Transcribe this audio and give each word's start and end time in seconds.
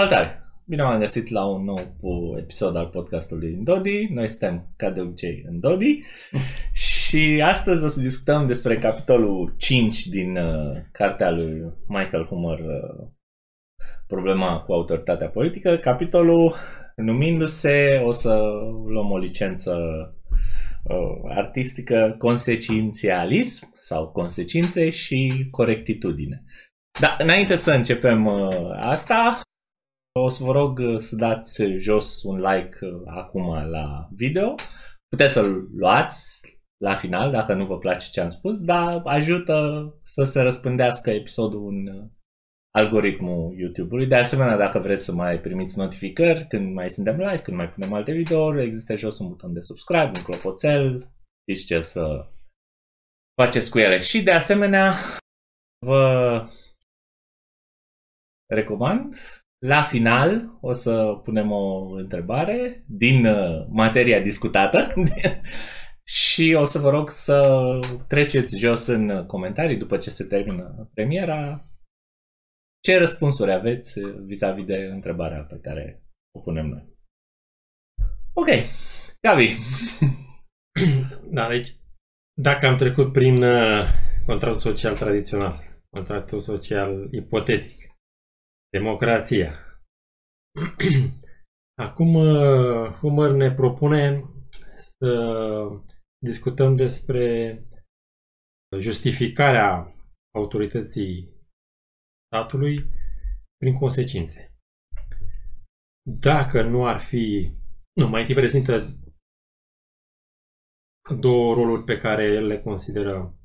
Salutare! 0.00 0.42
Bine 0.64 0.82
v-am 0.82 0.98
găsit 0.98 1.28
la 1.28 1.44
un 1.44 1.64
nou 1.64 2.36
episod 2.38 2.76
al 2.76 2.86
podcastului 2.86 3.52
în 3.52 3.64
Dodi. 3.64 4.08
Noi 4.12 4.28
suntem, 4.28 4.72
ca 4.76 4.90
de 4.90 5.00
obicei, 5.00 5.44
în 5.48 5.60
Dodi 5.60 6.02
și 6.84 7.42
astăzi 7.44 7.84
o 7.84 7.88
să 7.88 8.00
discutăm 8.00 8.46
despre 8.46 8.78
capitolul 8.78 9.54
5 9.58 10.06
din 10.06 10.36
uh, 10.36 10.76
cartea 10.92 11.30
lui 11.30 11.72
Michael 11.86 12.26
Hummer, 12.26 12.58
uh, 12.58 13.06
Problema 14.06 14.60
cu 14.60 14.72
autoritatea 14.72 15.28
politică. 15.28 15.76
Capitolul 15.76 16.54
numindu-se, 16.96 18.02
o 18.04 18.12
să 18.12 18.42
luăm 18.86 19.10
o 19.10 19.18
licență 19.18 19.74
uh, 20.84 21.30
artistică, 21.36 22.14
consecințialism 22.18 23.72
sau 23.76 24.08
consecințe 24.08 24.90
și 24.90 25.48
corectitudine. 25.50 26.44
Da, 27.00 27.16
înainte 27.18 27.56
să 27.56 27.72
începem 27.72 28.26
uh, 28.26 28.70
asta, 28.76 29.40
o 30.12 30.28
să 30.28 30.44
vă 30.44 30.52
rog 30.52 30.78
uh, 30.78 30.98
să 30.98 31.16
dați 31.16 31.62
jos 31.76 32.22
un 32.22 32.40
like 32.40 32.86
uh, 32.86 33.02
acum 33.06 33.68
la 33.70 34.08
video. 34.10 34.54
Puteți 35.08 35.32
să-l 35.32 35.68
luați 35.76 36.40
la 36.84 36.94
final 36.94 37.32
dacă 37.32 37.54
nu 37.54 37.66
vă 37.66 37.78
place 37.78 38.08
ce 38.10 38.20
am 38.20 38.28
spus, 38.28 38.60
dar 38.60 39.02
ajută 39.04 39.84
să 40.02 40.24
se 40.24 40.40
răspândească 40.40 41.10
episodul 41.10 41.68
în 41.68 42.10
algoritmul 42.70 43.58
YouTube-ului. 43.58 44.06
De 44.06 44.16
asemenea, 44.16 44.56
dacă 44.56 44.78
vreți 44.78 45.04
să 45.04 45.12
mai 45.12 45.40
primiți 45.40 45.78
notificări 45.78 46.46
când 46.46 46.74
mai 46.74 46.90
suntem 46.90 47.16
live, 47.16 47.42
când 47.42 47.56
mai 47.56 47.70
punem 47.70 47.92
alte 47.92 48.12
videouri, 48.12 48.62
există 48.62 48.96
jos 48.96 49.18
un 49.18 49.28
buton 49.28 49.52
de 49.52 49.60
subscribe, 49.60 50.12
un 50.16 50.22
clopoțel, 50.24 51.12
știți 51.40 51.66
ce 51.66 51.80
să 51.80 52.24
faceți 53.42 53.70
cu 53.70 53.78
ele. 53.78 53.98
Și 53.98 54.22
de 54.22 54.32
asemenea, 54.32 54.92
vă 55.86 56.46
recomand 58.46 59.14
la 59.66 59.82
final 59.82 60.58
o 60.60 60.72
să 60.72 61.20
punem 61.24 61.50
o 61.50 61.90
întrebare 61.90 62.84
din 62.86 63.26
uh, 63.26 63.66
materia 63.68 64.20
discutată 64.20 64.94
și 66.20 66.54
o 66.58 66.64
să 66.64 66.78
vă 66.78 66.90
rog 66.90 67.10
să 67.10 67.58
treceți 68.08 68.58
jos 68.58 68.86
în 68.86 69.26
comentarii 69.26 69.76
după 69.76 69.96
ce 69.96 70.10
se 70.10 70.24
termină 70.24 70.90
premiera 70.94 71.70
ce 72.82 72.98
răspunsuri 72.98 73.52
aveți 73.52 74.00
vis-a-vis 74.00 74.64
de 74.64 74.76
întrebarea 74.76 75.40
pe 75.42 75.58
care 75.62 76.02
o 76.34 76.40
punem 76.40 76.66
noi. 76.66 76.88
Ok, 78.32 78.48
Gabi. 79.20 79.56
Da, 81.30 81.48
deci 81.48 81.68
dacă 82.40 82.66
am 82.66 82.76
trecut 82.76 83.12
prin 83.12 83.42
uh, 83.42 83.84
contractul 84.26 84.60
social 84.60 84.96
tradițional, 84.96 85.62
contractul 85.90 86.40
social 86.40 87.08
ipotetic, 87.10 87.89
democrația. 88.70 89.54
Acum 91.86 92.14
uh, 92.14 92.92
Humor 92.92 93.30
ne 93.30 93.54
propune 93.54 94.24
să 94.76 95.08
discutăm 96.24 96.76
despre 96.76 97.54
justificarea 98.78 99.94
autorității 100.34 101.28
statului 102.26 102.90
prin 103.56 103.78
consecințe. 103.78 104.54
Dacă 106.20 106.62
nu 106.62 106.86
ar 106.86 107.00
fi... 107.00 107.52
Nu, 107.92 108.08
mai 108.08 108.20
întâi 108.20 108.34
prezintă 108.34 108.98
două 111.20 111.54
roluri 111.54 111.84
pe 111.84 111.98
care 111.98 112.24
el 112.24 112.46
le 112.46 112.60
consideră 112.60 113.39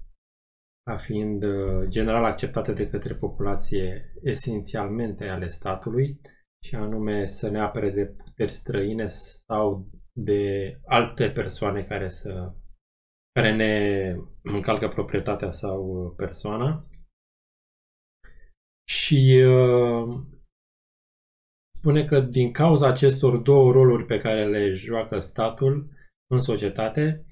ca 0.90 0.98
fiind 0.98 1.44
uh, 1.44 1.88
general 1.88 2.24
acceptate 2.24 2.74
de 2.74 2.90
către 2.90 3.16
populație 3.16 4.14
esențialmente 4.24 5.28
ale 5.28 5.48
statului, 5.48 6.20
și 6.66 6.76
anume 6.76 7.26
să 7.26 7.50
ne 7.50 7.60
apere 7.60 7.90
de 7.90 8.06
puteri 8.06 8.52
străine 8.52 9.08
sau 9.08 9.90
de 10.12 10.76
alte 10.86 11.30
persoane 11.30 11.84
care 11.84 12.10
să 12.10 12.54
care 13.32 13.56
ne 13.56 14.16
încalcă 14.42 14.88
proprietatea 14.88 15.50
sau 15.50 16.14
persoana. 16.18 16.88
Și 18.90 19.44
uh, 19.48 20.24
spune 21.78 22.06
că 22.06 22.20
din 22.20 22.52
cauza 22.52 22.88
acestor 22.88 23.38
două 23.38 23.72
roluri 23.72 24.06
pe 24.06 24.18
care 24.18 24.50
le 24.50 24.72
joacă 24.72 25.20
statul 25.20 25.90
în 26.32 26.40
societate, 26.40 27.26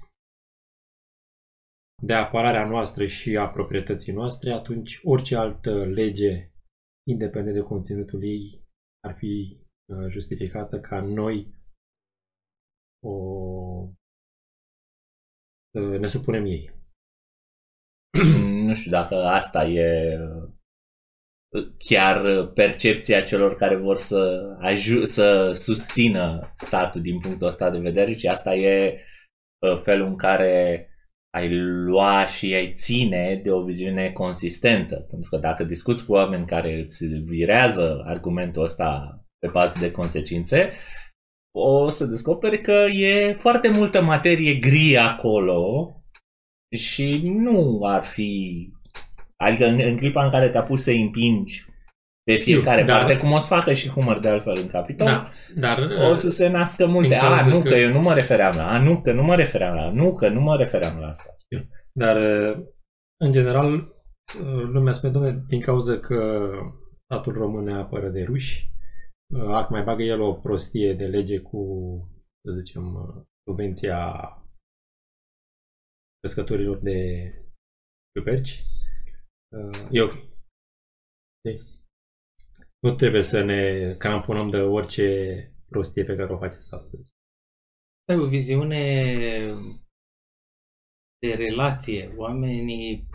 de 2.06 2.14
apărarea 2.14 2.68
noastră 2.68 3.06
și 3.06 3.38
a 3.38 3.50
proprietății 3.50 4.14
noastre, 4.14 4.52
atunci 4.52 5.00
orice 5.04 5.36
altă 5.36 5.86
lege, 5.86 6.52
independent 7.08 7.56
de 7.56 7.62
conținutul 7.62 8.24
ei, 8.24 8.64
ar 9.04 9.16
fi 9.18 9.58
uh, 9.86 10.10
justificată 10.10 10.80
ca 10.80 11.02
noi 11.02 11.54
o 13.06 13.16
ne 15.74 16.08
supunem 16.08 16.46
ei. 16.46 16.72
Nu 18.66 18.74
știu 18.74 18.92
dacă 18.92 19.16
asta 19.16 19.66
e 19.66 20.18
uh, 20.20 20.52
chiar 21.78 22.48
percepția 22.48 23.22
celor 23.22 23.56
care 23.56 23.76
vor 23.76 23.98
să, 23.98 24.54
aju- 24.60 25.06
să 25.06 25.52
susțină 25.52 26.52
statul 26.56 27.02
din 27.02 27.20
punctul 27.20 27.48
ăsta 27.48 27.70
de 27.70 27.80
vedere, 27.80 28.14
ci 28.14 28.26
asta 28.26 28.56
e 28.56 29.00
uh, 29.62 29.82
felul 29.82 30.08
în 30.08 30.18
care 30.18 30.88
ai 31.38 31.50
lua 31.60 32.26
și 32.26 32.54
ai 32.54 32.74
ține 32.74 33.40
de 33.44 33.52
o 33.52 33.64
viziune 33.64 34.12
consistentă. 34.12 34.96
Pentru 34.96 35.30
că 35.30 35.38
dacă 35.38 35.64
discuți 35.64 36.06
cu 36.06 36.14
oameni 36.14 36.46
care 36.46 36.82
îți 36.82 37.06
virează 37.06 38.04
argumentul 38.06 38.64
ăsta 38.64 39.18
pe 39.40 39.48
bază 39.48 39.80
de 39.80 39.92
consecințe, 39.92 40.72
o 41.56 41.90
să 41.90 42.06
descoperi 42.06 42.62
că 42.62 42.86
e 42.92 43.34
foarte 43.34 43.70
multă 43.70 44.04
materie 44.04 44.56
gri 44.56 44.98
acolo 44.98 45.94
și 46.76 47.22
nu 47.24 47.80
ar 47.84 48.04
fi... 48.04 48.72
Adică 49.36 49.66
în, 49.66 49.80
în 49.84 49.98
clipa 49.98 50.24
în 50.24 50.32
care 50.32 50.50
te-a 50.50 50.64
pus 50.64 50.84
să 50.84 50.92
împingi 50.92 51.66
pe 52.24 52.34
fiecare 52.34 52.82
Știu, 52.82 52.94
parte, 52.94 53.14
dar... 53.14 53.22
cum 53.22 53.32
o 53.32 53.38
să 53.38 53.48
facă 53.48 53.74
și 53.74 53.90
Humor 53.90 54.20
de 54.20 54.28
altfel 54.28 54.58
în 54.62 54.68
capitol, 54.68 55.08
da, 55.08 55.30
dar, 55.56 55.78
o 56.10 56.14
să 56.14 56.30
se 56.30 56.50
nască 56.50 56.86
multe. 56.86 57.16
A, 57.16 57.48
nu, 57.48 57.62
că... 57.62 57.70
că 57.70 57.76
eu 57.76 57.92
nu 57.92 58.02
mă 58.02 58.14
refeream 58.14 58.56
la, 58.56 58.68
a, 58.68 58.82
nu, 58.82 59.02
că 59.02 59.14
nu 59.14 59.24
mă 59.24 59.36
refeream 59.36 59.76
la, 59.76 59.92
nu, 59.92 60.14
că 60.14 60.30
nu 60.30 60.42
mă 60.42 60.58
refeream 60.58 61.00
la 61.00 61.08
asta. 61.08 61.36
Știu. 61.40 61.70
Dar, 61.92 62.18
în 63.24 63.32
general, 63.32 63.94
lumea 64.74 64.94
spune, 64.94 65.12
domnule, 65.12 65.44
din 65.48 65.62
cauza 65.62 66.00
că 66.00 66.50
statul 67.04 67.34
român 67.34 67.64
ne 67.64 67.74
apără 67.74 68.10
de 68.10 68.24
ruși, 68.24 68.72
ac 69.48 69.70
mai 69.70 69.84
bagă 69.84 70.04
el 70.04 70.22
o 70.22 70.34
prostie 70.34 70.94
de 70.94 71.06
lege 71.06 71.40
cu, 71.40 71.62
să 72.48 72.60
zicem, 72.60 72.84
subvenția 73.48 74.28
crescătorilor 76.20 76.78
de 76.78 77.30
ciuperci. 78.18 78.64
Eu, 79.92 80.12
nu 82.84 82.96
trebuie 82.96 83.24
să 83.24 83.44
ne 83.44 83.94
cramponăm 83.98 84.50
de 84.50 84.58
orice 84.58 85.08
prostie 85.70 86.04
pe 86.04 86.16
care 86.16 86.34
o 86.34 86.38
face 86.38 86.60
statul. 86.60 87.06
Ai 88.10 88.18
o 88.18 88.28
viziune 88.28 88.84
de 91.20 91.34
relație. 91.34 92.14
Oamenii 92.18 93.08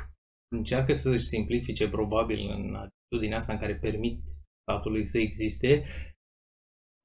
încearcă 0.56 0.92
să-și 0.92 1.26
simplifice 1.26 1.88
probabil 1.88 2.48
în 2.48 2.74
atitudinea 2.74 3.36
asta 3.36 3.52
în 3.52 3.58
care 3.58 3.76
permit 3.76 4.20
statului 4.62 5.04
să 5.04 5.18
existe, 5.18 5.84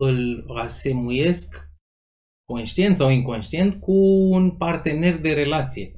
îl 0.03 0.49
asemuiesc 0.57 1.71
conștient 2.45 2.95
sau 2.95 3.09
inconștient 3.09 3.81
cu 3.81 3.93
un 4.35 4.57
partener 4.57 5.19
de 5.19 5.33
relație. 5.33 5.91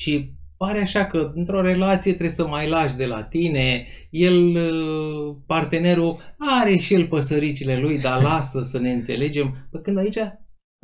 Și 0.00 0.34
pare 0.62 0.80
așa 0.80 1.06
că 1.06 1.32
într-o 1.34 1.60
relație 1.60 2.10
trebuie 2.10 2.30
să 2.30 2.46
mai 2.46 2.68
lași 2.68 2.96
de 2.96 3.06
la 3.06 3.24
tine, 3.24 3.86
el, 4.10 4.56
uh, 4.56 5.36
partenerul, 5.46 6.34
are 6.38 6.76
și 6.76 6.94
el 6.94 7.08
păsăricile 7.08 7.80
lui, 7.80 7.98
dar 7.98 8.22
lasă 8.30 8.62
să 8.62 8.78
ne 8.78 8.92
înțelegem. 8.92 9.68
Păi 9.70 9.82
când 9.82 9.98
aici 9.98 10.18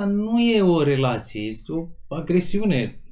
nu 0.05 0.41
e 0.41 0.63
o 0.63 0.83
relație, 0.83 1.43
este 1.43 1.73
o 1.73 1.89
agresiune. 2.09 3.03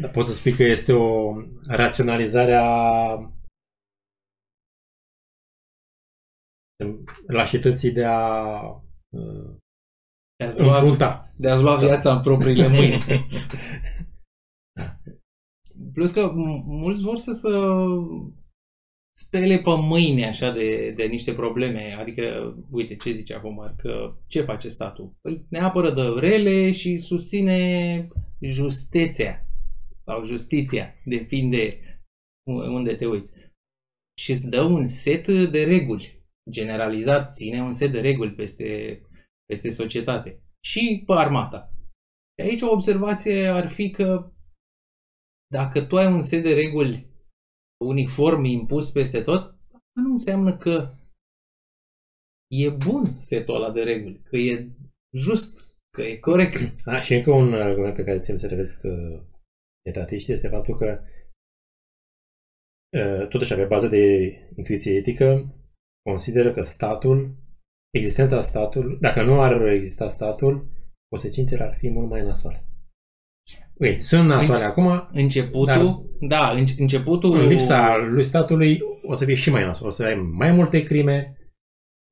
Dar 0.00 0.10
poți 0.10 0.28
să 0.28 0.34
spui 0.34 0.52
că 0.52 0.62
este 0.62 0.92
o 0.92 1.36
raționalizare 1.66 2.54
a 2.54 3.32
lașității 7.26 7.92
de 7.92 8.04
a 8.04 8.50
de 10.36 10.44
a-ți 10.44 10.62
lua, 10.62 11.32
de 11.36 11.48
a 11.48 11.60
lua 11.60 11.76
viața 11.76 12.14
în 12.14 12.22
propriile 12.22 12.68
mâini. 12.68 12.98
Plus 15.92 16.12
că 16.12 16.32
mulți 16.66 17.02
vor 17.02 17.16
să, 17.16 17.32
să 17.32 17.76
spele 19.16 19.56
pe 19.56 19.70
mâine 19.76 20.26
așa 20.26 20.52
de, 20.52 20.90
de 20.96 21.04
niște 21.04 21.32
probleme. 21.32 21.96
Adică, 22.00 22.54
uite, 22.70 22.96
ce 22.96 23.10
zice 23.10 23.34
acum, 23.34 23.74
că 23.76 24.16
ce 24.26 24.42
face 24.42 24.68
statul? 24.68 25.14
Păi 25.20 25.46
ne 25.48 25.58
apără 25.58 25.90
de 25.94 26.26
rele 26.26 26.72
și 26.72 26.96
susține 26.96 28.08
justeția 28.40 29.46
sau 30.04 30.24
justiția, 30.24 30.94
depinde 31.04 31.78
unde 32.46 32.94
te 32.94 33.06
uiți. 33.06 33.32
Și 34.18 34.30
îți 34.30 34.48
dă 34.48 34.62
un 34.62 34.86
set 34.86 35.28
de 35.28 35.64
reguli. 35.64 36.20
generalizat, 36.50 37.34
ține 37.34 37.62
un 37.62 37.72
set 37.72 37.92
de 37.92 38.00
reguli 38.00 38.34
peste, 38.34 39.00
peste 39.46 39.70
societate. 39.70 40.42
Și 40.64 41.02
pe 41.06 41.12
armata. 41.12 41.74
Și 42.38 42.46
aici 42.46 42.62
o 42.62 42.70
observație 42.70 43.46
ar 43.46 43.68
fi 43.68 43.90
că 43.90 44.32
dacă 45.52 45.84
tu 45.86 45.96
ai 45.96 46.12
un 46.12 46.22
set 46.22 46.42
de 46.42 46.54
reguli 46.54 47.06
uniform 47.84 48.44
impus 48.44 48.90
peste 48.90 49.22
tot, 49.22 49.54
nu 49.92 50.10
înseamnă 50.10 50.56
că 50.56 50.94
e 52.50 52.70
bun 52.70 53.04
setul 53.04 53.54
ăla 53.54 53.72
de 53.72 53.82
reguli, 53.82 54.22
că 54.22 54.36
e 54.36 54.70
just, 55.16 55.80
că 55.96 56.02
e 56.02 56.16
corect. 56.16 56.74
A, 56.84 57.00
și 57.00 57.14
încă 57.14 57.30
un 57.30 57.54
argument 57.54 57.94
pe 57.94 58.04
care 58.04 58.18
ți-l 58.20 58.36
servesc 58.36 58.82
uh, 58.82 59.22
etatiști 59.86 60.32
este 60.32 60.48
faptul 60.48 60.76
că 60.76 61.00
uh, 62.98 63.28
totuși 63.28 63.54
pe 63.54 63.64
bază 63.64 63.88
de 63.88 64.04
intuiție 64.56 64.96
etică 64.96 65.54
consideră 66.08 66.52
că 66.52 66.62
statul, 66.62 67.36
existența 67.90 68.40
statului, 68.40 68.98
dacă 69.00 69.22
nu 69.22 69.40
ar 69.40 69.66
exista 69.66 70.08
statul, 70.08 70.66
consecințele 71.08 71.62
ar 71.62 71.76
fi 71.76 71.88
mult 71.88 72.08
mai 72.08 72.22
nasoale. 72.22 72.71
Uite, 73.82 74.02
sunt 74.02 74.28
nasoale 74.28 74.64
acum, 74.64 75.08
Începutul, 75.12 76.16
da, 76.20 76.50
înce- 76.50 76.74
începutul... 76.78 77.36
în 77.36 77.46
lipsa 77.46 77.96
lui 77.96 78.24
statului 78.24 78.80
o 79.06 79.14
să 79.14 79.24
fie 79.24 79.34
și 79.34 79.50
mai 79.50 79.64
nasoale. 79.64 79.86
O 79.88 79.90
să 79.90 80.04
ai 80.04 80.14
mai 80.14 80.50
multe 80.52 80.82
crime, 80.82 81.36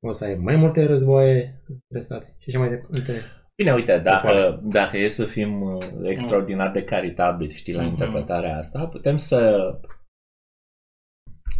o 0.05 0.11
să 0.11 0.25
ai 0.25 0.35
mai 0.35 0.55
multe 0.55 0.85
războaie 0.85 1.63
între 1.67 2.01
state 2.01 2.35
și 2.39 2.49
așa 2.49 2.59
mai 2.59 2.69
departe. 2.69 3.21
Bine, 3.55 3.73
uite, 3.73 3.97
dacă, 3.97 4.27
Popoare. 4.27 4.59
dacă 4.63 4.97
e 4.97 5.09
să 5.09 5.25
fim 5.25 5.61
uh, 5.61 5.85
extraordinar 6.03 6.71
de 6.71 6.83
caritabili, 6.83 7.53
știi, 7.55 7.73
la 7.73 7.81
Mhm. 7.81 7.89
interpretarea 7.89 8.57
asta, 8.57 8.87
putem 8.87 9.17
să 9.17 9.59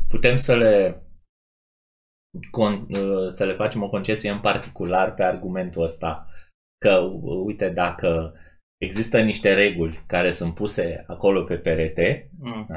putem 0.10 0.36
să 0.36 0.56
le 0.56 1.02
con, 2.52 2.74
uh, 2.74 3.28
să 3.28 3.46
le 3.46 3.54
facem 3.54 3.84
o 3.84 3.90
concesie 3.90 4.30
în 4.30 4.40
particular 4.40 5.14
pe 5.14 5.24
argumentul 5.24 5.84
ăsta 5.84 6.28
că, 6.78 6.96
uh, 6.96 7.42
uite, 7.46 7.70
dacă 7.70 8.34
există 8.82 9.22
niște 9.22 9.54
reguli 9.54 10.04
care 10.08 10.30
sunt 10.30 10.54
puse 10.54 11.04
acolo 11.08 11.44
pe 11.44 11.58
perete, 11.58 12.30
Mm. 12.40 12.68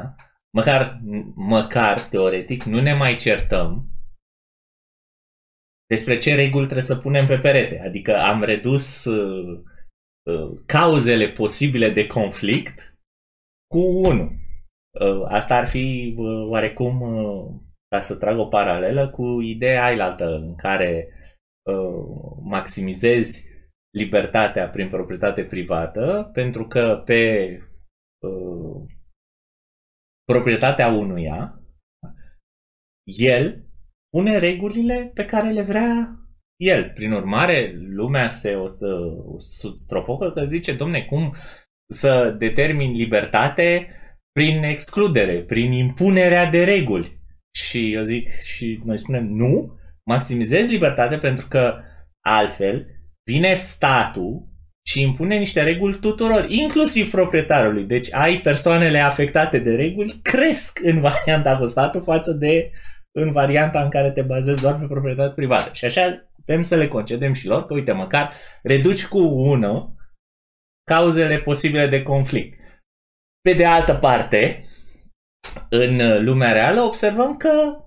măcar, 0.56 1.00
măcar 1.34 2.00
teoretic, 2.00 2.62
nu 2.62 2.80
ne 2.80 2.94
mai 2.94 3.16
certăm 3.16 3.88
despre 5.86 6.18
ce 6.18 6.34
reguli 6.34 6.64
trebuie 6.64 6.82
să 6.82 6.96
punem 6.96 7.26
pe 7.26 7.38
perete. 7.38 7.80
Adică 7.80 8.16
am 8.18 8.42
redus 8.42 9.04
uh, 9.04 9.62
uh, 10.30 10.60
cauzele 10.66 11.28
posibile 11.28 11.88
de 11.90 12.06
conflict 12.06 12.96
cu 13.66 13.78
unul. 13.80 14.32
Uh, 15.00 15.24
asta 15.28 15.56
ar 15.56 15.66
fi 15.66 16.14
uh, 16.16 16.46
oarecum, 16.48 17.00
uh, 17.00 17.60
ca 17.88 18.00
să 18.00 18.16
trag 18.16 18.38
o 18.38 18.46
paralelă, 18.46 19.10
cu 19.10 19.40
ideea 19.40 19.84
ailaltă 19.84 20.34
în 20.34 20.54
care 20.54 21.08
uh, 21.62 22.36
maximizezi 22.42 23.53
libertatea 23.94 24.68
prin 24.68 24.88
proprietate 24.88 25.44
privată 25.44 26.30
pentru 26.32 26.66
că 26.66 27.02
pe 27.04 27.48
uh, 28.18 28.82
proprietatea 30.24 30.88
unuia, 30.88 31.60
el 33.04 33.64
pune 34.10 34.38
regulile 34.38 35.10
pe 35.14 35.24
care 35.24 35.50
le 35.50 35.62
vrea 35.62 36.18
el. 36.56 36.90
Prin 36.94 37.12
urmare, 37.12 37.72
lumea 37.74 38.28
se 38.28 38.54
o, 38.54 38.64
o 39.24 39.38
strofocă 39.74 40.30
că 40.30 40.44
zice, 40.44 40.74
domne, 40.74 41.04
cum 41.04 41.34
să 41.92 42.34
determin 42.38 42.90
libertate 42.90 43.88
prin 44.32 44.62
excludere, 44.62 45.42
prin 45.42 45.72
impunerea 45.72 46.50
de 46.50 46.64
reguli. 46.64 47.22
Și 47.54 47.92
eu 47.92 48.02
zic, 48.02 48.28
și 48.28 48.80
noi 48.84 48.98
spunem, 48.98 49.26
nu, 49.26 49.78
maximizezi 50.06 50.72
libertate 50.72 51.18
pentru 51.18 51.46
că 51.48 51.82
altfel 52.20 52.93
vine 53.30 53.54
statul 53.54 54.48
și 54.86 55.02
impune 55.02 55.36
niște 55.36 55.62
reguli 55.62 55.98
tuturor, 55.98 56.46
inclusiv 56.48 57.10
proprietarului. 57.10 57.84
Deci 57.84 58.14
ai 58.14 58.40
persoanele 58.40 58.98
afectate 58.98 59.58
de 59.58 59.74
reguli 59.74 60.20
cresc 60.22 60.80
în 60.82 61.00
varianta 61.00 61.58
cu 61.58 61.64
statul 61.64 62.02
față 62.02 62.32
de 62.32 62.70
în 63.18 63.32
varianta 63.32 63.82
în 63.82 63.90
care 63.90 64.10
te 64.10 64.22
bazezi 64.22 64.60
doar 64.60 64.78
pe 64.78 64.86
proprietate 64.86 65.34
privată. 65.34 65.72
Și 65.72 65.84
așa 65.84 66.30
putem 66.34 66.62
să 66.62 66.76
le 66.76 66.88
concedem 66.88 67.32
și 67.32 67.46
lor 67.46 67.66
că, 67.66 67.74
uite, 67.74 67.92
măcar 67.92 68.32
reduci 68.62 69.06
cu 69.06 69.18
unul 69.18 69.94
cauzele 70.90 71.38
posibile 71.38 71.86
de 71.86 72.02
conflict. 72.02 72.58
Pe 73.40 73.52
de 73.52 73.64
altă 73.64 73.94
parte, 73.94 74.64
în 75.70 76.24
lumea 76.24 76.52
reală 76.52 76.80
observăm 76.80 77.36
că 77.36 77.83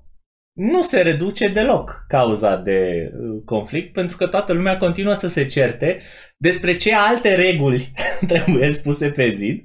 nu 0.58 0.82
se 0.82 1.02
reduce 1.02 1.48
deloc 1.48 2.06
cauza 2.08 2.56
de 2.56 3.12
uh, 3.14 3.42
conflict 3.46 3.94
pentru 3.94 4.18
că 4.18 4.28
toată 4.28 4.54
lumea 4.54 4.78
continuă 4.78 5.14
să 5.14 5.28
se 5.28 5.46
certe 5.46 6.02
despre 6.38 6.76
ce 6.76 6.96
alte 6.96 7.36
reguli 7.36 7.92
trebuie 8.28 8.70
puse 8.84 9.10
pe 9.10 9.32
zid 9.36 9.64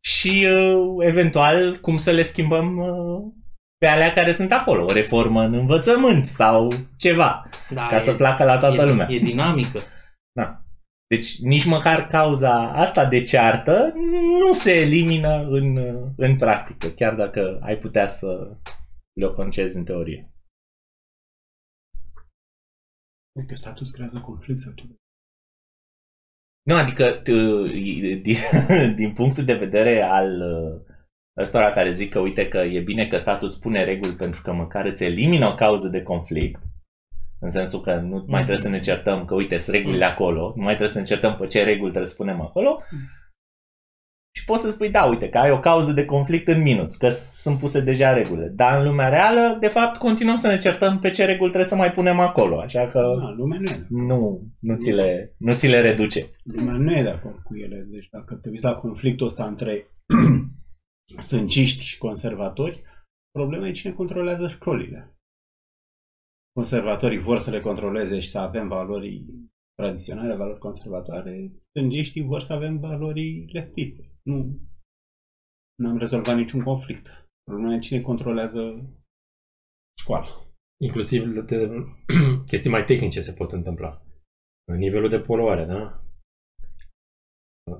și 0.00 0.46
uh, 0.54 1.06
eventual 1.06 1.78
cum 1.80 1.96
să 1.96 2.10
le 2.10 2.22
schimbăm 2.22 2.76
uh, 2.76 3.32
pe 3.78 3.86
alea 3.86 4.12
care 4.12 4.32
sunt 4.32 4.52
acolo, 4.52 4.84
o 4.84 4.92
reformă 4.92 5.42
în 5.42 5.54
învățământ 5.54 6.24
sau 6.26 6.72
ceva, 6.96 7.44
Da, 7.70 7.86
ca 7.86 7.96
e, 7.96 7.98
să 7.98 8.12
placă 8.12 8.44
la 8.44 8.58
toată 8.58 8.82
e, 8.82 8.84
lumea. 8.84 9.06
E 9.10 9.18
dinamică. 9.18 9.80
Da. 10.32 10.62
Deci 11.06 11.38
nici 11.38 11.64
măcar 11.64 12.06
cauza 12.06 12.72
asta 12.74 13.04
de 13.04 13.22
ceartă 13.22 13.92
nu 14.38 14.54
se 14.54 14.72
elimină 14.72 15.46
în, 15.50 15.78
în 16.16 16.36
practică, 16.36 16.86
chiar 16.86 17.14
dacă 17.14 17.58
ai 17.62 17.76
putea 17.76 18.06
să 18.06 18.50
le 19.18 19.26
o 19.26 19.32
concezi 19.32 19.76
în 19.76 19.84
teorie. 19.84 20.32
Adică 23.38 23.54
status 23.54 23.90
creează 23.90 24.20
conflict 24.20 24.60
sau 24.60 24.72
ceva. 24.72 24.94
Nu, 26.62 26.74
adică 26.74 27.20
t- 27.20 27.72
din, 28.22 28.36
din 29.00 29.12
punctul 29.12 29.44
de 29.44 29.54
vedere 29.54 30.02
al 30.02 30.40
uh, 30.40 30.80
ăstora 31.36 31.72
care 31.72 31.90
zic 31.90 32.10
că 32.10 32.20
uite 32.20 32.48
că 32.48 32.58
e 32.58 32.80
bine 32.80 33.06
că 33.06 33.18
statul 33.18 33.48
îți 33.48 33.60
pune 33.60 33.84
reguli 33.84 34.16
pentru 34.16 34.42
că 34.42 34.52
măcar 34.52 34.84
îți 34.84 35.04
elimină 35.04 35.46
o 35.46 35.54
cauză 35.54 35.88
de 35.88 36.02
conflict, 36.02 36.60
în 37.40 37.50
sensul 37.50 37.80
că 37.80 37.94
nu 37.94 38.24
mai 38.26 38.44
trebuie 38.44 38.64
să 38.64 38.68
ne 38.68 38.80
certăm 38.80 39.24
că 39.24 39.34
uite 39.34 39.58
sunt 39.58 39.76
regulile 39.76 40.04
acolo, 40.04 40.52
nu 40.56 40.62
mai 40.62 40.74
trebuie 40.74 40.94
să 40.94 40.98
ne 40.98 41.04
certăm 41.04 41.36
pe 41.36 41.46
ce 41.46 41.64
reguli 41.64 41.90
trebuie 41.90 42.10
să 42.10 42.16
punem 42.16 42.40
acolo. 42.40 42.82
Și 44.38 44.44
poți 44.44 44.62
să 44.62 44.70
spui, 44.70 44.90
da, 44.90 45.04
uite, 45.04 45.28
că 45.28 45.38
ai 45.38 45.50
o 45.50 45.60
cauză 45.60 45.92
de 45.92 46.04
conflict 46.04 46.48
în 46.48 46.62
minus, 46.62 46.96
că 46.96 47.08
s- 47.08 47.36
sunt 47.40 47.58
puse 47.58 47.80
deja 47.80 48.12
regulile. 48.14 48.48
Dar 48.48 48.78
în 48.80 48.86
lumea 48.86 49.08
reală, 49.08 49.56
de 49.60 49.66
fapt, 49.68 49.96
continuăm 49.96 50.36
să 50.36 50.46
ne 50.48 50.58
certăm 50.58 50.98
pe 50.98 51.10
ce 51.10 51.24
reguli 51.24 51.48
trebuie 51.50 51.70
să 51.70 51.76
mai 51.76 51.90
punem 51.90 52.18
acolo. 52.20 52.60
Așa 52.60 52.88
că 52.88 52.98
Da, 53.20 53.30
lumea 53.36 53.58
nu 53.58 53.64
e 53.64 53.66
de 53.66 53.72
acord. 53.72 53.88
nu, 53.90 54.42
nu, 54.58 54.76
ți 54.76 54.90
le, 54.92 55.34
nu 55.38 55.52
ți 55.54 55.66
le 55.68 55.80
reduce. 55.80 56.26
Lumea 56.42 56.74
nu 56.76 56.92
e 56.96 57.02
de 57.02 57.08
acord 57.08 57.38
cu 57.42 57.56
ele. 57.56 57.86
Deci 57.88 58.08
dacă 58.10 58.34
te 58.34 58.48
uiți 58.48 58.64
la 58.64 58.74
conflictul 58.74 59.26
ăsta 59.26 59.44
între 59.46 59.86
stânciști 61.26 61.84
și 61.84 61.98
conservatori, 61.98 62.82
problema 63.32 63.68
e 63.68 63.70
cine 63.70 63.92
controlează 63.92 64.48
școlile. 64.48 65.16
Conservatorii 66.52 67.18
vor 67.18 67.38
să 67.38 67.50
le 67.50 67.60
controleze 67.60 68.20
și 68.20 68.28
să 68.28 68.38
avem 68.38 68.68
valori 68.68 69.24
tradiționale, 69.74 70.34
valori 70.36 70.58
conservatoare, 70.58 71.52
stângiștii 71.68 72.22
vor 72.22 72.40
să 72.40 72.52
avem 72.52 72.78
valori 72.78 73.44
leftiste. 73.52 74.02
Nu 74.28 74.60
nu 75.78 75.88
am 75.88 75.98
rezolvat 75.98 76.36
niciun 76.36 76.62
conflict. 76.62 77.28
Problema 77.44 77.74
e 77.74 77.78
cine 77.78 78.00
controlează 78.00 78.60
școala. 80.00 80.26
Inclusiv 80.80 81.24
de 81.24 81.70
chestii 82.48 82.70
mai 82.70 82.84
tehnice 82.84 83.20
se 83.20 83.32
pot 83.32 83.52
întâmpla. 83.52 84.02
Nivelul 84.76 85.08
de 85.08 85.20
poluare, 85.20 85.64
da? 85.64 86.00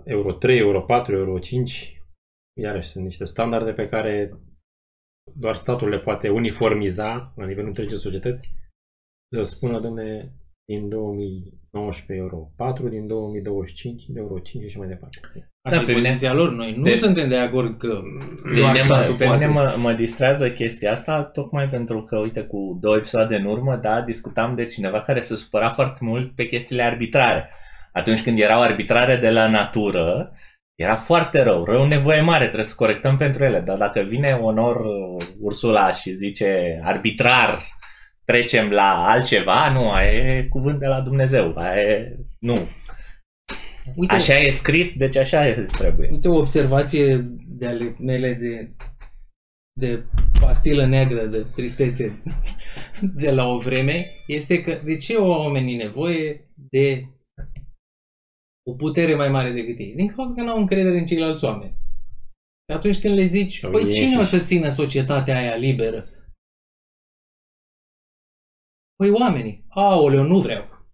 Euro 0.05 0.33
3, 0.33 0.59
Euro 0.59 0.83
4, 0.83 1.17
Euro 1.17 1.39
5, 1.39 2.03
iarăși 2.61 2.89
sunt 2.89 3.05
niște 3.05 3.25
standarde 3.25 3.73
pe 3.73 3.89
care 3.89 4.33
doar 5.35 5.57
statul 5.57 5.89
le 5.89 5.99
poate 5.99 6.29
uniformiza 6.29 7.33
la 7.37 7.47
nivelul 7.47 7.67
întregii 7.67 7.99
societăți. 7.99 8.55
Să 9.35 9.43
spună, 9.43 9.81
domne, 9.81 10.33
din 10.65 10.89
2019 10.89 12.25
euro 12.25 12.53
4, 12.57 12.89
din 12.89 13.07
2025 13.07 14.07
de 14.09 14.19
euro 14.19 14.39
5 14.39 14.63
și 14.63 14.69
așa 14.69 14.79
mai 14.79 14.89
departe. 14.89 15.51
Asta 15.69 15.77
Da, 15.77 15.83
e 15.83 15.87
pe 15.87 15.93
mine- 15.93 16.09
poziția 16.09 16.33
lor. 16.35 16.53
Noi 16.53 16.75
nu 16.77 16.83
pe- 16.83 16.95
suntem 16.95 17.29
de 17.29 17.37
acord 17.37 17.79
că 17.79 18.01
Pe 18.43 18.59
doar 18.59 18.73
mine, 18.73 18.85
statul 18.85 19.11
mă, 19.11 19.17
pe 19.17 19.25
mine 19.25 19.47
poate. 19.47 19.77
mă, 19.77 19.83
mă 19.83 19.93
distrează 19.93 20.51
chestia 20.51 20.93
asta 20.93 21.23
tocmai 21.23 21.67
pentru 21.67 22.03
că, 22.03 22.17
uite, 22.19 22.41
cu 22.41 22.79
două 22.81 22.97
episoade 22.97 23.37
în 23.37 23.45
urmă, 23.45 23.77
da, 23.83 24.01
discutam 24.01 24.55
de 24.55 24.65
cineva 24.67 25.01
care 25.01 25.21
se 25.21 25.37
supăra 25.37 25.71
foarte 25.71 25.99
mult 26.03 26.35
pe 26.35 26.47
chestiile 26.47 26.83
arbitrare. 26.83 27.49
Atunci 27.93 28.23
când 28.23 28.39
erau 28.39 28.61
arbitrare 28.63 29.17
de 29.17 29.31
la 29.31 29.49
natură, 29.49 30.33
era 30.75 30.95
foarte 30.95 31.43
rău, 31.43 31.65
rău 31.65 31.87
nevoie 31.87 32.21
mare, 32.21 32.45
trebuie 32.45 32.65
să 32.65 32.75
corectăm 32.77 33.17
pentru 33.17 33.45
ele. 33.45 33.61
Dar 33.61 33.77
dacă 33.77 34.01
vine 34.01 34.39
onor 34.43 34.77
uh, 34.77 35.25
Ursula 35.41 35.93
și 35.93 36.11
zice 36.11 36.81
arbitrar, 36.85 37.59
trecem 38.25 38.71
la 38.71 39.05
altceva, 39.07 39.71
nu, 39.73 39.91
aia 39.91 40.11
e 40.11 40.43
cuvânt 40.43 40.79
de 40.79 40.87
la 40.87 41.01
Dumnezeu, 41.01 41.55
aia 41.57 41.81
e, 41.83 42.17
nu. 42.39 42.59
Uite, 43.97 44.15
Așa 44.15 44.39
e 44.39 44.51
scris, 44.51 44.97
deci 44.97 45.17
așa 45.17 45.47
e, 45.49 45.65
trebuie. 45.65 46.09
uite 46.13 46.29
o 46.29 46.39
observație 46.39 47.17
de 47.47 47.67
ale 47.67 47.97
mele 47.99 48.35
de 48.35 48.73
de 49.81 50.05
pastilă 50.41 50.87
neagră 50.87 51.27
de 51.27 51.43
tristețe 51.55 52.23
de 53.23 53.31
la 53.31 53.47
o 53.47 53.59
vreme 53.59 53.97
este 54.27 54.63
că 54.63 54.81
de 54.85 54.97
ce 54.97 55.15
au 55.17 55.29
oamenii 55.29 55.77
nevoie 55.77 56.51
de 56.55 57.07
o 58.67 58.75
putere 58.75 59.15
mai 59.15 59.29
mare 59.29 59.53
decât 59.53 59.79
ei? 59.79 59.95
Din 59.95 60.15
cauza 60.15 60.35
că 60.35 60.43
nu 60.43 60.51
au 60.51 60.59
încredere 60.59 60.99
în 60.99 61.07
ceilalți 61.07 61.45
oameni. 61.45 61.77
Atunci 62.75 63.01
când 63.01 63.15
le 63.15 63.25
zici, 63.25 63.59
Sau 63.59 63.71
păi 63.71 63.83
ei 63.85 63.93
cine 63.93 64.15
o 64.17 64.19
înșiși. 64.19 64.39
să 64.39 64.45
țină 64.45 64.69
societatea 64.69 65.37
aia 65.39 65.55
liberă? 65.57 66.09
Păi 68.97 69.11
oamenii. 69.11 69.65
Aoleu, 69.69 70.23
nu 70.27 70.41
vreau. 70.41 70.87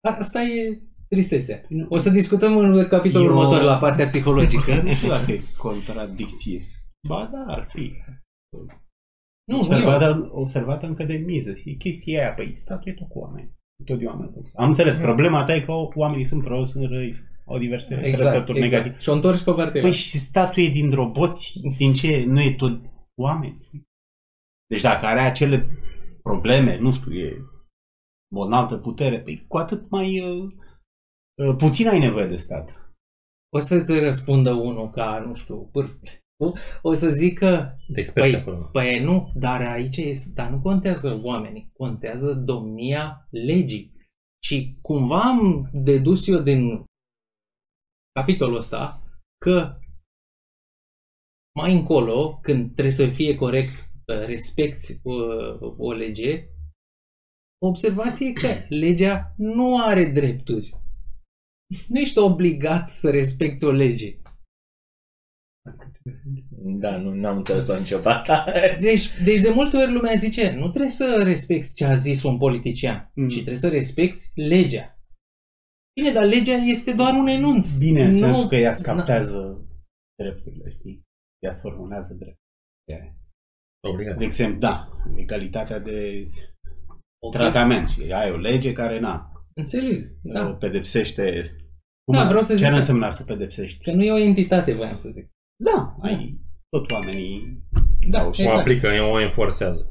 Asta 0.00 0.42
e 0.42 0.80
tristețea. 1.14 1.60
Nu. 1.68 1.86
O 1.88 1.98
să 1.98 2.10
discutăm 2.10 2.56
în 2.56 2.88
capitolul 2.88 3.26
Eu- 3.26 3.36
următor 3.36 3.62
la 3.62 3.78
partea 3.78 4.06
psihologică. 4.06 4.82
Nu 4.82 4.90
știu 4.90 5.08
dacă 5.08 5.32
e 5.32 5.42
contradicție. 5.58 6.66
Ba 7.08 7.30
da, 7.32 7.44
ar 7.54 7.66
fi. 7.72 7.92
Nu, 9.44 9.58
observată, 9.58 10.28
observată 10.32 10.86
încă 10.86 11.04
de 11.04 11.16
miză. 11.16 11.52
E 11.64 11.72
chestia 11.72 12.20
aia, 12.20 12.34
păi 12.34 12.54
statul 12.54 12.90
e 12.90 12.94
tot 12.94 13.08
cu 13.08 13.18
oameni. 13.18 13.50
Tot 13.84 13.98
de 13.98 14.04
oameni. 14.04 14.32
Am 14.54 14.68
înțeles, 14.68 14.96
Da. 14.98 15.02
problema 15.04 15.44
ta 15.44 15.54
e 15.54 15.60
că 15.60 15.72
oamenii 15.94 16.24
sunt 16.24 16.44
proști, 16.44 16.72
sunt 16.72 16.90
răi, 16.90 17.10
au 17.46 17.58
diverse 17.58 17.94
eu. 17.94 18.14
trăsături 18.14 18.58
exact. 18.58 18.72
negative. 18.72 19.02
Și 19.02 19.08
o 19.08 19.12
întorci 19.12 19.42
pe 19.42 19.52
partea 19.52 19.80
Păi 19.80 19.92
și 19.92 20.16
statul 20.18 20.62
e 20.62 20.68
din 20.68 20.90
roboți? 20.90 21.52
Din 21.78 21.92
ce? 21.92 22.24
Nu 22.26 22.40
e 22.40 22.54
tot 22.54 22.80
oameni? 23.20 23.70
Deci 24.66 24.80
dacă 24.80 25.06
are 25.06 25.20
acele 25.20 25.66
probleme, 26.22 26.78
nu 26.78 26.92
știu, 26.92 27.12
e 27.12 27.36
bolnav 28.34 28.68
de 28.68 28.76
putere, 28.76 29.20
păi 29.20 29.44
cu 29.48 29.56
atât 29.56 29.90
mai 29.90 30.20
uh, 30.20 30.42
uh, 30.42 30.52
puțin 31.56 31.88
ai 31.88 31.98
nevoie 31.98 32.26
de 32.26 32.36
stat. 32.36 32.94
O 33.52 33.58
să-ți 33.58 33.98
răspundă 33.98 34.52
unul 34.52 34.90
ca, 34.90 35.18
nu 35.26 35.34
știu, 35.34 35.68
pârf. 35.72 35.92
O 36.82 36.92
să 36.92 37.10
zică, 37.10 37.76
De 37.88 38.00
experți 38.00 38.30
Păi, 38.30 38.40
acolo. 38.40 38.68
păi 38.72 39.04
nu, 39.04 39.32
dar 39.34 39.60
aici 39.62 39.96
este, 39.96 40.30
dar 40.34 40.50
nu 40.50 40.60
contează 40.60 41.20
oamenii, 41.22 41.70
contează 41.72 42.34
domnia 42.34 43.28
legii. 43.30 43.92
Și 44.44 44.78
cumva 44.82 45.20
am 45.22 45.70
dedus 45.72 46.26
eu 46.26 46.38
din 46.38 46.84
capitolul 48.12 48.56
ăsta 48.56 49.02
că 49.44 49.78
mai 51.58 51.72
încolo, 51.74 52.38
când 52.42 52.72
trebuie 52.72 52.92
să 52.92 53.08
fie 53.08 53.34
corect 53.34 53.78
să 53.94 54.24
respecti 54.24 55.00
o, 55.02 55.12
o 55.76 55.92
lege, 55.92 56.48
observație 57.62 58.28
e 58.28 58.32
că 58.32 58.64
legea 58.68 59.34
nu 59.36 59.82
are 59.82 60.10
drepturi. 60.12 60.79
Nu 61.88 61.98
ești 62.00 62.18
obligat 62.18 62.90
să 62.90 63.10
respecti 63.10 63.64
o 63.64 63.70
lege. 63.70 64.16
Da, 66.62 66.96
nu 66.96 67.14
n-am 67.14 67.36
înțeles-o 67.36 67.78
nici 67.78 67.90
eu 67.90 68.00
pe 68.00 68.08
asta. 68.08 68.44
Deci, 68.80 69.22
deci 69.24 69.40
de 69.40 69.50
multe 69.54 69.76
ori 69.76 69.92
lumea 69.92 70.14
zice, 70.14 70.50
nu 70.50 70.68
trebuie 70.68 70.90
să 70.90 71.20
respecti 71.24 71.74
ce 71.74 71.84
a 71.84 71.94
zis 71.94 72.22
un 72.22 72.38
politician, 72.38 73.10
Mm. 73.14 73.28
ci 73.28 73.34
trebuie 73.34 73.56
să 73.56 73.68
respecti 73.68 74.30
legea. 74.34 74.98
Bine, 76.00 76.12
dar 76.12 76.24
legea 76.24 76.52
este 76.52 76.92
doar 76.92 77.14
un 77.14 77.26
enunț. 77.26 77.78
Bine, 77.78 78.00
în 78.02 78.10
Nu- 78.10 78.16
sensul 78.18 78.48
că 78.48 78.56
ea 78.56 78.72
îți 78.72 78.82
captează 78.82 79.64
drepturile, 80.22 80.70
știi? 80.70 81.02
Ea 81.44 81.50
îți 81.50 81.60
formulează 81.60 82.14
drepturile. 82.14 83.16
Obligat. 83.88 84.18
De 84.18 84.24
exemplu, 84.24 84.58
da, 84.58 84.88
egalitatea 85.16 85.78
de 85.78 86.26
Ok, 87.22 87.32
tratament. 87.32 87.88
Și 87.88 88.12
ai 88.12 88.30
o 88.30 88.36
lege 88.36 88.72
care, 88.72 88.98
na, 88.98 89.32
Înțeleg, 89.60 90.10
da. 90.22 90.32
da. 90.42 90.46
pedepsește... 90.50 91.54
Cum 92.04 92.14
Da, 92.14 92.20
ar- 92.20 92.26
vreau 92.28 92.42
să 92.42 92.50
ce 92.52 92.56
zic 92.56 92.66
ar 92.66 92.72
că- 92.72 92.78
însemna 92.78 93.10
să 93.10 93.24
pedepsești? 93.24 93.84
Că 93.84 93.92
nu 93.92 94.02
e 94.04 94.12
o 94.12 94.18
entitate, 94.18 94.72
voiam 94.72 94.96
să 94.96 95.08
zic. 95.08 95.28
Da, 95.64 95.96
ai 96.02 96.40
tot 96.68 96.90
oamenii 96.90 97.40
Da, 98.10 98.18
dau 98.18 98.32
și 98.32 98.40
O 98.40 98.44
exact. 98.44 98.60
aplică, 98.60 98.88
o 99.12 99.20
enforcează. 99.20 99.90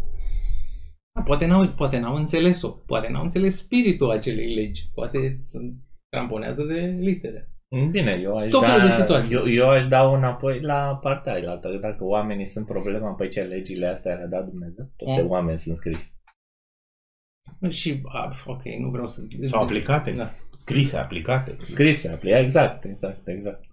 Da, 1.16 1.22
poate, 1.22 1.46
n-au, 1.46 1.68
poate 1.68 2.00
n-au 2.00 2.16
înțeles-o, 2.16 2.70
poate 2.70 3.08
n-au 3.12 3.24
înțeles 3.24 3.56
spiritul 3.58 4.10
acelei 4.10 4.54
legi, 4.56 4.90
poate 4.94 5.38
sunt 5.42 5.74
cramponează 6.10 6.64
de 6.64 6.98
litere. 7.00 7.52
Bine, 7.92 8.20
eu 8.24 8.38
aș, 8.38 8.52
Tot 8.52 8.64
felul 8.66 8.82
de 8.82 8.88
da, 8.88 8.94
situații. 8.94 9.36
eu, 9.36 9.50
eu 9.50 9.70
aș 9.70 9.88
da 9.88 10.12
înapoi 10.16 10.60
la 10.62 11.00
partea 11.02 11.34
aia. 11.34 11.56
Dacă 11.82 12.04
oamenii 12.04 12.46
sunt 12.46 12.66
problema, 12.66 13.12
păi 13.14 13.30
ce 13.30 13.42
legile 13.42 13.88
astea 13.88 14.14
le-a 14.16 14.28
dat 14.28 14.46
Dumnezeu? 14.50 14.90
Toate 14.98 15.22
Mm. 15.22 15.30
oameni 15.30 15.58
sunt 15.58 15.78
scris. 15.78 16.14
Și, 17.70 18.02
a, 18.06 18.32
ok, 18.46 18.62
nu 18.80 18.90
vreau 18.90 19.08
să... 19.08 19.22
sau 19.44 19.64
aplicate, 19.64 20.12
Da. 20.12 20.32
scrise, 20.52 20.98
aplicate. 20.98 21.58
Scrise, 21.62 22.10
apli- 22.20 22.42
exact, 22.44 22.84
exact, 22.86 23.28
exact. 23.28 23.64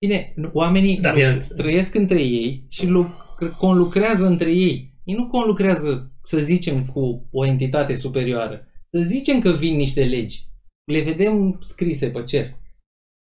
Bine, 0.00 0.32
nu- 0.34 0.50
oamenii 0.52 1.00
Da, 1.00 1.08
lu- 1.10 1.14
bine. 1.16 1.46
trăiesc 1.56 1.94
între 1.94 2.22
ei 2.22 2.66
și 2.68 2.86
luc- 2.86 3.56
conlucrează 3.58 4.26
între 4.26 4.50
ei. 4.50 4.94
Ei 5.04 5.14
nu 5.14 5.28
conlucrează, 5.28 6.12
să 6.22 6.38
zicem, 6.38 6.84
cu 6.84 7.28
o 7.30 7.46
entitate 7.46 7.94
superioară. 7.94 8.66
Să 8.84 9.00
zicem 9.00 9.40
că 9.40 9.50
vin 9.50 9.76
niște 9.76 10.04
legi. 10.04 10.48
Le 10.84 11.02
vedem 11.02 11.56
scrise 11.60 12.10
pe 12.10 12.22
cer. 12.24 12.56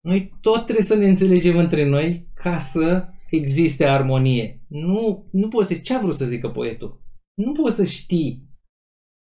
Noi 0.05 0.37
tot 0.41 0.63
trebuie 0.63 0.83
să 0.85 0.95
ne 0.95 1.07
înțelegem 1.07 1.57
între 1.57 1.85
noi 1.85 2.27
ca 2.33 2.59
să 2.59 3.07
existe 3.29 3.85
armonie. 3.85 4.61
Nu, 4.67 5.27
nu 5.31 5.47
poți 5.47 5.67
să... 5.73 5.79
Ce 5.79 5.93
a 5.93 5.99
vrut 5.99 6.15
să 6.15 6.25
zică 6.25 6.49
poetul? 6.49 7.01
Nu 7.33 7.51
poți 7.51 7.75
să 7.75 7.85
știi 7.85 8.48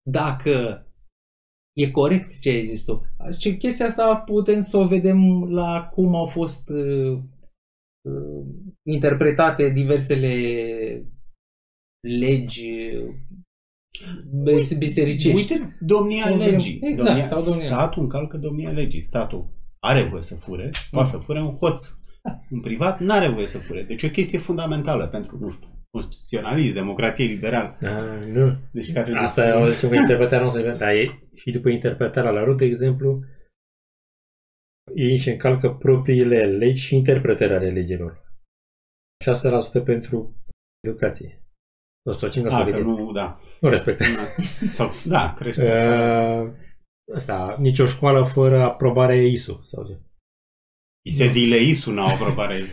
dacă 0.09 0.79
e 1.77 1.91
corect 1.91 2.39
ce 2.39 2.49
ai 2.49 2.63
zis 2.63 2.83
tu. 2.83 3.05
Și 3.39 3.57
chestia 3.57 3.85
asta 3.85 4.15
putem 4.15 4.61
să 4.61 4.77
o 4.77 4.87
vedem 4.87 5.43
la 5.53 5.89
cum 5.93 6.15
au 6.15 6.25
fost 6.25 6.69
uh, 6.69 7.19
uh, 8.01 8.45
interpretate 8.87 9.69
diversele 9.69 10.31
legi 12.07 12.69
uh, 12.95 13.13
bisericești. 14.77 15.53
Uite, 15.53 15.77
domnia 15.79 16.31
O 16.33 16.35
vrem- 16.37 16.49
legii. 16.51 16.79
exact, 16.81 17.07
domnia, 17.09 17.25
sau 17.25 17.53
domnia- 17.53 17.67
Statul 17.67 18.01
încalcă 18.01 18.37
domnia 18.37 18.71
legii. 18.71 18.99
Statul 18.99 19.49
are 19.79 20.03
voie 20.03 20.21
să 20.21 20.35
fure, 20.35 20.71
poate 20.91 21.09
să 21.09 21.17
fure 21.17 21.41
un 21.41 21.57
hoț. 21.57 21.89
În 22.49 22.61
privat 22.61 22.99
nu 22.99 23.11
are 23.13 23.29
voie 23.29 23.47
să 23.47 23.57
fure. 23.57 23.83
Deci 23.83 24.03
e 24.03 24.07
o 24.07 24.11
chestie 24.11 24.39
fundamentală 24.39 25.07
pentru, 25.07 25.37
nu 25.39 25.49
știu, 25.49 25.67
constituționalism, 25.95 26.73
democrație 26.73 27.25
liberală. 27.25 27.77
Da, 27.81 28.01
nu. 28.37 28.57
Deci 28.71 28.93
care 28.93 29.13
Asta 29.13 29.47
e 29.47 29.51
o 29.51 29.69
ce 29.79 29.87
cu 29.87 29.93
interpretarea 29.93 30.45
nu 30.45 30.51
se 30.51 30.75
Dar 30.77 30.93
e, 30.93 31.19
și 31.35 31.51
după 31.51 31.69
interpretarea 31.69 32.31
la 32.31 32.43
rut, 32.43 32.57
de 32.57 32.65
exemplu, 32.65 33.23
ei 34.95 35.11
își 35.11 35.29
încalcă 35.29 35.69
propriile 35.69 36.45
legi 36.45 36.81
și 36.81 36.95
interpretarea 36.95 37.57
ale 37.57 37.69
legilor. 37.69 38.23
6% 39.81 39.83
pentru 39.83 40.35
educație. 40.87 41.43
105% 42.11 42.15
A, 42.49 42.63
că 42.63 42.79
nu, 42.79 42.97
nu, 42.97 43.11
da. 43.11 43.39
nu 43.61 43.69
respectă. 43.69 44.03
Sau, 44.71 44.91
da, 45.05 45.33
crește. 45.33 45.63
Uh, 46.35 46.51
asta, 47.15 47.55
nicio 47.59 47.85
școală 47.85 48.25
fără 48.25 48.61
aprobare 48.63 49.27
ISU. 49.27 49.63
Sau 49.67 49.85
ce. 49.85 49.99
Sediile 51.07 51.57
ISU 51.57 51.91
n-au 51.91 52.07
aprobare. 52.07 52.63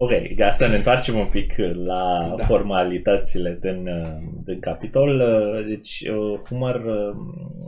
Ok, 0.00 0.10
ca 0.36 0.50
să 0.50 0.66
ne 0.66 0.76
întoarcem 0.76 1.18
un 1.18 1.26
pic 1.26 1.54
la 1.84 2.26
Da. 2.28 2.34
da. 2.36 2.44
formalitățile 2.44 3.58
din, 3.60 3.86
uh, 3.86 4.42
din 4.44 4.60
capitol. 4.60 5.20
uh, 5.20 5.66
Deci, 5.66 6.04
uh, 6.10 6.38
Humor 6.48 6.74
uh, 6.74 7.16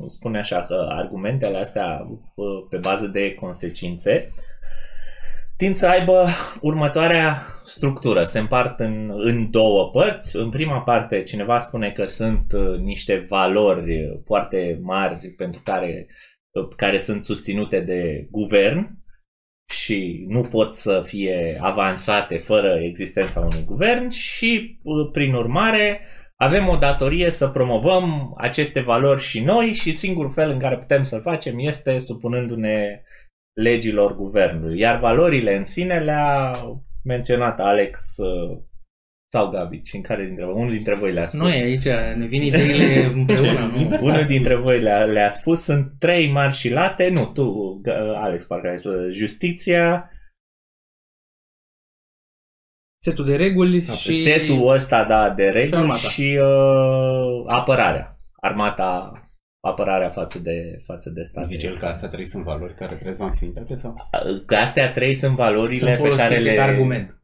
spune 0.07 0.39
așa 0.39 0.63
că 0.63 0.87
argumentele 0.91 1.59
astea 1.59 2.07
uh, 2.35 2.47
pe 2.71 2.77
bază 2.77 3.07
de 3.07 3.35
consecințe 3.35 4.31
tind 5.61 5.75
să 5.77 5.89
aibă 5.89 6.27
următoarea 6.61 7.37
structură. 7.65 8.25
Se 8.25 8.39
împart 8.39 8.81
în, 8.81 9.13
în 9.25 9.51
două 9.51 9.91
părți. 9.91 10.37
În 10.37 10.51
prima 10.51 10.81
parte, 10.81 11.23
cineva 11.23 11.59
spune 11.59 11.91
că 11.91 12.05
sunt 12.07 12.53
uh, 12.53 12.79
niște 12.79 13.27
valori 13.29 14.21
foarte 14.25 14.79
mari 14.83 15.35
pentru 15.37 15.61
care, 15.65 16.07
uh, 16.09 16.15
care 16.77 16.99
sunt 16.99 17.25
susținute 17.25 17.81
de 17.81 18.27
guvern 18.31 18.99
și 19.71 20.25
nu 20.29 20.43
pot 20.43 20.75
să 20.75 21.03
fie 21.07 21.59
avansate 21.61 22.39
fără 22.39 22.79
existența 22.83 23.41
unui 23.41 23.65
guvern 23.65 24.09
și, 24.09 24.79
uh, 24.83 25.11
prin 25.13 25.35
urmare, 25.35 26.01
avem 26.37 26.69
o 26.69 26.77
datorie 26.77 27.31
să 27.31 27.49
promovăm 27.49 28.35
aceste 28.37 28.81
valori 28.81 29.21
și 29.21 29.41
noi 29.41 29.73
și 29.73 29.93
singurul 29.93 30.33
fel 30.33 30.51
în 30.51 30.59
care 30.59 30.79
putem 30.79 31.03
să-l 31.03 31.21
facem 31.21 31.59
este 31.59 31.99
supunându-ne 31.99 33.03
legilor 33.53 34.17
guvernului. 34.17 34.79
Iar 34.79 34.99
valorile 34.99 35.57
în 35.57 35.65
sine 35.65 35.99
le-a 35.99 36.53
menționat 37.05 37.61
Alex 37.61 38.17
uh, 38.17 38.59
sau 39.33 39.51
Gabi, 39.51 39.81
și 39.85 39.97
în 39.97 40.03
care 40.03 40.25
dintre 40.27 40.45
voi? 40.45 40.55
Unul 40.55 40.71
dintre 40.71 40.95
voi 40.95 41.13
le-a 41.13 41.27
spus. 41.27 41.41
Noi 41.41 41.53
aici 41.53 41.85
ne 42.17 42.27
vin 42.27 42.43
ideile 42.43 43.05
împreună, 43.05 43.67
nu? 43.67 43.97
Unul 44.09 44.27
dintre 44.27 44.55
voi 44.55 44.81
le-a, 44.81 45.05
le-a 45.05 45.29
spus, 45.29 45.63
sunt 45.63 45.93
trei 45.99 46.31
mari 46.31 46.55
și 46.55 46.71
late, 46.71 47.09
nu, 47.09 47.27
tu, 47.27 47.81
G- 47.89 48.15
Alex, 48.17 48.45
parcă 48.45 48.69
ai 48.69 48.79
spus, 48.79 48.93
justiția, 49.11 50.11
Setul 53.03 53.25
de 53.25 53.37
reguli 53.37 53.81
Da, 53.83 53.93
și... 53.93 54.21
setul 54.23 54.69
ăsta, 54.69 55.05
da, 55.05 55.31
de 55.31 55.45
reguli 55.51 55.77
armata. 55.77 55.97
și 55.97 56.39
uh, 56.43 57.45
apărarea. 57.47 58.19
Armata 58.41 59.13
apărarea 59.61 60.11
față 60.11 60.39
de, 60.39 60.81
față 60.85 61.11
de 61.11 61.23
state. 61.23 61.47
Zice 61.47 61.67
el 61.67 61.77
că 61.79 61.87
astea 61.87 62.09
trei 62.09 62.25
sunt 62.25 62.45
valori 62.45 62.75
care 62.75 62.95
trebuie 62.95 63.17
maximizate 63.19 63.75
sau? 63.75 64.11
Că 64.47 64.57
astea 64.57 64.93
trei 64.93 65.15
sunt 65.15 65.37
valorile 65.37 65.79
Sunt 65.79 65.91
pe 65.91 65.97
folosite 65.97 66.29
care 66.29 66.41
le, 66.41 66.55
ca 66.55 66.63
argument. 66.63 67.20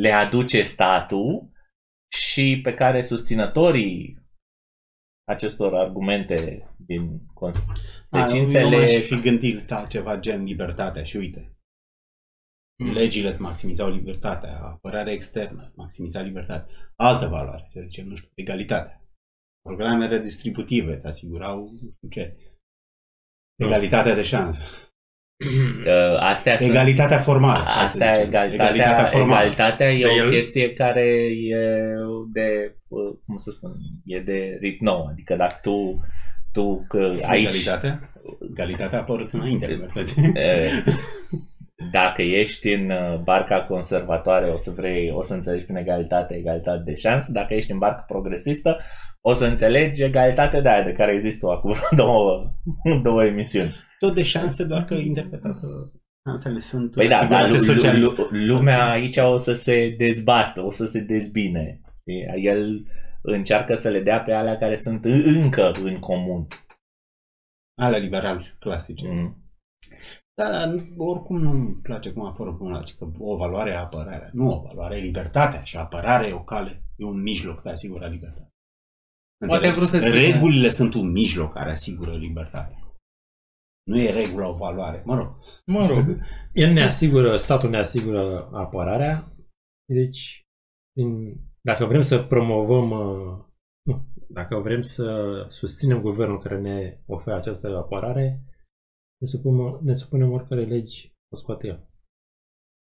Le 0.00 0.10
aduce 0.10 0.62
statul 0.62 1.50
și 2.12 2.60
pe 2.62 2.74
care 2.74 3.00
susținătorii 3.00 4.18
acestor 5.24 5.74
argumente 5.74 6.68
din 6.86 7.00
A, 7.00 7.06
eu 7.06 7.22
consecințele... 7.34 8.76
m-aș 8.76 8.90
fi 8.90 9.20
gândit 9.20 9.66
da, 9.66 9.86
ceva 9.86 10.18
gen 10.18 10.44
libertatea 10.44 11.02
și 11.02 11.16
uite, 11.16 11.54
Mm. 12.80 12.92
legile 12.92 13.30
îți 13.30 13.40
maximizau 13.40 13.90
libertatea, 13.90 14.60
apărarea 14.60 15.12
externă 15.12 15.62
îți 15.64 15.78
maximiza 15.78 16.20
libertatea. 16.20 16.74
Altă 16.96 17.26
valoare, 17.26 17.64
să 17.66 17.80
zicem, 17.80 18.06
nu 18.06 18.14
știu, 18.14 18.30
egalitatea. 18.34 19.04
Programele 19.62 20.18
distributive 20.18 20.94
îți 20.94 21.06
asigurau, 21.06 21.70
nu 21.82 21.90
știu 21.90 22.08
ce, 22.08 22.36
egalitatea 23.58 24.14
de 24.14 24.22
șansă. 24.22 24.89
Uh, 25.86 26.16
astea 26.18 26.56
sunt 26.56 26.68
Egalitatea 26.70 27.18
formală. 27.18 27.64
hai 27.64 27.74
să 27.74 27.80
Asta, 27.80 28.12
zicem. 28.12 28.26
egalitatea, 28.28 28.68
egalitatea 28.74 29.04
formală. 29.04 29.40
egalitatea 29.40 29.90
e 29.92 30.02
Pe 30.02 30.08
o 30.08 30.16
el- 30.16 30.30
chestie 30.30 30.72
care 30.72 31.02
e 31.04 31.56
de, 32.32 32.76
uh, 32.88 33.16
cum 33.26 33.36
să 33.36 33.50
spun, 33.56 33.72
e 34.04 34.18
de 34.20 34.56
rit 34.60 34.80
nou. 34.80 35.06
Adică 35.10 35.36
dacă 35.36 35.54
tu, 35.62 36.00
tu 36.52 36.84
că 36.88 37.10
aici, 37.26 37.46
Egalitatea? 37.46 38.12
Egalitatea 38.50 38.98
a 38.98 39.00
apărut 39.00 39.32
înainte. 39.32 39.66
libertății. 39.66 40.22
uh, 40.22 40.92
dacă 41.92 42.22
ești 42.22 42.72
în 42.72 42.90
uh, 42.90 43.18
barca 43.18 43.62
conservatoare, 43.62 44.46
o 44.50 44.56
să 44.56 44.70
vrei, 44.76 45.10
o 45.14 45.22
să 45.22 45.34
înțelegi 45.34 45.64
prin 45.64 45.76
egalitate, 45.76 46.34
egalitate 46.34 46.82
de 46.84 46.94
șansă. 46.94 47.32
Dacă 47.32 47.54
ești 47.54 47.72
în 47.72 47.78
barca 47.78 48.04
progresistă, 48.08 48.76
o 49.20 49.32
să 49.32 49.46
înțelegi 49.46 50.02
egalitate 50.02 50.60
de 50.60 50.68
aia 50.68 50.82
de 50.82 50.92
care 50.92 51.12
există 51.12 51.46
acum 51.46 51.74
două, 52.02 52.50
două 53.02 53.24
emisiuni. 53.24 53.74
Tot 54.00 54.14
de 54.14 54.22
șanse, 54.22 54.64
doar 54.66 54.84
că 54.84 54.94
interpretată 54.94 55.92
șansele 56.28 56.58
sunt 56.58 56.90
Păi 56.90 57.08
da, 57.08 57.26
dar 57.26 57.42
asigurate 57.42 57.48
lu- 57.48 57.56
lu- 57.56 57.62
socialist. 57.74 58.16
lu- 58.16 58.28
lumea 58.46 58.90
aici 58.90 59.16
o 59.16 59.36
să 59.36 59.52
se 59.52 59.94
dezbată, 59.98 60.60
o 60.62 60.70
să 60.70 60.86
se 60.86 61.00
dezbine. 61.00 61.80
Știi? 62.00 62.44
El 62.44 62.86
încearcă 63.22 63.74
să 63.74 63.88
le 63.88 64.00
dea 64.00 64.20
pe 64.20 64.32
alea 64.32 64.58
care 64.58 64.76
sunt 64.76 65.04
în- 65.04 65.22
încă 65.24 65.70
în 65.82 65.98
comun. 65.98 66.46
Ale 67.80 67.98
liberali 67.98 68.56
clasice. 68.58 69.08
Mm. 69.08 69.34
Da, 70.34 70.50
dar 70.50 70.66
nu- 70.68 71.04
oricum 71.04 71.38
nu-mi 71.40 71.80
place 71.82 72.10
cum 72.12 72.24
a 72.24 72.32
formulat, 72.32 72.94
că 72.98 73.06
o 73.18 73.36
valoare 73.36 73.70
e 73.70 73.76
apărarea. 73.76 74.30
Nu 74.32 74.52
o 74.52 74.60
valoare 74.60 74.96
e 74.96 75.00
libertatea 75.00 75.62
și 75.62 75.76
apărarea 75.76 76.28
e 76.28 76.32
o 76.32 76.44
cale, 76.44 76.82
e 76.96 77.04
un 77.04 77.20
mijloc 77.22 77.62
de 77.62 77.68
a 77.68 77.72
asigura 77.72 78.06
libertatea. 78.06 78.48
Poate 79.46 79.66
a 79.66 79.68
Înțelegi? 79.68 79.76
vrut 79.78 79.88
să 79.88 79.98
țină. 80.10 80.32
Regulile 80.32 80.70
sunt 80.70 80.94
un 80.94 81.10
mijloc 81.10 81.52
care 81.52 81.70
asigură 81.70 82.16
libertatea. 82.16 82.78
Nu 83.86 83.98
e 83.98 84.10
regula 84.10 84.48
o 84.48 84.56
valoare. 84.56 85.02
Mă 85.04 85.16
rog, 85.16 85.36
Mă 85.66 85.86
rog. 85.86 86.18
El 86.52 86.72
ne 86.72 86.82
asigură, 86.82 87.36
statul 87.36 87.70
ne 87.70 87.78
asigură 87.78 88.50
apărarea, 88.52 89.34
deci 89.88 90.44
din, 90.96 91.36
dacă 91.60 91.84
vrem 91.84 92.00
să 92.00 92.22
promovăm, 92.22 92.90
uh, 92.90 93.44
nu, 93.82 94.04
dacă 94.28 94.56
vrem 94.56 94.80
să 94.80 95.32
susținem 95.48 96.00
guvernul 96.00 96.40
care 96.42 96.60
ne 96.60 97.00
oferă 97.06 97.36
această 97.36 97.76
apărare, 97.76 98.42
ne 99.20 99.26
supunem, 99.26 99.78
ne 99.82 99.96
supunem 99.96 100.32
oricare 100.32 100.64
legi 100.64 101.12
o 101.32 101.36
scoate 101.36 101.66
el. 101.66 101.88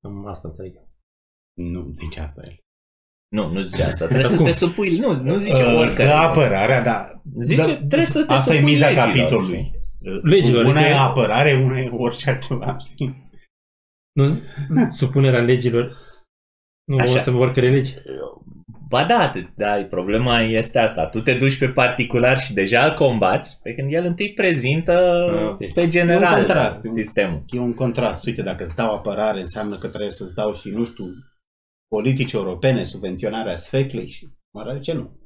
Cam 0.01 0.25
asta 0.27 0.47
înțeleg 0.47 0.75
eu. 0.75 0.88
nu 1.53 1.91
zice 1.93 2.19
asta 2.19 2.41
el. 2.45 2.58
Nu, 3.32 3.51
nu 3.51 3.62
zice 3.62 3.84
asta. 3.84 4.06
Trebuie 4.06 4.27
să 4.29 4.36
Cum? 4.41 4.45
te 4.45 4.51
supui. 4.51 4.97
Nu, 4.97 5.21
nu 5.21 5.38
zice 5.38 5.63
Uh, 5.63 5.77
oricare. 5.79 6.03
dă 6.06 6.13
apărarea, 6.13 6.84
da. 6.84 7.21
Zice, 7.41 7.62
da, 7.62 7.77
trebuie 7.77 8.06
să 8.06 8.25
te 8.25 8.34
Asta 8.34 8.53
e 8.53 8.58
supui 8.58 8.71
miza 8.71 8.88
legilor, 8.88 9.06
capitolului. 9.08 9.71
Știi? 10.03 10.11
Uh, 10.11 10.19
Legilor, 10.23 10.65
Una 10.65 10.73
adică- 10.79 10.89
e 10.89 10.97
apărare, 10.97 11.53
una 11.53 11.79
e 11.79 11.89
orice 11.91 12.29
altceva. 12.29 12.77
știi? 12.91 13.29
Nu, 14.15 14.39
supunerea 14.91 15.41
legilor, 15.41 15.97
nu 16.87 16.95
Așa. 16.97 17.05
învățăm 17.05 17.39
oricare 17.39 17.69
legi. 17.69 17.93
Ba 18.89 19.05
da, 19.05 19.29
te- 19.29 19.47
da, 19.55 19.85
problema 19.89 20.41
este 20.41 20.79
asta. 20.79 21.05
Tu 21.05 21.19
te 21.21 21.37
duci 21.37 21.57
pe 21.57 21.69
particular 21.69 22.37
și 22.39 22.53
deja 22.53 22.85
îl 22.85 22.93
combați, 22.93 23.61
pe 23.61 23.73
când 23.73 23.93
el 23.93 24.05
întâi 24.05 24.33
prezintă 24.33 24.91
Ah, 25.37 25.49
ok. 25.49 25.73
pe 25.73 25.87
general 25.87 26.33
E 26.33 26.39
un 26.39 26.45
contrast. 26.45 26.81
sistemul. 26.83 27.43
E 27.47 27.59
un 27.59 27.73
contrast. 27.73 28.25
Uite, 28.25 28.41
dacă 28.41 28.63
îți 28.63 28.75
dau 28.75 28.95
apărare, 28.95 29.39
înseamnă 29.39 29.77
că 29.77 29.87
trebuie 29.87 30.09
să-ți 30.11 30.35
dau 30.35 30.53
și, 30.53 30.69
nu 30.69 30.83
știu, 30.85 31.05
politici 31.87 32.31
europene, 32.31 32.83
subvenționarea 32.83 33.55
sfeclei 33.55 34.07
și 34.07 34.27
mă 34.53 34.79
ce 34.81 34.93
nu. 34.93 35.17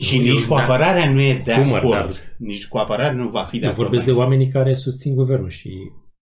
Și 0.00 0.16
Nu, 0.18 0.22
nici 0.22 0.40
eu- 0.40 0.46
cu 0.48 0.54
da. 0.54 0.62
apărarea 0.62 1.10
nu 1.12 1.20
e 1.20 1.42
de 1.44 1.52
Cum 1.52 1.72
ar, 1.72 1.78
acord. 1.78 1.94
dar- 1.94 2.34
Nici 2.38 2.68
cu 2.68 2.76
apărarea 2.78 3.12
nu 3.12 3.28
va 3.28 3.44
fi 3.44 3.58
de 3.58 3.64
Eu 3.64 3.70
acord. 3.70 3.86
vorbesc 3.86 4.06
de 4.06 4.12
oamenii 4.12 4.48
care 4.48 4.74
susțin 4.74 5.14
guvernul 5.14 5.48
și 5.50 5.70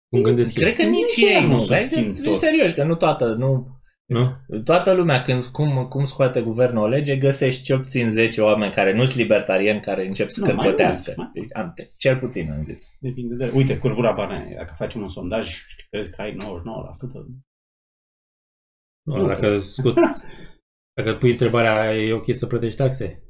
cum 0.08 0.22
gândesc 0.22 0.56
ei. 0.56 0.62
Cred 0.62 0.76
că 0.76 0.82
nici 0.82 1.16
Nici 1.16 1.28
ei 1.28 1.34
ei 1.34 1.40
nu 1.46 1.48
nu. 1.56 1.66
Hai 1.68 1.78
susțin 1.78 2.04
să 2.12 2.20
fim 2.22 2.30
tot. 2.30 2.38
serios, 2.40 2.72
că 2.72 2.84
nu 2.84 2.94
toată, 2.94 3.34
nu, 3.34 3.66
Nu? 4.04 4.30
toată 4.64 4.92
lumea 4.92 5.22
când 5.22 5.44
cum, 5.44 5.86
cum 5.88 6.04
scoate 6.04 6.40
guvernul 6.42 6.82
o 6.82 6.86
lege, 6.86 7.16
găsești 7.16 7.62
cel 7.62 7.80
puțin 7.80 8.10
10 8.10 8.40
oameni 8.40 8.72
care 8.72 8.92
nu 8.94 9.04
sunt 9.04 9.18
libertarieni, 9.18 9.80
care 9.80 10.06
încep 10.06 10.28
să 10.28 10.40
Nu, 10.46 10.54
mai 10.54 10.64
căpătească. 10.66 11.12
mulți, 11.16 11.32
mai 11.38 11.62
Am- 11.62 11.74
Cel 11.98 12.16
puțin 12.16 12.50
am 12.52 12.62
zis. 12.62 12.96
Depinde 13.00 13.34
de... 13.34 13.52
Uite, 13.54 13.78
curbura 13.78 14.12
bananei. 14.12 14.54
Dacă 14.54 14.74
facem 14.78 15.02
un 15.02 15.08
sondaj, 15.08 15.56
crezi 15.90 16.10
că 16.10 16.22
ai 16.22 16.36
99%? 16.36 17.26
Nu, 19.02 19.16
Nu. 19.16 19.26
dacă 19.26 19.60
scoți, 19.60 20.24
dacă 20.96 21.12
pui 21.14 21.30
întrebarea, 21.30 21.96
e 21.96 22.12
ok 22.12 22.24
să 22.36 22.46
plătești 22.46 22.76
taxe? 22.78 23.23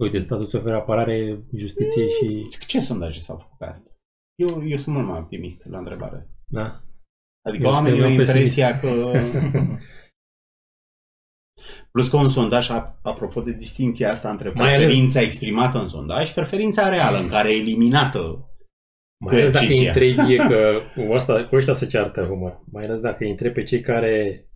Uite, 0.00 0.20
statul 0.20 0.44
îți 0.44 0.56
oferă 0.56 0.76
apărare, 0.76 1.42
justiție 1.56 2.08
și... 2.08 2.48
Ce 2.66 2.80
sondaje 2.80 3.18
s-au 3.18 3.36
făcut 3.38 3.58
pe 3.58 3.64
asta? 3.64 3.90
Eu, 4.34 4.68
eu 4.68 4.76
sunt 4.76 4.94
mult 4.94 5.06
mai 5.08 5.18
optimist 5.18 5.66
la 5.66 5.78
întrebarea 5.78 6.18
asta. 6.18 6.32
Da. 6.46 6.82
Adică 7.46 7.64
Eu 7.64 7.70
oamenii 7.70 7.98
sunt 7.98 8.02
au 8.04 8.10
eu 8.12 8.18
impresia 8.18 8.80
că... 8.80 8.88
Plus 11.92 12.08
că 12.08 12.16
un 12.16 12.28
sondaj, 12.30 12.70
ap- 12.70 13.00
apropo 13.02 13.40
de 13.42 13.52
distinția 13.52 14.10
asta 14.10 14.30
între 14.30 14.50
Mai 14.50 14.74
ales- 14.74 14.84
preferința 14.84 15.20
exprimată 15.20 15.78
în 15.78 15.88
sondaj 15.88 16.28
și 16.28 16.34
preferința 16.34 16.88
reală, 16.88 17.18
în 17.18 17.28
care 17.28 17.50
e 17.50 17.56
eliminată. 17.58 18.46
Mai 19.24 19.34
ales 19.34 19.50
dacă 19.50 19.64
îi 19.64 19.70
Coerciția. 19.84 19.92
întrebi, 19.92 20.32
e 20.32 20.36
că 20.48 20.80
cu, 21.06 21.12
asta, 21.12 21.46
cu 21.48 21.54
ăștia 21.56 21.74
se 21.74 21.86
ceartă 21.86 22.22
humor, 22.26 22.62
mai 22.70 22.84
ales 22.84 23.00
dacă 23.00 23.24
îi 23.24 23.30
întrebi 23.30 23.54
pe 23.54 23.62
cei 23.62 23.80
care 23.80 24.46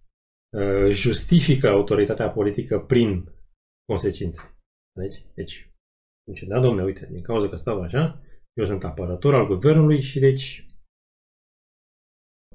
uh, 0.56 0.90
justifică 0.92 1.68
autoritatea 1.68 2.30
politică 2.30 2.78
prin 2.80 3.32
consecințe. 3.92 4.55
Deci, 4.96 5.24
deci, 5.34 5.70
deci, 6.24 6.42
da, 6.42 6.60
domne, 6.60 6.82
uite, 6.82 7.08
din 7.10 7.22
cauza 7.22 7.48
că 7.48 7.56
stau 7.56 7.80
așa, 7.82 8.20
eu 8.52 8.66
sunt 8.66 8.84
apărător 8.84 9.34
al 9.34 9.46
guvernului 9.46 10.00
și 10.00 10.18
deci 10.18 10.66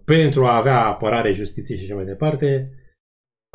pentru 0.05 0.45
a 0.45 0.55
avea 0.55 0.85
apărare, 0.85 1.31
justiție 1.31 1.75
și 1.77 1.83
așa 1.83 1.95
mai 1.95 2.05
departe, 2.05 2.71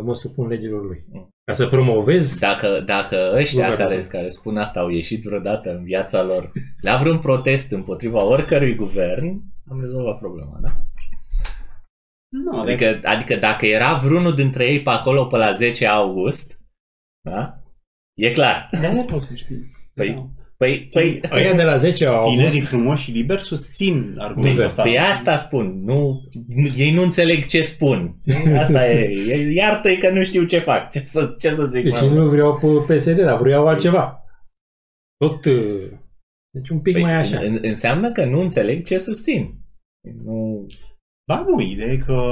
mă 0.03 0.14
supun 0.14 0.46
legilor 0.46 0.85
lui. 0.85 1.05
Ca 1.44 1.53
să 1.53 1.68
promovez 1.68 2.38
Dacă, 2.38 2.81
dacă 2.81 3.33
ăștia 3.35 3.68
Guvernul. 3.70 3.96
care, 3.96 4.07
care 4.09 4.29
spun 4.29 4.57
asta 4.57 4.81
au 4.81 4.88
ieșit 4.88 5.22
vreodată 5.22 5.70
în 5.77 5.85
viața 5.85 6.22
lor 6.22 6.53
la 6.81 6.96
vreun 6.96 7.18
protest 7.18 7.72
împotriva 7.72 8.22
oricărui 8.22 8.75
guvern, 8.75 9.42
am 9.70 9.81
rezolvat 9.81 10.18
problema, 10.18 10.59
da? 10.62 10.87
Nu, 12.29 12.61
Adică, 12.61 13.01
adică 13.03 13.37
dacă 13.37 13.66
era 13.66 13.99
vreunul 13.99 14.35
dintre 14.35 14.66
ei 14.66 14.83
pe 14.83 14.90
acolo 14.90 15.27
pe 15.27 15.37
la 15.37 15.53
10 15.53 15.87
august, 15.87 16.61
da? 17.20 17.61
E 18.16 18.31
clar. 18.31 18.68
de 18.81 18.87
aia 18.87 19.02
poți 19.02 19.26
să 19.26 19.35
știi. 19.35 19.70
Păi, 19.94 20.14
Da. 20.14 20.29
Păi, 20.57 20.88
păi, 20.92 21.20
ăia 21.33 21.55
de 21.55 21.62
la 21.62 21.76
10 21.76 22.07
august, 22.07 22.37
Tinerii 22.37 22.61
frumoși 22.61 23.02
și 23.05 23.11
liberi 23.11 23.42
susțin 23.42 24.14
argumentul 24.18 24.50
Liber. 24.50 24.64
ăsta. 24.66 24.83
Păi 24.83 24.98
asta 24.98 25.37
spun, 25.37 25.83
nu, 25.85 26.20
ei 26.76 26.92
nu 26.92 27.02
înțeleg 27.02 27.46
ce 27.46 27.62
spun. 27.62 28.20
Asta 28.59 28.90
e, 28.90 29.05
e- 29.29 29.52
iartă-i 29.52 29.98
că 29.98 30.11
nu 30.11 30.24
știu 30.24 30.44
ce 30.44 30.59
fac, 30.59 30.90
ce 30.90 31.02
să, 31.05 31.35
ce 31.38 31.50
să 31.55 31.66
zic. 31.66 31.83
Deci 31.85 31.92
mai 31.92 32.02
mult? 32.09 32.14
nu 32.14 32.29
vreau 32.29 32.59
pe 32.87 32.94
PSD, 32.94 33.20
dar 33.20 33.40
vreau 33.40 33.66
altceva. 33.66 34.24
Tot... 35.16 35.44
uh, 35.44 35.90
Deci 36.55 36.68
un 36.68 36.81
pic 36.81 36.92
Păi, 36.92 37.02
mai 37.02 37.14
așa. 37.14 37.38
în- 37.40 37.59
înseamnă 37.62 38.12
că 38.12 38.24
nu 38.24 38.40
înțeleg 38.40 38.85
ce 38.85 38.98
susțin. 38.98 39.55
Nu, 40.24 40.66
Ba 41.29 41.44
nu, 41.48 41.61
ideea 41.61 41.92
e 41.92 41.96
că 41.98 42.22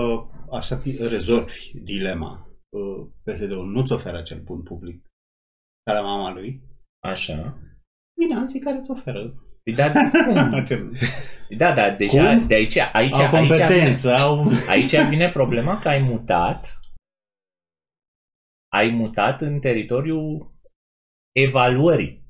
așa 0.52 0.82
pi- 0.82 0.98
rezolvi 1.08 1.70
dilema. 1.82 2.48
Uh, 2.68 3.06
PSD-ul 3.22 3.66
nu-ți 3.66 3.92
oferă 3.92 4.18
acel 4.18 4.40
bun 4.44 4.62
public 4.62 5.02
ca 5.02 5.08
la 5.92 6.00
mama 6.00 6.32
lui. 6.32 6.62
așa. 7.02 7.58
Vine 8.20 8.34
alții 8.36 8.60
care 8.60 8.76
îți 8.76 8.90
oferă 8.90 9.34
Păi, 9.62 9.74
dar 9.74 9.92
cum? 10.26 10.36
acel... 10.62 10.96
Da, 11.56 11.74
da, 11.74 11.90
deja 11.90 12.36
Cum? 12.36 12.46
de 12.46 12.54
aici, 12.54 12.76
aici, 12.76 13.14
Au 13.14 13.20
aici, 13.20 13.48
competență, 13.48 14.14
au... 14.14 14.44
aici 14.68 14.94
vine 15.08 15.30
problema 15.30 15.78
că 15.78 15.88
ai 15.88 16.02
mutat 16.02 16.78
ai 18.72 18.90
mutat 18.90 19.40
în 19.40 19.60
teritoriul 19.60 20.52
evaluării 21.32 22.24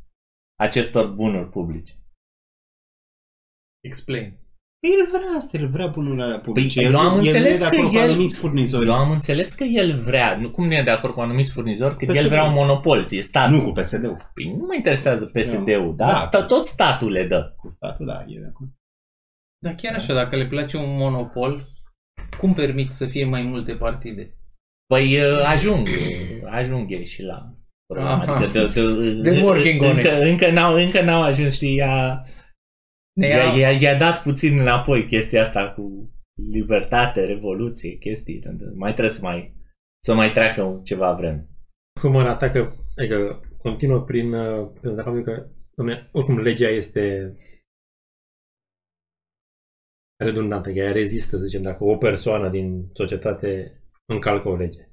acestor 0.59 1.07
bunuri 1.15 1.49
publice. 1.49 1.93
Explain. 3.81 4.39
El 4.93 5.07
vrea 5.11 5.37
asta, 5.37 5.59
el 5.59 5.69
vrea 5.69 5.87
bunurile 5.87 6.39
publice. 6.39 6.79
Păi, 6.81 6.89
el, 6.89 6.93
eu 6.93 7.01
am 7.01 7.07
el 7.17 7.21
nu 7.21 7.25
e 7.27 7.31
înțeles 7.31 7.59
de 7.59 7.69
că 7.69 7.75
acord 7.75 7.89
cu 7.89 7.97
el- 7.97 8.11
anumiți 8.11 8.37
furnizori. 8.37 8.87
Eu 8.87 8.95
am 8.95 9.11
înțeles 9.11 9.53
că 9.53 9.65
el 9.65 9.99
vrea, 9.99 10.37
nu, 10.37 10.51
cum 10.51 10.67
nu 10.67 10.75
e 10.75 10.83
de 10.83 10.91
acord 10.91 11.15
cu 11.15 11.21
anumiți 11.21 11.53
furnizori, 11.53 11.97
că 11.97 12.05
el 12.05 12.13
PSD-ul. 12.13 12.29
vrea 12.29 12.45
un 12.45 12.53
monopol, 12.53 13.07
e 13.11 13.21
statul. 13.21 13.57
Nu 13.57 13.63
cu 13.63 13.73
PSD-ul. 13.73 14.31
Păi 14.35 14.45
nu 14.59 14.67
mă 14.67 14.75
interesează 14.75 15.31
PSD-ul, 15.39 15.95
Da. 15.97 16.07
dar 16.07 16.17
sta, 16.17 16.47
tot 16.47 16.67
statul 16.67 17.11
le 17.11 17.27
dă. 17.27 17.53
Cu 17.57 17.69
statul, 17.71 18.07
da, 18.07 18.25
e 18.27 18.39
de 18.39 18.47
acord. 18.49 18.71
Dar 19.65 19.75
chiar 19.75 19.95
așa, 19.95 20.15
dacă 20.15 20.37
le 20.37 20.47
place 20.47 20.77
un 20.77 20.97
monopol, 20.97 21.69
cum 22.39 22.53
permit 22.55 22.91
să 22.91 23.07
fie 23.07 23.25
mai 23.25 23.43
multe 23.43 23.73
partide? 23.73 24.35
Păi 24.87 25.05
uh, 25.17 25.45
ajung, 25.47 25.89
ajung 26.51 26.91
ei 26.93 27.07
și 27.07 27.23
la 27.23 27.55
problema. 27.87 28.15
Aha. 28.15 28.35
Adică 28.37 28.61
de, 28.75 29.13
de, 29.23 29.31
The 29.31 29.45
working 29.45 29.83
on 29.83 29.89
încă, 29.97 30.21
încă, 30.21 30.51
n-au, 30.51 30.75
încă 30.75 31.01
n-au 31.03 31.23
ajuns, 31.23 31.55
știi, 31.55 31.77
ea, 31.79 32.25
Ne 32.25 32.44
i-a, 33.21 33.27
ia... 33.27 33.53
i-a, 33.53 33.71
i-a 33.71 33.99
dat 33.99 34.23
puțin 34.23 34.59
înapoi 34.59 35.07
chestia 35.07 35.43
asta 35.43 35.73
cu 35.73 36.11
libertate, 36.35 37.25
revoluție, 37.25 37.97
chestii. 37.97 38.43
Mai 38.75 38.91
trebuie 38.91 39.15
să 39.15 39.21
mai, 39.23 39.57
să 40.05 40.15
mai 40.15 40.33
treacă 40.33 40.81
ceva 40.85 41.13
vreme. 41.13 41.49
Cum 42.01 42.17
îl 42.17 42.29
atacă, 42.29 42.75
adică 42.97 43.41
continuă 43.59 44.01
prin, 44.05 44.33
uh, 44.33 44.71
prin 44.81 44.97
faptul 44.97 45.23
că, 45.23 45.49
dom'le, 45.51 46.11
oricum 46.13 46.39
legea 46.39 46.69
este 46.69 47.37
redundantă, 50.25 50.73
că 50.73 50.79
ea 50.79 50.93
rezistă, 50.93 51.37
să 51.37 51.45
zicem, 51.45 51.63
dacă 51.63 51.85
o 51.85 51.97
persoană 51.97 52.51
din 52.51 52.91
societate 52.93 53.79
încalcă 54.07 54.49
o 54.49 54.57
lege. 54.57 54.89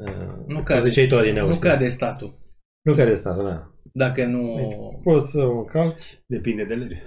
Uh, 0.00 0.46
Nu 0.46 0.54
cum 0.54 0.62
cade, 0.62 0.88
ziceai 0.88 1.06
tu, 1.06 1.16
Adineu, 1.16 1.46
nu 1.46 1.54
știi? 1.54 1.68
cade 1.68 1.88
statul. 1.88 2.38
Nu 2.84 2.94
cade 2.94 3.14
statul, 3.14 3.44
da. 3.44 3.72
Dacă 3.98 4.24
nu... 4.24 4.54
Deci, 4.56 5.02
poți 5.02 5.30
să 5.30 5.42
o 5.42 5.58
încalci. 5.58 6.22
Depinde 6.26 6.64
de 6.64 6.74
lege. 6.74 7.02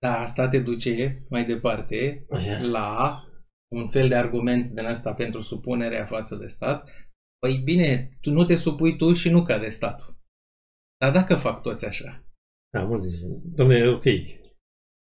Da, 0.00 0.18
asta 0.18 0.48
te 0.48 0.60
duce 0.60 1.24
mai 1.28 1.44
departe 1.44 2.26
Așa. 2.30 2.60
la 2.60 3.22
un 3.72 3.88
fel 3.88 4.08
de 4.08 4.14
argument 4.14 4.74
din 4.74 4.84
asta 4.84 5.14
pentru 5.14 5.40
supunerea 5.40 6.04
față 6.04 6.36
de 6.36 6.46
stat. 6.46 6.88
Păi 7.38 7.60
bine, 7.64 8.18
tu 8.20 8.30
nu 8.30 8.44
te 8.44 8.54
supui 8.54 8.96
tu 8.96 9.12
și 9.12 9.30
nu 9.30 9.42
cade 9.42 9.68
statul. 9.68 10.16
Dar 11.00 11.12
dacă 11.12 11.34
fac 11.34 11.62
toți 11.62 11.86
așa? 11.86 12.24
Da, 12.72 12.84
mulți 12.84 13.08
zice, 13.08 13.24
domnule, 13.44 13.88
ok, 13.88 14.02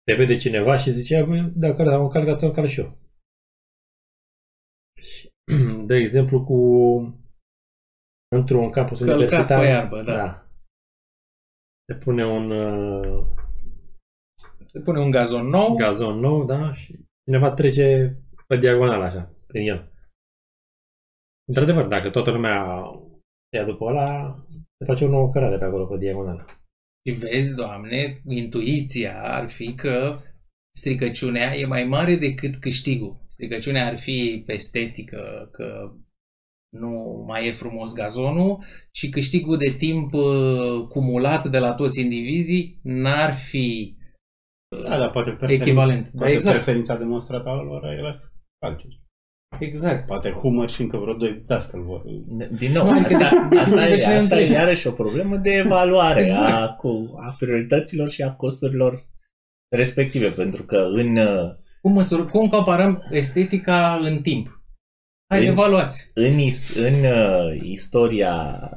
te 0.03 0.15
vede 0.15 0.37
cineva 0.37 0.77
și 0.77 0.91
zice, 0.91 1.23
băi, 1.23 1.51
dacă 1.55 1.81
am 1.81 2.03
încalcat, 2.03 2.39
să 2.39 2.45
încalc 2.45 2.69
și 2.69 2.79
eu. 2.79 2.97
Și, 5.01 5.29
De 5.89 5.95
exemplu, 5.95 6.43
cu 6.43 6.57
într-un 8.35 8.69
campus 8.69 8.97
Călcat 8.97 9.15
universitar. 9.15 9.59
pe 9.59 9.65
iarbă, 9.65 10.01
da. 10.01 10.42
Se 11.85 11.95
pune 12.03 12.25
un 12.25 12.51
uh, 12.51 13.25
Se 14.65 14.79
pune 14.79 14.99
un 14.99 15.11
gazon 15.11 15.47
nou, 15.47 15.75
gazon 15.75 16.19
nou, 16.19 16.45
da, 16.45 16.73
și 16.73 16.99
cineva 17.25 17.51
trece 17.51 18.17
pe 18.47 18.57
diagonal 18.57 19.01
așa, 19.01 19.33
prin 19.47 19.67
el. 19.67 19.91
Într-adevăr, 21.47 21.87
dacă 21.87 22.09
toată 22.09 22.31
lumea 22.31 22.83
se 23.49 23.57
ia 23.57 23.65
după 23.65 23.85
ăla, 23.85 24.35
se 24.77 24.85
face 24.85 25.05
o 25.05 25.09
nouă 25.09 25.29
cărare 25.29 25.57
pe 25.57 25.65
acolo, 25.65 25.85
pe 25.85 25.97
diagonală. 25.97 26.45
Și 27.07 27.13
vezi, 27.13 27.55
Doamne, 27.55 28.21
intuiția 28.25 29.23
ar 29.23 29.49
fi 29.49 29.73
că 29.73 30.19
stricăciunea 30.75 31.55
e 31.55 31.65
mai 31.65 31.83
mare 31.83 32.15
decât 32.15 32.55
câștigul. 32.55 33.21
Stricăciunea 33.29 33.87
ar 33.87 33.97
fi 33.97 34.43
pe 34.45 34.53
estetică, 34.53 35.49
că 35.51 35.93
nu 36.73 37.23
mai 37.27 37.47
e 37.47 37.51
frumos 37.51 37.93
gazonul 37.93 38.63
și 38.91 39.09
câștigul 39.09 39.57
de 39.57 39.69
timp 39.77 40.13
uh, 40.13 40.87
cumulat 40.89 41.45
de 41.45 41.57
la 41.57 41.73
toți 41.73 42.01
indivizii 42.01 42.79
n-ar 42.83 43.33
fi 43.33 43.95
Da, 44.83 44.97
dar 44.97 45.11
poate, 45.11 45.29
preferin- 45.31 45.61
echivalent. 45.61 46.03
Da, 46.03 46.17
poate 46.17 46.33
exact. 46.33 46.55
preferința 46.55 46.97
demonstrată 46.97 47.49
a 47.49 47.61
lor 47.61 47.83
era 47.85 48.13
să 48.13 48.27
calce. 48.59 48.85
Exact. 49.59 50.05
Poate 50.07 50.29
Hummer 50.31 50.69
și 50.69 50.81
încă 50.81 50.97
vreo 50.97 51.13
doi 51.13 51.43
dascăl 51.45 51.83
vor. 51.83 52.01
Din 52.57 52.71
nou, 52.71 52.85
Nu, 52.85 52.91
asta, 52.91 53.29
asta, 53.59 53.85
de 53.85 53.91
e, 53.93 53.97
ce 53.97 54.07
ne 54.07 54.15
asta 54.15 54.35
e 54.39 54.41
întreb? 54.41 54.59
iarăși 54.61 54.87
o 54.87 54.91
problemă 54.91 55.37
de 55.37 55.51
evaluare 55.51 56.23
Exact. 56.23 56.51
a, 56.53 56.75
cu, 56.79 57.13
a 57.27 57.35
priorităților 57.39 58.09
și 58.09 58.21
a 58.21 58.31
costurilor 58.33 59.05
respective, 59.75 60.31
pentru 60.31 60.63
că 60.63 60.77
în, 60.77 61.15
uh, 61.17 61.51
Cum, 61.81 61.93
măsur, 61.93 62.25
cum 62.29 62.47
comparăm 62.47 63.03
estetica 63.11 63.99
în 64.01 64.21
timp? 64.21 64.61
Hai, 65.33 65.45
În- 65.45 65.51
evaluați. 65.51 66.11
în, 66.13 66.37
is- 66.37 66.75
în 66.75 66.93
uh, 67.11 67.61
istoria 67.63 68.69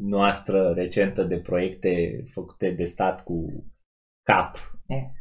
noastră 0.00 0.72
recentă 0.76 1.22
de 1.22 1.36
proiecte 1.36 2.24
făcute 2.32 2.70
de 2.70 2.84
stat 2.84 3.24
cu 3.24 3.64
cap, 4.22 4.70
Mm. 4.88 5.12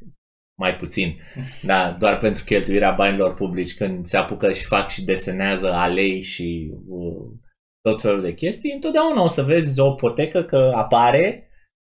mai 0.59 0.75
puțin, 0.75 1.17
da, 1.63 1.95
doar 1.99 2.17
pentru 2.17 2.43
cheltuirea 2.43 2.91
banilor 2.91 3.33
publici, 3.33 3.75
când 3.75 4.05
se 4.05 4.17
apucă 4.17 4.51
și 4.51 4.65
fac 4.65 4.89
și 4.89 5.05
desenează 5.05 5.71
alei 5.73 6.21
și 6.21 6.71
uh, 6.87 7.31
tot 7.81 8.01
felul 8.01 8.21
de 8.21 8.33
chestii, 8.33 8.71
întotdeauna 8.73 9.23
o 9.23 9.27
să 9.27 9.41
vezi 9.41 9.79
o 9.79 9.91
potecă 9.93 10.43
că 10.43 10.71
apare 10.75 11.49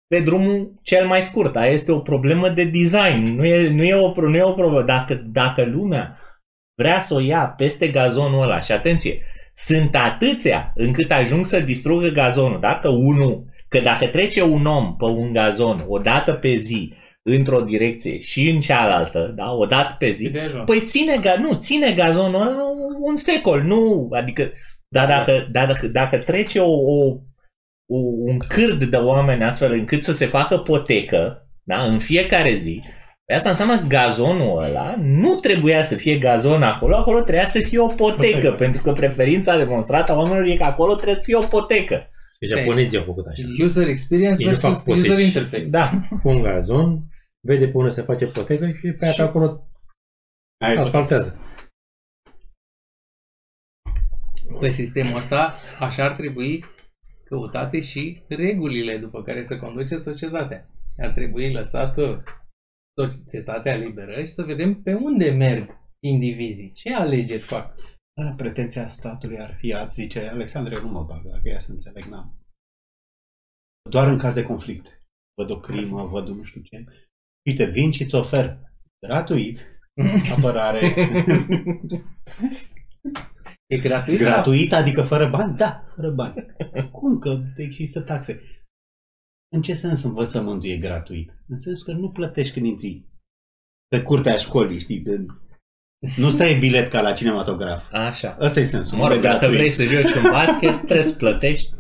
pe 0.06 0.20
drumul 0.20 0.74
cel 0.83 1.06
mai 1.06 1.22
scurt. 1.22 1.56
Aia 1.56 1.70
este 1.70 1.92
o 1.92 2.00
problemă 2.00 2.48
de 2.48 2.64
design. 2.64 3.22
Nu 3.35 3.44
e, 3.44 3.72
nu 3.74 3.83
e, 3.85 3.94
o, 3.94 4.11
pro- 4.11 4.28
nu 4.28 4.37
e 4.37 4.42
o 4.42 4.52
problemă. 4.52 4.83
Dacă, 4.83 5.14
dacă 5.14 5.64
lumea 5.64 6.16
vrea 6.80 7.00
să 7.00 7.14
o 7.14 7.20
ia 7.20 7.54
peste 7.56 7.88
gazonul 7.88 8.42
ăla 8.42 8.60
și 8.60 8.72
atenție, 8.72 9.22
sunt 9.52 9.94
atâția 9.94 10.72
încât 10.74 11.10
ajung 11.10 11.46
să 11.46 11.60
distrugă 11.60 12.08
gazonul. 12.08 12.60
Dacă 12.60 12.88
unul, 12.88 13.44
că 13.68 13.80
dacă 13.80 14.06
trece 14.06 14.42
un 14.42 14.66
om 14.66 14.96
pe 14.96 15.04
un 15.04 15.32
gazon 15.32 15.84
o 15.88 15.98
dată 15.98 16.32
pe 16.32 16.54
zi 16.54 16.92
într-o 17.22 17.60
direcție 17.60 18.18
și 18.18 18.50
în 18.50 18.60
cealaltă, 18.60 19.32
da, 19.36 19.52
o 19.52 19.66
dată 19.66 19.96
pe 19.98 20.10
zi, 20.10 20.30
De 20.30 20.40
ajuns. 20.40 20.64
Păi 20.64 20.82
ține, 20.84 21.18
ga- 21.18 21.40
nu, 21.40 21.54
ține 21.54 21.92
gazonul 21.92 22.40
ăla 22.40 22.56
un 23.00 23.16
secol, 23.16 23.62
nu, 23.62 24.08
adică, 24.10 24.52
dar 24.88 25.06
dacă, 25.06 25.48
dar 25.52 25.66
dacă, 25.66 25.86
dacă 25.86 26.18
trece 26.18 26.58
o, 26.60 26.72
o, 26.72 27.16
o, 27.86 27.98
un 28.26 28.38
cârd 28.38 28.84
de 28.84 28.96
oameni 28.96 29.44
astfel 29.44 29.72
încât 29.72 30.04
să 30.04 30.12
se 30.12 30.26
facă 30.26 30.56
potecă, 30.56 31.48
da, 31.62 31.82
în 31.82 31.98
fiecare 31.98 32.54
zi, 32.54 32.82
pe 33.30 33.36
asta 33.36 33.50
înseamnă 33.50 33.78
că 33.78 33.86
gazonul 33.86 34.62
ăla 34.62 34.94
nu 34.98 35.34
trebuia 35.34 35.82
să 35.82 35.96
fie 35.96 36.18
gazon 36.18 36.62
acolo, 36.62 36.96
acolo 36.96 37.20
trebuia 37.20 37.44
să 37.44 37.60
fie 37.60 37.78
o 37.78 37.86
potecă, 37.86 38.36
Potecă. 38.36 38.52
pentru 38.52 38.82
că 38.82 38.92
preferința 38.92 39.56
demonstrată 39.58 40.12
a 40.12 40.16
oamenilor 40.16 40.46
e 40.46 40.56
că 40.56 40.62
acolo 40.64 40.94
trebuie 40.94 41.14
să 41.14 41.22
fie 41.24 41.36
o 41.36 41.46
potecă. 41.46 42.08
Și 42.42 42.54
japonezii 42.54 42.98
au 42.98 43.04
făcut 43.04 43.26
așa. 43.26 43.42
User 43.62 43.88
experience 43.88 44.42
Ei 44.42 44.48
nu 44.50 44.56
fac 44.56 44.62
versus 44.70 44.84
poteci. 44.84 45.08
user 45.08 45.24
interface. 45.24 45.64
Da, 45.70 45.90
Pun 46.22 46.42
gazon, 46.42 47.00
vede 47.40 47.66
pe 47.68 47.76
unde 47.76 47.90
se 47.90 48.02
face 48.02 48.26
potecă 48.26 48.66
și 48.66 48.92
pe 48.98 49.04
aia 49.04 49.12
pe 49.16 49.22
acolo 49.22 49.68
Ai, 50.64 50.76
asfaltează. 50.76 51.38
Pe 54.60 54.68
sistemul 54.68 55.16
ăsta, 55.16 55.54
așa 55.80 56.04
ar 56.04 56.14
trebui 56.14 56.64
căutate 57.24 57.80
și 57.80 58.22
regulile 58.28 58.96
după 58.96 59.22
care 59.22 59.42
se 59.42 59.56
conduce 59.58 59.96
societatea. 59.96 60.68
Ar 60.98 61.10
trebui 61.10 61.52
lăsată 61.52 62.22
societatea 62.98 63.76
liberă 63.76 64.20
și 64.20 64.33
să 64.33 64.42
vedem 64.42 64.83
pe 64.83 64.94
unde 64.94 65.31
merg 65.31 65.79
indivizii, 66.05 66.72
ce 66.72 66.94
alegeri 66.94 67.42
fac. 67.42 67.74
Da, 68.20 68.35
pretenția 68.37 68.87
statului 68.87 69.40
ar 69.40 69.55
fi, 69.59 69.74
ați 69.74 69.94
zice, 69.94 70.29
Alexandre, 70.29 70.74
eu 70.76 70.83
nu 70.83 70.90
mă 70.90 71.05
bag, 71.05 71.22
dacă 71.22 71.48
ea 71.48 71.59
să 71.59 71.72
înțeleg, 71.72 72.05
n-am. 72.05 72.38
Doar 73.90 74.09
în 74.09 74.18
caz 74.18 74.35
de 74.35 74.42
conflict. 74.42 74.98
Văd 75.35 75.50
o 75.50 75.61
crimă, 75.61 76.07
văd 76.07 76.29
un 76.29 76.37
nu 76.37 76.42
știu 76.42 76.61
ce. 76.61 76.85
Uite, 77.46 77.64
vin 77.64 77.90
și 77.90 78.03
îți 78.03 78.14
ofer 78.14 78.59
gratuit 79.07 79.81
apărare. 80.37 80.94
E 83.66 83.79
gratuit? 83.79 84.18
gratuit, 84.18 84.72
adică 84.72 85.03
fără 85.03 85.31
bani? 85.31 85.57
Da, 85.57 85.83
fără 85.94 86.11
bani. 86.11 86.46
Cum 86.90 87.18
că 87.18 87.42
există 87.57 88.00
taxe? 88.03 88.40
În 89.52 89.62
ce 89.62 89.74
sens 89.74 90.02
învățământul 90.02 90.68
e 90.68 90.76
gratuit? 90.76 91.30
În 91.48 91.58
sensul 91.58 91.94
că 91.94 92.00
nu 92.00 92.10
plătești 92.10 92.52
când 92.54 92.66
intri 92.66 93.04
pe 93.88 94.02
curtea 94.02 94.36
școlii, 94.36 94.80
știi? 94.80 95.00
De... 95.00 95.16
Nu 96.16 96.28
stai 96.28 96.58
bilet 96.58 96.90
ca 96.90 97.00
la 97.00 97.12
cinematograf. 97.12 97.88
așa. 97.92 98.36
Ăsta 98.40 98.60
e 98.60 98.64
sensul. 98.64 98.98
Mă 98.98 99.08
rog, 99.08 99.16
de 99.16 99.22
dacă 99.22 99.38
gratuit. 99.38 99.56
vrei 99.58 99.70
să 99.70 99.84
joci 99.84 100.14
un 100.14 100.30
basket, 100.30 100.76
trebuie 100.84 101.02
să 101.02 101.16
plătești 101.16 101.74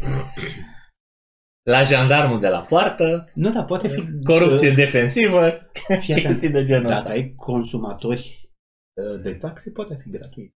la 1.62 1.82
jandarmul 1.82 2.40
de 2.40 2.48
la 2.48 2.62
poartă, 2.62 3.30
Nu, 3.34 3.52
dar 3.52 3.64
poate 3.64 3.88
fi... 3.88 4.22
corupție 4.24 4.70
defensivă, 4.74 5.70
Fii 6.00 6.12
atent. 6.14 6.26
chestii 6.26 6.50
de 6.50 6.64
genul 6.64 6.86
Dacă 6.86 6.98
ăsta. 6.98 7.10
ai 7.10 7.34
consumatori 7.34 8.50
uh, 8.92 9.22
de 9.22 9.34
taxe, 9.34 9.70
poate 9.70 9.98
fi 10.02 10.10
gratuit. 10.10 10.54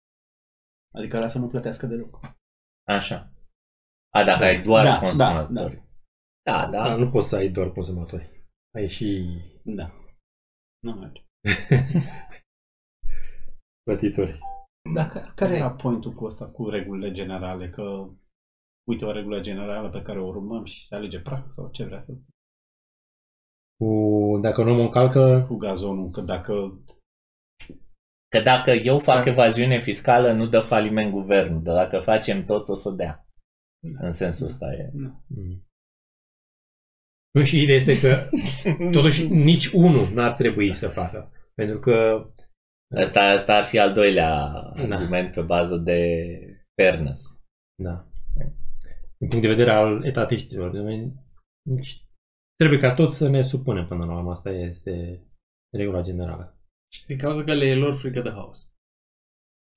Adică 0.93 1.17
ăla 1.17 1.28
să 1.28 1.39
nu 1.39 1.47
plătească 1.47 1.86
deloc. 1.86 2.19
Așa. 2.88 3.32
A, 4.13 4.23
dacă 4.23 4.43
ai 4.43 4.62
doar 4.63 4.84
Da, 4.86 4.99
consumatori. 4.99 5.54
Da, 5.54 5.62
da. 5.63 5.82
Da, 6.45 6.95
nu 6.95 7.10
poți 7.10 7.27
să 7.29 7.36
ai 7.36 7.49
doar 7.49 7.71
consumatori. 7.71 8.45
Ai 8.75 8.88
și 8.88 9.39
Da. 9.63 9.91
Nu 10.79 10.93
merge. 10.93 11.21
plătitori. 13.86 14.39
Dar 14.93 15.34
care 15.36 15.56
era 15.56 15.71
pointul 15.71 16.12
cu 16.12 16.25
ăsta, 16.25 16.51
cu 16.51 16.69
regulile 16.69 17.12
generale? 17.12 17.69
Că, 17.69 18.10
uite, 18.89 19.06
o 19.06 19.12
regulă 19.12 19.39
generală 19.41 19.89
pe 19.89 20.01
care 20.01 20.19
o 20.19 20.27
urmăm 20.27 20.63
și 20.63 20.88
se 20.88 20.95
alege 20.95 21.19
praf 21.19 21.49
sau 21.49 21.69
ce 21.71 21.86
vrea 21.86 22.01
să 22.01 22.12
spun? 22.12 22.34
Cu, 23.77 24.39
dacă 24.41 24.62
un 24.62 24.67
om 24.67 24.79
încalcă, 24.79 25.45
Cu 25.47 25.56
gazonul, 25.56 26.10
că 26.10 26.21
dacă... 26.21 26.53
Că 28.27 28.41
dacă 28.41 28.71
eu 28.71 28.99
fac 28.99 29.23
Da. 29.23 29.29
evaziune 29.29 29.79
fiscală, 29.79 30.32
nu 30.32 30.47
dă 30.47 30.60
faliment 30.60 31.12
guvernul, 31.12 31.63
dar 31.63 31.75
dacă 31.75 32.03
facem 32.03 32.45
toți, 32.45 32.71
o 32.71 32.75
să 32.75 32.91
dea. 32.91 33.27
Da. 33.79 34.06
În 34.06 34.12
sensul 34.12 34.45
ăsta 34.45 34.73
e. 34.73 34.91
Mm. 34.93 35.63
Nu, 37.34 37.43
și 37.43 37.62
ideea 37.62 37.78
este 37.78 38.00
că 38.00 38.30
totuși 38.98 39.28
nici 39.28 39.67
unul 39.67 40.08
n-ar 40.13 40.34
trebui 40.34 40.76
să 40.76 40.88
facă. 40.88 41.32
Pentru 41.56 41.80
că 41.80 42.28
Asta, 42.96 43.19
asta 43.19 43.56
ar 43.56 43.65
fi 43.65 43.80
al 43.80 43.93
doilea 43.93 44.52
Da. 44.88 44.96
argument 44.96 45.34
pe 45.34 45.41
bază 45.41 45.78
de 45.78 46.00
fairness. 46.82 47.41
Da. 47.84 48.08
Din 49.17 49.28
punct 49.28 49.41
de 49.41 49.48
vedere 49.48 49.72
al 49.72 50.06
etatiștilor, 50.06 50.72
de 50.72 50.78
noi, 50.80 51.13
nici 51.69 52.06
trebuie 52.56 52.80
ca 52.80 52.93
toți 52.93 53.17
să 53.17 53.30
ne 53.30 53.41
supunem 53.41 53.88
până 53.88 54.06
la 54.06 54.13
urmă. 54.13 54.32
Asta 54.32 54.50
este 54.50 55.24
regula 55.78 56.02
generală. 56.02 56.58
Din 57.08 57.17
cauza 57.17 57.43
că 57.43 57.54
le 57.54 57.65
e 57.65 57.76
lor 57.76 57.96
frică 57.96 58.22
de 58.22 58.30
haos. 58.30 58.67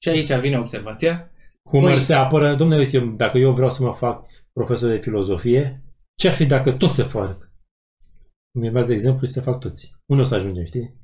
Și 0.02 0.08
aici 0.08 0.32
vine 0.32 0.58
observația. 0.58 1.30
Humor 1.70 1.96
Păi- 1.96 2.00
se 2.00 2.14
apără, 2.14 2.54
domnule, 2.54 2.80
uite, 2.80 2.98
dacă 3.16 3.38
eu 3.38 3.52
vreau 3.52 3.70
să 3.70 3.82
mă 3.82 3.92
fac 3.92 4.26
profesor 4.52 4.90
de 4.90 4.98
filozofie, 4.98 5.82
ce 6.18 6.28
ar 6.28 6.34
fi 6.34 6.46
dacă 6.46 6.72
toți 6.76 6.94
se 6.94 7.02
fac? 7.02 7.45
Îmi 8.56 8.66
urmează 8.66 8.92
exemplu 8.92 9.26
și 9.26 9.32
să 9.32 9.42
fac 9.42 9.60
toți. 9.60 9.94
Unde 10.10 10.22
o 10.22 10.24
să 10.24 10.34
ajungem, 10.34 10.64
știi? 10.64 10.94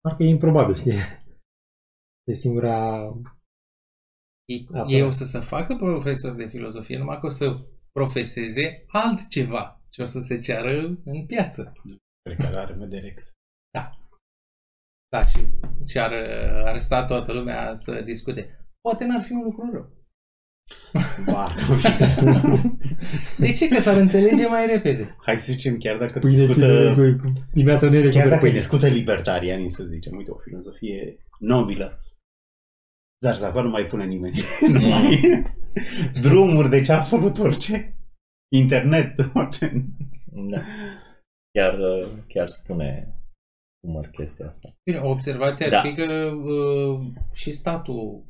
Parcă 0.00 0.22
e 0.22 0.28
improbabil, 0.28 0.74
știi? 0.74 0.92
E 2.30 2.32
singura... 2.32 3.02
Ei, 4.44 4.66
Apărat. 4.68 4.90
ei 4.90 5.02
o 5.02 5.10
să 5.10 5.24
se 5.24 5.40
facă 5.40 5.76
profesor 5.76 6.34
de 6.36 6.46
filozofie, 6.46 6.98
numai 6.98 7.20
că 7.20 7.26
o 7.26 7.28
să 7.28 7.66
profeseze 7.92 8.84
altceva 8.86 9.82
ce 9.90 10.02
o 10.02 10.04
să 10.04 10.20
se 10.20 10.38
ceară 10.38 11.00
în 11.04 11.26
piață. 11.26 11.72
Cred 12.22 12.36
că 12.36 12.56
are 12.56 12.74
Mederex. 12.74 13.30
Da, 15.12 15.26
și, 15.26 15.46
și 15.90 15.98
ar, 15.98 16.12
ar 16.66 16.78
sta 16.78 17.04
toată 17.04 17.32
lumea 17.32 17.74
să 17.74 18.00
discute. 18.00 18.66
Poate 18.80 19.04
n-ar 19.04 19.22
fi 19.22 19.32
un 19.32 19.42
lucru 19.42 19.70
rău. 19.72 19.99
Ba, 21.26 21.54
De 23.38 23.52
ce? 23.52 23.68
Că 23.68 23.80
s-ar 23.80 23.96
înțelege 23.96 24.46
mai 24.46 24.66
repede. 24.66 25.16
Hai 25.24 25.36
să 25.36 25.52
zicem, 25.52 25.76
chiar 25.78 25.98
dacă 25.98 26.18
Pâine 26.18 26.46
discută... 26.46 26.94
cu, 26.96 27.26
cu 27.26 27.32
dimineața 27.52 27.88
nu 27.88 27.94
e 27.96 28.00
de 28.00 28.02
Chiar 28.02 28.12
cumpăr 28.12 28.28
dacă 28.30 28.40
pâine. 28.40 28.56
discută 28.56 28.86
libertarianii, 28.86 29.70
să 29.70 29.84
zicem, 29.84 30.16
uite, 30.16 30.30
o 30.30 30.36
filozofie 30.36 31.26
nobilă, 31.38 32.00
Zarzava 33.24 33.62
nu 33.62 33.68
mai 33.70 33.86
pune 33.86 34.04
nimeni. 34.04 34.40
nu 34.72 34.88
mai... 34.88 35.18
Drumuri, 36.22 36.68
deci 36.70 36.88
absolut 36.88 37.38
orice. 37.38 37.96
Internet, 38.56 39.14
orice. 39.34 39.84
Da. 40.32 40.62
Chiar, 41.58 41.76
chiar 42.28 42.48
spune 42.48 43.14
Humor 43.86 44.06
chestia 44.06 44.46
asta. 44.46 44.68
Bine, 44.84 44.98
o 44.98 45.10
observație 45.10 45.64
ar 45.64 45.70
Da. 45.70 45.80
fi 45.80 45.94
că 45.94 46.30
uh, 46.34 47.06
și 47.32 47.52
statul 47.52 48.24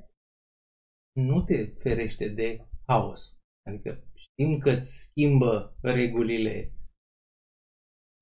nu 1.12 1.42
te 1.42 1.66
ferește 1.66 2.28
de 2.28 2.66
haos. 2.86 3.38
Adică 3.68 4.04
știm 4.14 4.58
că 4.58 4.70
îți 4.70 4.90
schimbă 4.90 5.76
regulile 5.82 6.72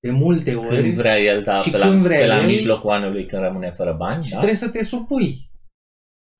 de 0.00 0.10
multe 0.10 0.54
ori 0.54 0.68
Când 0.68 0.94
vrea 0.94 1.18
el, 1.18 1.42
da, 1.44 1.60
Și 1.60 1.70
pe, 1.70 1.78
când 1.78 1.94
la, 1.94 2.02
vrea 2.02 2.18
pe 2.18 2.26
la 2.26 2.40
el- 2.40 2.46
mijlocul 2.46 2.90
anului 2.90 3.26
când 3.26 3.42
rămâne 3.42 3.70
fără 3.70 3.92
bani, 3.94 4.24
și 4.24 4.30
da? 4.30 4.36
trebuie 4.36 4.56
să 4.56 4.70
te 4.70 4.82
supui. 4.82 5.34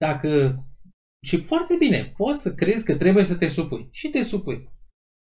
Dacă... 0.01 0.55
Și 1.27 1.43
foarte 1.43 1.77
bine, 1.79 2.13
poți 2.17 2.43
să 2.43 2.55
crezi 2.55 2.85
că 2.85 2.97
trebuie 2.97 3.25
să 3.25 3.37
te 3.37 3.49
supui. 3.49 3.89
Și 3.91 4.09
te 4.09 4.23
supui. 4.23 4.69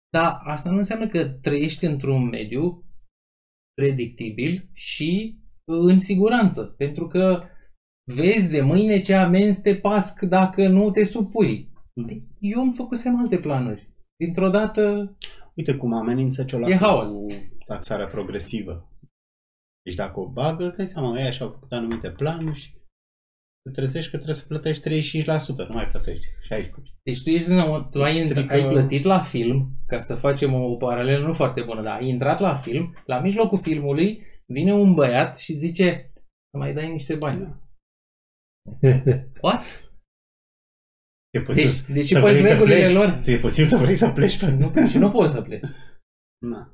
Dar 0.09 0.39
asta 0.43 0.69
nu 0.69 0.77
înseamnă 0.77 1.07
că 1.07 1.29
trăiești 1.29 1.85
într-un 1.85 2.27
mediu 2.29 2.85
predictibil 3.73 4.69
și 4.73 5.39
uh, 5.63 5.91
în 5.91 5.97
siguranță. 5.97 6.63
Pentru 6.77 7.07
că 7.07 7.43
vezi 8.15 8.51
de 8.51 8.61
mâine 8.61 9.01
ce 9.01 9.13
amenzi 9.13 9.61
te 9.61 9.75
pasc 9.75 10.21
dacă 10.21 10.67
nu 10.67 10.91
te 10.91 11.03
supui. 11.03 11.71
Eu 12.39 12.61
îmi 12.61 12.73
făcusem 12.73 13.19
alte 13.19 13.37
planuri. 13.39 13.89
Dintr-o 14.23 14.49
dată, 14.49 15.15
Uite 15.55 15.75
cum 15.75 15.93
amenință 15.93 16.43
Ciolacu 16.43 16.71
E 16.71 16.75
haos. 16.75 17.09
cu 17.11 17.25
taxarea 17.65 18.05
progresivă. 18.05 18.91
Deci 19.85 19.95
dacă 19.95 20.19
o 20.19 20.29
bagă, 20.29 20.65
îți 20.65 20.75
dai 20.77 20.87
seama, 20.87 21.19
ei 21.19 21.31
și-au 21.31 21.49
făcut 21.49 21.71
anumite 21.71 22.09
planuri 22.09 22.57
și 22.57 22.71
te 23.63 23.71
trezești 23.71 24.09
că 24.11 24.15
trebuie 24.15 24.35
să 24.35 24.45
plătești 24.47 24.83
35%, 24.83 25.67
nu 25.67 25.73
mai 25.73 25.87
plătești 25.91 26.25
16%. 26.49 26.93
deci 27.03 27.21
tu, 27.23 27.29
ești, 27.29 27.49
în- 27.49 27.87
tu 27.91 28.01
ai, 28.03 28.09
Îți 28.09 28.21
int- 28.21 28.29
strică- 28.31 28.53
ai 28.53 28.67
plătit 28.67 29.03
la 29.03 29.19
film, 29.19 29.69
ca 29.87 29.99
să 29.99 30.15
facem 30.15 30.53
o 30.53 30.75
paralelă 30.75 31.25
nu 31.25 31.33
foarte 31.33 31.61
bună, 31.61 31.81
dar 31.81 31.97
ai 31.99 32.07
intrat 32.07 32.39
la 32.39 32.55
film, 32.55 32.95
la 33.05 33.19
mijlocul 33.19 33.57
filmului 33.57 34.21
vine 34.45 34.73
un 34.73 34.93
băiat 34.93 35.37
și 35.37 35.53
zice 35.53 36.11
să 36.51 36.57
mai 36.57 36.73
dai 36.73 36.91
niște 36.91 37.15
bani. 37.15 37.55
What? 39.41 39.85
E 41.33 41.41
posibil 41.41 41.65
Deci, 41.69 41.75
să- 41.77 41.91
deci 41.93 42.07
să 42.07 42.19
păi 42.19 42.31
vrei 42.31 42.41
să 42.43 42.51
regulile 42.53 42.79
pleci. 42.85 42.93
lor. 42.93 43.21
E 43.25 43.37
posibil 43.39 43.69
să 43.69 43.77
vrei 43.77 43.95
să 43.95 44.09
pleci 44.11 44.39
pe 44.39 44.51
Nu, 44.51 44.87
și 44.87 44.97
nu 44.97 45.11
poți 45.11 45.33
să 45.33 45.41
pleci. 45.41 45.63
Na. 46.45 46.71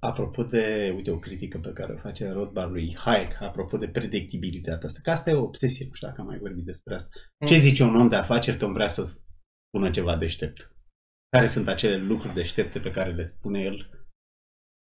Apropo 0.00 0.42
de, 0.42 0.92
uite, 0.96 1.10
o 1.10 1.18
critică 1.18 1.58
pe 1.58 1.72
care 1.72 1.92
o 1.92 1.96
face 1.96 2.28
Rothbard 2.30 2.70
lui 2.70 2.96
Hayek, 2.96 3.40
apropo 3.40 3.76
de 3.76 3.88
predictibilitatea 3.88 4.86
asta, 4.88 5.00
că 5.02 5.10
asta 5.10 5.30
e 5.30 5.34
o 5.34 5.42
obsesie, 5.42 5.86
nu 5.86 5.92
știu 5.92 6.08
dacă 6.08 6.20
am 6.20 6.26
mai 6.26 6.38
vorbit 6.38 6.64
despre 6.64 6.94
asta. 6.94 7.08
Ce 7.46 7.54
Mm. 7.54 7.60
zice 7.60 7.82
un 7.82 7.96
om 7.96 8.08
de 8.08 8.16
afaceri 8.16 8.56
când 8.58 8.72
vrea 8.72 8.88
să 8.88 9.02
spună 9.04 9.90
ceva 9.90 10.16
deștept? 10.16 10.72
Care 11.36 11.46
sunt 11.46 11.68
acele 11.68 11.96
lucruri 11.96 12.34
deștepte 12.34 12.78
pe 12.80 12.90
care 12.90 13.12
le 13.12 13.22
spune 13.22 13.60
el 13.60 13.90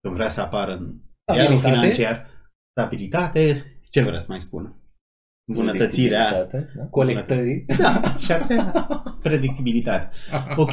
când 0.02 0.16
vrea 0.16 0.30
să 0.30 0.42
apară 0.42 0.74
în 0.74 1.02
ziarul 1.34 1.60
Stabilitate. 1.60 1.94
financiar? 1.94 2.32
Stabilitate, 2.78 3.66
ce 3.90 4.02
vrea 4.02 4.20
să 4.20 4.26
mai 4.30 4.42
spună? 4.42 4.83
Bunătățirea, 5.52 6.28
Predictibilitate, 6.34 6.74
da? 6.76 6.86
Colectării. 6.86 7.66
da, 7.78 8.18
și 8.18 8.32
a 8.32 8.46
treia, 8.46 8.72
predictibilitate. 9.22 10.16
Ok, 10.64 10.72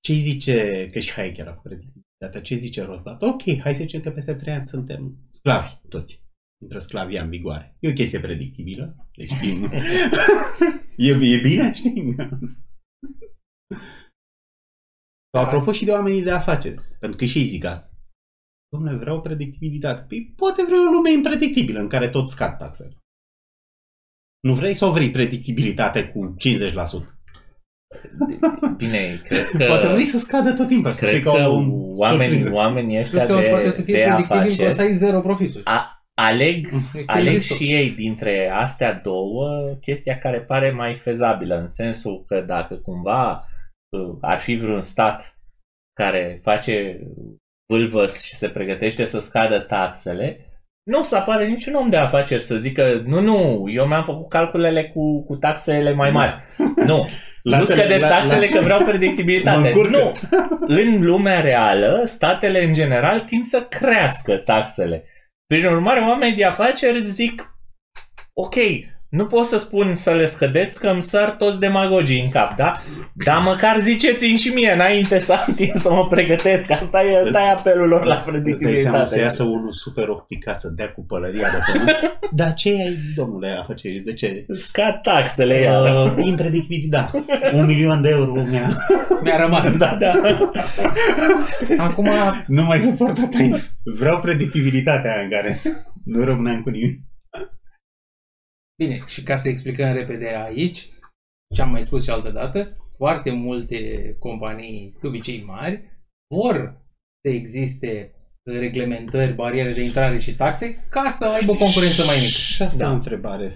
ce 0.00 0.12
zice, 0.12 0.88
că 0.92 0.98
și 0.98 1.12
Hayek 1.12 1.36
era 1.36 1.54
cu 1.54 1.62
predictibilitatea, 1.62 2.40
ce 2.42 2.54
zice 2.54 2.82
Rothbard? 2.82 3.22
Ok, 3.22 3.42
hai 3.60 3.74
să 3.74 3.80
zicem 3.80 4.00
că 4.00 4.10
peste 4.10 4.34
trei 4.34 4.54
ani 4.54 4.66
suntem 4.66 5.16
sclavi, 5.30 5.72
toți. 5.88 6.26
Intră 6.62 6.78
sclavia 6.78 7.22
în 7.22 7.28
vigoare. 7.28 7.76
E 7.80 7.88
o 7.88 7.92
chestie 7.92 8.20
predictibilă, 8.20 9.06
deci 9.16 9.30
știm. 9.30 9.64
e, 10.96 11.10
e 11.10 11.40
bine, 11.40 11.72
știm. 11.74 12.16
Sau 15.34 15.44
apropo 15.44 15.72
și 15.72 15.84
de 15.84 15.90
oamenii 15.90 16.22
de 16.22 16.30
afaceri, 16.30 16.80
pentru 17.00 17.18
că 17.18 17.24
și 17.24 17.38
ei 17.38 17.44
zic 17.44 17.64
asta. 17.64 17.90
Domnule, 18.68 18.96
vreau 18.96 19.20
predictibilitate. 19.20 20.04
Păi 20.08 20.32
poate 20.36 20.64
vrei 20.64 20.78
o 20.78 20.90
lume 20.90 21.12
impredictibilă 21.12 21.80
în 21.80 21.88
care 21.88 22.10
tot 22.10 22.28
scad 22.28 22.58
taxele. 22.58 22.96
Nu 24.40 24.54
vrei 24.54 24.74
sau 24.74 24.90
vrei 24.90 25.10
predictibilitate 25.10 26.04
cu 26.04 26.34
50%? 27.02 27.18
Bine, 28.76 29.20
cred 29.24 29.44
că... 29.44 29.64
Poate 29.64 29.86
vrei 29.86 30.04
să 30.04 30.18
scadă 30.18 30.52
tot 30.52 30.68
timpul. 30.68 30.92
Să 30.92 31.00
Cred 31.00 31.14
fie 31.14 31.22
ca 31.22 31.32
că 31.32 31.48
o 31.48 31.62
oamenii, 31.96 32.26
surpriză. 32.26 32.52
oamenii 32.52 33.00
ăștia 33.00 33.24
Plus 33.24 33.36
că 33.36 33.42
de, 33.42 33.48
poate 33.48 33.70
să 33.70 33.82
fie 33.82 33.94
de 33.94 34.02
predictibil 34.02 34.42
că 34.42 34.48
o 34.48 34.54
să 34.54 34.62
afaceri 34.62 34.80
ai 34.80 34.92
zero 34.92 35.20
profituri. 35.20 35.64
a, 35.64 36.04
aleg, 36.14 36.68
Ce 36.92 37.02
aleg 37.06 37.32
ai 37.32 37.38
zis 37.38 37.48
tu? 37.48 37.54
și 37.54 37.72
ei 37.72 37.90
dintre 37.90 38.48
astea 38.48 38.94
două 38.94 39.74
chestia 39.80 40.18
care 40.18 40.40
pare 40.40 40.70
mai 40.70 40.94
fezabilă, 40.96 41.58
în 41.60 41.68
sensul 41.68 42.24
că 42.26 42.40
dacă 42.40 42.74
cumva 42.74 43.48
uh, 43.88 44.16
ar 44.20 44.40
fi 44.40 44.56
vreun 44.56 44.82
stat 44.82 45.38
care 45.92 46.38
face 46.42 47.00
vâlvăs 47.72 48.22
și 48.22 48.34
se 48.34 48.48
pregătește 48.48 49.04
să 49.04 49.20
scadă 49.20 49.58
taxele, 49.60 50.47
nu 50.88 50.98
o 50.98 51.02
să 51.02 51.16
apare 51.16 51.46
niciun 51.46 51.74
om 51.74 51.88
de 51.90 51.96
afaceri 51.96 52.42
să 52.42 52.56
zică 52.56 53.02
nu, 53.06 53.20
nu, 53.20 53.64
eu 53.70 53.86
mi-am 53.86 54.04
făcut 54.04 54.28
calculele 54.28 54.84
cu, 54.84 55.24
cu 55.24 55.36
taxele 55.36 55.92
mai 55.92 56.10
mari. 56.10 56.32
Nu, 56.76 57.08
nu 57.42 57.50
Lasă-le- 57.50 57.78
scădeți 57.80 58.00
la- 58.00 58.08
taxele 58.08 58.40
lasă- 58.40 58.52
că 58.56 58.60
vreau 58.64 58.78
Mă 58.78 58.84
predictibilitate. 58.86 59.68
încurcă. 59.68 59.96
Nu, 59.98 60.12
în 60.82 61.00
lumea 61.04 61.40
reală, 61.40 62.02
statele 62.04 62.64
în 62.64 62.72
general 62.72 63.20
tind 63.20 63.44
să 63.44 63.66
crească 63.68 64.36
taxele. 64.36 65.04
Prin 65.46 65.64
urmare, 65.66 66.00
oamenii 66.00 66.36
de 66.36 66.44
afaceri 66.44 67.02
zic, 67.02 67.58
ok, 68.32 68.54
nu 69.08 69.26
pot 69.26 69.44
să 69.44 69.58
spun 69.58 69.94
să 69.94 70.10
le 70.10 70.26
scădeți 70.26 70.80
că 70.80 70.86
îmi 70.88 71.02
sar 71.02 71.30
toți 71.30 71.60
demagogii 71.60 72.20
în 72.22 72.28
cap, 72.28 72.56
da? 72.56 72.72
Dar 73.12 73.42
măcar 73.42 73.78
ziceți-mi 73.78 74.36
și 74.36 74.48
mie 74.54 74.72
înainte 74.72 75.18
să 75.18 75.32
am 75.32 75.54
timp 75.54 75.76
să 75.76 75.90
mă 75.92 76.06
pregătesc. 76.06 76.70
Asta 76.70 77.02
e, 77.02 77.20
asta 77.24 77.40
e 77.40 77.50
apelul 77.50 77.88
lor 77.88 78.04
la 78.04 78.14
Îți 78.14 78.24
dai 78.24 78.24
seama 78.24 78.24
să 78.24 78.30
predictibilitate. 78.30 79.20
iasă 79.20 79.42
unul 79.42 79.72
super 79.72 80.08
opticat 80.08 80.60
să 80.60 80.68
dea 80.76 80.92
cu 80.92 81.04
pălăria 81.04 81.48
de 81.50 81.58
pământ. 81.72 81.90
Dar 82.40 82.54
ce 82.54 82.68
ai, 82.68 82.96
domnule, 83.16 83.56
afaceri? 83.60 83.98
De 83.98 84.12
ce? 84.12 84.46
Scad 84.54 85.00
taxele, 85.02 85.60
iar. 85.60 86.06
Uh, 86.16 86.24
impredictibil, 86.24 86.88
da. 86.90 87.10
Un 87.52 87.66
milion 87.66 88.02
de 88.02 88.08
euro 88.08 88.32
mi-a... 88.42 88.68
Mi-a 89.22 89.36
rămas. 89.36 89.76
Da, 89.76 89.96
Da. 90.00 90.12
Acum, 91.78 92.08
Nu 92.46 92.62
mai 92.62 92.78
suport 92.78 93.18
atât. 93.18 93.72
Vreau 93.98 94.20
predictibilitatea 94.20 95.12
aia 95.12 95.22
în 95.22 95.30
care 95.30 95.60
nu 96.04 96.24
rămâneam 96.24 96.60
cu 96.60 96.70
nimic. 96.70 97.00
Bine, 98.82 99.04
și 99.06 99.22
ca 99.22 99.36
să 99.36 99.48
explicăm 99.48 99.92
repede 99.92 100.28
aici, 100.28 100.88
ce 101.54 101.62
am 101.62 101.70
mai 101.70 101.82
spus 101.82 102.04
și 102.04 102.10
altă 102.10 102.30
dată, 102.30 102.76
foarte 102.96 103.30
multe 103.30 103.76
companii, 104.18 104.96
de 105.00 105.06
obicei 105.06 105.42
mari, 105.42 105.82
vor 106.34 106.82
să 107.26 107.32
existe 107.32 108.12
reglementări, 108.46 109.34
bariere 109.34 109.72
de 109.72 109.82
intrare 109.82 110.18
și 110.18 110.34
taxe 110.34 110.86
ca 110.90 111.08
să 111.08 111.26
aibă 111.26 111.50
o 111.50 111.56
concurență 111.56 112.04
mai 112.04 112.16
mică. 112.16 112.26
Și 112.54 112.62
asta 112.62 112.84
Da. 112.84 112.90
e 112.90 112.92
o 112.92 112.94
întrebare. 112.94 113.46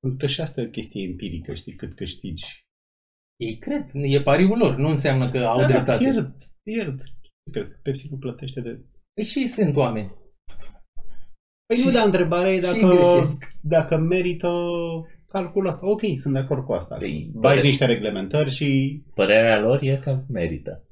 Pentru 0.00 0.18
că 0.18 0.26
și 0.26 0.40
asta 0.40 0.60
e 0.60 0.64
o 0.66 0.70
chestie 0.70 1.02
empirică, 1.02 1.54
știi, 1.54 1.74
cât 1.74 1.96
câștigi. 1.96 2.44
Ei 3.36 3.58
cred, 3.58 3.90
e 3.92 4.22
pariul 4.22 4.58
lor, 4.58 4.76
nu 4.76 4.88
înseamnă 4.88 5.30
că 5.30 5.38
au 5.38 5.58
Da, 5.58 5.66
da, 5.66 5.72
dreptate. 5.72 6.04
pierd, 6.04 6.36
pierd. 6.62 7.00
Crezi 7.52 7.72
că 7.72 7.78
Pepsi 7.82 8.08
nu 8.10 8.18
plătește 8.18 8.60
de... 8.60 8.84
Păi 9.14 9.24
și 9.24 9.38
ei 9.38 9.46
sunt 9.48 9.76
oameni. 9.76 10.12
Păi 11.72 11.80
Și- 11.80 11.86
nu, 11.86 11.92
dar 11.92 12.04
întrebarea 12.06 12.52
e 12.52 12.60
și 12.60 12.80
dacă, 12.80 12.94
greșesc. 12.94 13.56
dacă 13.60 13.96
merită 13.96 14.50
calculul 15.28 15.68
ăsta. 15.68 15.88
Ok, 15.88 16.00
sunt 16.16 16.34
de 16.34 16.38
acord 16.40 16.64
cu 16.64 16.72
asta. 16.72 16.94
Păi, 16.98 17.30
Bagi 17.34 17.54
păre- 17.54 17.66
niște 17.66 17.84
reglementări 17.84 18.50
și... 18.50 19.02
Părerea 19.14 19.60
lor 19.60 19.78
e 19.82 19.96
că 19.96 20.22
merită. 20.28 20.84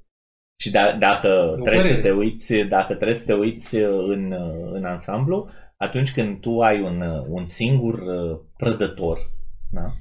Și 0.61 0.71
da, 0.71 0.93
dacă, 0.99 1.57
O 1.59 1.63
trebuie 1.63 1.83
să 1.83 1.89
părere. 1.95 2.09
te 2.09 2.15
uiți, 2.15 2.55
dacă 2.55 2.95
trebuie 2.95 3.15
să 3.15 3.25
te 3.27 3.33
uiți 3.35 3.77
în, 3.77 4.33
în 4.73 4.85
ansamblu, 4.85 5.49
atunci 5.77 6.13
când 6.13 6.41
tu 6.41 6.61
ai 6.61 6.81
un, 6.83 7.03
un 7.29 7.45
singur 7.45 7.95
uh, 7.99 8.41
prădător, 8.57 9.31
da? 9.71 9.93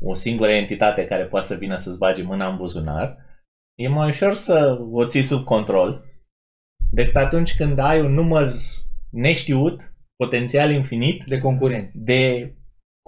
o 0.00 0.14
singură 0.14 0.50
entitate 0.50 1.04
care 1.04 1.24
poate 1.24 1.46
să 1.46 1.54
vină 1.54 1.76
să-ți 1.76 1.98
bage 1.98 2.22
mâna 2.22 2.48
în 2.50 2.56
buzunar, 2.56 3.16
e 3.78 3.88
mai 3.88 4.08
ușor 4.08 4.34
să 4.34 4.78
o 4.90 5.06
ții 5.06 5.22
sub 5.22 5.44
control 5.44 6.04
decât 6.90 7.16
atunci 7.16 7.56
când 7.56 7.78
ai 7.78 8.00
un 8.00 8.12
număr 8.12 8.56
neștiut, 9.10 9.91
potențial 10.24 10.70
infinit, 10.70 11.24
De 11.24 11.38
concurenți. 11.38 12.00
de 12.04 12.54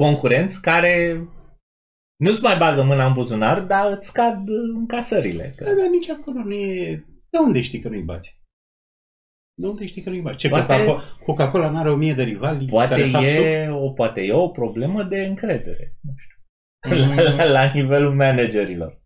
concurenți 0.00 0.62
care 0.62 0.94
nu-ți 2.24 2.42
mai 2.42 2.57
bagă 2.59 2.83
mâna 2.83 3.07
în 3.07 3.12
buzunar, 3.12 3.61
dar 3.61 3.92
îți 3.92 4.07
scad 4.09 4.48
încasările. 4.79 5.55
Că 5.57 5.64
Da, 5.64 5.70
dar 5.81 5.88
nici 5.90 6.09
acolo 6.09 6.38
nu 6.42 6.53
e... 6.55 7.05
De 7.31 7.38
unde 7.46 7.61
știi 7.61 7.81
că 7.81 7.88
nu-i 7.88 8.03
bați? 8.03 8.42
De 9.61 9.66
unde 9.66 9.87
știi 9.87 10.03
că 10.03 10.11
nu-i 10.11 10.20
bați? 10.20 10.37
Ce, 10.37 10.48
Poate- 10.48 10.66
Coca-Cola, 10.77 11.03
Coca-Cola 11.24 11.70
n-are 11.70 11.90
o 11.90 11.96
mie 11.96 12.14
de 12.14 12.22
rivali 12.22 12.66
Poate 12.66 12.94
care 12.94 13.09
fac 13.09 13.20
suc? 13.22 13.31
e, 13.31 13.68
o, 13.70 13.90
poate 13.90 14.20
e 14.20 14.33
o 14.33 14.48
problemă 14.48 15.03
de 15.03 15.24
încredere. 15.24 15.96
Nu 16.00 16.12
știu. 16.16 16.33
Mm. 17.07 17.14
La, 17.37 17.44
la 17.44 17.72
nivelul 17.74 18.14
managerilor. 18.14 19.03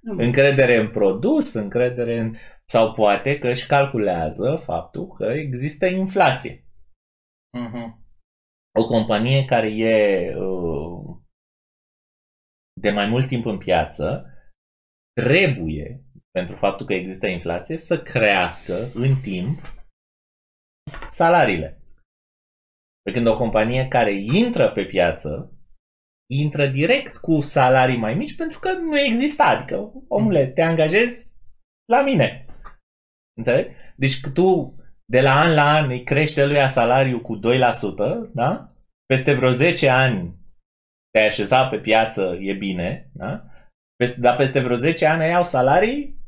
Nu, 0.00 0.22
Încredere 0.24 0.76
în 0.76 0.90
produs, 0.90 1.54
încredere 1.54 2.18
în... 2.18 2.34
Sau 2.64 2.92
poate 2.92 3.38
că 3.38 3.48
își 3.48 3.66
calculează 3.66 4.62
faptul 4.64 5.06
că 5.08 5.24
există 5.24 5.86
inflație. 5.86 6.64
Mhm. 7.58 8.06
O 8.80 8.84
companie 8.84 9.44
care 9.44 9.66
e 9.66 10.34
uh, 10.36 11.16
de 12.80 12.90
mai 12.90 13.06
mult 13.06 13.26
timp 13.26 13.44
în 13.46 13.58
piață 13.58 14.24
trebuie, 15.20 16.04
pentru 16.30 16.56
faptul 16.56 16.86
că 16.86 16.94
există 16.94 17.26
inflație, 17.26 17.76
să 17.76 18.02
crească 18.02 18.90
în 18.94 19.20
timp 19.22 19.58
salariile. 21.06 21.82
Pe 23.02 23.12
când 23.12 23.26
o 23.26 23.36
companie 23.36 23.88
care 23.88 24.12
intră 24.12 24.72
pe 24.72 24.84
piață 24.84 25.52
intră 26.30 26.66
direct 26.66 27.16
cu 27.16 27.40
salarii 27.40 27.96
mai 27.96 28.14
mici 28.14 28.36
pentru 28.36 28.58
că 28.58 28.72
nu 28.72 28.98
exista. 28.98 29.44
Adică, 29.44 29.92
omule, 30.08 30.46
te 30.46 30.62
angajezi 30.62 31.36
la 31.92 32.02
mine. 32.02 32.46
Înțelegi? 33.36 33.74
Deci 33.96 34.20
tu 34.32 34.77
de 35.12 35.20
la 35.20 35.40
an 35.40 35.54
la 35.54 35.72
an 35.72 35.90
îi 35.90 36.02
crește 36.04 36.46
lui 36.46 36.68
salariul 36.68 37.20
cu 37.20 37.38
2%, 37.38 37.40
da? 38.34 38.72
Peste 39.06 39.34
vreo 39.34 39.50
10 39.50 39.88
ani 39.88 40.36
te-ai 41.10 41.26
așezat 41.26 41.70
pe 41.70 41.78
piață, 41.80 42.36
e 42.40 42.52
bine, 42.54 43.10
da? 43.14 43.44
Peste, 43.96 44.20
dar 44.20 44.36
peste 44.36 44.60
vreo 44.60 44.76
10 44.76 45.06
ani 45.06 45.22
ai 45.22 45.32
au 45.32 45.44
salarii, 45.44 46.20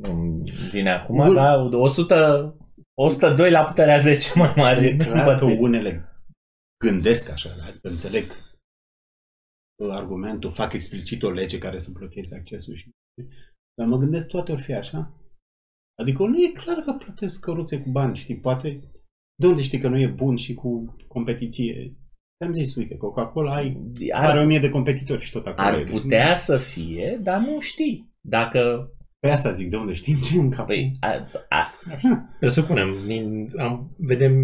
nu 0.00 0.42
vine 0.70 0.90
acum, 0.90 1.16
Bun. 1.16 1.34
da? 1.34 1.56
100, 1.72 2.56
102 2.94 3.50
la 3.50 3.64
puterea 3.64 3.98
10 3.98 4.32
mai 4.38 4.52
mare. 4.56 4.80
E 4.86 4.96
clar 4.96 5.24
că 5.24 5.30
Împărțit. 5.30 5.60
unele 5.60 6.08
gândesc 6.84 7.30
așa, 7.30 7.50
adică 7.66 7.88
înțeleg 7.88 8.32
argumentul, 9.90 10.50
fac 10.50 10.72
explicit 10.72 11.22
o 11.22 11.30
lege 11.30 11.58
care 11.58 11.78
să 11.78 11.90
blocheze 11.92 12.36
accesul 12.36 12.74
și 12.74 12.90
dar 13.74 13.86
mă 13.86 13.96
gândesc 13.96 14.26
toate 14.26 14.52
ori 14.52 14.62
fi 14.62 14.72
așa. 14.74 15.12
Adică 16.02 16.22
nu 16.22 16.36
e 16.38 16.52
clar 16.64 16.76
că 16.84 16.92
plătesc 16.92 17.40
căruțe 17.40 17.78
cu 17.78 17.90
bani, 17.90 18.16
știi, 18.16 18.36
poate 18.36 18.80
de 19.40 19.46
unde 19.46 19.62
știi 19.62 19.78
că 19.78 19.88
nu 19.88 19.98
e 19.98 20.06
bun 20.06 20.36
și 20.36 20.54
cu 20.54 20.96
competiție? 21.08 21.96
Te-am 22.36 22.52
zis, 22.52 22.74
uite, 22.74 22.96
Coca-Cola 22.96 23.54
ai, 23.54 23.76
are 24.12 24.38
o 24.38 24.40
Ar, 24.40 24.46
mie 24.46 24.58
de 24.58 24.70
competitori 24.70 25.22
și 25.22 25.32
tot 25.32 25.46
acolo. 25.46 25.66
ar 25.68 25.78
e. 25.78 25.84
putea 25.84 26.34
să 26.34 26.58
fie, 26.58 27.18
dar 27.22 27.40
nu 27.40 27.60
știi. 27.60 28.12
Dacă, 28.20 28.90
Pe 29.18 29.28
asta 29.30 29.52
zic, 29.52 29.70
de 29.70 29.76
unde 29.76 29.92
știm 29.92 30.16
ce 30.20 30.38
în 30.38 30.50
cap. 30.50 30.66
păi, 30.66 30.96
a, 31.00 31.26
a, 31.48 31.72
Presupunem, 32.38 32.96
din, 33.06 33.52
am, 33.58 33.94
vedem 33.98 34.34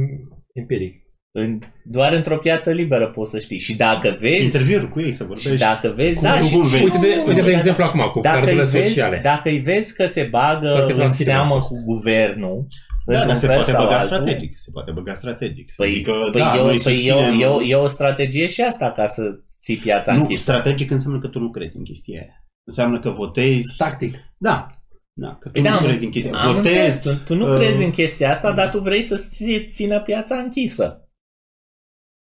empiric. 0.53 1.03
În, 1.38 1.59
doar 1.85 2.12
într-o 2.12 2.37
piață 2.37 2.70
liberă 2.72 3.07
poți 3.09 3.31
să 3.31 3.38
știi. 3.38 3.59
Și 3.59 3.77
dacă 3.77 4.16
vezi, 4.20 4.42
Interviuri 4.44 4.88
cu 4.88 5.01
ei 5.01 5.12
să 5.12 5.22
și 5.22 5.29
vorbești. 5.29 5.57
dacă 5.57 5.92
vezi, 5.96 6.14
Cum- 6.18 6.22
da, 6.29 6.38
cum 6.38 6.48
și, 6.48 6.57
vezi? 6.70 6.83
Uite 6.85 6.98
de, 6.98 7.22
uite 7.27 7.42
de 7.42 7.51
exemplu 7.51 7.85
acum 7.85 8.01
cu 8.12 8.20
dacă 8.20 8.37
îi 8.38 8.44
cardurile 8.44 8.81
vezi, 8.81 8.94
sociale. 8.94 9.20
dacă 9.22 9.48
îi 9.48 9.59
vezi 9.59 9.94
că 9.96 10.07
se 10.07 10.22
bagă 10.31 10.68
Parcă 10.72 10.92
în 10.92 10.98
la 10.98 11.11
firmă 11.11 11.12
seamă 11.12 11.55
a 11.55 11.59
fost. 11.59 11.68
cu 11.68 11.83
guvernul, 11.85 12.66
da, 13.07 13.12
într-un 13.12 13.29
dar 13.29 13.37
se 13.37 13.46
fel 13.46 13.55
poate 13.57 13.70
sau 13.70 13.85
băga 13.85 13.98
altul, 13.98 14.16
strategic. 14.16 14.57
Se 14.59 14.70
poate 14.72 14.90
băga 14.90 15.14
strategic. 15.14 15.70
Să 15.70 15.74
Păi, 15.83 15.88
zică, 15.88 16.12
păi, 16.33 16.40
da, 16.40 16.55
eu, 16.57 16.64
noi 16.64 16.79
păi 16.79 17.03
eu, 17.07 17.16
susținem- 17.18 17.40
eu, 17.40 17.61
e 17.61 17.74
o 17.74 17.87
strategie 17.87 18.48
și 18.48 18.61
asta 18.61 18.90
ca 18.92 19.07
să 19.07 19.22
ții 19.62 19.77
piața 19.77 20.12
Nu, 20.12 20.20
închisă. 20.20 20.42
strategic 20.42 20.90
înseamnă 20.90 21.18
că 21.18 21.27
tu 21.29 21.38
nu 21.38 21.51
crezi 21.51 21.77
în 21.77 21.83
chestia 21.83 22.20
aia. 22.20 22.44
Înseamnă 22.66 23.01
că 23.01 23.11
votezi... 23.11 23.77
Tactic. 23.77 24.14
Da. 24.38 24.66
Da, 25.12 25.38
că 25.40 25.48
tu 25.48 25.53
Păi 25.53 25.62
da, 25.62 25.70
nu 25.70 25.77
am, 25.77 25.85
crezi 25.85 26.05
în 26.05 26.11
chestia 26.11 26.33
am 26.38 26.57
înțeles, 26.57 27.03
Votezi... 27.03 27.03
tu, 27.03 27.22
tu 27.24 27.35
nu 27.35 27.51
uh, 27.53 27.57
crezi 27.59 27.85
în 27.85 27.90
chestia 27.90 28.31
asta, 28.31 28.53
dar 28.53 28.68
tu 28.70 28.79
vrei 28.79 29.03
să 29.03 29.16
ți- 29.16 29.64
țină 29.74 30.01
piața 30.01 30.37
închisă. 30.37 31.08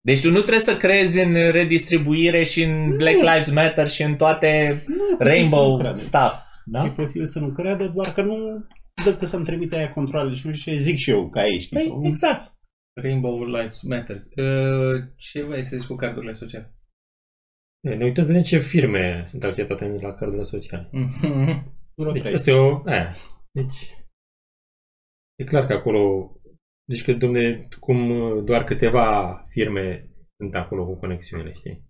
Deci 0.00 0.20
tu 0.20 0.28
nu 0.30 0.38
trebuie 0.38 0.58
să 0.60 0.76
crezi 0.76 1.20
în 1.20 1.34
redistribuire 1.50 2.42
și 2.44 2.62
în 2.62 2.96
Black 2.96 3.16
Lives 3.18 3.50
Matter 3.52 3.88
și 3.88 4.02
în 4.02 4.16
toate 4.16 4.82
Nu, 4.86 4.94
e 4.94 5.16
posibil 5.16 5.16
să 5.16 5.22
nu 5.22 5.28
rainbow 5.28 5.78
creadă. 5.78 5.98
stuff. 5.98 6.34
Da? 6.64 6.84
E 6.84 6.88
posibil 6.96 7.26
să 7.26 7.38
nu 7.40 7.52
creadă, 7.52 7.88
doar 7.88 8.12
că 8.12 8.22
nu 8.22 8.36
decât 9.04 9.28
să-mi 9.28 9.44
trimite 9.44 9.76
aia 9.76 9.92
controle 9.92 10.34
și 10.34 10.46
nu 10.46 10.54
știu 10.54 10.72
ce 10.72 10.78
zic 10.78 10.96
și 10.96 11.10
eu 11.10 11.28
ca 11.30 11.44
ei, 11.46 11.60
știi? 11.60 11.76
Păi, 11.76 11.86
sau- 11.86 12.04
exact. 12.06 12.52
Rainbow 13.00 13.44
Lives 13.44 13.82
Matters. 13.82 14.24
Uh, 14.24 15.02
ce 15.16 15.42
vrei 15.42 15.64
să 15.64 15.76
zici 15.76 15.86
cu 15.86 15.94
cardurile 15.94 16.32
sociale? 16.32 16.72
Ne 17.80 18.04
uităm 18.04 18.24
să 18.24 18.30
vedem 18.30 18.42
ce 18.46 18.58
firme 18.58 19.24
sunt 19.28 19.44
acceptate 19.44 19.84
la 20.00 20.14
cardurile 20.14 20.44
sociale. 20.44 20.88
Mhm. 20.92 21.76
Vreo 21.94 22.12
Deci 22.12 22.22
trei. 22.22 22.34
asta 22.34 22.50
e 22.50 22.54
o... 22.54 22.82
Aia. 22.86 23.12
Deci... 23.52 23.90
E 25.38 25.44
clar 25.44 25.66
că 25.66 25.72
acolo... 25.72 26.32
Deci 26.88 27.04
că, 27.04 27.12
domne, 27.12 27.68
cum 27.80 27.98
doar 28.44 28.64
câteva 28.64 29.36
firme 29.48 30.10
sunt 30.36 30.54
acolo 30.54 30.86
cu 30.86 30.96
conexiunile, 30.98 31.52
știi? 31.52 31.84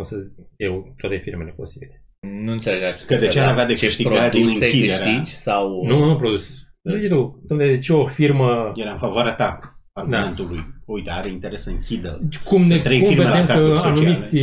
O 0.00 0.02
să 0.02 0.16
eu 0.56 0.94
toate 0.96 1.16
firmele 1.16 1.50
posibile. 1.50 2.04
Nu 2.26 2.52
înțeleg 2.52 2.82
acest 2.82 3.06
Că 3.06 3.16
de 3.16 3.28
ce 3.28 3.40
ar 3.40 3.48
avea 3.48 3.66
de 3.66 3.74
ce 3.74 3.86
câștigat 3.86 4.30
din 4.30 4.42
produse 4.42 4.64
închiderea? 4.66 4.96
câștigi 4.96 5.30
sau... 5.34 5.84
Nu, 5.86 6.04
nu 6.04 6.16
produs. 6.16 6.62
Deci 6.82 7.08
tu, 7.08 7.42
domne, 7.46 7.66
de 7.66 7.78
ce 7.78 7.92
o 7.92 8.06
firmă... 8.06 8.72
Era 8.74 8.92
în 8.92 8.98
favoarea 8.98 9.34
ta, 9.34 9.80
argumentului. 9.92 10.58
Uite, 10.86 11.10
are 11.10 11.28
interes 11.28 11.62
să 11.62 11.70
închidă. 11.70 12.18
Deci 12.22 12.38
Cum, 12.42 12.60
ne, 12.62 12.66
Sunt 12.66 12.82
trei 12.82 12.98
cum 13.00 13.08
firme 13.08 13.22
la 13.24 13.30
vedem 13.30 13.46
carduri 13.46 13.70
că 13.70 13.76
sociale. 13.76 14.00
anumiți 14.08 14.38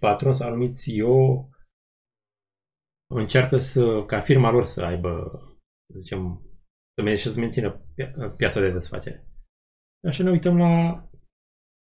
patroni 0.00 0.34
sau 0.34 0.48
anumiți 0.48 0.90
CEO 0.90 1.48
încearcă 3.14 3.58
să, 3.58 4.04
ca 4.06 4.20
firma 4.20 4.50
lor 4.50 4.64
să 4.64 4.82
aibă, 4.82 5.30
să 5.92 5.98
zicem, 5.98 6.42
să 6.94 7.02
men- 7.10 7.16
și 7.18 7.28
să 7.28 7.40
mențină 7.40 7.70
pia- 7.70 7.87
piața 8.36 8.60
de 8.60 8.70
desfacere. 8.70 9.26
Așa 10.08 10.22
ne 10.22 10.30
uităm 10.30 10.56
la 10.56 11.02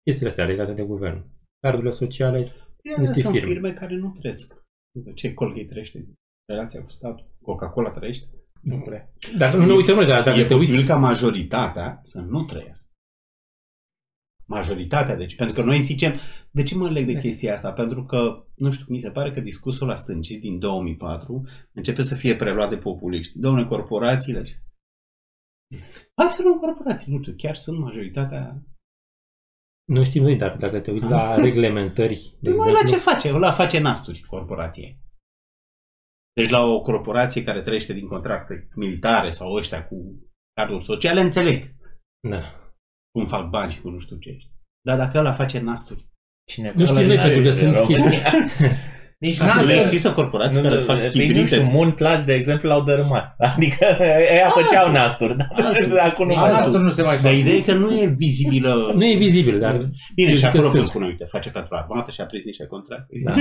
chestiile 0.04 0.30
astea 0.30 0.46
legate 0.46 0.74
de 0.74 0.84
guvern. 0.84 1.26
Cardurile 1.60 1.92
sociale, 1.92 2.38
Iar 2.84 2.98
Niște 2.98 3.20
sunt 3.20 3.34
firme. 3.34 3.48
firme 3.52 3.74
care 3.74 3.96
nu 3.96 4.16
trăiesc. 4.20 4.54
Uite, 4.98 5.14
Ce 5.14 5.34
Colgate 5.34 5.66
trăiește? 5.66 6.06
Relația 6.46 6.84
cu 6.84 6.90
statul. 6.90 7.32
Coca-Cola 7.42 7.92
trăiește? 7.92 8.28
Nu 8.62 8.80
prea. 8.80 9.14
dar 9.38 9.56
nu 9.56 9.66
ne 9.66 9.74
uităm 9.74 9.96
noi, 9.96 10.06
dar 10.06 10.24
dacă 10.24 10.40
e 10.40 10.46
te 10.46 10.54
posibil 10.54 10.76
uiți, 10.76 10.88
ca 10.88 10.96
majoritatea 10.98 12.00
să 12.04 12.22
nu 12.22 12.44
trăiască. 12.44 12.92
Majoritatea, 14.46 15.16
deci, 15.16 15.36
pentru 15.36 15.56
că 15.56 15.64
noi 15.64 15.80
zicem, 15.80 16.14
de 16.52 16.64
ce 16.64 16.76
mă 16.76 16.90
leg 16.90 17.06
de 17.06 17.14
Da. 17.14 17.20
chestia 17.20 17.54
asta? 17.54 17.72
Pentru 17.72 18.06
că, 18.06 18.46
nu 18.56 18.72
știu, 18.72 18.86
mi 18.90 19.00
se 19.00 19.12
pare 19.12 19.32
că 19.32 19.42
discursul 19.42 19.88
la 19.88 19.96
stângit 19.96 20.42
din 20.42 20.60
2004 20.60 21.48
începe 21.72 22.02
să 22.02 22.16
fie 22.16 22.36
preluat 22.36 22.70
de 22.70 22.78
populiști. 22.78 23.40
Domnule, 23.40 23.66
corporațiile... 23.66 24.42
Hai 26.16 26.28
să 26.28 26.42
luăm 26.42 26.60
corporații, 26.60 27.12
nu 27.12 27.22
știu, 27.22 27.34
chiar 27.38 27.56
sunt 27.56 27.80
majoritatea... 27.80 28.64
nu 29.90 30.04
știm 30.04 30.24
noi, 30.24 30.36
dar 30.36 30.58
dacă 30.58 30.80
te 30.80 30.92
uiți 30.92 31.06
la 31.06 31.36
reglementări, 31.48 32.38
de 32.42 32.50
Mă, 32.50 32.56
la 32.56 32.70
exemplu, 32.70 32.90
ce 32.90 32.98
face? 32.98 33.34
Ăla 33.34 33.52
face 33.52 33.80
nasturi, 33.80 34.24
corporație. 34.24 35.00
Deci 36.34 36.50
la 36.50 36.66
o 36.66 36.82
corporație 36.82 37.44
care 37.44 37.62
trăiește 37.62 37.94
din 37.94 38.08
contracte 38.08 38.68
militare 38.76 39.30
sau 39.30 39.54
ăștia 39.54 39.88
cu 39.88 39.96
carduri 40.54 40.86
sociale, 40.86 41.22
înțeleg 41.22 41.76
da. 42.30 42.42
cum 43.12 43.26
fac 43.26 43.50
bani 43.50 43.72
și 43.72 43.82
cu 43.82 43.90
nu 43.90 44.00
știu 44.00 44.18
ce. 44.18 44.38
Dar 44.82 44.98
dacă 44.98 45.18
ăla 45.18 45.34
face 45.34 45.60
nasturi, 45.60 46.08
Cine 46.48 46.74
Nu 46.76 46.86
știu 46.86 46.98
ăla 46.98 47.08
de 47.08 47.16
ce, 47.16 47.20
are 47.20 47.34
pentru 47.34 47.42
că 47.42 47.48
în 47.48 47.56
sunt 47.56 47.74
România. 47.76 48.32
Nici 49.20 49.40
Nu 49.40 49.46
Nu 49.46 49.54
Nasdaq. 49.54 49.78
există 49.80 50.12
corporații 50.12 50.62
care 50.62 50.76
îți 50.76 50.86
fac 50.86 50.98
Păi, 50.98 51.06
nu 51.06 51.12
știu, 51.12 51.44
hibride. 51.44 51.70
Moon 51.74 51.92
Plus, 51.92 52.24
de 52.24 52.34
exemplu, 52.34 52.70
l-au 52.70 52.84
dărâmat. 52.84 53.36
Adică 53.56 53.86
ea 54.34 54.50
făceau 54.50 54.92
nasturi, 54.92 55.38
dar 55.38 55.50
Altul. 55.56 56.00
acum 56.10 56.26
nu 56.26 56.32
Nici 56.32 56.40
mai 56.42 56.50
Altul. 56.50 56.64
Nasdaq 56.64 56.82
nu 56.82 56.90
se 56.92 57.02
mai 57.02 57.16
Dar 57.16 57.22
face. 57.24 57.38
ideea 57.40 57.56
e 57.56 57.62
că 57.62 57.74
nu 57.74 58.00
e 58.02 58.14
vizibilă. 58.18 58.74
Nu 58.98 59.06
e 59.06 59.16
vizibil, 59.16 59.60
dar 59.60 59.78
Bine, 60.16 60.30
Eu 60.30 60.36
și 60.36 60.42
zic 60.42 60.42
că 60.42 60.48
acolo 60.48 60.62
sunt. 60.64 60.74
când 60.76 60.86
spune, 60.88 61.06
uite, 61.06 61.24
face 61.26 61.50
pentru 61.50 61.76
armată 61.76 62.12
și 62.12 62.22
a 62.22 62.26
prins 62.26 62.44
niște 62.46 62.66
contracte. 62.66 63.14
Da. 63.24 63.36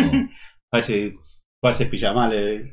face 0.77 1.13
coase 1.61 1.85
pijamale. 1.85 2.71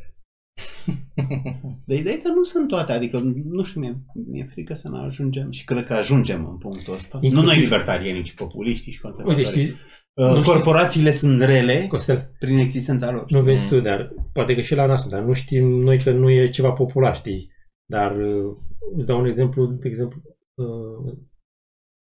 Dar 1.86 1.98
ideea 1.98 2.16
e 2.16 2.18
că 2.18 2.28
nu 2.30 2.44
sunt 2.44 2.68
toate, 2.68 2.92
adică, 2.92 3.20
nu 3.52 3.64
știu, 3.64 3.80
mi-e, 3.82 3.96
mi-e 4.32 4.48
frică 4.52 4.74
să 4.74 4.90
ne 4.90 4.98
ajungem 5.08 5.52
și 5.52 5.64
cred 5.64 5.86
că 5.86 5.94
ajungem 5.94 6.48
în 6.50 6.58
punctul 6.58 6.94
ăsta. 6.94 7.20
Inclusiv- 7.22 7.48
Nu 7.48 7.54
noi 7.54 7.64
libertarienii, 7.64 8.24
ci 8.24 8.34
populiștii 8.34 8.92
și 8.92 9.00
uite, 9.04 9.22
conservatorii. 9.24 9.62
știi, 9.62 9.72
Uh, 9.72 9.80
nu 10.16 10.42
știu. 10.42 10.54
Corporațiile 10.54 11.12
sunt 11.12 11.42
rele 11.42 11.88
Costel, 11.88 12.36
prin 12.40 12.58
existența 12.58 13.12
lor. 13.12 13.32
nu 13.32 13.44
vezi 13.44 13.64
Mm. 13.64 13.70
tu, 13.70 13.80
dar 13.80 14.14
poate 14.34 14.56
că 14.56 14.62
și 14.62 14.76
la 14.76 14.86
noastră, 14.86 15.10
dar 15.10 15.24
nu 15.24 15.34
știm 15.34 15.66
noi 15.66 16.00
că 16.00 16.12
nu 16.12 16.30
e 16.30 16.50
ceva 16.50 16.72
popular, 16.72 17.16
știi? 17.16 17.52
Dar 17.86 18.18
uh, 18.18 18.58
îți 18.96 19.06
dau 19.06 19.20
un 19.20 19.26
exemplu, 19.26 19.66
de 19.66 19.88
exemplu, 19.88 20.22
uh, 20.54 21.18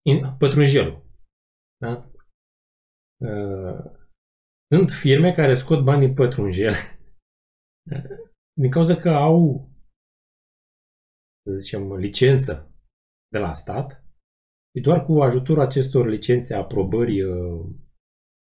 in, 0.07 0.36
pătrunjelul. 0.38 1.04
Da? 1.80 2.11
Uh, 3.24 3.84
sunt 4.74 4.90
firme 4.90 5.32
care 5.32 5.54
scot 5.54 5.84
bani 5.84 6.04
din 6.07 6.14
pătrunjel 6.14 6.72
din 8.61 8.70
cauza 8.70 8.96
că 8.96 9.09
au, 9.11 9.68
să 11.44 11.52
zicem, 11.54 11.94
licență 11.94 12.74
de 13.32 13.38
la 13.38 13.54
stat 13.54 14.04
și 14.74 14.82
doar 14.82 15.04
cu 15.04 15.22
ajutorul 15.22 15.62
acestor 15.62 16.07
licențe, 16.07 16.54
aprobări 16.54 17.22
uh, 17.22 17.66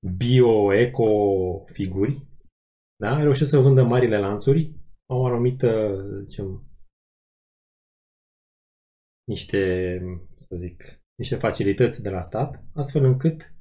bio-eco 0.04 1.64
figuri, 1.72 2.26
da? 2.96 3.22
reușesc 3.22 3.50
să 3.50 3.58
vândă 3.58 3.82
marile 3.82 4.18
lanțuri, 4.18 4.74
au 5.10 5.20
o 5.20 5.26
anumită, 5.26 5.96
să 6.10 6.18
zicem, 6.20 6.62
niște, 9.24 10.00
să 10.36 10.56
zic, 10.56 11.02
niște 11.14 11.36
facilități 11.36 12.02
de 12.02 12.10
la 12.10 12.20
stat, 12.20 12.64
astfel 12.74 13.04
încât 13.04 13.54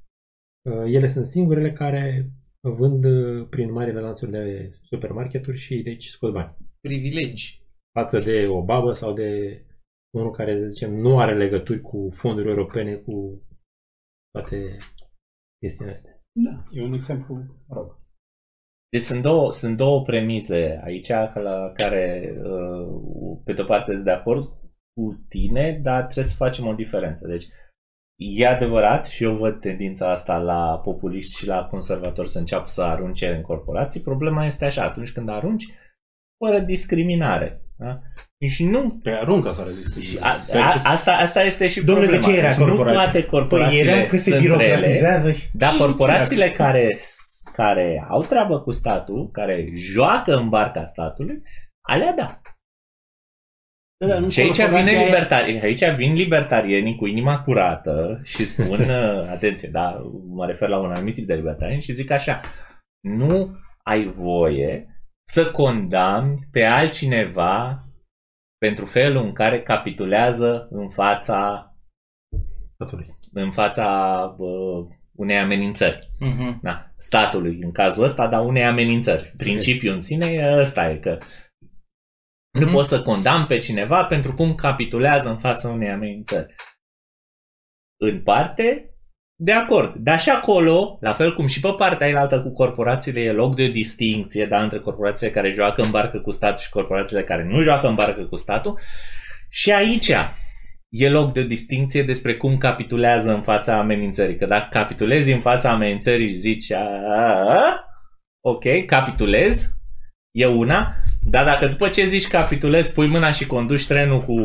uh, 0.69 0.83
ele 0.85 1.07
sunt 1.07 1.25
singurele 1.25 1.73
care 1.73 2.31
vând 2.61 3.03
uh, 3.03 3.47
prin 3.49 3.71
marile 3.71 3.99
lanțuri 3.99 4.31
de 4.31 4.71
supermarketuri 4.81 5.57
și 5.57 5.81
deci 5.81 6.07
scot 6.07 6.33
bani. 6.33 6.57
Privilegi. 6.79 7.61
Față 7.91 8.19
de 8.19 8.47
o 8.47 8.63
babă 8.63 8.93
sau 8.93 9.13
de 9.13 9.61
unul 10.17 10.31
care, 10.31 10.59
să 10.59 10.67
zicem, 10.67 10.93
nu 10.93 11.19
are 11.19 11.37
legături 11.37 11.81
cu 11.81 12.09
fonduri 12.13 12.49
europene, 12.49 12.95
cu 12.95 13.43
toate 14.31 14.77
chestiile 15.59 15.91
astea. 15.91 16.22
Da, 16.35 16.63
e 16.71 16.83
un 16.83 16.93
exemplu, 16.93 17.35
mă 17.67 17.75
rog. 17.75 18.01
Deci 18.89 19.01
sunt 19.01 19.21
două, 19.21 19.51
sunt 19.51 19.77
două 19.77 20.01
premize 20.01 20.81
aici 20.83 21.07
la 21.33 21.71
care, 21.73 22.33
uh, 22.43 23.41
pe 23.43 23.53
de-o 23.53 23.65
parte, 23.65 23.91
sunt 23.91 24.03
de 24.03 24.11
acord 24.11 24.43
cu 24.93 25.25
tine, 25.29 25.79
dar 25.83 26.03
trebuie 26.03 26.23
să 26.25 26.35
facem 26.35 26.65
o 26.67 26.73
diferență. 26.73 27.27
Deci, 27.27 27.45
e 28.15 28.47
adevărat 28.47 29.05
și 29.05 29.23
eu 29.23 29.35
văd 29.35 29.59
tendința 29.59 30.11
asta 30.11 30.37
la 30.37 30.79
populiști 30.79 31.35
și 31.35 31.47
la 31.47 31.67
conservatori 31.67 32.29
să 32.29 32.39
înceapă 32.39 32.67
să 32.67 32.83
arunce 32.83 33.35
în 33.35 33.41
corporații. 33.41 34.01
Problema 34.01 34.45
este 34.45 34.65
așa, 34.65 34.83
atunci 34.83 35.11
când 35.11 35.29
arunci, 35.29 35.65
fără 36.43 36.59
discriminare. 36.59 37.62
Da? 37.77 37.99
Și 38.47 38.65
nu 38.65 38.99
Pe 39.03 39.11
aruncă 39.11 39.49
fără 39.49 39.69
și 39.69 39.75
discriminare. 39.83 40.43
a, 40.51 40.59
a, 40.59 40.81
asta, 40.91 41.11
asta 41.11 41.43
este 41.43 41.67
și 41.67 41.81
Domnule, 41.83 42.07
problema. 42.07 42.27
de 42.27 42.33
ce 42.33 42.39
era 42.39 42.47
Deci 42.47 42.57
nu 42.57 42.65
corporație? 42.65 43.01
toate 43.01 43.19
Păi 43.19 43.29
corporațiile 43.29 43.91
erau 43.91 44.05
că 44.05 44.17
se 44.17 44.31
sunt 44.31 44.41
rele. 44.45 44.55
birocratizează 44.65 45.31
și... 45.31 45.45
Dar 45.53 45.71
și 45.71 45.77
corporațiile 45.77 46.43
cine- 46.45 46.55
care, 46.57 46.97
care 47.53 48.05
au 48.09 48.21
treabă 48.23 48.59
cu 48.61 48.71
statul, 48.71 49.29
care 49.31 49.67
joacă 49.75 50.35
în 50.35 50.49
barca 50.49 50.85
statului, 50.85 51.41
alea 51.87 52.13
da. 52.13 52.41
Da, 53.97 54.07
da, 54.07 54.19
nu 54.19 54.29
Și 54.29 54.39
aici 54.39 54.57
corporația 54.57 54.83
vine 54.91 55.01
e- 55.01 55.05
libertari, 55.05 55.59
aici 55.61 55.89
vin 55.95 56.13
libertarienii 56.13 56.95
cu 56.95 57.05
inima 57.05 57.39
curată 57.39 58.19
și 58.23 58.45
spun, 58.45 58.79
uh, 58.89 59.27
atenție, 59.29 59.69
da, 59.71 60.01
mă 60.27 60.45
refer 60.45 60.67
la 60.69 60.77
un 60.79 60.91
anumit 60.91 61.13
tip 61.13 61.27
de 61.27 61.33
libertarieni 61.33 61.81
și 61.81 61.93
zic 61.93 62.11
așa, 62.11 62.41
nu 62.99 63.55
ai 63.83 64.05
voie 64.07 64.87
să 65.27 65.51
condamni 65.51 66.47
pe 66.51 66.63
altcineva 66.63 67.83
pentru 68.57 68.85
felul 68.85 69.23
în 69.25 69.33
care 69.33 69.63
capitulează 69.63 70.67
în 70.71 70.89
fața 70.89 71.67
Statului. 72.73 73.17
în 73.33 73.51
fața 73.51 73.87
uh, 74.37 74.87
unei 75.11 75.37
amenințări. 75.37 76.11
Mhm. 76.19 76.59
Da, 76.61 76.91
statului 76.97 77.61
în 77.61 77.71
cazul 77.71 78.03
ăsta, 78.03 78.27
dar 78.27 78.45
unei 78.45 78.65
amenințări. 78.65 79.33
Principiul 79.37 79.93
în 79.93 79.99
sine 79.99 80.25
e 80.25 80.57
ăsta 80.59 80.89
e 80.89 80.97
că 80.97 81.17
nu 82.59 82.65
Mhm. 82.65 82.71
poți 82.73 82.89
să 82.89 83.03
condamn 83.03 83.47
pe 83.47 83.57
cineva 83.57 84.05
pentru 84.05 84.33
cum 84.35 84.55
capitulează 84.55 85.29
în 85.29 85.39
fața 85.39 85.69
unei 85.69 85.89
amenințări. 85.91 86.55
În 88.01 88.23
parte, 88.23 88.92
de 89.43 89.51
acord. 89.51 89.95
Dar 89.95 90.19
și 90.19 90.29
acolo, 90.29 90.97
la 91.01 91.13
fel 91.13 91.35
cum 91.35 91.47
și 91.47 91.59
pe 91.59 91.73
partea 91.77 92.07
ailaltă 92.07 92.41
cu 92.41 92.51
corporațiile, 92.51 93.19
e 93.19 93.31
loc 93.31 93.55
de 93.55 93.67
distinție 93.67 94.45
da, 94.45 94.61
între 94.61 94.79
corporațiile 94.79 95.31
care 95.31 95.51
joacă 95.51 95.81
în 95.81 95.91
barcă 95.91 96.19
cu 96.19 96.31
statul 96.31 96.63
și 96.63 96.69
corporațiile 96.69 97.23
care 97.23 97.43
nu 97.43 97.61
joacă 97.61 97.87
în 97.87 97.95
barcă 97.95 98.21
cu 98.21 98.35
statul. 98.35 98.79
Și 99.49 99.71
aici 99.71 100.11
e 100.89 101.09
loc 101.09 101.33
de 101.33 101.43
distinție 101.43 102.03
despre 102.03 102.35
cum 102.35 102.57
capitulează 102.57 103.33
în 103.33 103.41
fața 103.41 103.77
amenințării. 103.77 104.37
Că 104.37 104.45
dacă 104.45 104.67
capitulezi 104.69 105.31
în 105.31 105.39
fața 105.39 105.69
amenințării 105.69 106.27
și 106.27 106.35
zici 106.35 106.71
"A, 106.71 106.89
a, 107.15 107.55
a, 107.57 107.83
ok, 108.41 108.85
capitulez, 108.85 109.73
e 110.31 110.45
una, 110.45 110.95
dar 111.21 111.45
dacă 111.45 111.67
după 111.67 111.87
ce 111.87 112.05
zici 112.05 112.27
capitulezi, 112.27 112.93
pui 112.93 113.07
mâna 113.07 113.31
și 113.31 113.47
conduci 113.47 113.87
trenul 113.87 114.21
cu 114.21 114.35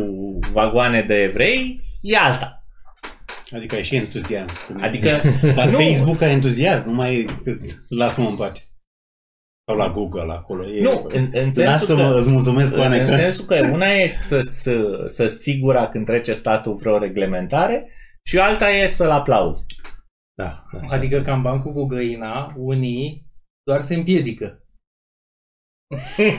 vagoane 0.52 1.02
de 1.02 1.14
evrei, 1.14 1.78
e 2.02 2.16
alta. 2.16 2.57
Adică 3.54 3.76
e 3.76 3.82
și 3.82 3.96
entuziasm. 3.96 4.54
spune. 4.54 4.84
Adică, 4.86 5.08
La 5.54 5.64
nu. 5.64 5.78
Facebook 5.78 6.20
ai 6.22 6.32
entuziasm, 6.32 6.88
nu 6.88 6.94
mai 6.94 7.26
lasă-mă 7.88 8.28
în 8.28 8.36
pace. 8.36 8.62
Sau 9.66 9.76
la 9.76 9.92
Google 9.92 10.32
acolo. 10.32 10.68
E... 10.70 10.82
nu, 10.82 11.06
în, 11.08 11.22
în 11.32 11.50
sensul 11.52 11.62
Lasă-mă, 11.64 12.10
că... 12.12 12.18
îți 12.18 12.30
mulțumesc 12.30 12.74
cu 12.74 12.80
În 12.80 12.86
Aneca. 12.86 13.08
sensul 13.16 13.44
că 13.44 13.68
una 13.72 13.86
e 13.86 14.18
să, 14.20 14.40
să, 14.40 15.04
să-ți 15.06 15.38
ții 15.38 15.58
gura 15.60 15.88
când 15.88 16.06
trece 16.06 16.32
statul 16.32 16.74
vreo 16.74 16.98
reglementare 16.98 17.90
și 18.26 18.38
alta 18.38 18.70
e 18.70 18.86
să-l 18.86 19.10
aplauzi. 19.10 19.66
Da. 20.34 20.64
așa 20.80 20.94
Adică 20.94 21.22
cam 21.22 21.42
bancul 21.42 21.72
cu 21.72 21.84
găina, 21.86 22.54
unii 22.56 23.26
doar 23.66 23.80
se 23.80 23.94
împiedică. 23.94 24.62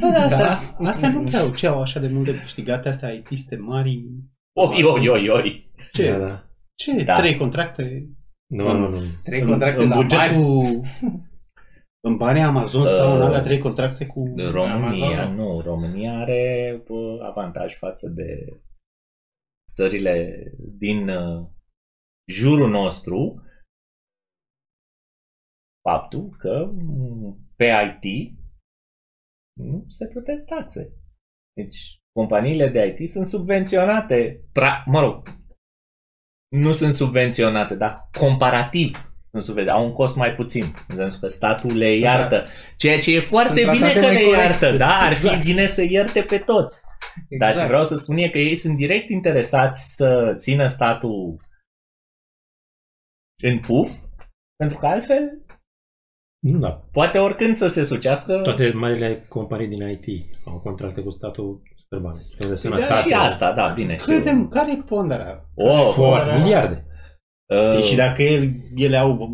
Da, 0.00 0.10
da, 0.10 0.18
astea, 0.22 0.60
Da. 0.80 0.88
astea 0.88 1.10
nu 1.10 1.22
prea 1.24 1.40
au 1.40 1.54
ce 1.54 1.66
au 1.66 1.80
așa 1.80 2.00
de 2.00 2.08
mult 2.08 2.24
de 2.24 2.34
câștigate, 2.36 2.88
astea 2.88 3.12
IT-ste 3.12 3.56
mari. 3.56 4.04
Oi, 4.58 4.82
oi, 4.84 5.08
oi, 5.08 5.28
oi. 5.28 5.65
Ce? 5.96 6.10
Da, 6.10 6.18
da. 6.18 6.48
Ce? 6.74 7.04
Da. 7.04 7.16
Trei 7.16 7.36
contracte? 7.36 8.08
Nu, 8.46 8.72
nu, 8.72 8.88
nu. 8.88 9.00
Trei 9.22 9.40
În- 9.40 9.48
contracte 9.48 9.82
în 9.82 9.88
la 9.88 9.94
mari. 9.94 10.06
bugetul... 10.08 10.80
În 12.00 12.16
banii 12.16 12.42
Amazon 12.42 12.86
stau 12.86 13.12
în 13.14 13.20
Uh, 13.20 13.26
alea 13.26 13.42
trei 13.42 13.58
contracte 13.58 14.06
cu... 14.06 14.22
România, 14.50 15.22
Amazon. 15.22 15.34
nu, 15.34 15.60
România 15.60 16.18
are 16.18 16.82
bă, 16.86 17.18
avantaj 17.30 17.74
față 17.74 18.08
de 18.08 18.60
țările 19.74 20.42
din 20.78 21.08
uh, 21.08 21.46
jurul 22.30 22.70
nostru 22.70 23.42
faptul 25.88 26.28
că 26.38 26.70
m, 26.72 27.38
pe 27.56 27.64
IT 28.02 28.32
nu 29.60 29.84
se 29.88 30.08
plătesc 30.08 30.46
taxe. 30.46 30.92
Deci 31.56 31.98
companiile 32.12 32.68
de 32.68 32.94
IT 32.98 33.10
sunt 33.10 33.26
subvenționate, 33.26 34.44
pra, 34.52 34.84
mă 34.86 35.00
rog, 35.00 35.28
nu 36.56 36.72
sunt 36.72 36.94
subvenționate, 36.94 37.74
dar 37.74 38.08
comparativ 38.18 39.10
sunt 39.30 39.42
subvenționate, 39.42 39.82
au 39.82 39.88
un 39.88 39.94
cost 39.94 40.16
mai 40.16 40.34
puțin, 40.34 40.64
în 40.88 40.96
sensul 40.96 41.20
că 41.20 41.28
statul 41.28 41.76
le 41.76 41.90
Sunt 41.90 42.02
iartă, 42.02 42.46
ceea 42.76 42.98
ce 42.98 43.14
e 43.14 43.20
foarte 43.20 43.60
sunt 43.60 43.72
bine 43.72 43.90
tratate 43.90 44.00
că 44.00 44.12
mai 44.12 44.14
le 44.14 44.24
corect. 44.24 44.42
iartă, 44.42 44.76
da, 44.76 44.96
ar 45.00 45.14
fi 45.16 45.26
Exact. 45.26 45.44
bine 45.44 45.66
să 45.66 45.82
ierte 45.82 46.22
pe 46.22 46.38
toți. 46.38 46.84
Dar 47.38 47.48
ce 47.48 47.52
Exact. 47.52 47.68
vreau 47.68 47.84
să 47.84 47.96
spun 47.96 48.16
e 48.16 48.28
că 48.28 48.38
ei 48.38 48.54
sunt 48.54 48.76
direct 48.76 49.10
interesați 49.10 49.94
să 49.94 50.34
țină 50.38 50.66
statul 50.66 51.40
în 53.42 53.58
puf, 53.58 53.90
pentru 54.56 54.78
că 54.78 54.86
altfel 54.86 55.44
Nu, 56.46 56.58
da. 56.58 56.70
poate 56.92 57.18
oricând 57.18 57.56
să 57.56 57.68
se 57.68 57.84
sucească 57.84 58.40
Toate 58.42 58.72
marile 58.72 59.20
companii 59.28 59.68
din 59.68 59.88
IT 59.88 60.24
au 60.44 60.60
contracte 60.60 61.00
cu 61.00 61.10
statul 61.10 61.62
super 61.88 61.98
bani. 62.08 62.24
Sistem 62.24 62.48
de 62.48 62.54
da, 62.54 62.60
sănătate. 62.60 63.08
și 63.08 63.14
asta, 63.14 63.52
da, 63.52 63.72
bine. 63.72 63.96
știu. 63.96 64.12
Credem, 64.14 64.48
care 64.48 64.72
e 64.72 64.82
ponderea? 64.82 65.44
Oh, 65.54 65.90
Foarte, 65.94 66.24
Fără- 66.30 66.38
miliarde. 66.42 66.86
uh, 67.54 67.82
Și 67.82 67.96
dacă 67.96 68.22
el, 68.22 68.50
ele 68.76 68.96
au 68.96 69.28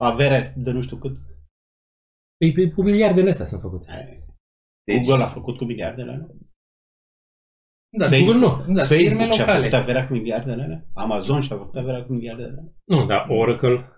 averea 0.00 0.52
de 0.56 0.70
nu 0.70 0.80
știu 0.82 0.96
cât, 0.96 1.16
Păi, 2.38 2.52
păi, 2.52 2.70
cu 2.72 2.82
miliardele 2.82 3.30
astea 3.30 3.44
sunt 3.46 3.60
făcute. 3.60 3.86
deci, 4.86 5.06
Google 5.06 5.22
a 5.24 5.26
făcut 5.26 5.56
cu 5.56 5.64
miliardele 5.64 6.10
alea? 6.10 6.26
Da, 7.98 8.04
Facebook, 8.06 8.34
sigur 8.34 8.34
nu. 8.66 8.74
Da, 8.74 8.82
firme 8.84 9.04
Facebook 9.08 9.32
și-a 9.32 9.44
făcut 9.44 9.62
locale. 9.62 9.82
averea 9.82 10.06
cu 10.06 10.12
miliardele 10.12 10.62
alea? 10.62 10.84
Amazon 10.94 11.40
și-a 11.40 11.56
făcut 11.56 11.76
averea 11.76 12.04
cu 12.04 12.12
miliardele 12.12 12.48
alea? 12.48 12.64
Nu, 12.86 13.06
dar 13.06 13.26
Oracle 13.28 13.88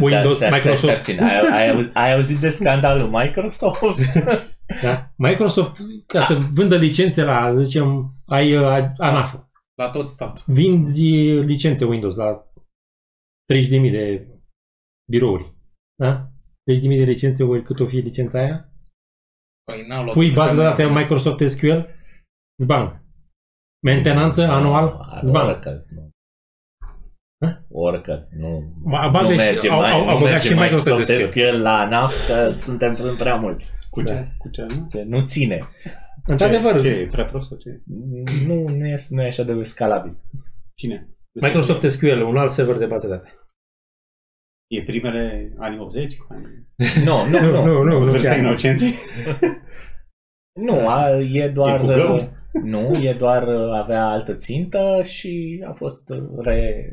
Windows, 0.00 0.38
Da, 0.40 0.48
da, 0.48 0.56
Microsoft. 0.56 1.02
stai 1.02 1.14
puțin. 1.16 1.22
Ai, 1.22 1.40
ai, 1.52 1.70
auzit, 1.70 1.96
ai 1.96 2.12
auzit 2.12 2.38
de 2.38 2.48
scandalul 2.48 3.08
Microsoft? 3.08 3.80
Da? 4.82 5.12
Microsoft, 5.16 5.76
ca 6.06 6.24
să 6.24 6.34
vândă 6.52 6.76
licențe 6.76 7.24
la, 7.24 7.52
să 7.56 7.62
zicem, 7.62 8.08
ai 8.26 8.56
uh, 8.56 8.66
ANAF. 8.98 9.34
La 9.74 9.90
tot 9.90 10.08
statul. 10.08 10.44
Vinzi 10.54 11.10
licențe 11.40 11.84
Windows 11.84 12.16
la 12.16 12.50
30.000 13.54 13.68
de 13.68 14.28
birouri. 15.10 15.52
Da? 15.94 16.28
30.000 16.72 16.80
de 16.80 17.04
licențe, 17.04 17.44
ori 17.44 17.62
cât 17.62 17.80
o 17.80 17.86
fi 17.86 17.96
licența 17.96 18.38
aia? 18.38 18.68
Păi 19.64 19.86
n-au 19.86 20.02
luat 20.02 20.14
Pui 20.14 20.28
pe 20.28 20.34
bază 20.34 20.54
de 20.56 20.60
cea 20.62 20.68
date 20.68 20.84
mai- 20.86 21.02
Microsoft 21.02 21.48
SQL, 21.50 21.78
zban. 22.62 23.02
Mentenanță 23.86 24.42
anual, 24.42 25.18
zban. 25.22 25.60
Oracle. 27.70 28.28
Nu. 28.38 28.46
Hă? 28.46 28.58
Oracle. 28.58 28.78
Nu, 28.84 28.98
Ma- 28.98 29.04
nu 29.04 29.10
bage 29.10 29.30
și- 29.30 29.36
merge, 29.36 29.68
au- 29.70 29.80
mai, 29.80 29.90
au- 29.90 30.04
nu 30.04 30.10
au 30.10 30.18
băgat 30.18 30.32
merge 30.32 30.48
și 30.48 30.54
Microsoft 30.54 30.98
Microsoft 30.98 31.22
SQL. 31.30 31.40
SQL 31.40 31.60
la 31.62 31.78
ANAF 31.78 32.26
că 32.26 32.52
suntem 32.52 32.94
prea- 32.94 33.14
prea 33.18 33.34
mulți. 33.34 33.72
Cu 33.90 34.02
Da. 34.02 34.12
ce? 34.14 34.28
Cu 34.38 34.48
ce? 34.50 34.62
Nu? 34.62 34.86
Ce, 34.90 35.02
nu 35.02 35.20
ține. 35.26 35.58
Într-adevăr, 36.26 36.80
Ce? 36.80 36.88
E 36.88 37.06
prea 37.06 37.24
prost 37.24 37.48
sau 37.48 37.56
ce? 37.58 37.80
Nu, 38.46 38.68
nu 38.68 38.86
e, 38.86 38.94
nu 39.08 39.22
e 39.22 39.26
așa 39.26 39.42
de 39.42 39.62
scalabil. 39.62 40.16
Cine? 40.74 41.08
Microsoft 41.42 41.90
SQL, 41.90 42.20
un 42.22 42.36
alt 42.36 42.50
server 42.50 42.76
de 42.78 42.86
bază 42.86 43.06
de 43.06 43.12
date. 43.14 43.38
E 44.70 44.82
primele 44.82 45.52
anii 45.58 45.78
80? 45.78 46.16
Anii... 46.28 46.68
Nu, 47.04 47.26
nu, 47.30 47.38
Nu, 47.46 47.50
nu. 47.50 47.64
nu, 47.64 47.82
nu, 47.82 47.98
nu 47.98 48.04
Vârsta 48.10 48.28
chiar. 48.28 48.38
inocenței? 48.38 48.92
Nu, 50.60 50.88
a, 50.88 51.10
e 51.18 51.48
doar... 51.48 51.74
E 51.74 51.78
cu 51.80 51.86
găuri? 51.86 52.30
Nu, 52.62 52.90
e 53.02 53.12
doar 53.18 53.48
avea 53.72 54.04
altă 54.06 54.34
țintă 54.34 55.00
și 55.02 55.64
a 55.68 55.72
fost 55.72 56.08
re, 56.42 56.88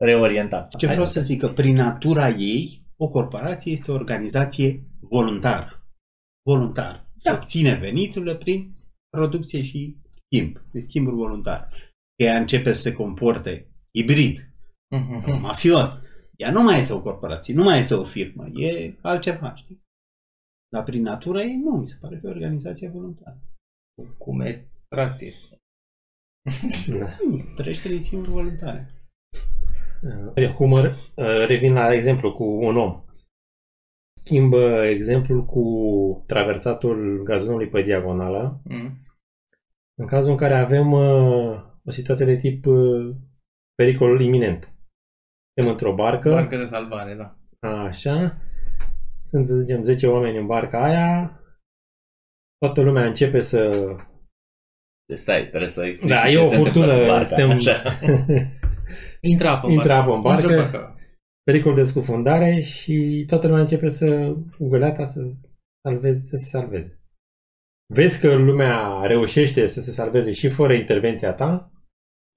reorientat. 0.00 0.76
Ce 0.76 0.86
vreau 0.86 1.06
să 1.06 1.20
zic, 1.20 1.40
că 1.40 1.48
prin 1.48 1.74
natura 1.74 2.28
ei, 2.28 2.86
o 2.96 3.08
corporație 3.08 3.72
este 3.72 3.90
o 3.90 3.94
organizație 3.94 4.82
voluntară. 5.00 5.86
Voluntar. 6.46 7.10
Da. 7.22 7.30
Și 7.30 7.36
obține 7.38 7.74
veniturile 7.74 8.34
prin 8.36 8.74
producție 9.10 9.62
și 9.62 9.96
schimb. 10.24 10.56
De 10.72 10.80
schimburi 10.80 11.16
voluntare. 11.16 11.68
Ea 12.20 12.38
începe 12.38 12.72
să 12.72 12.80
se 12.80 12.92
comporte 12.92 13.70
hibrid, 13.94 14.52
Mhm. 14.90 15.40
mafiot. 15.40 16.02
Ea 16.36 16.50
nu 16.52 16.62
mai 16.62 16.78
este 16.78 16.92
o 16.92 17.02
corporație, 17.02 17.54
nu 17.54 17.62
mai 17.62 17.78
este 17.78 17.94
o 17.94 18.04
firmă, 18.04 18.48
e 18.48 18.94
altceva, 19.02 19.54
știi? 19.56 19.82
Dar 20.72 20.84
prin 20.84 21.02
natura 21.02 21.42
ei, 21.42 21.56
nu, 21.56 21.70
mi 21.76 21.86
se 21.86 21.98
pare 22.00 22.18
că 22.18 22.26
e 22.26 22.28
o 22.28 22.32
organizație 22.32 22.88
voluntară. 22.88 23.38
Cu 24.18 24.34
metrație. 24.36 25.34
Da. 26.98 27.16
Nu, 27.28 27.44
Trăiește 27.56 27.88
din 27.88 28.00
schimburi 28.00 28.30
voluntare. 28.30 28.90
Uh, 30.36 30.52
Humor, 30.54 30.84
uh, 31.14 31.46
revin 31.46 31.72
la 31.72 31.92
exemplu 31.92 32.32
cu 32.34 32.44
un 32.44 32.76
om. 32.76 33.02
Schimbă 34.24 34.84
exemplul 34.84 35.44
cu 35.44 35.62
traversatul 36.26 37.22
gazonului 37.24 37.68
pe 37.68 37.82
diagonală, 37.82 38.60
Mm. 38.64 38.98
în 39.98 40.06
cazul 40.06 40.30
în 40.30 40.36
care 40.36 40.54
avem 40.54 40.92
uh, 40.92 41.62
o 41.84 41.90
situație 41.90 42.24
de 42.24 42.36
tip 42.36 42.66
uh, 42.66 43.14
pericol 43.74 44.20
iminent. 44.20 44.72
Suntem 45.54 45.72
într-o 45.72 45.94
barcă, 45.94 46.30
Barcă 46.30 46.56
de 46.56 46.64
salvare, 46.64 47.14
da. 47.14 47.36
așa, 47.68 48.32
sunt, 49.22 49.46
să 49.46 49.54
zicem, 49.56 49.82
10 49.82 50.06
oameni 50.06 50.38
în 50.38 50.46
barca 50.46 50.84
aia, 50.84 51.40
toată 52.58 52.80
lumea 52.80 53.06
începe 53.06 53.40
să... 53.40 53.94
Stai, 55.14 55.46
trebuie 55.46 55.68
să 55.68 55.84
explici 55.84 56.10
Da, 56.10 56.16
ce 56.16 56.38
e 56.38 56.40
o 56.40 56.48
se 56.48 56.56
întâmplă 56.56 56.82
furtună, 56.82 57.00
în 57.00 57.06
barca, 57.06 57.24
suntem... 57.24 57.58
așa. 58.88 59.18
Intră 59.20 59.48
apă 59.48 59.66
în 59.66 59.72
Intră 59.72 59.88
barcă. 59.88 60.02
apă 60.02 60.14
în 60.14 60.20
barcă. 60.20 60.40
Intră 60.42 60.56
barcă. 60.62 60.96
pericol 61.42 61.74
de 61.74 61.82
scufundare 61.82 62.60
și 62.60 63.24
toată 63.26 63.46
lumea 63.46 63.62
începe 63.62 63.88
să 63.88 64.34
găleata 64.58 65.04
să 65.06 65.20
salveze, 65.86 66.18
să 66.18 66.36
se 66.36 66.48
salveze. 66.48 67.00
Vezi 67.94 68.20
că 68.20 68.34
lumea 68.34 69.00
reușește 69.02 69.66
să 69.66 69.80
se 69.80 69.90
salveze 69.90 70.32
și 70.32 70.48
fără 70.48 70.72
intervenția 70.74 71.32
ta 71.32 71.70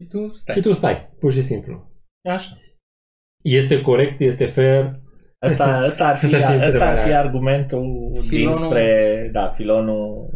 Și 0.02 0.08
tu 0.08 0.34
stai. 0.36 0.56
și 0.56 0.62
tu 0.62 0.72
stai, 0.72 1.10
pur 1.20 1.34
și 1.34 1.42
simplu. 1.42 1.90
Așa. 2.30 2.58
Este 3.44 3.82
corect, 3.82 4.20
este 4.20 4.46
fair, 4.46 5.00
Asta, 5.46 5.66
asta, 5.78 6.08
ar 6.08 6.18
fi, 6.28 6.36
Asta 6.36 6.48
ar 6.48 6.58
fi 6.58 6.64
asta 6.64 6.64
ar 6.64 6.64
fi 6.64 6.76
întrebarea. 6.76 7.20
argumentul 7.20 8.16
Filonul- 8.28 8.54
dinspre, 8.58 9.30
da, 9.34 9.48
filonul 9.50 10.30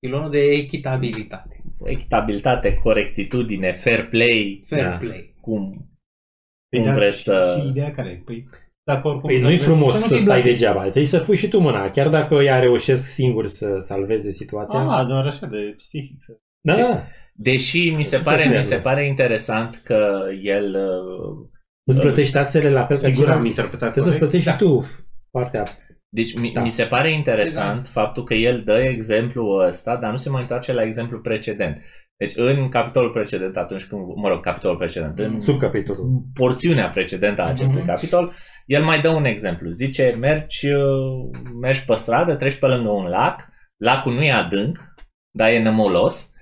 Pilonul 0.00 0.30
de 0.30 0.38
echitabilitate. 0.40 1.62
echitabilitate, 1.84 2.74
corectitudine, 2.74 3.72
fair 3.72 4.08
play, 4.08 4.62
Fair 4.66 4.84
Da. 4.84 4.96
play. 4.96 5.34
cum, 5.40 5.70
Păi, 6.68 6.78
cum 6.80 6.84
dar 6.84 6.94
vreți 6.94 7.16
și, 7.16 7.22
să... 7.22 7.58
și 7.60 7.68
ideea 7.68 7.92
care 7.92 8.10
e? 8.10 8.22
Păi, 8.24 8.44
dacă 8.84 9.08
oricum... 9.08 9.28
Păi 9.28 9.40
nu-i 9.40 9.50
dacă- 9.56 9.62
frumos 9.64 9.92
să 9.92 9.98
nu 9.98 10.04
să 10.06 10.12
fii 10.14 10.22
stai 10.22 10.40
blochat. 10.40 10.52
degeaba. 10.58 10.80
Trebuie 10.80 11.04
să 11.04 11.20
pui 11.20 11.36
și 11.36 11.48
tu 11.48 11.58
mâna. 11.58 11.90
Chiar 11.90 12.08
dacă 12.08 12.34
ea 12.34 12.58
reușesc 12.58 13.04
singur 13.04 13.46
să 13.46 13.76
salveze 13.80 14.30
situația. 14.30 14.78
Ah, 14.80 15.06
doar 15.06 15.26
așa 15.26 15.46
de 15.46 15.74
psihic. 15.76 16.16
să- 16.22 16.38
da, 16.60 16.76
da. 16.76 17.06
Deși 17.34 17.90
mi 17.90 18.04
se 18.04 18.16
Ce 18.16 18.22
pare, 18.22 18.36
mi 18.36 18.42
trebuie 18.42 18.62
se 18.62 18.74
asta? 18.74 18.88
pare 18.88 19.06
interesant 19.06 19.80
că 19.84 20.18
el 20.42 20.64
uh, 20.74 21.48
Nu 21.84 21.92
îți 21.94 22.00
plătești 22.00 22.32
taxele 22.32 22.70
la 22.70 22.86
fel 22.86 22.96
ca 22.96 23.02
Sigur 23.02 23.22
am 23.24 23.26
ceilalți. 23.26 23.48
interpretat 23.48 23.92
Trebuie 23.92 24.12
să-ți 24.12 24.18
corect. 24.24 24.40
plătești 24.44 24.50
și 24.50 24.56
tu 24.56 24.86
partea. 25.30 25.62
Deci 26.12 26.34
mi, 26.38 26.52
Da. 26.52 26.60
mi 26.60 26.68
se 26.70 26.84
pare 26.84 27.12
interesant 27.12 27.72
Exact. 27.72 27.88
faptul 27.88 28.24
că 28.24 28.34
el 28.34 28.62
dă 28.62 28.78
exemplul 28.80 29.66
ăsta, 29.66 29.96
dar 29.96 30.10
nu 30.10 30.16
se 30.16 30.30
mai 30.30 30.40
întoarce 30.40 30.72
la 30.72 30.82
exemplul 30.82 31.20
precedent. 31.20 31.78
Deci 32.16 32.32
în 32.36 32.68
capitolul 32.68 33.10
precedent, 33.10 33.56
atunci 33.56 33.84
când, 33.84 34.00
mă 34.16 34.28
rog, 34.28 34.40
capitolul 34.42 34.76
precedent, 34.76 35.18
în 35.18 35.40
Subcapitolul. 35.40 36.22
porțiunea 36.34 36.88
precedentă 36.88 37.42
a 37.42 37.46
acestui 37.48 37.80
Mhm. 37.80 37.86
capitol, 37.90 38.34
el 38.66 38.84
mai 38.84 39.00
dă 39.00 39.08
un 39.08 39.24
exemplu. 39.24 39.70
Zice, 39.70 40.16
mergi, 40.20 40.66
uh, 40.66 41.30
mergi 41.60 41.84
pe 41.84 41.94
stradă, 41.94 42.34
treci 42.34 42.58
pe 42.58 42.66
lângă 42.66 42.88
un 42.90 43.04
lac, 43.06 43.48
lacul 43.76 44.14
nu 44.14 44.22
e 44.22 44.32
adânc, 44.32 44.78
dar 45.36 45.48
e 45.50 45.62
nămolos 45.62 46.32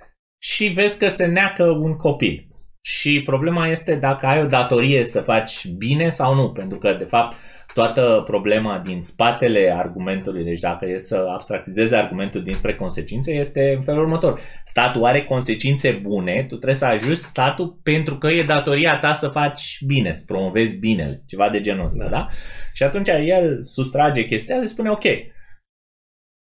și 0.41 0.67
vezi 0.67 0.99
că 0.99 1.07
se 1.07 1.25
neacă 1.25 1.63
un 1.63 1.95
copil. 1.95 2.47
Și 2.81 3.21
problema 3.25 3.67
este 3.67 3.95
dacă 3.95 4.25
ai 4.25 4.41
o 4.41 4.45
datorie 4.47 5.03
să 5.03 5.21
faci 5.21 5.67
bine 5.67 6.09
sau 6.09 6.35
nu, 6.35 6.51
pentru 6.51 6.77
că, 6.77 6.93
de 6.93 7.03
fapt, 7.03 7.35
toată 7.73 8.21
problema 8.25 8.79
din 8.79 9.01
spatele 9.01 9.73
argumentului, 9.77 10.43
deci 10.43 10.59
dacă 10.59 10.85
e 10.85 10.97
să 10.97 11.25
abstractizezi 11.29 11.95
argumentul 11.95 12.43
dinspre 12.43 12.75
consecințe, 12.75 13.33
este 13.33 13.73
în 13.73 13.81
felul 13.81 14.01
următor. 14.01 14.39
Statul 14.63 15.05
are 15.05 15.23
consecințe 15.23 15.91
bune, 15.91 16.41
tu 16.41 16.55
trebuie 16.55 16.73
să 16.73 16.85
ajuți 16.85 17.23
statul 17.23 17.79
pentru 17.83 18.17
că 18.17 18.27
e 18.27 18.43
datoria 18.43 18.99
ta 18.99 19.13
să 19.13 19.27
faci 19.27 19.77
bine, 19.85 20.13
să 20.13 20.23
promovezi 20.27 20.79
binele, 20.79 21.23
ceva 21.25 21.49
de 21.49 21.59
genul 21.59 21.83
ăsta, 21.83 22.03
da? 22.03 22.09
Da. 22.09 22.17
da? 22.17 22.27
Și 22.73 22.83
atunci 22.83 23.07
el 23.07 23.63
sustrage 23.63 24.25
chestia 24.25 24.59
și 24.59 24.67
spune, 24.67 24.89
ok, 24.89 25.03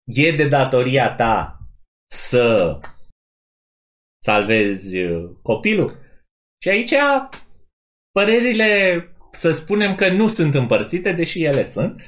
e 0.06 0.32
de 0.36 0.48
datoria 0.50 1.16
ta 1.16 1.60
să 2.12 2.80
salvezi 4.24 4.98
uh, 4.98 5.30
copilul? 5.42 6.00
Și 6.64 6.70
aici 6.70 6.94
părerile, 8.12 9.04
să 9.32 9.52
spunem 9.52 9.96
că 9.96 10.10
nu 10.10 10.28
sunt 10.28 10.56
împărțite, 10.56 11.12
deși 11.12 11.44
ele 11.44 11.64
sunt. 11.64 12.02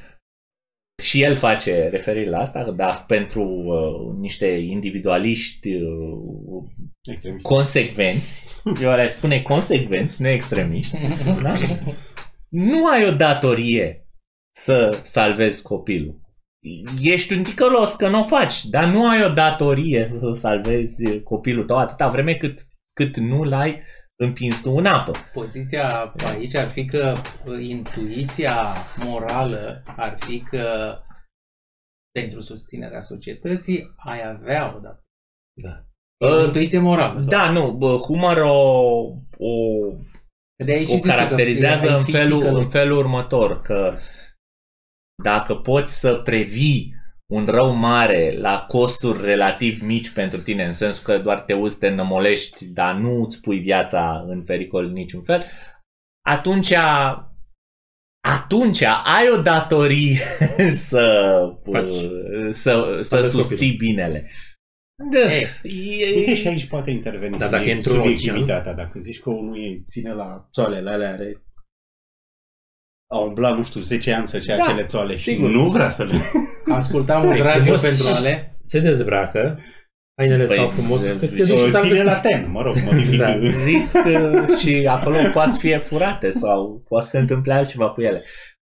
Și 1.04 1.22
el 1.22 1.36
face 1.36 1.88
referire 1.88 2.30
la 2.30 2.40
asta, 2.40 2.72
dar 2.72 3.04
pentru 3.08 3.42
uh, 3.44 4.20
niște 4.20 4.48
individualiști 4.48 5.74
uh, 5.74 6.64
Extrem. 7.12 7.40
consecvenți, 7.42 8.48
eu 8.82 8.92
le 8.92 9.08
spune 9.08 9.42
consecvenți, 9.42 10.22
nu 10.22 10.28
extremiști, 10.28 10.98
da? 11.42 11.54
nu 12.50 12.88
ai 12.88 13.08
o 13.08 13.12
datorie 13.12 14.08
să 14.56 15.00
salvezi 15.04 15.64
copilul. 15.64 16.22
Ești 17.02 17.34
un 17.34 17.44
ticălos 17.44 17.96
că 17.96 18.10
nu 18.10 18.20
o 18.20 18.24
faci, 18.24 18.66
dar 18.66 18.88
nu 18.88 19.10
ai 19.10 19.24
o 19.24 19.34
datorie 19.34 20.16
să 20.20 20.32
salvezi 20.34 21.20
copilul 21.20 21.66
tău 21.66 21.78
atâta 21.78 22.10
vreme 22.10 22.34
cât, 22.36 22.60
cât 22.94 23.18
nu 23.18 23.44
l-ai 23.44 23.82
împins 24.24 24.62
tu 24.62 24.72
în 24.72 24.86
apă. 24.86 25.12
Poziția 25.34 26.14
aici 26.26 26.56
ar 26.56 26.70
fi 26.70 26.86
că 26.86 27.14
uh, 27.46 27.64
intuiția 27.68 28.76
morală 28.98 29.84
ar 29.98 30.16
fi 30.20 30.40
că 30.40 30.98
pentru 32.12 32.42
susținerea 32.42 33.02
societății 33.02 33.94
ai 33.96 34.30
avea 34.30 34.76
o 34.76 34.80
dată. 34.80 35.04
Da. 35.62 35.86
E 36.18 36.32
o 36.32 36.40
Uh, 36.40 36.46
intuiție 36.46 36.80
morală. 36.80 37.22
Da, 37.22 37.52
nu, 37.52 37.72
bă, 37.72 37.98
Humor 37.98 38.38
o, 38.38 38.58
o, 39.38 39.52
Că 40.56 40.64
de 40.66 40.72
aici 40.72 40.90
o 40.90 41.00
caracterizează 41.08 41.98
în 41.98 42.04
felul, 42.04 42.44
în 42.44 42.56
în 42.56 42.70
felul 42.70 42.98
următor, 42.98 43.62
că 43.62 43.98
dacă 45.24 45.56
poți 45.56 46.00
să 46.00 46.22
previi 46.22 46.94
un 47.34 47.46
rău 47.46 47.74
mare 47.74 48.38
la 48.38 48.66
costuri 48.68 49.22
relativ 49.22 49.82
mici 49.82 50.10
pentru 50.10 50.42
tine, 50.42 50.66
în 50.66 50.74
sensul 50.74 51.04
că 51.04 51.18
doar 51.18 51.42
te 51.42 51.54
uzi, 51.54 51.80
te 51.80 51.90
nămolești, 51.90 52.66
dar 52.66 52.96
nu 52.96 53.24
îți 53.24 53.42
pui 53.42 53.60
viața 53.60 54.24
în 54.28 54.44
pericol 54.44 54.86
în 54.86 54.92
niciun 54.92 55.24
fel, 55.24 55.44
atunci 56.26 56.74
atunci 58.28 58.82
ai 59.04 59.30
o 59.38 59.42
datorie 59.42 60.16
să, 60.90 61.30
Faci. 61.72 61.94
să, 62.52 62.98
să 63.02 63.02
Salvezi 63.02 63.32
susții 63.32 63.76
binele. 63.78 64.32
Da, 65.12 65.20
e, 65.64 66.16
Uite 66.16 66.36
și 66.36 66.48
aici 66.48 66.66
poate 66.66 66.92
interveni 66.92 67.38
Dar 67.38 67.50
dacă 67.50 67.64
subiect- 67.64 67.70
e 67.70 67.76
într-un 67.76 67.96
subiectivitatea. 67.96 68.74
Dacă 68.74 69.00
zici 69.00 69.20
că 69.20 69.30
unul 69.30 69.58
e, 69.58 69.84
ține 69.88 70.14
la 70.14 70.48
țoalele 70.52 70.90
alea, 70.90 71.12
are 71.12 71.44
a 73.08 73.18
umblat, 73.20 73.58
nu 73.58 73.64
știu, 73.64 73.82
10 73.82 74.14
ani 74.14 74.28
să-și 74.28 74.50
ia 74.50 74.56
Da, 74.56 74.62
acele 74.64 74.84
țoale 74.86 75.14
sigur. 75.14 75.50
și 75.50 75.56
nu 75.56 75.70
vrea 75.70 75.90
să 75.90 76.04
le... 76.04 76.16
Ascultam 76.76 77.26
un 77.26 77.34
E 77.34 77.42
radio 77.42 77.78
frumos. 77.78 77.82
pentru 77.82 78.06
ale. 78.16 78.58
Se 78.64 78.80
dezbracă, 78.80 79.60
hainele 80.18 80.46
Păi, 80.46 80.56
stau 80.56 80.70
frumos, 80.70 81.02
de- 81.02 81.08
că 81.08 81.14
te 81.18 81.26
de- 81.26 81.36
duci 81.44 81.48
și 81.48 81.64
O 81.64 81.68
să 81.68 81.80
ține 81.82 82.04
la 82.04 82.20
ten, 82.20 82.52
mă 82.52 82.62
rog, 82.62 82.76
modifică. 82.86 83.24
Da. 83.24 83.34
risc 83.66 83.96
uh, 84.06 84.58
și 84.58 84.88
acolo 84.90 85.16
poate 85.34 85.52
să 85.52 85.58
fie 85.58 85.78
furate 85.78 86.30
sau 86.30 86.84
poate 86.88 87.06
să 87.06 87.12
se 87.12 87.20
întâmple 87.20 87.54
altceva 87.54 87.90
cu 87.90 88.02
ele. 88.02 88.24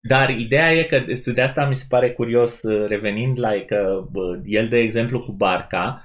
Dar 0.08 0.30
ideea 0.30 0.72
e 0.74 0.84
că 0.84 1.04
de 1.34 1.42
asta 1.42 1.66
mi 1.68 1.76
se 1.76 1.86
pare 1.90 2.12
curios 2.12 2.64
uh, 2.64 2.88
revenind 2.88 3.40
la 3.40 3.50
că 3.66 4.06
bă, 4.12 4.40
el 4.44 4.68
de 4.68 4.78
exemplu 4.78 5.24
cu 5.24 5.32
barca, 5.32 6.02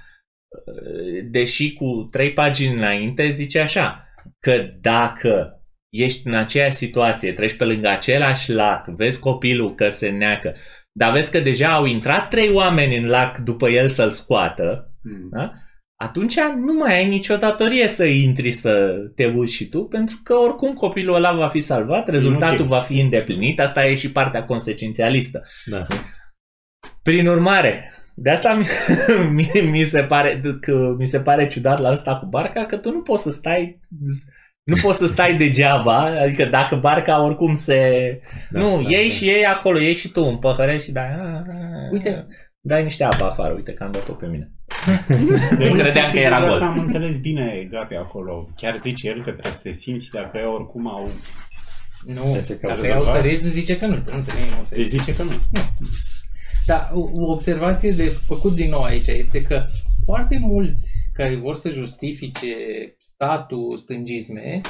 uh, 0.67 1.25
deși 1.31 1.73
cu 1.73 2.09
trei 2.11 2.33
pagini 2.33 2.75
înainte 2.77 3.31
zice 3.31 3.61
așa, 3.61 4.07
că 4.39 4.53
dacă 4.81 5.62
ești 5.93 6.27
în 6.27 6.35
aceeași 6.35 6.77
situație, 6.77 7.33
treci 7.33 7.57
pe 7.57 7.65
lângă 7.65 7.89
același 7.89 8.53
lac, 8.53 8.87
vezi 8.87 9.21
copilul 9.21 9.75
că 9.75 9.89
se 9.89 10.09
neacă, 10.09 10.55
dar 10.93 11.13
vezi 11.13 11.31
că 11.31 11.41
deja 11.41 11.69
au 11.69 11.85
intrat 11.85 12.29
trei 12.29 12.51
oameni 12.51 12.97
în 12.97 13.07
lac 13.07 13.39
după 13.39 13.69
el 13.69 13.89
să-l 13.89 14.11
scoată, 14.11 14.87
Hmm. 15.03 15.29
da? 15.31 15.53
atunci 15.97 16.35
nu 16.41 16.73
mai 16.73 16.95
ai 16.95 17.09
nicio 17.09 17.37
datorie 17.37 17.89
să 17.89 18.05
intri 18.05 18.53
să 18.53 18.95
te 19.15 19.27
uiți 19.27 19.55
și 19.55 19.69
tu, 19.69 19.85
pentru 19.85 20.21
că 20.23 20.35
oricum 20.35 20.75
copilul 20.75 21.15
ăla 21.15 21.33
va 21.33 21.49
fi 21.49 21.59
salvat, 21.59 22.09
rezultatul 22.09 22.65
ok. 22.65 22.69
va 22.69 22.81
fi 22.81 23.01
îndeplinit, 23.01 23.61
asta 23.61 23.87
e 23.87 23.95
și 23.95 24.13
partea 24.13 24.45
consecințialistă. 24.45 25.43
Da. 25.67 25.87
Prin 27.03 27.27
urmare, 27.27 27.93
de 28.15 28.31
asta 28.31 28.55
mi, 28.55 28.67
mi, 29.33 29.47
mi, 29.71 29.81
se 29.81 30.03
pare, 30.03 30.41
că 30.61 30.95
mi 30.99 31.07
se 31.07 31.21
pare 31.21 31.47
ciudat 31.47 31.81
la 31.81 31.89
asta 31.89 32.17
cu 32.17 32.27
barca, 32.27 32.67
că 32.67 32.77
tu 32.77 32.91
nu 32.91 33.01
poți 33.01 33.23
să 33.23 33.31
stai 33.31 33.79
nu 34.63 34.77
poți 34.83 34.99
să 34.99 35.07
stai 35.07 35.37
degeaba, 35.37 36.21
adică 36.21 36.45
dacă 36.45 36.77
barca 36.77 37.23
oricum 37.25 37.55
se... 37.55 37.91
Da, 38.51 38.59
nu, 38.61 38.83
da, 38.83 38.89
iei 38.89 39.09
da. 39.09 39.15
și 39.15 39.27
iei 39.27 39.45
acolo, 39.45 39.81
iei 39.81 39.95
și 39.97 40.09
tu 40.09 40.27
un 40.27 40.39
păhăre 40.39 40.79
și 40.79 40.93
dai... 40.93 41.09
Uite. 41.91 42.27
Dai 42.61 42.83
niște 42.83 43.05
apă 43.05 43.25
afară, 43.25 43.53
uite 43.55 43.73
că 43.73 43.85
am 43.85 43.93
dat-o 43.93 44.13
pe 44.13 44.27
mine. 44.27 44.51
Deci 45.09 45.69
Nu 45.69 45.75
nu 45.75 45.81
credeam 45.81 45.85
sunt 45.85 45.95
că 45.95 46.01
sigur 46.05 46.25
era 46.25 46.39
dacă 46.41 46.51
gol. 46.53 46.63
am 46.63 46.79
înțeles 46.79 47.17
bine 47.17 47.69
Gabi 47.71 47.95
acolo. 47.95 48.49
Chiar 48.57 48.77
zice 48.77 49.09
el 49.09 49.17
că 49.23 49.31
trebuie 49.31 49.53
să 49.53 49.59
te 49.63 49.73
simți 49.73 50.11
dacă 50.11 50.39
ei 50.39 50.45
oricum 50.45 50.89
au... 50.89 51.11
Nu, 52.07 52.35
Este 52.37 52.57
ca 52.59 52.69
dacă 52.69 52.81
rezolvat. 52.81 53.07
i-au 53.13 53.21
sărit, 53.23 53.41
zice 53.41 53.79
că 53.79 53.87
nu. 53.87 53.95
Nu 53.95 54.01
trebuie 54.23 54.51
să 54.63 54.75
Deci 54.75 54.85
zice 54.87 55.15
că 55.15 55.23
nu. 55.23 55.31
Dar 56.67 56.91
o, 56.95 57.01
o 57.15 57.31
observație 57.31 57.91
de 57.91 58.05
făcut 58.27 58.55
din 58.55 58.71
nou 58.71 58.83
aici 58.83 59.07
este 59.07 59.43
că 59.43 59.65
foarte 60.05 60.39
mulți 60.41 61.02
care 61.13 61.37
vor 61.37 61.55
să 61.55 61.71
justifice 61.71 62.55
statul 62.99 63.77
stângisme 63.79 64.61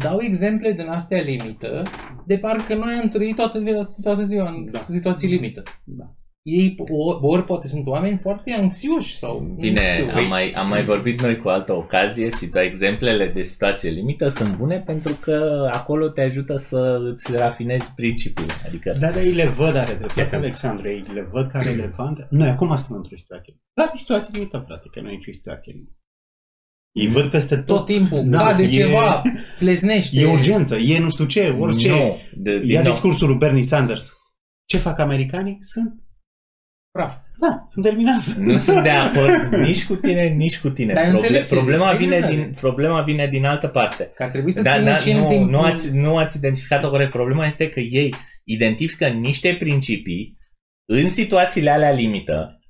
dau 0.00 0.20
exemple 0.20 0.72
din 0.72 0.88
astea 0.88 1.20
limită, 1.20 1.82
de 2.26 2.38
parcă 2.38 2.74
noi 2.74 2.94
am 2.94 3.08
trăit 3.08 3.36
toată, 3.36 3.60
via- 3.60 3.88
toată 4.02 4.22
ziua 4.22 4.50
în 4.50 4.70
Da. 4.70 4.78
situații 4.78 5.28
limită. 5.28 5.62
Da. 5.84 6.04
Ei, 6.42 6.74
o- 6.90 7.26
ori 7.28 7.44
poate 7.44 7.68
sunt 7.68 7.86
oameni 7.86 8.18
foarte 8.18 8.52
anxioși 8.52 9.16
sau... 9.18 9.40
nu 9.40 9.54
Bine, 9.54 9.92
știu, 9.98 10.10
am 10.14 10.26
mai, 10.28 10.52
am 10.52 10.68
mai 10.68 10.84
vorbit 10.84 11.20
noi 11.22 11.36
cu 11.36 11.48
altă 11.48 11.72
ocazie, 11.72 12.30
situa- 12.30 12.62
exemplele 12.62 13.28
de 13.28 13.42
situație 13.42 13.90
limită 13.90 14.28
sunt 14.28 14.56
bune 14.56 14.80
pentru 14.80 15.12
că 15.20 15.68
acolo 15.72 16.08
te 16.08 16.20
ajută 16.20 16.56
să 16.56 17.00
îți 17.12 17.32
rafinezi 17.36 17.94
principiile. 17.94 18.52
Adică, 18.66 18.90
Da, 19.00 19.10
dar 19.10 19.16
ei 19.22 19.32
le 19.32 19.46
văd, 19.46 19.76
are 19.76 19.94
dreptate 19.94 20.36
Alexandru, 20.36 20.88
ei 20.88 21.04
le 21.12 21.28
văd 21.32 21.50
ca 21.50 21.58
relevante. 21.60 22.26
Noi 22.30 22.48
acum 22.48 22.76
suntem 22.76 22.96
într-o 22.96 23.16
situație. 23.16 23.60
Dar 23.74 23.90
e 23.94 23.98
situație 23.98 24.30
limită, 24.32 24.62
frate, 24.66 24.88
că 24.92 25.00
nu 25.00 25.08
e 25.08 25.12
nicio 25.14 25.32
situație 25.32 25.72
limită. 25.72 25.96
Ei 26.92 27.06
văd 27.06 27.30
peste 27.30 27.56
tot. 27.56 27.66
tot 27.76 27.86
timpul 27.86 28.22
Da, 28.30 28.38
cade 28.38 28.62
e- 28.62 28.68
ceva, 28.68 29.22
pleznește. 29.58 30.20
E 30.20 30.26
urgență, 30.32 30.76
e 30.76 30.98
nu 30.98 31.10
știu 31.10 31.24
ce, 31.26 31.48
orice. 31.48 31.90
nu, 31.90 32.16
de, 32.36 32.58
din 32.58 32.68
Ia 32.70 32.82
nou, 32.82 32.90
discursul 32.90 33.28
lui 33.28 33.36
Bernie 33.38 33.62
Sanders. 33.62 34.16
Ce 34.64 34.76
fac 34.78 34.98
americanii? 34.98 35.58
Sunt, 35.60 36.01
Praf. 36.92 37.14
da, 37.40 37.62
sunt 37.66 37.86
eliminați. 37.86 38.40
nu 38.40 38.56
sunt 38.56 38.82
de 38.82 38.88
acord 38.88 39.54
nici 39.66 39.86
cu 39.86 39.94
tine, 39.94 40.28
nici 40.28 40.60
cu 40.60 40.68
tine. 40.68 40.92
Dar 40.92 41.04
înțeleg 41.04 41.44
ce 41.46 41.54
problema, 41.54 41.90
zici, 41.90 41.98
vine 41.98 42.16
exact. 42.16 42.34
din, 42.34 42.54
problema 42.60 43.02
vine 43.02 43.26
din 43.26 43.44
altă 43.44 43.68
parte. 43.68 44.10
Că 44.14 44.22
ar 44.22 44.30
trebui 44.30 44.52
să 44.52 44.62
Da, 44.62 44.74
țină 44.74 44.84
da, 44.84 44.96
și 44.96 45.10
în 45.10 45.20
nu, 45.20 45.28
timpul... 45.28 45.50
nu, 45.50 45.60
ați, 45.60 45.96
nu 45.96 46.16
ați 46.16 46.36
identificat-o 46.36 46.90
corect. 46.90 47.10
Problema 47.10 47.46
este 47.46 47.68
că 47.68 47.80
ei 47.80 48.14
identifică 48.44 49.06
niște 49.06 49.56
principii 49.58 50.38
în 50.88 51.08
situațiile 51.08 51.70
alea 51.70 51.90
limită, 51.90 52.60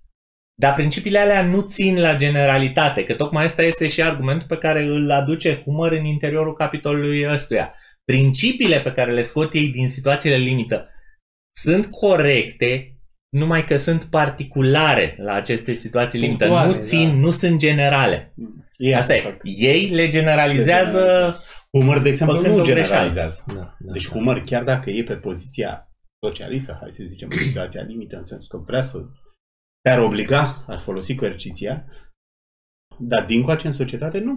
dar 0.60 0.74
principiile 0.74 1.18
alea 1.18 1.42
nu 1.42 1.60
țin 1.60 2.00
la 2.00 2.16
generalitate, 2.16 3.04
că 3.04 3.14
tocmai 3.14 3.44
ăsta 3.44 3.62
este 3.62 3.86
și 3.86 4.02
argumentul 4.02 4.46
pe 4.48 4.56
care 4.56 4.82
îl 4.82 5.10
aduce 5.10 5.60
Humor 5.64 5.92
în 5.92 6.04
interiorul 6.04 6.54
capitolului 6.54 7.26
ăstuia. 7.32 7.74
Principiile 8.04 8.80
pe 8.80 8.92
care 8.92 9.12
le 9.12 9.22
scot 9.22 9.54
ei 9.54 9.68
din 9.68 9.88
situațiile 9.88 10.36
limită 10.36 10.88
sunt 11.56 11.86
corecte, 11.86 12.91
numai 13.32 13.64
că 13.64 13.76
sunt 13.76 14.04
particulare 14.04 15.16
la 15.18 15.32
aceste 15.32 15.74
situații 15.74 16.18
limită. 16.18 16.46
Punctuale, 16.46 16.76
Nu 16.76 16.82
țin, 16.82 17.08
da. 17.08 17.14
nu 17.14 17.30
sunt 17.30 17.58
generale. 17.58 18.34
Ei 18.76 18.94
Asta 18.94 19.14
e. 19.14 19.20
fac. 19.20 19.40
Ei 19.42 19.88
le 19.88 20.08
generalizează 20.08 20.98
generalizează. 20.98 21.42
Humor, 21.70 21.98
de 22.02 22.08
exemplu, 22.08 22.36
Făcând 22.36 22.54
nu 22.54 22.60
o 22.60 22.64
greșeală. 22.64 22.84
generalizează. 22.86 23.44
Da, 23.46 23.54
da, 23.54 23.92
Deci 23.92 24.06
da. 24.08 24.12
Humor, 24.12 24.40
chiar 24.40 24.64
dacă 24.64 24.90
e 24.90 25.04
pe 25.04 25.16
poziția 25.16 25.88
socialistă, 26.26 26.76
hai 26.80 26.92
să 26.92 27.02
zicem, 27.06 27.28
în 27.32 27.42
situația 27.42 27.82
limită, 27.82 28.16
în 28.16 28.22
sensul 28.22 28.58
că 28.58 28.64
vrea 28.66 28.80
să 28.80 28.98
te-ar 29.82 29.98
obliga, 29.98 30.64
ar 30.66 30.78
folosi 30.78 31.14
coerciția, 31.14 31.84
dar 32.98 33.24
dincoace 33.24 33.66
în 33.66 33.72
societate 33.72 34.18
nu. 34.18 34.32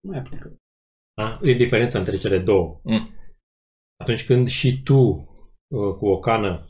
Nu 0.00 0.10
mai 0.10 0.18
aplică. 0.18 0.56
Da? 1.16 1.38
E 1.42 1.52
diferența 1.52 1.98
între 1.98 2.16
cele 2.16 2.38
două. 2.38 2.80
Mm. 2.84 3.10
Atunci 4.00 4.24
când 4.26 4.48
și 4.48 4.82
tu 4.82 4.98
uh, 4.98 5.94
cu 5.98 6.06
o 6.08 6.18
cană 6.18 6.66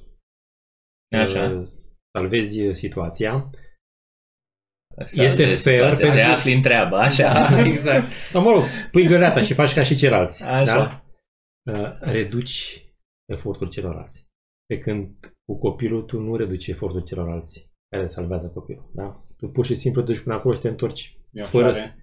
Așa. 1.19 1.49
uh, 1.51 1.69
salvezi 2.19 2.63
uh, 2.67 2.75
situația, 2.75 3.51
Sau 5.05 5.25
Este 5.25 5.45
de 5.45 5.55
fair 5.55 5.57
situația, 5.79 6.07
pentru- 6.07 6.15
Te 6.17 6.23
afli 6.33 6.53
în 6.53 6.63
treabă, 6.63 6.97
așa. 6.97 7.33
Da, 7.33 7.61
exact. 7.71 8.11
sau 8.11 8.43
mă 8.43 8.51
rog, 8.53 8.63
pui 8.91 9.07
găleata 9.07 9.41
și 9.41 9.55
faci 9.55 9.75
ca 9.75 9.83
și 9.83 9.97
ceilalți, 9.97 10.45
Așa. 10.45 10.65
da? 10.75 11.05
Uh, 11.73 11.97
reduci 12.01 12.85
efortul 13.33 13.69
celorlalți. 13.69 14.27
Pe 14.67 14.79
când 14.79 15.35
cu 15.45 15.59
copilul 15.59 16.03
tu 16.03 16.19
nu 16.21 16.37
reduci 16.37 16.67
efortul 16.67 17.01
celorlalți 17.01 17.71
care 17.89 18.07
salvează 18.07 18.49
copilul. 18.55 18.91
Da? 18.95 19.25
Tu 19.37 19.49
pur 19.49 19.65
și 19.67 19.75
simplu 19.75 20.03
te 20.03 20.13
duci 20.13 20.23
până 20.23 20.35
acolo 20.35 20.55
și 20.55 20.61
te 20.61 20.69
întorci 20.69 21.17
E 21.33 21.43
o 21.43 21.45
fără, 21.47 21.73
flare. 21.73 21.79
să- 21.87 21.95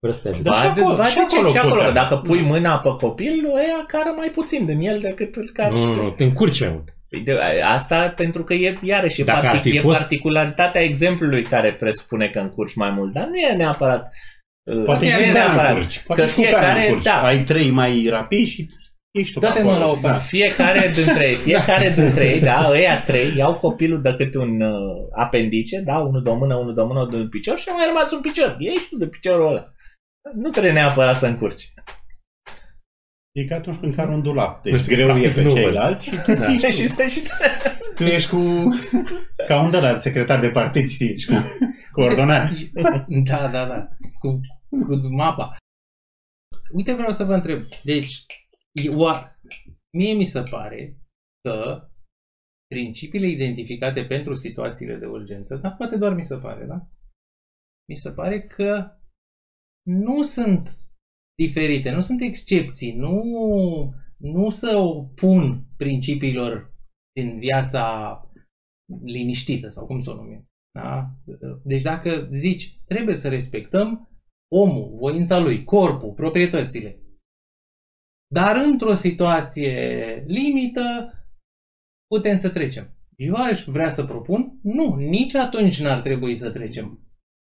fără 0.00 0.12
să 0.12 0.20
te 0.22 0.28
ajute. 0.28 0.48
Da, 0.48 0.54
și 0.54 0.62
Ba, 0.66 0.72
acolo- 0.72 0.96
ba, 0.96 1.04
și 1.06 1.16
de 1.16 1.24
ce? 1.28 1.36
acolo 1.36 1.48
și 1.50 1.56
acolo. 1.58 1.72
poți 1.74 1.86
avea. 1.86 2.02
Dacă 2.02 2.16
pui 2.16 2.40
mâna 2.42 2.78
pe 2.78 2.88
copil, 3.00 3.46
ăia 3.54 3.84
cară 3.86 4.10
mai 4.16 4.30
puțin 4.30 4.66
din 4.66 4.80
el 4.80 5.00
decât 5.00 5.36
îl 5.36 5.50
cari. 5.52 5.74
Nu, 5.74 5.84
nu, 5.94 6.02
nu, 6.02 6.10
te 6.10 6.24
încurci 6.24 6.60
mai 6.60 6.70
mult. 6.72 6.95
Păi 7.24 7.34
de- 7.34 7.60
Asta 7.64 8.12
pentru 8.16 8.44
că 8.44 8.54
e, 8.54 8.78
iarăși, 8.82 9.20
e, 9.20 9.24
Dacă 9.24 9.46
ar 9.46 9.52
partic- 9.52 9.70
fi 9.70 9.76
e 9.76 9.80
fost- 9.80 9.98
particularitatea 9.98 10.80
exemplului 10.80 11.42
care 11.42 11.72
presupune 11.72 12.28
că 12.28 12.38
încurci 12.38 12.74
mai 12.74 12.90
mult, 12.90 13.12
dar 13.12 13.26
nu 13.26 13.36
e 13.36 13.52
neapărat 13.52 14.08
uh, 14.70 14.84
Poate 14.84 15.04
nu 15.04 15.10
și 15.10 15.20
e 15.20 15.26
cu 15.26 15.32
neapărat. 15.32 15.70
încurci. 15.70 15.98
Poate 16.06 16.20
că 16.22 16.26
și 16.28 16.34
cu 16.34 16.40
care 16.42 16.54
fiecare, 16.56 16.86
încurci. 16.86 17.04
da, 17.04 17.22
Ai 17.22 17.38
trei 17.38 17.70
mai 17.70 18.06
rapizi 18.10 18.50
și 18.52 18.68
ești 19.18 19.32
tu 19.32 19.38
pe 19.40 19.46
Dă-te 19.46 19.62
mă 19.62 19.70
acolo. 19.70 19.84
la 19.84 19.90
o 19.90 19.94
parte. 20.02 20.22
Fiecare 20.26 20.90
dintre 20.96 21.26
ei, 21.28 21.34
fiecare 21.34 21.92
dintre 21.96 22.24
ei, 22.24 22.40
da, 22.40 22.66
ăia 22.70 23.02
trei, 23.02 23.32
iau 23.36 23.54
copilul 23.54 24.02
de 24.02 24.14
câte 24.14 24.38
un 24.38 24.60
uh, 24.60 24.96
apendice, 25.16 25.80
da, 25.80 25.98
unul 25.98 26.22
de 26.22 26.28
o 26.28 26.34
mână, 26.34 26.54
unul 26.54 26.74
de 26.74 26.80
o 26.80 26.86
mână, 26.86 26.98
unul 26.98 27.10
de 27.10 27.16
un 27.16 27.28
picior 27.28 27.58
și 27.58 27.68
a 27.70 27.74
mai 27.74 27.84
rămas 27.86 28.12
un 28.12 28.20
picior. 28.20 28.56
Ești 28.58 28.88
tu 28.88 28.96
de 28.96 29.06
piciorul 29.06 29.48
ăla. 29.48 29.64
Nu 30.34 30.48
trebuie 30.50 30.72
neapărat 30.72 31.16
să 31.16 31.26
încurci. 31.26 31.72
E 33.36 33.44
ca 33.44 33.54
atunci 33.56 33.76
când 33.76 33.94
cari 33.94 34.10
un 34.10 34.22
dulap. 34.22 34.64
Nu 34.64 34.70
Deci 34.70 34.80
știu, 34.80 34.94
greu 34.94 35.08
e 35.08 35.10
practic 35.10 35.34
pe 35.34 35.42
nu 35.42 35.48
văd. 35.48 35.58
ceilalți 35.58 36.04
și 36.08 36.10
tu 36.10 36.32
ții 36.34 36.58
și, 36.58 36.70
și 36.70 37.08
și, 37.08 37.22
tu. 37.22 37.30
tu 37.94 38.02
ești 38.02 38.30
cu... 38.30 38.38
Ca 39.46 39.62
un 39.62 39.70
de 39.70 39.80
la 39.80 39.98
secretar 39.98 40.40
de 40.40 40.50
partid, 40.50 40.88
știi, 40.88 41.12
ești 41.12 41.32
cu 41.32 41.38
coordonare. 41.92 42.50
Da, 43.24 43.48
da, 43.48 43.66
da. 43.66 43.88
Cu, 44.20 44.40
cu 44.86 44.94
mapa. 45.16 45.56
Uite, 46.72 46.94
vreau 46.94 47.12
să 47.12 47.24
vă 47.24 47.34
întreb. 47.34 47.62
Deci, 47.84 48.26
e 48.84 48.88
o, 48.88 49.10
mie 49.96 50.12
mi 50.12 50.24
se 50.24 50.42
pare 50.42 50.98
că 51.40 51.88
principiile 52.66 53.26
identificate 53.26 54.04
pentru 54.04 54.34
situațiile 54.34 54.96
de 54.96 55.06
urgență, 55.06 55.56
dar 55.56 55.74
poate 55.76 55.96
doar 55.96 56.14
mi 56.14 56.24
se 56.24 56.36
pare, 56.36 56.64
da? 56.64 56.88
Mi 57.88 57.96
se 57.96 58.12
pare 58.12 58.40
că 58.42 58.98
nu 59.86 60.22
sunt 60.22 60.85
diferite, 61.36 61.90
nu 61.90 62.00
sunt 62.00 62.20
excepții, 62.20 62.92
nu, 62.92 63.22
nu 64.16 64.50
se 64.50 64.74
opun 64.74 65.64
principiilor 65.76 66.74
din 67.12 67.38
viața 67.38 68.20
liniștită 69.04 69.68
sau 69.68 69.86
cum 69.86 70.00
să 70.00 70.10
o 70.10 70.14
numim. 70.14 70.48
Da? 70.72 71.10
Deci 71.64 71.82
dacă 71.82 72.28
zici, 72.32 72.80
trebuie 72.84 73.16
să 73.16 73.28
respectăm 73.28 74.08
omul, 74.52 74.94
voința 74.98 75.38
lui, 75.38 75.64
corpul, 75.64 76.12
proprietățile. 76.12 77.00
Dar 78.34 78.56
într-o 78.56 78.94
situație 78.94 80.24
limită 80.26 81.12
putem 82.06 82.36
să 82.36 82.50
trecem. 82.50 82.90
Eu 83.16 83.34
aș 83.34 83.64
vrea 83.64 83.88
să 83.88 84.04
propun, 84.04 84.58
nu, 84.62 84.94
nici 84.94 85.34
atunci 85.34 85.80
n-ar 85.80 86.00
trebui 86.00 86.36
să 86.36 86.50
trecem. 86.50 87.00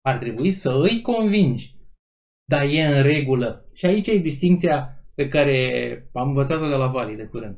Ar 0.01 0.17
trebui 0.17 0.51
să 0.51 0.79
îi 0.81 1.01
convingi. 1.01 1.76
Dar 2.51 2.65
e 2.69 2.85
în 2.85 3.01
regulă. 3.03 3.65
Și 3.75 3.85
aici 3.85 4.07
e 4.07 4.17
distinția 4.17 5.05
pe 5.15 5.27
care 5.27 6.09
am 6.13 6.27
învățat-o 6.27 6.67
de 6.67 6.75
la 6.75 6.87
Vali 6.87 7.15
de 7.15 7.25
curând. 7.25 7.57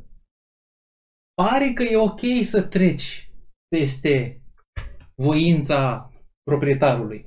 pare 1.41 1.73
că 1.73 1.83
e 1.83 1.97
ok 1.97 2.21
să 2.41 2.67
treci 2.67 3.31
peste 3.67 4.43
voința 5.15 6.11
proprietarului. 6.43 7.19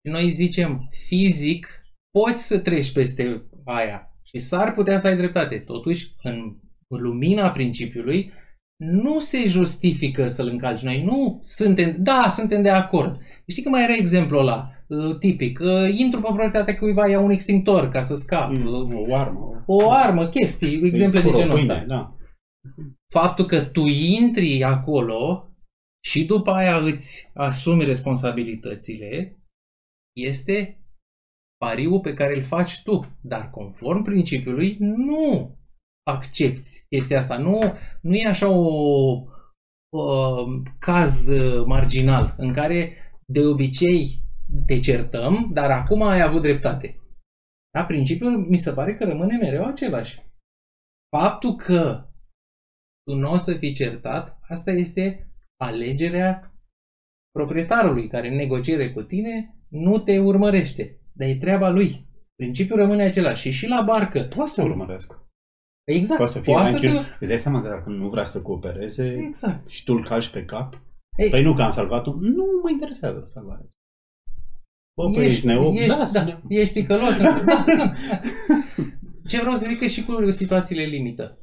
Și 0.00 0.10
noi 0.10 0.30
zicem, 0.30 0.88
fizic, 0.90 1.66
poți 2.10 2.46
să 2.46 2.60
treci 2.60 2.92
peste 2.92 3.48
aia 3.64 4.18
și 4.22 4.38
s-ar 4.38 4.74
putea 4.74 4.98
să 4.98 5.06
ai 5.06 5.16
dreptate. 5.16 5.58
Totuși, 5.58 6.14
în 6.22 6.60
lumina 6.88 7.50
principiului, 7.50 8.32
nu 8.76 9.20
se 9.20 9.46
justifică 9.46 10.28
să-l 10.28 10.48
încalci. 10.48 10.82
Noi 10.82 11.04
nu 11.04 11.38
suntem, 11.42 11.96
da, 11.98 12.28
suntem 12.28 12.62
de 12.62 12.70
acord. 12.70 13.20
Știi 13.46 13.62
că 13.62 13.68
mai 13.68 13.82
era 13.82 13.92
exemplul 13.92 14.40
ăla, 14.40 14.70
uh, 14.86 15.18
tipic, 15.18 15.58
uh, 15.58 15.94
intru 15.96 16.20
pe 16.20 16.26
proprietatea 16.26 16.76
cuiva, 16.78 17.08
iau 17.08 17.24
un 17.24 17.30
extintor 17.30 17.88
ca 17.88 18.02
să 18.02 18.16
scap. 18.16 18.50
Mm, 18.50 18.66
O 19.08 19.14
armă. 19.14 19.64
O 19.66 19.90
armă, 19.90 20.28
chestii, 20.28 20.80
exemple 20.82 21.20
de 21.20 21.26
Fură 21.26 21.36
o 21.36 21.40
genul 21.40 21.56
pâine, 21.56 21.72
ăsta. 21.72 21.84
Da. 21.86 22.16
Faptul 23.12 23.44
că 23.44 23.64
tu 23.64 23.80
intri 24.20 24.62
acolo 24.62 25.48
și 26.04 26.24
după 26.24 26.50
aia 26.50 26.78
îți 26.78 27.30
asumi 27.34 27.84
responsabilitățile 27.84 29.38
este 30.16 30.78
pariul 31.64 32.00
pe 32.00 32.14
care 32.14 32.36
îl 32.36 32.42
faci 32.42 32.82
tu. 32.82 33.00
Dar 33.22 33.50
conform 33.50 34.02
principiului, 34.02 34.76
nu 34.80 35.56
accepti 36.04 36.68
chestia 36.88 37.18
asta. 37.18 37.36
Nu, 37.36 37.76
nu 38.00 38.14
e 38.14 38.26
așa 38.28 38.48
o, 38.48 38.64
o 39.96 40.44
caz 40.78 41.28
uh, 41.28 41.64
marginal 41.66 42.34
în 42.36 42.52
care 42.52 42.92
de 43.26 43.40
obicei 43.40 44.22
te 44.66 44.80
certăm, 44.80 45.50
dar 45.52 45.70
acum 45.70 46.02
ai 46.02 46.22
avut 46.22 46.42
dreptate. 46.42 46.98
Da? 47.70 47.84
Principiul 47.84 48.46
mi 48.48 48.58
se 48.58 48.72
pare 48.72 48.96
că 48.96 49.04
rămâne 49.04 49.36
mereu 49.36 49.64
același. 49.64 50.22
Faptul 51.16 51.56
că 51.56 52.08
tu 53.04 53.14
nu 53.14 53.30
o 53.30 53.36
să 53.36 53.54
fii 53.54 53.74
certat, 53.74 54.38
asta 54.48 54.70
este 54.70 55.28
alegerea 55.56 56.54
proprietarului 57.30 58.08
care 58.08 58.28
în 58.28 58.34
negociere 58.34 58.92
cu 58.92 59.02
tine 59.02 59.58
nu 59.68 59.98
te 59.98 60.18
urmărește. 60.18 60.98
Dar 61.12 61.28
e 61.28 61.36
treaba 61.36 61.68
lui. 61.68 62.06
Principiul 62.36 62.78
rămâne 62.78 63.02
același. 63.02 63.42
Și 63.42 63.50
și 63.50 63.66
la 63.66 63.82
barcă. 63.82 64.22
Poate 64.22 64.50
să 64.50 64.62
te 64.62 64.68
urmăresc. 64.68 65.24
Exact. 65.84 66.18
Poate 66.18 66.32
să 66.32 66.40
fie 66.40 66.52
Poate 66.52 66.70
mai 66.70 66.80
să 66.80 66.86
te... 66.86 66.92
chiar... 66.92 67.16
Îți 67.20 67.30
dai 67.30 67.38
seama 67.38 67.62
că 67.62 67.68
dacă 67.68 67.90
nu 67.90 68.08
vrea 68.08 68.24
să 68.24 68.42
coopereze 68.42 69.24
Exact. 69.26 69.68
și 69.68 69.84
tu 69.84 69.92
îl 69.92 70.04
calci 70.04 70.30
pe 70.30 70.44
cap, 70.44 70.82
Ei, 71.16 71.30
păi 71.30 71.42
nu 71.42 71.54
că 71.54 71.62
am 71.62 71.70
salvat-o, 71.70 72.14
nu 72.20 72.44
mă 72.62 72.70
interesează 72.70 73.22
salvarea. 73.24 73.66
Bă, 74.96 75.10
păi 75.14 75.24
ești, 75.24 75.30
ești, 75.30 75.46
neo... 75.46 75.72
ești, 75.74 75.88
da, 75.88 75.96
da, 75.96 76.06
sunt 76.06 76.40
ești 76.48 76.80
ticălos. 76.80 77.18
da, 77.46 77.64
sunt. 77.66 77.96
Ce 79.26 79.40
vreau 79.40 79.56
să 79.56 79.66
zic 79.68 79.78
că 79.78 79.86
și 79.86 80.04
cu 80.04 80.30
situațiile 80.30 80.82
limită. 80.82 81.38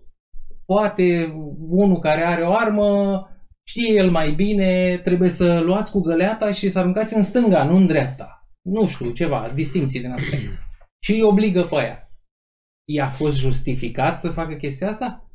Poate 0.66 1.34
unul 1.70 2.00
care 2.00 2.24
are 2.24 2.42
o 2.42 2.54
armă 2.54 3.26
știe 3.64 3.94
el 3.94 4.12
mai 4.12 4.32
bine, 4.32 4.98
trebuie 4.98 5.30
să 5.30 5.60
luați 5.60 5.92
cu 5.92 6.00
găleata 6.00 6.52
și 6.52 6.70
să 6.70 6.80
aruncați 6.80 7.16
în 7.16 7.24
stânga, 7.24 7.64
nu 7.64 7.76
în 7.76 7.88
dreapta. 7.88 8.48
Nu 8.62 8.88
știu, 8.88 9.12
ceva, 9.12 9.52
distinții 9.56 10.00
din 10.00 10.12
astea. 10.12 10.39
Și 11.00 11.12
îi 11.12 11.22
obligă 11.22 11.62
pe 11.62 11.76
aia. 11.76 12.11
I-a 12.86 13.10
fost 13.10 13.40
justificat 13.40 14.20
să 14.20 14.30
facă 14.30 14.54
chestia 14.54 14.88
asta? 14.88 15.32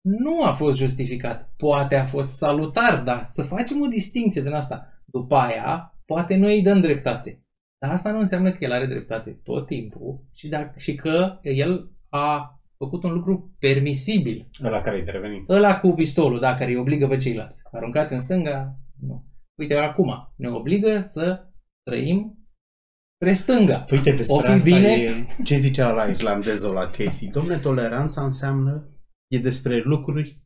Nu 0.00 0.44
a 0.44 0.52
fost 0.52 0.78
justificat. 0.78 1.52
Poate 1.56 1.96
a 1.96 2.04
fost 2.04 2.36
salutar, 2.36 3.02
dar 3.02 3.24
să 3.24 3.42
facem 3.42 3.80
o 3.80 3.86
distinție 3.86 4.42
din 4.42 4.52
asta. 4.52 5.02
După 5.04 5.34
aia, 5.34 6.00
poate 6.06 6.36
noi 6.36 6.54
îi 6.54 6.62
dăm 6.62 6.80
dreptate. 6.80 7.42
Dar 7.78 7.92
asta 7.92 8.10
nu 8.10 8.18
înseamnă 8.18 8.50
că 8.50 8.64
el 8.64 8.72
are 8.72 8.86
dreptate 8.86 9.40
tot 9.42 9.66
timpul 9.66 10.24
și, 10.34 10.48
dacă, 10.48 10.78
și 10.78 10.94
că 10.94 11.38
el 11.42 11.90
a 12.08 12.60
făcut 12.76 13.02
un 13.02 13.12
lucru 13.12 13.56
permisibil. 13.58 14.48
Ăla 14.64 14.80
care 14.80 14.96
e 14.96 14.98
intervenit. 14.98 15.48
Ăla 15.48 15.80
cu 15.80 15.88
pistolul, 15.88 16.40
da, 16.40 16.54
care 16.54 16.70
îi 16.70 16.76
obligă 16.76 17.06
pe 17.06 17.16
ceilalți. 17.16 17.62
Aruncați 17.72 18.12
în 18.12 18.20
stânga, 18.20 18.66
nu. 19.00 19.24
Uite, 19.60 19.74
acum 19.74 20.32
ne 20.36 20.48
obligă 20.48 21.02
să 21.04 21.48
trăim 21.82 22.38
spre 23.20 23.32
stânga. 23.32 23.78
Păi 23.80 23.96
uite, 23.96 24.10
despre 24.12 24.34
O 24.36 24.40
fi 24.40 24.46
asta 24.46 24.64
bine? 24.64 24.88
e... 24.92 25.26
Ce 25.44 25.56
zicea 25.56 25.92
la 25.92 26.04
irlandezul 26.04 26.72
la 26.72 26.90
Casey? 26.90 27.28
Domne, 27.28 27.58
toleranța 27.58 28.24
înseamnă 28.24 28.88
e 29.32 29.38
despre 29.38 29.78
lucruri 29.82 30.42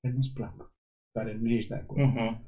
care 0.00 0.14
nu-ți 0.14 0.32
plac, 0.34 0.54
care 1.18 1.36
nu 1.40 1.48
ești 1.50 1.68
de 1.68 1.74
acord. 1.74 2.00
Uh-huh, 2.00 2.40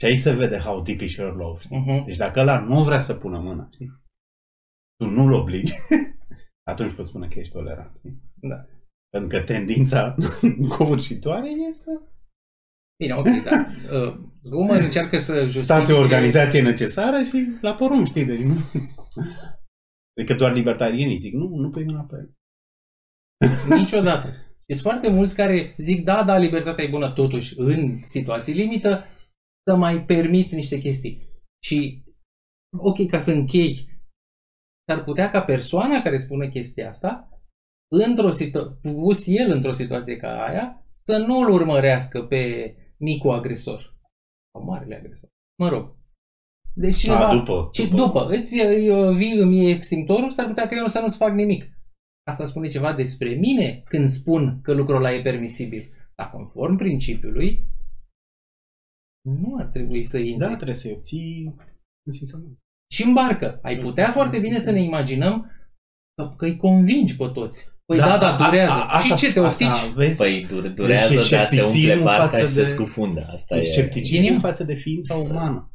Și 0.00 0.06
aici 0.06 0.18
se 0.18 0.34
vede 0.34 0.58
how 0.58 0.82
deep 0.82 1.00
is 1.00 1.16
your 1.16 1.36
love. 1.36 1.60
știi? 1.60 1.82
uh-huh. 1.82 2.04
Deci 2.06 2.16
dacă 2.16 2.40
ăla 2.40 2.60
nu 2.60 2.82
vrea 2.82 2.98
să 2.98 3.14
pună 3.14 3.38
mâna, 3.38 3.68
știi? 3.72 4.04
tu 4.98 5.06
nu-l 5.10 5.32
obligi, 5.32 5.72
atunci 6.70 6.94
poți 6.94 7.08
spune 7.08 7.28
că 7.28 7.38
ești 7.38 7.52
tolerant. 7.52 7.96
știi? 7.96 8.22
Da. 8.34 8.66
Pentru 9.10 9.38
că 9.38 9.44
tendința 9.44 10.14
covârșitoare 10.78 11.48
e 11.50 11.72
să 11.72 11.90
Bine, 12.98 13.14
ok, 13.14 13.26
da. 13.44 13.50
Uh, 13.96 14.14
Gumăr 14.42 14.80
încearcă 14.80 15.18
să 15.18 15.32
justifice... 15.32 15.58
state 15.58 15.92
o 15.92 15.98
organizație 15.98 16.62
necesară 16.62 17.22
și 17.22 17.58
la 17.60 17.74
porumb, 17.74 18.06
știi? 18.06 18.24
Deci 18.24 18.40
nu... 18.40 18.54
Adică 20.16 20.34
doar 20.34 20.52
libertarienii 20.52 21.16
zic, 21.16 21.34
nu, 21.34 21.48
nu 21.48 21.70
pui 21.70 21.84
mâna 21.84 22.02
pe 22.02 22.16
el. 22.16 22.34
Niciodată. 23.78 24.28
Sunt 24.66 24.80
foarte 24.80 25.08
mulți 25.08 25.34
care 25.34 25.74
zic, 25.78 26.04
da, 26.04 26.24
da, 26.24 26.36
libertatea 26.36 26.84
e 26.84 26.88
bună, 26.90 27.12
totuși, 27.12 27.54
în 27.56 28.02
situații 28.02 28.54
limită, 28.54 29.04
să 29.68 29.76
mai 29.76 30.04
permit 30.04 30.50
niște 30.50 30.78
chestii. 30.78 31.28
Și, 31.64 32.04
ok, 32.78 33.08
ca 33.08 33.18
să 33.18 33.32
închei, 33.32 33.74
s-ar 34.88 35.04
putea 35.04 35.30
ca 35.30 35.42
persoana 35.42 36.02
care 36.02 36.16
spune 36.16 36.48
chestia 36.48 36.88
asta, 36.88 37.28
într-o 38.06 38.30
situ- 38.30 38.78
pus 38.82 39.26
el 39.26 39.50
într-o 39.50 39.72
situație 39.72 40.16
ca 40.16 40.44
aia, 40.44 40.86
să 41.04 41.16
nu 41.18 41.38
îl 41.38 41.50
urmărească 41.50 42.22
pe 42.22 42.74
micul 42.98 43.30
agresor. 43.30 43.96
Sau 44.52 44.64
marele 44.64 44.96
agresor. 44.96 45.28
Mă 45.62 45.68
rog. 45.68 45.94
Deci 46.74 46.96
cineva... 46.96 47.28
A, 47.28 47.36
după. 47.36 47.68
Și 47.72 47.88
după, 47.88 48.26
îți 48.26 48.60
uh, 48.60 49.16
vii 49.16 49.38
îmi 49.38 49.56
iei 49.56 49.72
extintorul, 49.72 50.30
s-ar 50.30 50.46
putea 50.46 50.68
că 50.68 50.74
eu 50.74 50.86
să 50.86 51.00
nu-ți 51.00 51.16
fac 51.16 51.32
nimic. 51.32 51.70
Asta 52.30 52.44
spune 52.44 52.68
ceva 52.68 52.92
despre 52.92 53.34
mine 53.34 53.82
când 53.84 54.08
spun 54.08 54.60
că 54.60 54.72
lucrul 54.72 54.96
ăla 54.96 55.12
e 55.12 55.22
permisibil. 55.22 55.90
Dar 56.14 56.30
conform 56.30 56.76
principiului, 56.76 57.66
nu 59.28 59.56
ar 59.58 59.66
trebui 59.66 60.04
să 60.04 60.18
intri. 60.18 60.48
Da, 60.48 60.54
trebuie 60.54 60.74
să-i 60.74 60.92
obții 60.92 61.54
însimțământ. 62.06 62.58
Și 62.94 63.02
în 63.02 63.12
barcă. 63.12 63.58
Ai 63.62 63.78
putea 63.78 64.12
foarte 64.12 64.38
bine 64.38 64.58
să 64.58 64.70
ne 64.70 64.82
imaginăm 64.82 65.50
că, 66.14 66.28
că 66.36 66.44
îi 66.44 66.56
convingi 66.56 67.16
pe 67.16 67.28
toți. 67.28 67.75
Păi 67.86 67.98
da, 67.98 68.18
da, 68.18 68.36
durează. 68.46 68.86
și 69.04 69.14
ce, 69.14 69.32
te 69.32 69.40
oftici? 69.40 69.66
Asta, 69.66 69.92
vezi? 69.94 70.16
Păi 70.16 70.46
dure, 70.48 70.68
durează, 70.68 71.14
Deci 71.14 71.28
dar 71.28 71.46
se 71.46 71.62
umple 71.62 71.68
scepticismul 71.68 72.04
barca 72.04 72.22
față 72.28 72.40
și 72.46 72.52
se 72.52 72.62
de- 72.62 72.68
scufundă. 72.68 73.28
Asta 73.32 73.56
deci 73.56 73.66
e... 73.66 73.70
scepticismul 73.70 74.24
Geniu? 74.24 74.40
față 74.40 74.64
de 74.64 74.74
ființa 74.74 75.14
umană. 75.14 75.70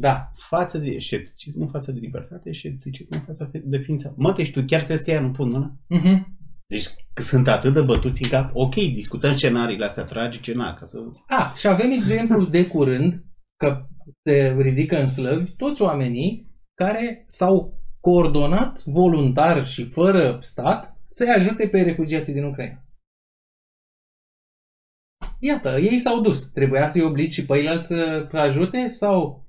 Da. 0.00 0.30
Față 0.36 0.78
de 0.78 0.96
scepticismul 0.98 1.68
față 1.72 1.92
de 1.92 1.98
libertate, 1.98 2.52
scepticismul 2.52 3.22
față 3.26 3.50
de 3.64 3.78
ființa. 3.78 4.14
Mă, 4.16 4.32
deci 4.36 4.50
tu 4.52 4.62
chiar 4.66 4.82
crezi 4.84 5.04
că 5.04 5.10
ea 5.10 5.20
nu 5.20 5.30
pun 5.30 5.48
mână? 5.48 5.80
Uh-huh. 5.98 6.18
Deci 6.66 6.86
că 7.14 7.22
sunt 7.22 7.48
atât 7.48 7.74
de 7.74 7.80
bătuți 7.80 8.22
în 8.22 8.28
cap. 8.28 8.50
Ok, 8.52 8.74
discutăm 8.74 9.36
scenariile 9.36 9.84
astea 9.84 10.04
tragice, 10.04 10.52
na, 10.52 10.74
ca 10.74 10.84
să... 10.84 10.98
A, 11.28 11.52
și 11.56 11.66
avem 11.66 11.90
exemplul 11.90 12.50
de 12.50 12.66
curând 12.66 13.24
că 13.56 13.86
se 14.24 14.56
ridică 14.58 14.96
în 14.96 15.08
slăvi 15.08 15.50
toți 15.50 15.82
oamenii 15.82 16.52
care 16.74 17.24
s-au 17.28 17.78
coordonat 18.00 18.82
voluntar 18.84 19.66
și 19.66 19.84
fără 19.84 20.38
stat 20.40 20.93
să-i 21.14 21.34
ajute 21.38 21.68
pe 21.68 21.82
refugiații 21.82 22.32
din 22.32 22.44
Ucraina. 22.44 22.84
Iată, 25.38 25.78
ei 25.78 25.98
s-au 25.98 26.20
dus. 26.20 26.50
Trebuia 26.50 26.86
să-i 26.86 27.02
obligi 27.02 27.40
și 27.40 27.46
pe 27.46 27.58
ei 27.58 27.82
să 27.82 28.28
ajute 28.32 28.88
sau... 28.88 29.42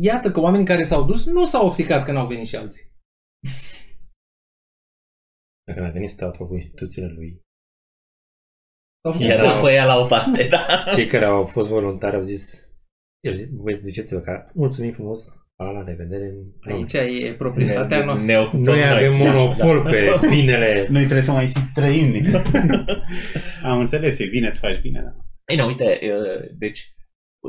Iată 0.00 0.30
că 0.30 0.40
oamenii 0.40 0.66
care 0.66 0.84
s-au 0.84 1.04
dus 1.04 1.26
nu 1.26 1.44
s-au 1.44 1.66
ofticat 1.66 2.04
că 2.04 2.12
n-au 2.12 2.26
venit 2.26 2.46
și 2.46 2.56
alții. 2.56 2.90
Dacă 5.66 5.84
a 5.84 5.90
venit 5.90 6.10
statul 6.10 6.46
cu 6.46 6.54
instituțiile 6.54 7.08
lui, 7.08 7.40
S-au 9.02 9.12
făcut 9.12 9.26
Era 9.26 9.42
prost. 9.42 9.64
pe 9.64 9.72
ea 9.72 9.84
la 9.84 9.96
o 10.04 10.06
parte, 10.06 10.48
da. 10.48 10.84
cei 10.94 11.06
care 11.06 11.24
au 11.24 11.44
fost 11.44 11.68
voluntari 11.68 12.16
au 12.16 12.22
zis, 12.22 12.68
au 13.28 13.34
zis 13.34 13.50
voi 13.50 13.80
duceți-vă 13.80 14.20
ca 14.20 14.50
mulțumim 14.54 14.92
frumos, 14.92 15.28
pa, 15.64 15.70
la 15.70 15.84
revedere 15.84 16.34
Aici 16.60 16.94
aici. 16.94 17.22
e 17.22 17.34
proprietatea 17.34 18.04
noastră. 18.04 18.32
Ne 18.32 18.38
ocupăm 18.38 18.60
Noi 18.62 18.88
avem 18.88 19.16
monopol 19.16 19.82
pe 19.82 19.98
binele 20.34 20.86
Noi 20.88 21.00
trebuie 21.02 21.22
să 21.22 21.32
mai 21.32 21.46
și 21.46 21.54
trăim. 21.74 22.12
din- 22.12 22.24
Am 23.70 23.78
înțeles, 23.78 24.18
e 24.18 24.26
bine 24.26 24.50
să 24.50 24.58
faci 24.58 24.80
bine, 24.80 25.00
da. 25.02 25.14
Ei, 25.46 25.56
nu, 25.56 25.66
uite, 25.66 25.98
uh, 26.02 26.48
deci 26.58 26.92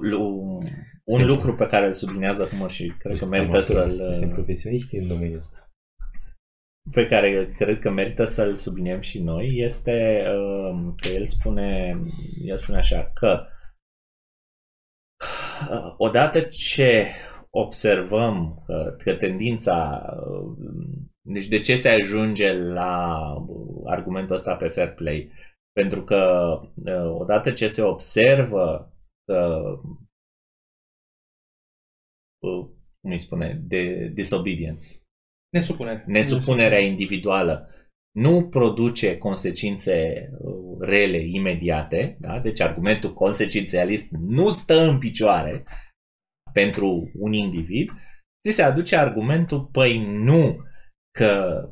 lu- 0.02 0.64
un 1.04 1.26
lucru 1.26 1.56
pe 1.56 1.66
care 1.66 1.86
îl 1.86 1.94
sublinează 1.94 2.44
acum 2.44 2.68
și 2.68 2.94
cred 3.00 3.18
că 3.18 3.26
merită 3.26 3.60
să-l 3.60 3.98
Suntem 4.12 4.28
uh, 4.30 4.34
profesioniști 4.34 4.96
în 4.98 5.08
domeniul 5.08 5.38
ăsta. 5.40 5.70
pe 6.92 7.08
care 7.08 7.52
cred 7.58 7.80
că 7.80 7.90
merită 7.90 8.24
să-l 8.26 8.56
subliniem 8.56 9.00
și 9.00 9.22
noi 9.24 9.54
este 9.58 10.24
uh, 10.28 10.94
că 11.02 11.08
el 11.08 11.26
spune 11.26 11.98
el 12.46 12.58
spune 12.58 12.78
așa 12.78 13.12
că 13.14 13.46
uh, 15.72 15.94
odată 15.98 16.40
ce 16.40 17.06
observăm 17.54 18.64
că, 18.66 18.96
că 19.04 19.16
tendința 19.16 20.06
uh, 20.28 20.72
Deci 21.24 21.48
de 21.48 21.60
ce 21.60 21.76
se 21.76 21.90
ajunge 21.90 22.54
la 22.54 23.18
uh, 23.48 23.82
argumentul 23.86 24.36
ăsta 24.36 24.56
pe 24.56 24.68
fair 24.68 24.94
play? 24.94 25.32
Pentru 25.72 26.04
că 26.04 26.50
uh, 26.86 27.20
odată 27.20 27.52
ce 27.52 27.68
se 27.68 27.82
observă 27.82 28.94
că 29.26 29.62
uh, 32.40 32.70
cum 33.00 33.12
îi 33.12 33.20
spune, 33.20 33.62
de 33.68 34.08
disobedience, 34.14 34.88
Nesupunere. 35.50 36.04
nesupunerea 36.08 36.80
individuală 36.80 37.70
nu 38.12 38.48
produce 38.50 39.18
consecințe 39.18 40.30
uh, 40.40 40.78
rele 40.80 41.18
imediate, 41.18 42.18
da? 42.20 42.40
deci 42.40 42.60
argumentul 42.60 43.14
consecințialist 43.14 44.12
nu 44.12 44.50
stă 44.50 44.80
în 44.80 44.98
picioare 44.98 45.64
pentru 46.54 47.12
un 47.14 47.34
individ, 47.34 47.92
ți 48.44 48.56
se 48.56 48.64
aduce 48.64 48.96
argumentul, 48.96 49.70
păi 49.72 50.06
nu, 50.06 50.64
că 51.18 51.64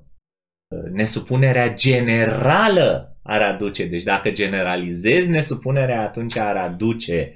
uh, 0.75 0.91
nesupunerea 0.91 1.73
generală 1.73 3.17
ar 3.23 3.41
aduce, 3.41 3.87
deci 3.87 4.03
dacă 4.03 4.31
generalizezi 4.31 5.29
nesupunerea, 5.29 6.01
atunci 6.01 6.37
ar 6.37 6.55
aduce. 6.55 7.33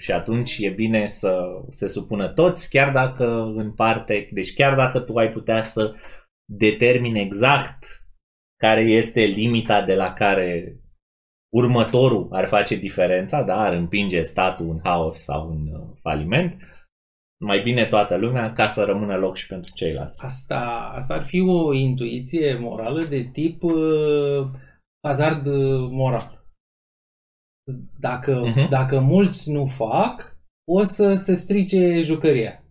Și 0.00 0.12
atunci 0.12 0.58
e 0.58 0.68
bine 0.68 1.06
să 1.06 1.38
se 1.70 1.88
supună 1.88 2.28
toți, 2.32 2.70
chiar 2.70 2.92
dacă 2.92 3.24
în 3.56 3.74
parte, 3.74 4.28
deci 4.32 4.54
chiar 4.54 4.76
dacă 4.76 5.00
tu 5.00 5.16
ai 5.16 5.32
putea 5.32 5.62
să 5.62 5.94
determini 6.52 7.20
exact 7.20 7.84
care 8.56 8.80
este 8.80 9.20
limita 9.20 9.82
de 9.82 9.94
la 9.94 10.12
care 10.12 10.78
următorul 11.56 12.28
ar 12.32 12.46
face 12.46 12.76
diferența, 12.76 13.42
da, 13.42 13.56
ar 13.58 13.72
împinge 13.72 14.22
statul 14.22 14.68
în 14.70 14.80
haos 14.82 15.16
sau 15.18 15.50
în 15.50 15.66
uh, 15.72 15.88
faliment, 16.00 16.56
mai 17.44 17.62
bine 17.62 17.86
toată 17.86 18.16
lumea 18.16 18.52
ca 18.52 18.66
să 18.66 18.84
rămână 18.84 19.16
loc 19.16 19.36
și 19.36 19.46
pentru 19.46 19.72
ceilalți. 19.74 20.24
Asta, 20.24 20.90
asta 20.94 21.14
ar 21.14 21.24
fi 21.24 21.40
o 21.40 21.72
intuiție 21.72 22.58
morală 22.58 23.04
de 23.04 23.28
tip 23.32 23.62
uh, 23.62 24.46
hazard 25.06 25.46
moral. 25.90 26.36
Dacă, 27.98 28.40
Mhm. 28.44 28.68
dacă 28.68 29.00
mulți 29.00 29.52
nu 29.52 29.66
fac, 29.66 30.36
o 30.70 30.84
să 30.84 31.14
se 31.14 31.34
strice 31.34 32.00
jucăria. 32.00 32.62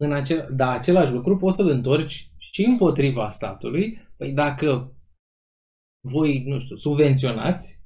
În 0.00 0.12
acel, 0.12 0.48
dar 0.56 0.76
același 0.76 1.12
lucru 1.12 1.36
poți 1.36 1.56
să-l 1.56 1.68
întorci 1.68 2.30
și 2.38 2.64
împotriva 2.64 3.28
statului. 3.28 4.08
Păi 4.16 4.32
dacă 4.32 4.92
voi, 6.00 6.42
nu 6.44 6.58
știu, 6.58 6.76
subvenționați 6.76 7.82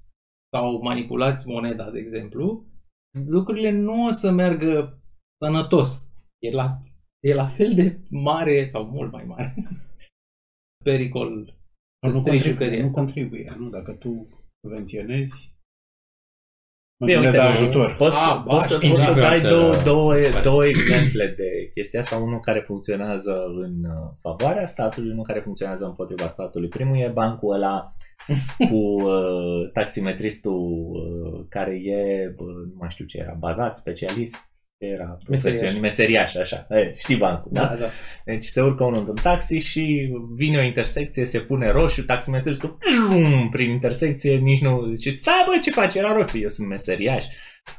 sau 0.56 0.82
manipulați 0.82 1.48
moneda, 1.48 1.90
de 1.90 1.98
exemplu, 1.98 2.66
lucrurile 3.26 3.70
nu 3.70 4.06
o 4.06 4.10
să 4.10 4.30
meargă 4.30 5.02
sănătos. 5.44 6.10
E 6.38 6.50
la, 6.50 6.82
e 7.24 7.34
la 7.34 7.46
fel 7.46 7.74
de 7.74 8.02
mare 8.10 8.64
sau 8.64 8.84
mult 8.84 9.12
mai 9.12 9.24
mare 9.24 9.54
pericol 10.84 11.56
să 12.06 12.12
nu, 12.12 12.18
strici 12.18 12.42
contribuie, 12.42 12.52
jucăria. 12.52 12.84
nu 12.84 12.90
contribuie, 12.90 13.54
nu? 13.58 13.68
Dacă 13.68 13.92
tu 13.92 14.28
subvenționezi, 14.60 15.51
Bine, 16.98 17.14
nu 17.14 17.20
uite, 17.24 17.30
de 17.36 17.38
ajutor. 17.42 17.94
Poți, 17.98 18.16
Ah, 18.16 18.34
ah, 18.36 18.42
poți, 18.46 18.66
să, 18.66 18.78
ba, 18.82 18.88
poți 18.88 19.02
să 19.02 19.10
știu. 19.10 19.22
dai 19.22 19.40
două, 19.40 19.72
două, 19.84 20.14
Sper. 20.14 20.42
două 20.42 20.66
exemple 20.66 21.34
de 21.36 21.68
chestia 21.72 22.00
asta. 22.00 22.16
Unul 22.16 22.40
care 22.40 22.60
funcționează 22.66 23.44
în 23.62 23.90
uh, 23.90 24.10
favoarea 24.20 24.66
statului, 24.66 25.10
unul 25.10 25.24
care 25.24 25.40
funcționează 25.40 25.84
împotriva 25.84 26.26
statului. 26.26 26.68
Primul 26.68 26.96
e 26.96 27.10
bancul 27.14 27.54
ăla 27.54 27.86
cu 28.70 28.76
uh, 29.02 29.70
taximetristul 29.72 30.60
uh, 30.92 31.44
care 31.48 31.70
e, 31.84 32.34
uh, 32.38 32.46
nu 32.46 32.74
mai 32.78 32.90
știu 32.90 33.04
ce 33.04 33.18
era, 33.18 33.36
bazat, 33.38 33.76
specialist, 33.76 34.36
ce 34.36 34.51
era 34.86 35.18
profesionist, 35.24 35.80
meseriaș, 35.80 36.34
așa. 36.34 36.66
E, 36.70 36.94
știi 36.98 37.16
bancul, 37.16 37.50
da? 37.54 37.60
Da, 37.60 37.74
da. 37.74 37.86
Deci 38.24 38.44
se 38.44 38.60
urcă 38.60 38.84
unul 38.84 38.98
într-un 38.98 39.18
taxi 39.22 39.58
și 39.58 40.12
vine 40.34 40.58
o 40.58 40.62
intersecție, 40.62 41.24
se 41.24 41.38
pune 41.38 41.70
roșu, 41.70 42.04
taximetristul 42.04 42.78
prum, 42.78 43.48
prin 43.50 43.70
intersecție, 43.70 44.36
nici 44.36 44.60
nu 44.60 44.92
zice, 44.94 45.16
stai 45.16 45.44
bă, 45.46 45.58
ce 45.62 45.70
faci, 45.70 45.94
era 45.94 46.12
roșu, 46.12 46.38
eu 46.38 46.48
sunt 46.48 46.68
meseriaș. 46.68 47.24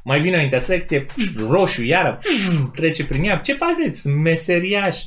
Mai 0.04 0.20
vine 0.20 0.38
o 0.38 0.42
intersecție, 0.42 1.06
roșu, 1.50 1.84
iară, 1.84 2.20
trece 2.76 3.06
prin 3.06 3.24
ea, 3.24 3.38
ce 3.38 3.54
faceți, 3.54 4.02
sunt 4.02 4.16
meseriaș. 4.16 5.04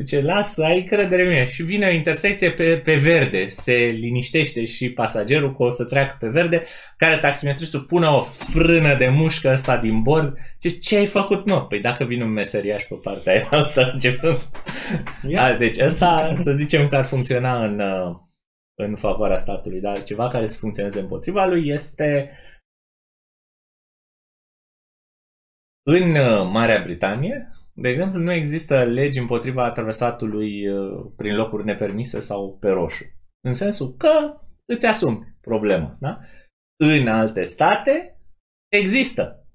Zice, 0.00 0.22
lasă, 0.22 0.64
ai 0.64 0.82
credere 0.82 1.22
în 1.22 1.28
mine. 1.28 1.46
Și 1.46 1.62
vine 1.62 1.86
o 1.86 1.90
intersecție 1.90 2.50
pe, 2.50 2.78
pe 2.84 2.94
verde, 2.94 3.48
se 3.48 3.72
liniștește 3.74 4.64
și 4.64 4.92
pasagerul 4.92 5.56
că 5.56 5.62
o 5.62 5.70
să 5.70 5.84
treacă 5.84 6.16
pe 6.20 6.28
verde, 6.28 6.62
care 6.96 7.18
taximetristul 7.18 7.80
pune 7.80 8.06
o 8.06 8.22
frână 8.22 8.96
de 8.96 9.08
mușcă 9.08 9.50
ăsta 9.52 9.78
din 9.78 10.02
bord. 10.02 10.38
Ce, 10.58 10.68
ce 10.68 10.96
ai 10.96 11.06
făcut, 11.06 11.46
mă? 11.46 11.66
Păi 11.66 11.80
dacă 11.80 12.04
vine 12.04 12.24
un 12.24 12.32
meseriaș 12.32 12.82
pe 12.82 12.94
partea 12.94 13.32
aia 13.32 13.48
altă, 13.58 13.90
începând 13.92 14.38
Ia. 15.28 15.42
da, 15.42 15.56
deci 15.56 15.78
ăsta 15.78 16.34
să 16.36 16.52
zicem 16.52 16.88
că 16.88 16.96
ar 16.96 17.04
funcționa 17.04 17.64
în, 17.64 17.80
uh, 17.80 18.16
în 18.74 18.96
favoarea 18.96 19.36
statului, 19.36 19.80
dar 19.80 20.02
ceva 20.02 20.28
care 20.28 20.46
să 20.46 20.58
funcționeze 20.58 21.00
împotriva 21.00 21.46
lui 21.46 21.68
este 21.68 22.30
în 25.82 26.10
uh, 26.10 26.48
Marea 26.52 26.82
Britanie, 26.82 27.48
de 27.80 27.88
exemplu, 27.88 28.20
nu 28.20 28.32
există 28.32 28.84
legi 28.84 29.18
împotriva 29.18 29.72
traversatului 29.72 30.68
uh, 30.68 31.12
prin 31.16 31.34
locuri 31.34 31.64
nepermise 31.64 32.20
sau 32.20 32.58
pe 32.58 32.68
roșu. 32.68 33.04
În 33.46 33.54
sensul 33.54 33.96
că 33.96 34.40
îți 34.72 34.86
asumi 34.86 35.36
problema. 35.40 35.96
Da? 36.00 36.20
În 36.84 37.08
alte 37.08 37.44
state 37.44 38.20
există 38.72 39.48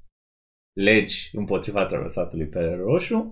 legi 0.79 1.29
împotriva 1.33 1.85
traversatului 1.85 2.47
pe 2.47 2.63
roșu 2.63 3.31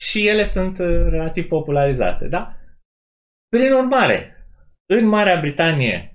și 0.00 0.26
ele 0.26 0.44
sunt 0.44 0.78
uh, 0.78 0.86
relativ 0.86 1.46
popularizate, 1.46 2.28
da? 2.28 2.56
Prin 3.48 3.72
urmare, 3.72 4.46
în 4.92 5.06
Marea 5.06 5.40
Britanie 5.40 6.12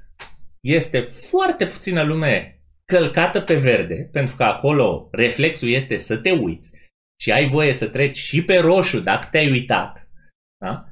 este 0.63 1.01
foarte 1.01 1.67
puțină 1.67 2.03
lume 2.03 2.59
călcată 2.85 3.41
pe 3.41 3.55
verde, 3.55 4.09
pentru 4.11 4.35
că 4.35 4.43
acolo 4.43 5.09
reflexul 5.11 5.67
este 5.67 5.97
să 5.97 6.17
te 6.17 6.31
uiți 6.31 6.84
și 7.21 7.31
ai 7.31 7.49
voie 7.49 7.73
să 7.73 7.89
treci 7.89 8.17
și 8.17 8.43
pe 8.43 8.55
roșu 8.55 8.99
dacă 8.99 9.27
te-ai 9.31 9.51
uitat. 9.51 10.09
Da? 10.57 10.89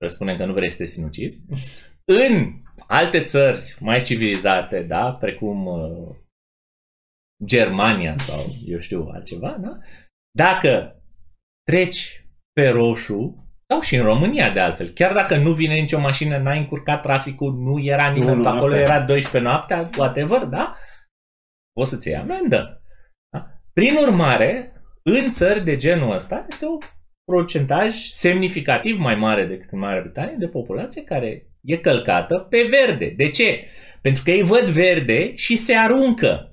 Răspundem 0.00 0.36
că 0.36 0.44
nu 0.44 0.52
vrei 0.52 0.70
să 0.70 0.76
te 0.76 0.86
sinucizi. 0.86 1.44
În 2.28 2.52
alte 2.86 3.22
țări 3.22 3.76
mai 3.80 4.02
civilizate, 4.02 4.82
da, 4.82 5.12
precum 5.12 5.66
uh, 5.66 6.16
Germania 7.44 8.16
sau 8.16 8.44
eu 8.66 8.78
știu 8.78 9.08
altceva, 9.12 9.56
da? 9.60 9.78
Dacă 10.38 11.02
treci 11.62 12.26
pe 12.52 12.68
roșu, 12.68 13.48
sau 13.68 13.80
și 13.80 13.96
în 13.96 14.04
România 14.04 14.52
de 14.52 14.60
altfel, 14.60 14.88
chiar 14.88 15.12
dacă 15.12 15.36
nu 15.36 15.52
vine 15.52 15.74
nicio 15.80 16.00
mașină, 16.00 16.38
n-ai 16.38 16.58
încurcat 16.58 17.02
traficul, 17.02 17.54
nu 17.54 17.80
era 17.80 18.10
nimeni 18.10 18.36
Nu, 18.36 18.42
pe 18.42 18.48
nu, 18.48 18.54
acolo, 18.54 18.74
noaptea. 18.74 18.94
era 18.94 19.04
12 19.04 19.50
noaptea, 19.50 19.90
whatever, 19.98 20.44
da? 20.44 20.76
O 21.76 21.84
să-ți 21.84 22.08
iei 22.08 22.16
amendă. 22.16 22.82
Da? 23.28 23.62
Prin 23.72 23.96
urmare, 23.96 24.73
în 25.04 25.30
țări 25.30 25.64
de 25.64 25.76
genul 25.76 26.14
ăsta 26.14 26.44
este 26.48 26.66
un 26.66 26.78
procentaj 27.24 27.94
semnificativ 27.94 28.98
mai 28.98 29.14
mare 29.14 29.46
decât 29.46 29.70
în 29.70 29.78
Marea 29.78 30.00
Britanie 30.02 30.36
de 30.38 30.48
populație 30.48 31.04
care 31.04 31.46
e 31.60 31.76
călcată 31.76 32.38
pe 32.38 32.68
verde. 32.70 33.08
De 33.16 33.30
ce? 33.30 33.66
Pentru 34.02 34.22
că 34.22 34.30
ei 34.30 34.42
văd 34.42 34.64
verde 34.64 35.34
și 35.34 35.56
se 35.56 35.74
aruncă 35.74 36.52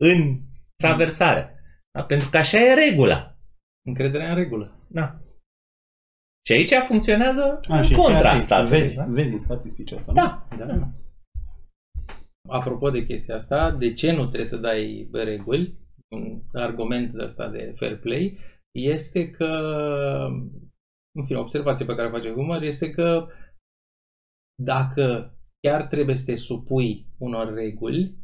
în 0.00 0.40
traversare. 0.76 1.60
Da? 1.90 2.02
Pentru 2.02 2.28
că 2.30 2.36
așa 2.36 2.60
e 2.60 2.74
regula. 2.74 3.38
Încrederea 3.86 4.28
în 4.28 4.36
regulă. 4.36 4.82
Da. 4.88 5.20
Și 6.46 6.52
aici 6.52 6.72
funcționează 6.72 7.60
A, 7.68 7.76
în 7.76 7.82
și 7.82 7.94
contra 7.94 8.30
chiar 8.30 8.40
statului. 8.40 8.78
vezi, 8.78 8.96
da? 8.96 9.04
vezi 9.08 9.32
în 9.32 9.38
statistici 9.38 9.92
asta, 9.92 10.12
nu? 10.12 10.18
Da. 10.18 10.46
da. 10.66 10.88
Apropo 12.48 12.90
de 12.90 13.04
chestia 13.04 13.34
asta, 13.34 13.70
de 13.70 13.92
ce 13.92 14.12
nu 14.12 14.26
trebuie 14.26 14.44
să 14.44 14.56
dai 14.56 15.08
reguli? 15.12 15.85
Un 16.10 16.42
argument 16.52 17.12
de 17.12 17.22
asta 17.22 17.48
de 17.48 17.72
fair 17.74 17.98
play 17.98 18.38
este 18.74 19.30
că, 19.30 19.46
în 21.14 21.24
fine, 21.24 21.38
observație 21.38 21.84
pe 21.84 21.94
care 21.94 22.08
o 22.08 22.10
face 22.10 22.32
Humor 22.32 22.62
este 22.62 22.90
că 22.90 23.28
dacă 24.62 25.36
chiar 25.60 25.86
trebuie 25.86 26.16
să 26.16 26.24
te 26.24 26.36
supui 26.36 27.06
unor 27.18 27.54
reguli, 27.54 28.16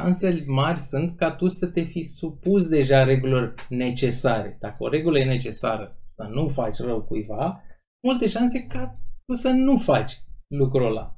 șansele 0.00 0.44
mari 0.46 0.80
sunt 0.80 1.16
ca 1.16 1.36
tu 1.36 1.48
să 1.48 1.66
te 1.70 1.82
fi 1.82 2.02
supus 2.02 2.68
deja 2.68 3.04
regulilor 3.04 3.54
necesare. 3.68 4.56
Dacă 4.60 4.76
o 4.82 4.88
regulă 4.88 5.18
e 5.18 5.24
necesară 5.24 6.02
să 6.06 6.22
nu 6.22 6.48
faci 6.48 6.78
rău 6.78 7.02
cuiva, 7.02 7.62
multe 8.06 8.28
șanse 8.28 8.66
ca 8.66 8.98
tu 9.26 9.34
să 9.34 9.48
nu 9.48 9.78
faci 9.78 10.12
lucrul 10.54 10.86
ăla. 10.86 11.16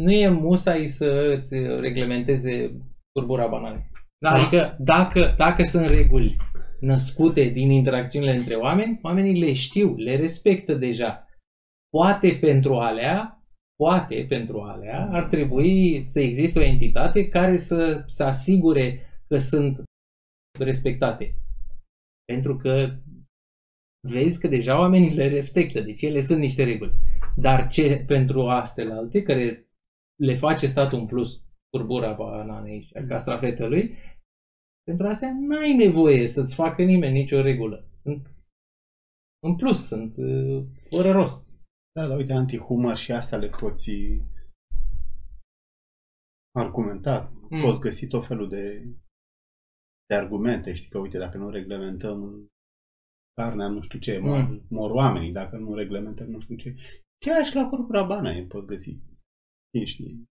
Nu 0.00 0.10
e 0.10 0.28
musai 0.28 0.86
să 0.86 1.36
îți 1.38 1.56
reglementeze 1.58 2.80
turbura 3.12 3.46
bananei. 3.46 3.90
Da. 4.18 4.30
Adică 4.30 4.76
dacă, 4.78 5.34
dacă 5.36 5.62
sunt 5.62 5.86
reguli 5.86 6.36
născute 6.80 7.44
din 7.44 7.70
interacțiunile 7.70 8.36
între 8.36 8.54
oameni, 8.54 8.98
oamenii 9.02 9.40
le 9.40 9.52
știu, 9.52 9.96
le 9.96 10.16
respectă 10.16 10.74
deja. 10.74 11.26
Poate 11.88 12.38
pentru 12.40 12.74
alea, 12.74 13.44
poate 13.76 14.26
pentru 14.28 14.60
alea, 14.60 15.08
ar 15.12 15.28
trebui 15.28 16.02
să 16.06 16.20
existe 16.20 16.58
o 16.58 16.62
entitate 16.62 17.28
care 17.28 17.56
să, 17.56 18.02
să 18.06 18.24
asigure 18.24 19.00
că 19.28 19.38
sunt 19.38 19.82
respectate. 20.58 21.34
Pentru 22.24 22.56
că 22.56 22.96
vezi 24.08 24.40
că 24.40 24.48
deja 24.48 24.78
oamenii 24.78 25.14
le 25.14 25.28
respectă, 25.28 25.80
deci 25.80 26.02
ele 26.02 26.20
sunt 26.20 26.38
niște 26.38 26.64
reguli. 26.64 26.92
Dar 27.36 27.68
ce 27.68 28.04
pentru 28.06 28.48
astea 28.48 28.96
alte, 28.96 29.22
care 29.22 29.68
le 30.22 30.34
face 30.34 30.66
statul 30.66 30.98
în 30.98 31.06
plus, 31.06 31.45
turbura 31.76 32.12
bananei 32.12 32.82
și 32.82 32.96
a 32.96 33.06
castrafetelui, 33.06 33.96
pentru 34.84 35.06
astea 35.06 35.32
n-ai 35.40 35.72
nevoie 35.76 36.26
să-ți 36.26 36.54
facă 36.54 36.82
nimeni 36.82 37.18
nicio 37.18 37.40
regulă. 37.40 37.88
Sunt 37.96 38.26
în 39.46 39.56
plus, 39.56 39.86
sunt 39.86 40.16
uh, 40.16 40.64
fără 40.90 41.12
rost. 41.12 41.48
Da, 41.94 42.06
dar 42.08 42.16
uite, 42.16 42.32
antihumor 42.32 42.96
și 42.96 43.12
asta 43.12 43.36
le 43.36 43.48
poți 43.48 43.90
argumenta. 46.58 47.32
Mm. 47.50 47.60
Poți 47.60 47.80
găsi 47.80 48.06
tot 48.06 48.26
felul 48.26 48.48
de, 48.48 48.84
de 50.06 50.14
argumente. 50.14 50.72
Știi 50.72 50.90
că, 50.90 50.98
uite, 50.98 51.18
dacă 51.18 51.36
nu 51.38 51.50
reglementăm 51.50 52.46
carnea, 53.34 53.68
nu 53.68 53.80
știu 53.80 53.98
ce, 53.98 54.18
mor, 54.18 54.38
Mm. 54.38 54.62
mor 54.68 54.90
oamenii, 54.90 55.32
dacă 55.32 55.56
nu 55.56 55.74
reglementăm 55.74 56.26
nu 56.30 56.40
știu 56.40 56.56
ce. 56.56 56.74
Chiar 57.24 57.44
și 57.44 57.54
la 57.54 57.68
corpura 57.68 58.02
banane 58.04 58.42
poți 58.46 58.66
găsi. 58.66 58.98
Cine 59.70 59.84
știe. 59.84 60.24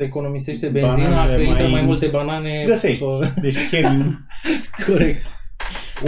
Se 0.00 0.06
economisește 0.06 0.68
benzina, 0.68 1.08
Bananele 1.08 1.36
că 1.36 1.42
intră 1.42 1.62
mai- 1.62 1.70
mai 1.72 1.82
multe 1.82 2.06
banane. 2.06 2.62
Găsești. 2.66 3.04
pe- 3.04 3.34
Deci 3.40 3.68
chemi, 3.70 4.18
Corect. 4.86 5.22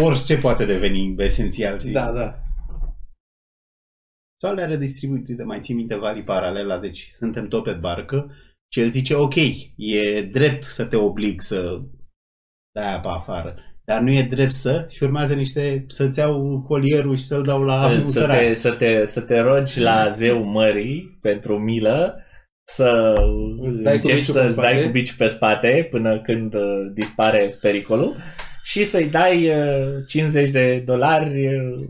orice 0.01 0.37
poate 0.39 0.65
deveni 0.65 1.15
esențial. 1.19 1.79
știi? 1.79 1.93
Da, 1.93 2.13
da. 2.13 2.39
Sau 4.41 4.55
le-a 4.55 4.67
redistribuit, 4.67 5.29
uite, 5.29 5.43
mai 5.43 5.61
ții 5.61 5.75
minte 5.75 5.95
valii 5.97 6.23
paralela, 6.23 6.79
deci 6.79 7.11
suntem 7.17 7.49
tot 7.49 7.65
pe 7.65 7.73
barcă 7.73 8.31
și 8.73 8.81
el 8.81 8.91
zice, 8.93 9.15
ok, 9.15 9.35
e 9.77 10.23
drept 10.33 10.65
să 10.65 10.85
te 10.87 10.97
oblig 10.97 11.41
să 11.41 11.81
dai 12.75 12.95
apa 12.95 13.13
afară, 13.15 13.57
dar 13.85 14.01
nu 14.01 14.11
e 14.11 14.23
drept 14.23 14.53
să 14.53 14.87
și 14.91 15.03
urmează 15.03 15.35
niște, 15.35 15.85
să-ți 15.89 16.19
iau 16.19 16.63
colierul 16.69 17.17
și 17.17 17.23
să-l 17.23 17.43
dau 17.43 17.63
la 17.63 17.89
un 17.89 18.05
să, 18.05 18.19
sărac. 18.19 18.39
te, 18.39 18.55
să, 18.55 18.73
te, 18.75 19.07
să 19.07 19.21
te 19.21 19.39
rogi 19.41 19.81
la 19.81 20.11
zeu 20.11 20.43
mării 20.45 21.19
pentru 21.21 21.59
milă 21.59 22.17
să 22.63 23.15
Îți 23.61 23.83
dai 23.83 23.99
cu 23.99 24.07
începi 24.07 24.19
biciul 24.19 24.35
să 24.35 24.41
pe 24.41 24.47
îți 24.47 24.57
dai 24.57 24.73
spate. 24.73 24.85
cu 24.87 24.91
biciul 24.91 25.17
pe 25.17 25.27
spate 25.27 25.87
până 25.91 26.21
când 26.21 26.55
uh, 26.55 26.91
dispare 26.95 27.59
pericolul 27.61 28.17
și 28.63 28.85
să-i 28.85 29.11
dai 29.11 29.49
uh, 29.49 30.07
50 30.07 30.51
de 30.51 30.79
dolari 30.81 31.47
uh, 31.57 31.89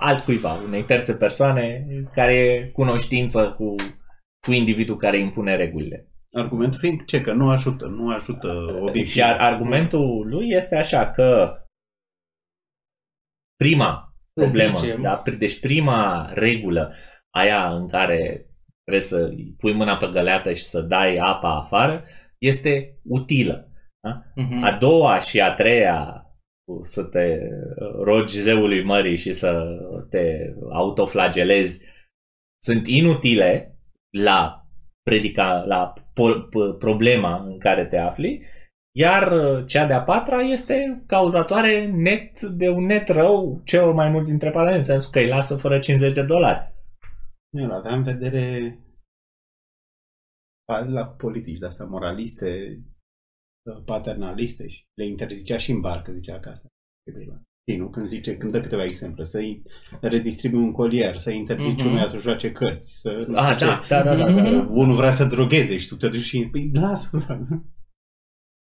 altcuiva, 0.00 0.52
unei 0.52 0.84
terțe 0.84 1.14
persoane 1.16 1.86
care 2.12 2.32
e 2.32 2.68
cunoștință 2.72 3.54
cu, 3.56 3.74
cu 4.46 4.52
individul 4.52 4.96
care 4.96 5.20
impune 5.20 5.56
regulile. 5.56 6.08
Argumentul 6.32 6.78
fiind 6.78 7.04
ce? 7.04 7.20
Că 7.20 7.32
nu 7.32 7.50
ajută, 7.50 7.86
nu 7.86 8.10
ajută 8.10 8.48
obiectivul. 8.66 9.02
Și 9.04 9.22
ar, 9.22 9.38
argumentul 9.38 10.28
lui 10.28 10.48
este 10.50 10.76
așa 10.76 11.10
că 11.10 11.56
prima 13.56 14.12
Să 14.24 14.42
problemă, 14.44 14.76
zicem, 14.76 15.02
da? 15.02 15.22
Pri- 15.22 15.38
deci 15.38 15.60
prima 15.60 16.30
regulă, 16.32 16.94
aia 17.30 17.74
în 17.74 17.88
care 17.88 18.47
trebuie 18.88 19.08
să 19.08 19.34
pui 19.58 19.72
mâna 19.72 19.96
pe 19.96 20.06
găleată 20.06 20.52
și 20.52 20.62
să 20.62 20.80
dai 20.80 21.16
apa 21.16 21.56
afară, 21.56 22.04
este 22.38 22.98
utilă. 23.04 23.72
Mhm. 24.34 24.62
A 24.62 24.76
doua 24.80 25.20
și 25.20 25.40
a 25.40 25.54
treia, 25.54 26.26
cu 26.64 26.80
să 26.84 27.02
te 27.02 27.38
rogi 28.02 28.40
zeului 28.40 28.84
mării 28.84 29.16
și 29.16 29.32
să 29.32 29.64
te 30.10 30.38
autoflagelezi, 30.72 31.86
sunt 32.64 32.86
inutile 32.86 33.78
la, 34.16 34.66
predica, 35.02 35.64
la 35.66 35.92
po- 35.92 36.42
p- 36.48 36.78
problema 36.78 37.42
în 37.46 37.58
care 37.58 37.86
te 37.86 37.96
afli, 37.96 38.46
iar 38.96 39.32
uh, 39.32 39.66
cea 39.66 39.86
de-a 39.86 40.02
patra 40.02 40.40
este 40.40 41.02
cauzatoare 41.06 41.86
net 41.86 42.42
de 42.42 42.68
un 42.68 42.84
net 42.84 43.08
rău 43.08 43.60
celor 43.64 43.94
mai 43.94 44.08
mulți 44.08 44.30
dintre 44.30 44.50
paladini, 44.50 44.78
în 44.78 44.84
sensul 44.84 45.10
că 45.10 45.18
îi 45.18 45.28
lasă 45.28 45.56
fără 45.56 45.78
50 45.78 46.12
de 46.12 46.22
dolari. 46.22 46.76
El 47.50 47.70
avea 47.72 47.94
în 47.94 48.02
vedere 48.02 48.78
la 50.86 51.06
politici 51.06 51.58
de-astea 51.58 51.84
moraliste, 51.84 52.80
paternaliste 53.84 54.66
și 54.66 54.84
le 54.94 55.06
interzicea 55.06 55.56
și 55.56 55.70
în 55.70 55.80
barcă, 55.80 56.12
zicea 56.12 56.40
că 56.40 56.48
asta 56.48 56.66
e 57.06 57.12
prima. 57.12 57.42
Știi, 57.60 57.80
nu? 57.80 57.90
Când 57.90 58.06
zice, 58.06 58.36
când 58.36 58.52
dă 58.52 58.60
câteva 58.60 58.84
exemple, 58.84 59.24
să-i 59.24 59.62
redistribui 60.00 60.62
un 60.62 60.72
colier, 60.72 61.18
să-i 61.18 61.36
interzici 61.36 61.78
Mhm. 61.80 61.86
unuia 61.88 62.06
să 62.06 62.18
joace 62.18 62.52
cărți, 62.52 63.00
să... 63.00 63.24
nu 63.28 63.36
Ah, 63.38 63.54
știu 63.54 63.66
da, 63.66 63.80
da, 63.88 64.02
da, 64.02 64.16
da, 64.16 64.32
da. 64.32 64.42
ce. 64.48 64.56
Unul 64.82 64.96
vrea 64.96 65.10
să 65.10 65.24
drogheze 65.24 65.78
și 65.78 65.88
tu 65.88 65.96
te 65.96 66.08
duci 66.08 66.20
și 66.20 66.48
păi 66.50 66.70
lasă 66.72 67.26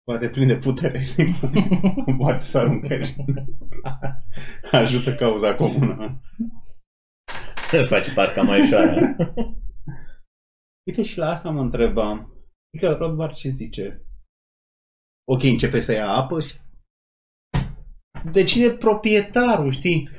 Poate 0.03 0.29
prinde 0.29 0.57
putere, 0.57 1.03
știi? 1.03 1.33
Poate 2.19 2.43
să 2.43 2.57
aruncă, 2.57 3.03
știi? 3.03 3.25
Ajută 4.71 5.15
cauza 5.15 5.55
comună. 5.55 6.21
Face 7.93 8.13
parca 8.13 8.41
mai 8.41 8.61
ușoară. 8.61 9.15
Uite 10.87 11.03
și 11.03 11.17
la 11.17 11.29
asta 11.29 11.49
mă 11.49 11.61
întrebam. 11.61 12.33
Adică 12.73 12.93
Rodbar 12.93 13.33
ce 13.33 13.49
zice? 13.49 14.05
Ok, 15.31 15.43
începe 15.43 15.79
să 15.79 15.91
ia 15.91 16.07
apă 16.09 16.41
și... 16.41 16.55
De 18.31 18.43
cine 18.43 18.65
e 18.65 18.77
proprietarul, 18.77 19.71
știi? 19.71 20.09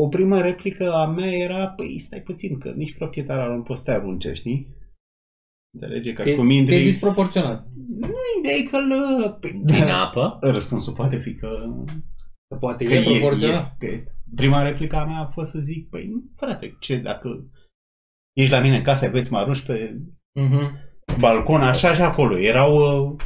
O 0.00 0.08
primă 0.08 0.40
replică 0.40 0.92
a 0.92 1.06
mea 1.06 1.30
era, 1.32 1.68
păi 1.68 1.98
stai 1.98 2.22
puțin, 2.22 2.58
că 2.58 2.70
nici 2.70 2.94
proprietarul 2.96 3.56
nu 3.56 3.62
poți 3.62 3.78
să 3.82 3.84
te 3.84 3.90
arunce, 3.96 4.32
știi? 4.32 4.76
Înțelege? 5.74 6.12
Ca 6.12 6.22
Că 6.22 6.28
și 6.28 6.34
e- 6.34 6.36
cu 6.38 6.40
că 6.40 6.46
e 6.46 6.54
mindrii... 6.56 6.82
disproporționat. 6.82 7.66
Nu, 7.88 8.08
ideea 8.38 8.56
e 8.56 8.62
că... 8.62 8.78
Lă... 8.86 9.30
Păi, 9.40 9.50
Din 9.64 9.84
da. 9.84 10.00
apă? 10.06 10.38
Răspunsul 10.40 10.92
poate 10.94 11.18
fi 11.18 11.34
că... 11.34 11.48
Că 12.48 12.56
poate 12.58 12.84
că 12.84 12.92
e 12.92 12.98
e, 12.98 13.18
proporționat. 13.18 13.54
este, 13.62 13.74
că 13.78 13.86
este. 13.86 14.10
Prima 14.34 14.62
replică 14.62 14.96
a 14.96 15.04
mea 15.04 15.18
a 15.18 15.26
fost 15.26 15.50
să 15.50 15.58
zic, 15.58 15.88
păi 15.88 16.06
nu, 16.06 16.30
frate, 16.34 16.76
ce 16.80 16.98
dacă 16.98 17.28
ești 18.32 18.52
la 18.52 18.60
mine 18.60 18.76
în 18.76 18.82
casă, 18.82 19.04
ai 19.04 19.10
voie 19.10 19.22
să 19.22 19.28
mă 19.32 19.38
arunci 19.38 19.64
pe 19.66 20.00
Mhm. 20.40 20.76
balcon, 21.18 21.60
așa 21.60 21.92
și 21.92 22.00
acolo. 22.02 22.38
Erau... 22.38 22.74
Uh, 22.76 23.16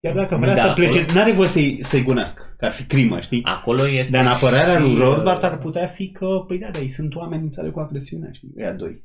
chiar 0.00 0.14
dacă 0.14 0.36
vrea 0.36 0.54
Da, 0.54 0.60
să 0.66 0.72
plece, 0.72 0.98
acolo- 1.04 1.14
n-are 1.14 1.32
voie 1.32 1.48
să-i, 1.48 1.82
să-i 1.82 2.02
gunească, 2.02 2.54
că 2.58 2.64
ar 2.64 2.72
fi 2.72 2.84
crimă, 2.86 3.20
știi? 3.20 3.42
Acolo 3.44 3.88
este 3.88 4.12
Dar 4.16 4.24
în 4.24 4.30
apărarea 4.30 4.76
și, 4.76 4.80
lui 4.82 4.92
uh, 4.94 4.98
Rothbard 4.98 5.42
ar 5.42 5.58
putea 5.58 5.86
fi 5.86 6.10
că, 6.10 6.44
păi 6.46 6.58
da, 6.58 6.70
dar 6.70 6.82
ei 6.82 6.88
sunt 6.88 7.14
oameni 7.14 7.42
înțeleg 7.42 7.72
cu 7.72 7.80
agresiunea, 7.80 8.32
știi? 8.32 8.52
Ăia 8.58 8.74
doi. 8.74 9.04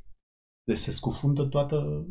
Deci 0.66 0.76
se 0.76 0.90
scufundă 0.90 1.44
toată... 1.44 2.06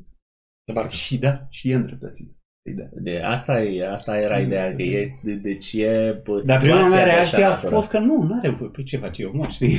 Și 0.89 1.17
da, 1.17 1.47
și 1.49 1.69
e 1.69 1.75
îndreptățit. 1.75 2.36
Păi 2.67 2.75
da. 2.75 2.83
De 2.91 3.21
asta, 3.23 3.61
e, 3.61 3.89
asta 3.91 4.17
era 4.17 4.39
ideea, 4.39 4.75
că 4.75 4.81
e, 4.81 5.17
de, 5.23 5.33
deci 5.33 5.73
e 5.73 6.21
bă, 6.23 6.41
Dar 6.45 6.59
prima 6.59 6.73
situația 6.75 6.95
mea 6.95 7.05
de 7.05 7.11
reacție 7.11 7.37
așa 7.37 7.45
a 7.47 7.49
natură. 7.49 7.73
fost 7.75 7.89
că 7.89 7.99
nu, 7.99 8.21
nu 8.23 8.35
are 8.37 8.49
voie. 8.49 8.69
Păi 8.69 8.83
ce 8.83 8.97
face 8.97 9.21
eu 9.21 9.31
mor, 9.33 9.51
știi? 9.51 9.77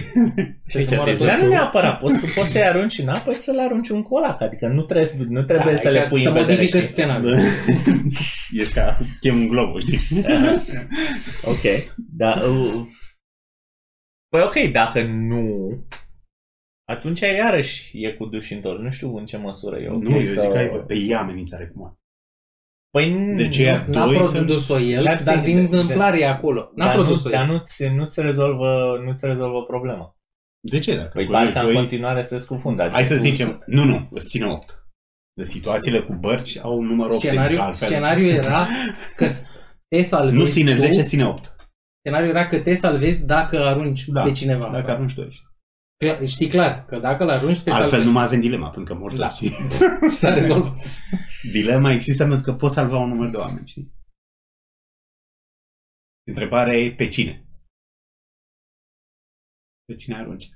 Și 0.67 0.87
ce 0.87 0.95
moară 0.97 1.11
te 1.11 1.17
toți 1.17 1.25
Dar 1.31 1.37
nu 1.39 1.45
cu- 1.45 1.49
neapărat, 1.51 1.99
poți, 2.01 2.19
tu 2.19 2.25
poți 2.35 2.51
să-i 2.51 2.63
arunci 2.67 2.99
în 2.99 3.09
apă 3.09 3.33
și 3.33 3.41
să 3.41 3.53
le 3.53 3.63
arunci 3.63 3.89
un 3.89 4.03
colac, 4.03 4.41
adică 4.41 4.67
nu 4.67 4.83
trebuie, 4.83 5.27
nu 5.29 5.43
trebuie 5.43 5.75
Da, 5.75 5.81
să 5.81 5.89
aici 5.89 5.97
le 5.97 6.07
pui 6.09 6.23
să 6.23 6.29
în 6.29 6.35
vedere. 6.35 6.53
modifică 6.55 6.79
știi? 6.81 6.91
scenariul. 6.93 7.33
e 8.63 8.65
ca 8.75 8.99
chem 9.21 9.37
un 9.41 9.49
globul, 9.49 9.81
știi? 9.81 9.99
Aha. 10.27 10.63
ok, 11.45 11.95
dar... 12.17 12.43
Uh, 12.43 12.87
păi 14.29 14.43
ok, 14.43 14.73
dacă 14.73 15.03
nu, 15.03 15.69
atunci 16.89 17.21
iarăși 17.21 18.05
e 18.05 18.13
cu 18.13 18.27
duș 18.27 18.51
întors. 18.51 18.81
Nu 18.81 18.91
știu 18.91 19.17
în 19.17 19.25
ce 19.27 19.37
măsură 19.37 19.79
e 19.79 19.89
ok 19.89 20.03
nu, 20.03 20.17
eu 20.19 20.25
să... 20.25 20.41
zic 20.41 20.51
că 20.51 20.59
ai, 20.59 20.69
pe 20.87 20.95
e 21.09 21.17
amenințare 21.17 21.67
cum 21.75 21.85
ar. 21.85 21.97
Păi 22.91 23.35
de 23.37 23.49
ce 23.49 23.85
n-a 23.87 24.07
produs-o 24.07 24.79
el, 24.79 25.03
dar, 25.03 25.23
dar 25.23 25.43
din 25.43 25.59
întâmplare 25.59 26.19
e 26.19 26.29
acolo. 26.29 26.71
N-a 26.75 26.93
produs-o 26.93 27.29
Dar 27.29 27.47
nu-ți, 27.47 27.87
nu-ți, 27.87 28.21
rezolvă, 28.21 29.01
nu-ți 29.05 29.27
rezolvă 29.27 29.63
problema. 29.63 30.17
De 30.61 30.79
ce? 30.79 30.97
Dacă 30.97 31.11
păi 31.15 31.27
barca 31.27 31.61
în 31.61 31.75
continuare 31.75 32.23
se 32.23 32.39
scufundă. 32.39 32.83
Adică 32.83 32.97
Hai 32.97 33.05
să 33.05 33.17
zicem, 33.17 33.63
nu, 33.67 33.85
nu, 33.85 34.09
îți 34.11 34.29
ține 34.29 34.47
8. 34.47 34.83
De 35.33 35.45
situațiile 35.45 36.01
cu 36.01 36.13
bărci 36.13 36.59
au 36.59 36.79
un 36.79 36.87
număr 36.87 37.11
8. 37.11 37.19
Scenariul, 37.19 37.73
scenariul 37.73 38.29
era 38.29 38.67
că 39.17 39.27
te 39.89 40.03
salvezi 40.03 40.39
Nu 40.39 40.47
ține 40.47 40.75
10, 40.75 41.03
ține 41.03 41.25
8. 41.27 41.57
Scenariul 41.99 42.37
era 42.37 42.47
că 42.47 42.59
te 42.59 42.75
salvezi 42.75 43.27
dacă 43.27 43.65
arunci 43.65 44.05
da, 44.05 44.23
pe 44.23 44.31
cineva. 44.31 44.71
dacă 44.73 44.91
arunci 44.91 45.15
12. 45.15 45.48
Cla- 46.05 46.27
știi 46.27 46.49
clar 46.49 46.85
că 46.85 46.99
dacă 46.99 47.25
l 47.25 47.29
arunci 47.29 47.61
te 47.61 47.71
Altfel 47.71 47.89
salvezi. 47.89 48.07
nu 48.07 48.13
mai 48.13 48.25
avem 48.25 48.41
dilema, 48.41 48.71
pentru 48.71 48.95
că 48.95 49.01
mor 49.01 49.13
la 49.13 49.27
toți. 49.29 49.53
S-a 50.21 50.35
rezolvat. 50.35 50.77
dilema 51.53 51.91
există 51.93 52.25
pentru 52.27 52.43
că 52.43 52.55
poți 52.55 52.75
salva 52.75 52.99
un 52.99 53.09
număr 53.09 53.31
de 53.31 53.37
oameni, 53.37 53.69
știi? 53.69 53.93
Întrebarea 56.27 56.75
e 56.75 56.95
pe 56.95 57.09
cine? 57.09 57.45
Pe 59.85 59.95
cine 59.95 60.17
arunci? 60.17 60.51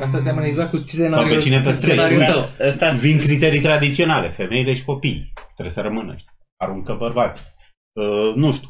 Asta 0.00 0.18
seamănă 0.18 0.46
exact 0.46 0.70
cu 0.70 0.76
ce 0.78 1.08
Sau 1.08 1.26
pe 1.26 1.38
cine 1.38 1.62
păstrezi? 1.62 2.14
Asta 2.62 2.90
Vin 2.90 3.18
criterii 3.18 3.60
tradiționale, 3.60 4.30
femeile 4.30 4.74
și 4.74 4.84
copii 4.84 5.32
Trebuie 5.52 5.70
să 5.70 5.80
rămână. 5.80 6.16
Aruncă 6.56 6.94
bărbați. 6.94 7.42
Uh, 7.92 8.04
ă, 8.04 8.34
nu 8.34 8.52
știu. 8.52 8.68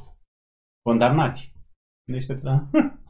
Condamnați. 0.83 1.53
Gândește-te. 2.07 2.49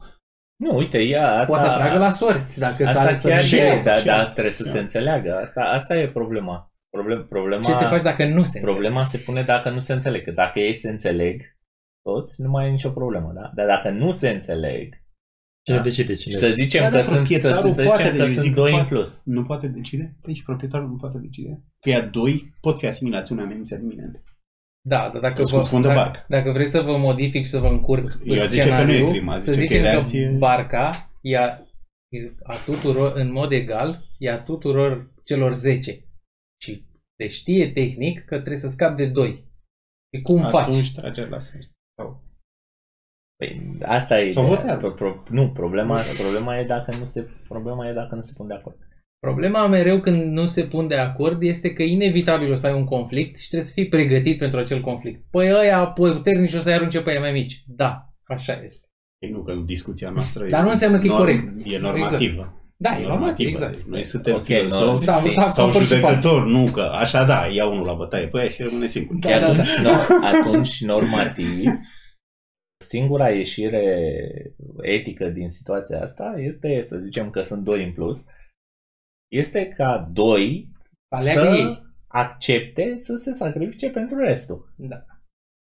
Nu, 0.55 0.75
uite, 0.77 1.01
ea 1.01 1.31
asta... 1.31 1.45
Poate 1.53 1.63
să 1.69 1.73
tragă 1.75 1.97
la 1.97 2.09
sorți 2.09 2.59
dacă 2.59 2.83
Asta 2.85 3.03
s-ar 3.03 3.19
chiar 3.19 3.41
să- 3.41 3.55
este, 3.55 3.83
dar 3.83 3.99
și 3.99 4.05
da, 4.05 4.13
asta. 4.13 4.31
trebuie 4.31 4.53
să 4.53 4.63
Și 4.63 4.69
se 4.69 4.77
asta. 4.77 4.81
înțeleagă. 4.81 5.35
Asta, 5.41 5.61
asta 5.61 5.95
e 5.97 6.09
problema. 6.09 6.73
Problem, 6.89 7.25
problema, 7.29 7.61
Ce 7.63 7.75
te 7.75 7.85
faci 7.85 8.01
dacă 8.03 8.25
nu 8.27 8.43
se 8.43 8.59
problema 8.59 9.03
se 9.03 9.17
pune 9.25 9.41
dacă 9.41 9.69
nu 9.69 9.79
se 9.79 9.93
înțeleg. 9.93 10.23
Că 10.23 10.31
dacă 10.31 10.59
ei 10.59 10.73
se 10.73 10.89
înțeleg, 10.89 11.41
toți, 12.01 12.41
nu 12.41 12.49
mai 12.49 12.67
e 12.67 12.69
nicio 12.71 12.89
problemă, 12.89 13.31
da? 13.35 13.51
Dar 13.55 13.65
dacă 13.65 13.89
nu 13.89 14.11
se 14.11 14.29
înțeleg, 14.29 15.03
Cine 15.65 15.77
Da. 15.77 15.83
decide? 15.83 16.13
și 16.13 16.19
Cine 16.19 16.35
să 16.35 16.47
zicem 16.47 16.81
Da, 16.81 16.87
că 16.89 16.93
dar 16.93 17.03
sunt, 17.03 17.15
să, 17.15 17.21
proprietarul 17.23 17.73
să 17.73 17.83
poate 17.83 18.03
zicem 18.03 18.17
că 18.17 18.23
de- 18.25 18.31
sunt 18.31 18.45
zic 18.45 18.53
că 18.53 18.59
doi 18.59 18.69
în 18.71 18.75
poate. 18.77 18.93
plus. 18.93 19.21
Nu 19.25 19.43
poate 19.43 19.67
decide? 19.67 20.15
Păi 20.21 20.33
și 20.35 20.43
proprietarul 20.43 20.87
nu 20.87 20.95
poate 20.95 21.17
decide. 21.17 21.61
Că 21.79 21.89
ea 21.89 22.01
doi 22.01 22.53
pot 22.61 22.77
fi 22.79 22.85
asimilați 22.85 23.31
unei 23.31 23.43
amenințări 23.43 23.81
iminente. 23.81 24.23
Da, 24.87 25.09
dar 25.13 25.21
dacă, 25.21 25.41
Îți 25.41 25.51
vă, 25.51 25.57
scufundă 25.59 25.87
dacă, 25.87 25.99
barca. 25.99 26.25
dacă 26.29 26.51
vreți 26.51 26.71
să 26.71 26.81
vă 26.81 26.97
modific 26.97 27.43
și 27.43 27.49
să 27.51 27.59
vă 27.59 27.67
încurc 27.67 28.03
Eu 28.23 28.41
în 28.41 28.47
zice 28.47 28.69
că 28.69 28.69
nu 28.69 28.79
e 28.79 28.83
scenariu, 28.95 29.07
crimă, 29.09 29.39
să 29.39 29.53
zice 29.53 29.67
că 29.67 29.73
e 29.73 29.77
zicem 29.77 29.83
că, 29.83 29.89
reacție- 29.89 30.35
barca 30.37 31.11
e 31.21 31.37
a, 31.37 31.59
e 32.09 32.31
a 32.43 32.55
tuturor, 32.65 33.11
în 33.15 33.31
mod 33.31 33.51
egal, 33.51 34.03
e 34.17 34.31
a 34.31 34.41
tuturor 34.43 35.11
celor 35.23 35.53
10. 35.53 36.05
Și 36.63 36.85
se 37.21 37.27
știe 37.27 37.71
tehnic 37.71 38.19
că 38.25 38.35
trebuie 38.35 38.57
să 38.57 38.69
scapi 38.69 38.95
de 38.95 39.05
2. 39.05 39.51
Și 40.15 40.21
cum 40.21 40.45
faci? 40.45 40.67
Atunci 40.67 40.93
trage 40.95 41.25
la 41.25 41.39
sens. 41.39 41.65
Sau... 41.97 42.23
Păi, 43.37 43.61
asta 43.85 44.19
e 44.19 44.31
Sau 44.31 44.43
ideea. 44.43 44.57
votează. 44.57 44.79
Pro, 44.79 44.91
pro, 44.93 45.23
nu, 45.29 45.51
problema, 45.51 45.99
problema, 46.23 46.57
e 46.59 46.65
dacă 46.65 46.95
nu 46.95 47.05
se, 47.05 47.29
problema 47.47 47.87
e 47.89 47.93
dacă 47.93 48.15
nu 48.15 48.21
se 48.21 48.33
pun 48.37 48.47
de 48.47 48.53
acord. 48.53 48.84
Problema 49.25 49.67
mereu 49.67 49.99
când 49.99 50.21
nu 50.21 50.45
se 50.45 50.63
pun 50.63 50.87
de 50.87 50.95
acord 50.95 51.43
este 51.43 51.73
că 51.73 51.83
inevitabil 51.83 52.51
o 52.51 52.55
să 52.55 52.67
ai 52.67 52.73
un 52.73 52.85
conflict 52.85 53.39
și 53.39 53.47
trebuie 53.47 53.67
să 53.67 53.73
fii 53.73 53.87
pregătit 53.87 54.37
pentru 54.37 54.59
acel 54.59 54.81
conflict. 54.81 55.23
Păi 55.31 55.51
ăia 55.53 55.85
puternici 55.85 56.53
o 56.53 56.59
să-i 56.59 56.73
arunce 56.73 57.01
pe 57.01 57.11
ei 57.11 57.19
mai 57.19 57.31
mici. 57.31 57.63
Da, 57.67 58.13
așa 58.23 58.61
este. 58.63 58.87
Ei 59.19 59.29
nu, 59.29 59.43
că 59.43 59.53
discuția 59.65 60.09
noastră 60.09 60.45
Dar 60.49 60.63
nu 60.63 60.69
înseamnă 60.69 60.99
că 60.99 61.05
e 61.05 61.09
corect. 61.09 61.53
E 61.63 61.77
normativă. 61.77 62.53
Da, 62.77 62.97
e 62.99 63.07
normativ, 63.07 63.47
exact. 63.47 63.73
Deci 63.73 63.85
noi 63.85 64.03
suntem 64.03 64.33
Ok, 64.33 64.41
okay, 64.41 64.61
filozofi 64.61 65.05
Da, 65.05 65.21
Ei, 65.23 65.31
s-a 65.31 65.49
sau 65.49 65.69
făcut 65.69 65.87
și 65.87 65.99
pe 65.99 66.05
asta. 66.05 66.13
judecători. 66.13 66.51
Nu, 66.51 66.71
că 66.71 66.81
așa 66.93 67.23
da, 67.23 67.47
ia 67.51 67.67
unul 67.67 67.85
la 67.85 67.93
bătaie 67.93 68.27
pe 68.27 68.39
aia 68.39 68.49
și 68.49 68.63
rămâne 68.63 68.87
singur. 68.87 69.15
Da, 69.15 69.29
Și 69.29 69.39
da, 69.39 69.45
atunci, 69.47 69.77
no, 69.83 69.91
atunci, 70.33 70.81
normativ, 70.81 71.71
singura 72.77 73.29
ieșire 73.29 73.83
etică 74.81 75.29
din 75.29 75.49
situația 75.49 76.01
asta 76.01 76.35
este, 76.37 76.81
să 76.81 76.97
zicem 76.97 77.29
că 77.29 77.41
sunt 77.41 77.63
doi 77.63 77.83
în 77.83 77.91
plus, 77.91 78.25
este 79.31 79.67
ca 79.67 80.09
doi 80.11 80.69
Aleagă 81.15 81.39
să 81.41 81.55
ei. 81.55 81.81
accepte 82.07 82.93
să 82.95 83.15
se 83.15 83.31
sacrifice 83.31 83.89
pentru 83.89 84.17
restul. 84.17 84.73
Da. 84.77 85.05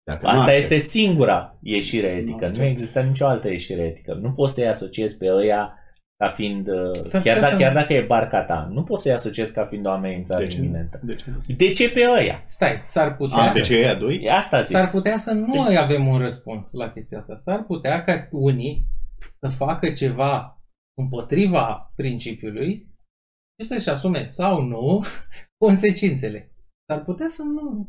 Dacă 0.07 0.27
nu 0.27 0.29
Asta 0.33 0.43
accept, 0.45 0.59
este 0.73 0.79
singura 0.89 1.59
ieșire 1.61 2.07
etică. 2.07 2.39
Nu, 2.41 2.47
accept. 2.47 2.69
există 2.69 3.01
nicio 3.03 3.27
altă 3.27 3.49
ieșire 3.49 3.83
etică. 3.83 4.15
Nu 4.15 4.33
poți 4.33 4.55
să-i 4.55 4.69
asociezi 4.69 5.17
pe 5.19 5.33
ăia 5.33 5.79
ca 6.17 6.31
fiind, 6.31 6.69
uh, 6.69 6.91
S-ar 7.05 7.23
chiar, 7.23 7.35
putea 7.35 7.41
da, 7.41 7.57
să- 7.57 7.63
chiar 7.63 7.73
dacă 7.73 7.93
e 7.93 8.03
barca 8.03 8.45
ta, 8.45 8.69
nu 8.73 8.83
poți 8.83 9.03
să-i 9.03 9.13
asociezi 9.13 9.53
ca 9.55 9.65
fiind 9.67 9.87
o 9.87 9.91
amenințare 9.91 10.45
De 10.45 10.51
ce? 10.51 10.57
iminentă. 10.59 11.01
De 11.03 11.15
ce? 11.15 11.25
De 11.57 11.71
ce 11.71 11.91
pe 11.91 12.01
ăia? 12.19 12.43
Stai, 12.47 12.83
s-ar 12.87 13.17
putea... 13.17 13.37
A, 13.39 13.53
de 13.53 13.61
ce 13.61 13.79
ea 13.81 13.95
doi? 13.95 14.21
E 14.23 14.31
Asta 14.31 14.61
zic. 14.63 14.77
S-ar 14.77 14.91
putea 14.91 15.17
să 15.19 15.33
nu 15.33 15.61
avem 15.79 16.07
un 16.07 16.19
răspuns 16.19 16.73
la 16.73 16.91
chestia 16.93 17.19
asta. 17.19 17.37
S-ar 17.37 17.63
putea 17.65 18.05
ca 18.05 18.29
unii 18.31 18.85
să 19.31 19.49
facă 19.49 19.93
ceva 19.93 20.63
împotriva 20.99 21.93
principiului 21.97 22.87
și 23.61 23.67
să-și 23.67 23.89
asume 23.89 24.27
sau 24.27 24.63
nu 24.63 25.05
consecințele. 25.65 26.53
S-ar 26.91 27.05
putea 27.05 27.29
să 27.29 27.43
nu. 27.43 27.89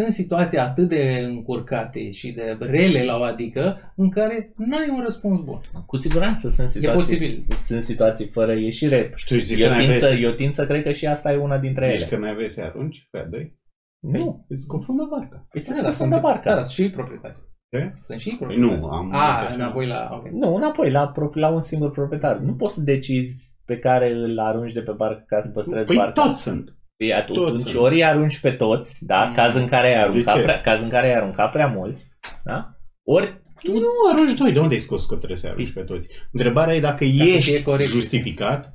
Sunt 0.00 0.12
situații 0.14 0.58
atât 0.58 0.88
de 0.88 1.18
încurcate 1.22 2.10
și 2.10 2.32
de 2.32 2.56
rele 2.60 3.04
la 3.04 3.16
o 3.16 3.22
adică 3.22 3.92
în 3.96 4.10
care 4.10 4.52
n-ai 4.56 4.88
un 4.90 5.02
răspuns 5.02 5.40
bun. 5.44 5.60
Cu 5.86 5.96
siguranță 5.96 6.48
sunt 6.48 6.68
situații, 6.68 6.98
posibil. 6.98 7.44
sunt 7.56 7.82
situații 7.82 8.26
fără 8.26 8.58
ieșire. 8.58 9.12
Și 9.14 9.26
tu 9.26 9.34
zici 9.38 9.56
că 9.58 9.62
Eu 9.62 9.68
n-ai 9.70 9.76
tind, 9.78 9.88
voie 9.88 9.98
să, 10.00 10.06
să- 10.06 10.14
eu 10.14 10.32
tind 10.32 10.52
să 10.52 10.66
cred 10.66 10.82
că 10.82 10.92
și 10.92 11.06
asta 11.06 11.32
e 11.32 11.36
una 11.36 11.58
dintre 11.58 11.88
Zici 11.90 11.96
ele. 12.00 12.08
că 12.10 12.16
n-ai 12.16 12.34
voie 12.34 12.50
să-i 12.50 12.64
arunci 12.64 13.08
pe 13.10 13.18
aia 13.18 13.26
doi? 13.26 13.58
Nu. 14.00 14.44
Îți 14.48 14.66
confundă 14.66 15.06
barca. 15.10 15.46
Păi 15.50 15.60
să 15.60 15.70
Da, 15.70 15.76
se 15.76 15.82
da, 15.82 15.88
scufundă 15.90 16.14
sunt, 16.14 16.26
barca. 16.26 16.50
da, 16.50 16.56
da, 16.56 16.62
sunt 16.62 16.74
și 16.74 16.82
ei 16.82 16.90
proprietari. 16.90 17.36
Ce? 17.70 17.94
Sunt 18.00 18.20
și 18.20 18.28
ei 18.28 18.36
Păi 18.36 18.46
proprietari. 18.46 18.80
nu, 18.80 18.88
am... 18.88 19.14
A, 19.14 19.38
așa. 19.38 19.54
înapoi 19.54 19.86
la... 19.86 20.08
ok. 20.12 20.28
Nu, 20.30 20.54
înapoi, 20.54 20.90
la, 20.90 21.08
pro- 21.08 21.30
la 21.34 21.48
un 21.48 21.60
singur 21.60 21.90
proprietar. 21.90 22.36
Nu 22.36 22.54
poți 22.54 22.74
să 22.74 22.80
decizi 22.82 23.62
pe 23.64 23.78
care 23.78 24.10
îl 24.12 24.38
arunci 24.38 24.72
de 24.72 24.80
pe 24.80 24.92
barcă 24.92 25.24
ca 25.26 25.40
să 25.40 25.50
păstrezi 25.50 25.86
Păi 25.86 25.96
barca. 25.96 26.22
toți 26.22 26.42
sunt. 26.42 26.76
Păi 26.96 27.12
atunci 27.14 27.38
Toți 27.38 27.64
sunt. 27.70 27.82
ori 27.82 27.94
îi 27.94 28.04
arunci 28.04 28.40
pe 28.40 28.50
toți, 28.50 29.06
da? 29.06 29.24
Mm. 29.24 29.34
Caz 29.34 29.56
în 29.56 29.66
care 29.66 29.86
ai 29.86 30.02
aruncat 30.02 30.34
ce? 30.34 30.42
prea, 30.42 30.60
caz 30.60 30.82
în 30.82 30.88
care 30.88 31.06
ai 31.06 31.14
aruncat 31.16 31.50
prea 31.52 31.66
mulți, 31.66 32.10
da? 32.44 32.70
Ori 33.06 33.42
Tu 33.62 33.72
nu 33.72 33.86
arunci 34.12 34.34
doi. 34.38 34.52
De 34.52 34.58
unde 34.60 34.74
ai 34.74 34.80
scos 34.80 35.06
că 35.06 35.14
trebuie 35.16 35.38
să 35.38 35.46
arunci 35.48 35.72
pe 35.72 35.80
toți? 35.80 36.08
Întrebarea 36.32 36.74
e 36.74 36.80
dacă 36.80 37.04
fie 37.04 37.34
ești 37.34 37.62
corect. 37.62 37.90
justificat. 37.90 38.72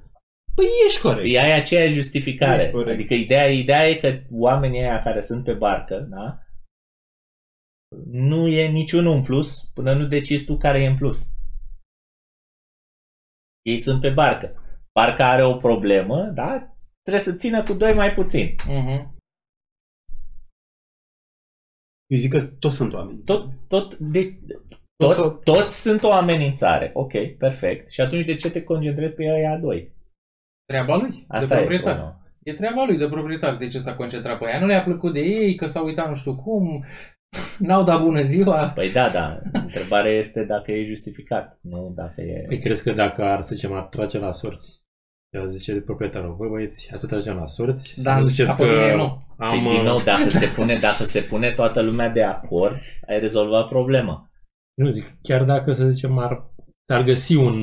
Păi 0.56 0.66
ești 0.88 1.02
corect. 1.02 1.34
Ea 1.34 1.48
e 1.48 1.54
aceeași 1.54 1.94
justificare. 1.94 2.64
E 2.64 2.70
corect. 2.70 2.94
Adică 2.94 3.14
ideea, 3.14 3.50
ideea 3.52 3.88
e 3.90 3.94
că 3.94 4.14
oamenii 4.32 4.80
aia 4.82 5.02
care 5.02 5.20
sunt 5.20 5.44
pe 5.44 5.52
barcă, 5.54 6.08
da? 6.10 6.38
Nu 8.06 8.48
e 8.48 8.68
niciunul 8.68 9.16
în 9.16 9.24
plus 9.24 9.64
până 9.74 9.94
nu 9.94 10.06
decizi 10.08 10.46
tu 10.46 10.58
care 10.58 10.80
e 10.84 10.88
în 10.88 10.96
plus. 10.96 11.28
Ei 13.62 13.80
sunt 13.80 14.02
pe 14.02 14.10
barcă. 14.10 14.62
Barca 15.00 15.30
are 15.30 15.46
o 15.46 15.58
problemă, 15.58 16.24
da? 16.24 16.76
Trebuie 17.02 17.24
să 17.24 17.36
țină 17.36 17.64
cu 17.64 17.74
doi 17.74 17.94
mai 17.94 18.14
puțin. 18.14 18.56
Mhm. 18.68 19.18
Eu 22.08 22.18
zic 22.18 22.32
că 22.32 22.40
toți 22.60 22.76
sunt 22.76 22.94
oameni. 22.94 23.24
Tot, 23.24 23.52
tot, 23.68 23.98
de, 23.98 24.40
Toți- 24.96 25.20
tot, 25.20 25.44
toți 25.44 25.82
sunt 25.82 26.04
o 26.04 26.12
amenințare. 26.14 26.92
Ok, 26.94 27.12
perfect. 27.38 27.92
Și 27.92 28.02
atunci 28.02 28.26
de 28.26 28.36
ce 28.36 28.52
te 28.52 28.64
concentrezi 28.64 29.16
pe 29.16 29.24
ea 29.24 29.58
doi? 29.58 29.92
Treaba 30.66 30.96
lui, 30.96 31.26
Asta 31.28 31.48
de 31.48 31.54
e 31.54 31.58
proprietar. 31.58 31.94
problema. 31.96 32.22
E 32.44 32.54
treaba 32.54 32.84
lui 32.86 32.98
de 32.98 33.08
proprietar. 33.08 33.58
De 33.58 33.68
ce 33.68 33.80
s-a 33.80 33.96
concentrat 33.96 34.40
pe 34.40 34.46
ea? 34.46 34.60
Nu 34.60 34.66
le-a 34.66 34.84
plăcut 34.84 35.14
de 35.14 35.20
ei, 35.20 35.56
că 35.56 35.66
s-au 35.68 35.86
uitat 35.86 36.10
nu 36.10 36.16
știu 36.16 36.36
cum, 36.36 36.84
n-au 37.68 37.84
dat 37.84 38.02
bună 38.02 38.22
ziua. 38.22 38.70
Păi 38.70 38.92
da, 38.92 39.10
da. 39.10 39.42
Întrebarea 39.54 40.12
este 40.12 40.46
dacă 40.46 40.72
e 40.72 40.84
justificat, 40.86 41.60
nu 41.62 41.92
dacă 41.96 42.22
e... 42.22 42.44
Păi 42.48 42.60
crezi 42.60 42.84
că 42.84 42.92
dacă 42.92 43.24
ar, 43.24 43.42
să 43.42 43.56
zicem, 43.56 43.74
ar 43.74 43.84
trage 43.84 44.20
la 44.20 44.32
sorți, 44.32 44.82
ar 45.38 45.48
zice 45.48 45.74
de 45.74 45.82
proprietarul, 45.82 46.36
băi 46.36 46.50
băieți, 46.50 46.90
hai 46.90 46.98
să 46.98 47.08
tragem 47.08 47.36
la 47.36 47.48
sorți, 47.48 47.94
să 47.94 48.02
Dar 48.02 48.20
nu 48.20 48.26
ziceți 48.26 48.50
apoi 48.50 48.68
că 48.68 48.74
mine 48.74 48.96
nu. 48.96 49.18
am... 49.38 49.64
Păi, 49.64 49.74
din 49.76 49.84
nou, 49.84 49.98
uh, 49.98 50.04
dacă 50.04 50.30
se, 50.30 50.48
pune, 50.56 50.76
dacă 50.80 51.04
se 51.04 51.22
pune 51.22 51.52
toată 51.52 51.82
lumea 51.82 52.10
de 52.10 52.24
acord, 52.24 52.74
ai 53.08 53.20
rezolvat 53.20 53.68
problema. 53.68 54.32
Nu 54.74 54.90
zic, 54.90 55.06
chiar 55.22 55.44
dacă, 55.44 55.74
să 55.74 55.90
zicem, 55.90 56.18
ar, 56.18 56.52
ar 56.94 57.04
găsi 57.04 57.36
un, 57.36 57.56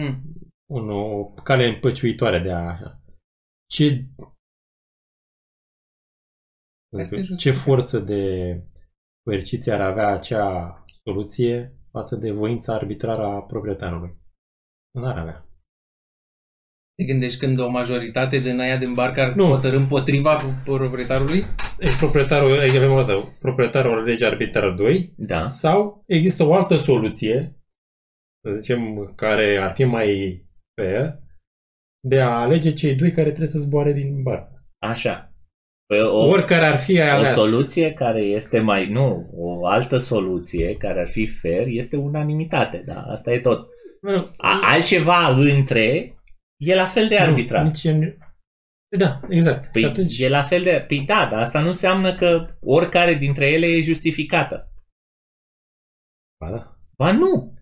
Hmm. 0.00 0.22
un, 0.70 0.90
o 0.90 1.24
cale 1.24 1.66
împăciuitoare 1.66 2.38
de 2.38 2.50
a... 2.52 2.58
Așa. 2.58 3.02
Ce... 3.70 4.06
Asta 6.98 7.16
e 7.16 7.20
Ce 7.20 7.24
justificat. 7.24 7.62
forță 7.62 7.98
de 7.98 8.52
coerciție 9.24 9.72
ar 9.72 9.80
avea 9.80 10.08
acea 10.08 10.84
soluție 11.04 11.76
față 11.90 12.16
de 12.16 12.30
voința 12.30 12.74
arbitrară 12.74 13.22
a 13.22 13.42
proprietarului? 13.42 14.16
Nu 14.94 15.06
ar 15.06 15.18
avea. 15.18 15.46
Te 16.94 17.04
gândești 17.04 17.38
când 17.38 17.58
o 17.58 17.68
majoritate 17.68 18.38
din 18.38 18.60
aia 18.60 18.78
din 18.78 18.94
barcă 18.94 19.20
ar 19.20 19.34
Nu. 19.34 19.46
hotărâ 19.46 19.76
împotriva 19.76 20.36
proprietarului? 20.64 21.42
Deci 21.78 21.96
proprietarul, 21.98 22.58
aici 22.58 22.74
avem 22.74 22.92
o 22.92 23.02
dată, 23.02 23.36
proprietarul 23.38 23.98
alege 23.98 24.26
arbitrar 24.26 24.74
2 24.74 25.14
Da. 25.16 25.46
sau 25.46 26.02
există 26.06 26.44
o 26.44 26.54
altă 26.54 26.76
soluție, 26.76 27.56
să 28.42 28.56
zicem, 28.56 29.12
care 29.16 29.56
ar 29.56 29.74
fi 29.74 29.84
mai 29.84 30.40
fair, 30.80 31.18
de 32.08 32.20
a 32.20 32.40
alege 32.40 32.72
cei 32.72 32.94
doi 32.94 33.10
care 33.10 33.28
trebuie 33.28 33.48
să 33.48 33.58
zboare 33.58 33.92
din 33.92 34.22
barcă. 34.22 34.66
Așa. 34.78 35.31
Păi 35.92 36.02
o, 36.02 36.26
Oricare 36.28 36.64
ar 36.64 36.78
fi 36.78 37.00
aia 37.00 37.12
o 37.12 37.16
aleasă. 37.16 37.34
soluție 37.34 37.92
care 37.92 38.20
este 38.20 38.60
mai... 38.60 38.88
Nu, 38.88 39.30
o 39.34 39.66
altă 39.66 39.96
soluție 39.96 40.76
care 40.76 41.00
ar 41.00 41.08
fi 41.08 41.26
fair 41.26 41.66
este 41.66 41.96
unanimitate. 41.96 42.82
Da, 42.86 43.02
asta 43.02 43.32
e 43.32 43.40
tot. 43.40 43.68
Nu, 44.00 44.30
A, 44.36 44.60
altceva 44.62 45.28
între 45.28 46.16
e 46.56 46.74
la 46.74 46.86
fel 46.86 47.08
de 47.08 47.18
arbitrar. 47.18 47.62
Nu, 47.62 47.68
nici 47.68 47.84
în... 47.84 48.16
Da, 48.98 49.20
exact. 49.28 49.72
Păi 49.72 49.82
și 49.82 49.88
atunci, 49.88 50.18
e 50.18 50.28
la 50.28 50.42
fel 50.42 50.62
de... 50.62 50.84
Păi 50.88 51.04
da, 51.06 51.28
dar 51.30 51.40
asta 51.40 51.60
nu 51.60 51.66
înseamnă 51.66 52.14
că 52.14 52.56
oricare 52.60 53.14
dintre 53.14 53.48
ele 53.48 53.66
e 53.66 53.80
justificată. 53.80 54.72
Ba 56.40 56.50
da. 56.50 56.76
Ba 56.96 57.12
nu. 57.12 57.54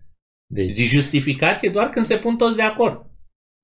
Deci, 0.53 0.71
Zici 0.71 0.89
justificat 0.89 1.63
e 1.63 1.69
doar 1.69 1.89
când 1.89 2.05
se 2.05 2.17
pun 2.17 2.37
toți 2.37 2.55
de 2.55 2.63
acord. 2.63 3.05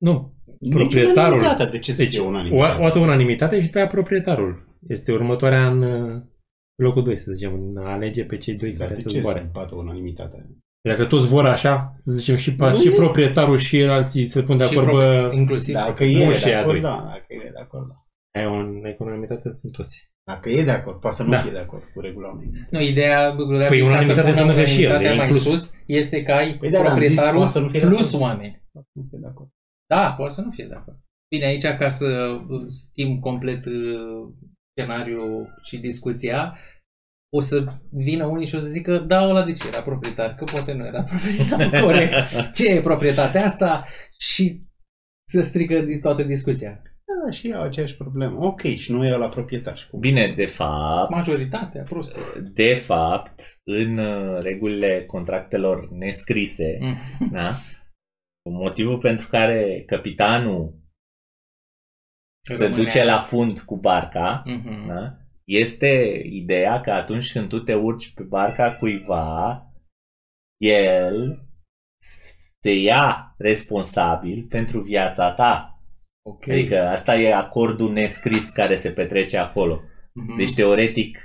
nu. 0.02 0.36
Nici 0.60 0.74
Proprietarul. 0.74 1.38
unanimitatea, 1.38 1.72
De 1.72 1.80
ce 1.80 1.92
să 1.92 2.04
Deci, 2.04 2.14
fie 2.14 2.22
o, 2.24 2.28
unanimitate? 2.28 2.82
o 2.82 2.86
altă 2.86 3.00
unanimitate 3.00 3.62
și 3.62 3.70
pe 3.70 3.78
aia 3.78 3.88
proprietarul. 3.88 4.66
Este 4.88 5.12
următoarea 5.12 5.68
în 5.68 5.82
uh, 5.82 6.22
locul 6.84 7.04
2, 7.04 7.18
să 7.18 7.32
zicem, 7.32 7.54
în 7.54 7.78
a 7.86 7.92
alege 7.92 8.24
pe 8.24 8.38
cei 8.38 8.54
doi 8.56 8.74
care 8.74 8.94
de 8.94 9.00
să 9.02 9.08
ce 9.10 9.16
să 9.16 9.22
zboare. 9.22 9.50
bată 9.52 9.76
unanimitatea? 9.76 10.46
Dacă 10.82 11.06
toți 11.06 11.28
vor 11.28 11.46
așa, 11.46 11.92
să 11.94 12.12
zicem, 12.12 12.36
și, 12.36 12.54
pa- 12.56 12.72
Nu 12.72 12.78
și 12.80 12.88
e. 12.88 12.92
proprietarul 12.92 13.58
și 13.58 13.82
alții 13.82 14.26
se 14.28 14.44
pun 14.44 14.58
de 14.58 14.64
Și 14.64 14.74
acord, 14.78 14.88
pro- 14.88 14.96
bă, 14.98 15.30
Inclusiv. 15.34 15.74
Dacă 15.76 16.04
nu 16.04 16.10
e 16.10 16.34
și 16.34 16.44
de 16.44 16.50
ea 16.50 16.60
acord, 16.60 16.74
doi. 16.74 16.82
da. 16.82 17.04
Dacă 17.14 17.26
e 17.28 17.50
de 17.52 17.60
acord, 17.62 17.88
da. 17.88 17.96
ai 18.40 18.46
o 18.48 18.88
economitate, 18.88 19.54
sunt 19.56 19.72
toți. 19.72 20.12
Dacă 20.32 20.50
e 20.50 20.64
de 20.64 20.72
acord, 20.72 21.00
poate 21.00 21.16
să 21.16 21.24
nu 21.24 21.30
Da. 21.30 21.38
fie 21.38 21.52
de 21.52 21.58
acord 21.58 21.84
cu 21.94 22.00
regulamentul. 22.02 22.68
Nu, 22.70 22.82
ideea, 22.82 23.36
ideea 23.54 23.68
Păi 23.68 23.80
ca 23.80 23.86
unanimitate 23.86 24.14
să 24.14 24.20
pună 24.20 24.28
înseamnă 24.28 24.54
că 24.54 24.64
și 24.64 24.84
el 24.84 24.90
unanimitatea 24.90 25.14
e 25.14 25.18
mai 25.18 25.26
inclus. 25.36 25.44
sus 25.60 25.74
este 25.86 26.24
că 26.24 26.32
ai 26.32 26.58
Păi 26.60 26.70
da, 26.70 26.78
dar 26.78 26.86
am 26.86 26.92
zis, 26.94 26.98
proprietarul 27.00 27.38
poate 27.38 27.52
să 27.52 27.60
nu 27.60 27.68
fie 27.68 27.80
de 27.80 27.86
plus 27.86 28.08
acord. 28.14 28.24
oameni. 28.24 28.64
Nu 28.98 29.06
fie 29.10 29.20
de 29.22 29.28
acord. 29.28 29.50
Da, 29.90 30.12
poate 30.18 30.34
să 30.34 30.42
nu 30.42 30.52
fie 30.52 30.66
de 30.66 30.74
acord. 30.74 30.98
Bine, 31.36 31.46
aici 31.46 31.66
ca 31.66 31.90
să 31.90 32.38
schimb 32.68 33.20
complet 33.22 33.66
uh, 33.66 34.34
scenariul 34.72 35.60
și 35.64 35.78
discuția, 35.78 36.58
o 37.36 37.40
să 37.40 37.64
vină 37.92 38.26
unii 38.26 38.48
și 38.48 38.56
o 38.56 38.60
să 38.60 38.68
zică, 38.68 38.98
da, 38.98 39.24
ăla 39.28 39.44
de 39.44 39.54
ce 39.54 39.68
era 39.68 39.82
proprietar? 39.82 40.36
Că 40.36 40.44
poate 40.44 40.74
nu 40.74 40.86
era 40.86 41.04
proprietar 41.04 41.70
corect. 41.84 42.14
Ce 42.54 42.68
e 42.70 42.82
proprietatea 42.82 43.44
asta? 43.44 43.86
Și 44.20 44.66
să 45.28 45.42
strică 45.42 45.80
dis- 45.80 46.02
toată 46.02 46.24
discuția. 46.24 46.82
Da, 47.26 47.32
și 47.32 47.50
eu 47.50 47.62
aceeași 47.62 47.98
problemă. 47.98 48.46
Ok, 48.46 48.62
și 48.62 48.92
nu 48.92 49.06
e 49.06 49.10
la 49.18 49.30
proprietar. 49.30 49.78
Și 49.78 49.88
cum? 49.90 50.00
Bine, 50.00 50.34
de 50.36 50.46
fapt, 50.46 51.10
Majoritatea, 51.12 51.84
prostă. 51.84 52.20
de 52.54 52.74
fapt, 52.74 53.42
în 53.64 53.98
uh, 53.98 54.42
regulile 54.42 55.04
contractelor 55.06 55.90
nescrise, 55.92 56.78
Mm. 56.80 56.98
da? 57.32 57.50
motivul 58.50 58.98
pentru 59.00 59.28
care 59.28 59.84
capitanul 59.86 60.76
se 62.46 62.54
Rămânea. 62.64 62.84
duce 62.84 63.04
la 63.04 63.20
fund 63.20 63.60
cu 63.60 63.78
barca, 63.78 64.44
Mhm. 64.46 64.88
da? 64.88 65.18
este 65.44 66.22
ideea 66.26 66.82
că 66.82 66.92
atunci 66.92 67.32
când 67.32 67.50
tu 67.50 67.60
te 67.60 67.74
urci 67.74 68.14
pe 68.14 68.24
barca 68.24 68.76
cuiva, 68.76 69.62
el 70.62 71.46
se 72.62 72.72
ia 72.74 73.36
responsabil 73.38 74.46
pentru 74.50 74.82
viața 74.82 75.34
ta. 75.34 75.82
Ok. 76.30 76.48
Adică 76.48 76.88
asta 76.88 77.16
e 77.16 77.34
acordul 77.34 77.92
nescris 77.92 78.50
care 78.50 78.76
se 78.76 78.92
petrece 78.92 79.38
acolo. 79.38 79.82
Mhm. 80.14 80.38
Deci, 80.38 80.54
teoretic, 80.54 81.20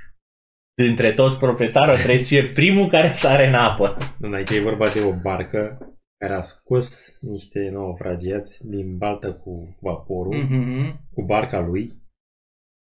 dintre 0.82 1.12
toți 1.12 1.38
proprietarii 1.38 1.94
trebuie 1.96 2.18
să 2.18 2.28
fie 2.28 2.52
primul 2.52 2.88
care 2.88 3.12
sare 3.12 3.46
în 3.46 3.54
apă. 3.54 3.96
Nu, 4.18 4.32
aici 4.34 4.50
e 4.50 4.60
vorba 4.60 4.88
de 4.88 5.00
o 5.02 5.20
barcă 5.20 5.78
care 6.22 6.34
a 6.34 6.40
scos 6.40 7.18
niște 7.20 7.70
naufragiați 7.70 8.68
din 8.68 8.96
baltă 8.98 9.34
cu 9.34 9.76
vaporul, 9.80 10.34
Mhm. 10.36 11.00
cu 11.14 11.22
barca 11.22 11.60
lui. 11.60 11.86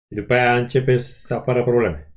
Și 0.08 0.14
după 0.20 0.34
aia 0.34 0.56
începe 0.58 0.98
să 0.98 1.34
apară 1.34 1.62
probleme. 1.62 2.13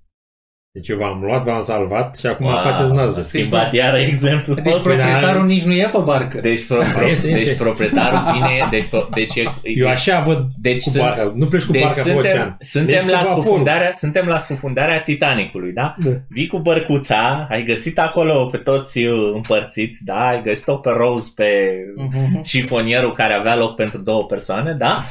Deci 0.78 0.88
eu 0.88 0.98
v-am 0.98 1.22
luat, 1.24 1.44
v-am 1.44 1.62
salvat 1.62 2.18
și 2.18 2.26
acum 2.26 2.46
Wow, 2.46 2.62
faceți 2.64 2.92
a 2.92 2.96
nazul. 2.96 3.24
schimbat 3.24 3.74
iar 3.74 3.96
exemplu. 3.96 4.54
Deci 4.54 4.64
proprietarul 4.82 5.46
nici 5.46 5.64
nu 5.64 5.74
e 5.74 5.90
pe 5.92 5.98
barcă. 6.04 6.40
Deci, 6.42 6.66
pro, 6.66 6.76
pro, 6.98 7.08
Este, 7.08 7.28
este. 7.28 7.44
deci 7.44 7.58
proprietarul 7.58 8.20
vine, 8.34 8.68
deci, 8.70 8.84
pro, 8.86 9.08
deci, 9.14 9.36
e, 9.36 9.44
Eu 9.64 9.88
așa 9.88 10.20
văd 10.28 10.46
deci 10.62 10.84
cu 10.84 10.90
sunt- 10.90 11.04
barca. 11.04 11.32
Nu 11.36 11.46
pleci 11.46 11.64
cu 11.64 11.72
deci 11.72 11.82
barca 11.82 12.02
pe 12.02 12.10
suntem, 12.10 12.32
ocean. 12.32 12.58
suntem, 12.60 12.94
Mergi 12.96 13.10
la 13.10 13.18
cu 13.18 13.24
vaporul. 13.24 13.44
scufundarea, 13.44 13.92
suntem 13.92 14.26
la 14.28 14.38
scufundarea 14.38 15.02
Titanicului, 15.02 15.72
da? 15.72 15.96
Da. 15.98 16.10
Vii 16.30 16.48
cu 16.48 16.58
bărcuța, 16.60 17.48
ai 17.50 17.64
găsit 17.64 18.00
acolo 18.00 18.46
pe 18.46 18.58
toți 18.58 19.04
uh, 19.04 19.32
împărțiți, 19.34 20.04
da? 20.06 20.28
Ai 20.28 20.42
găsit-o 20.44 20.76
pe 20.76 20.90
Rose 20.98 21.32
pe 21.36 21.50
Mhm. 21.96 22.44
șifonierul 22.44 23.14
care 23.14 23.34
avea 23.34 23.56
loc 23.56 23.76
pentru 23.76 24.00
două 24.00 24.26
persoane, 24.26 24.74
da? 24.74 25.04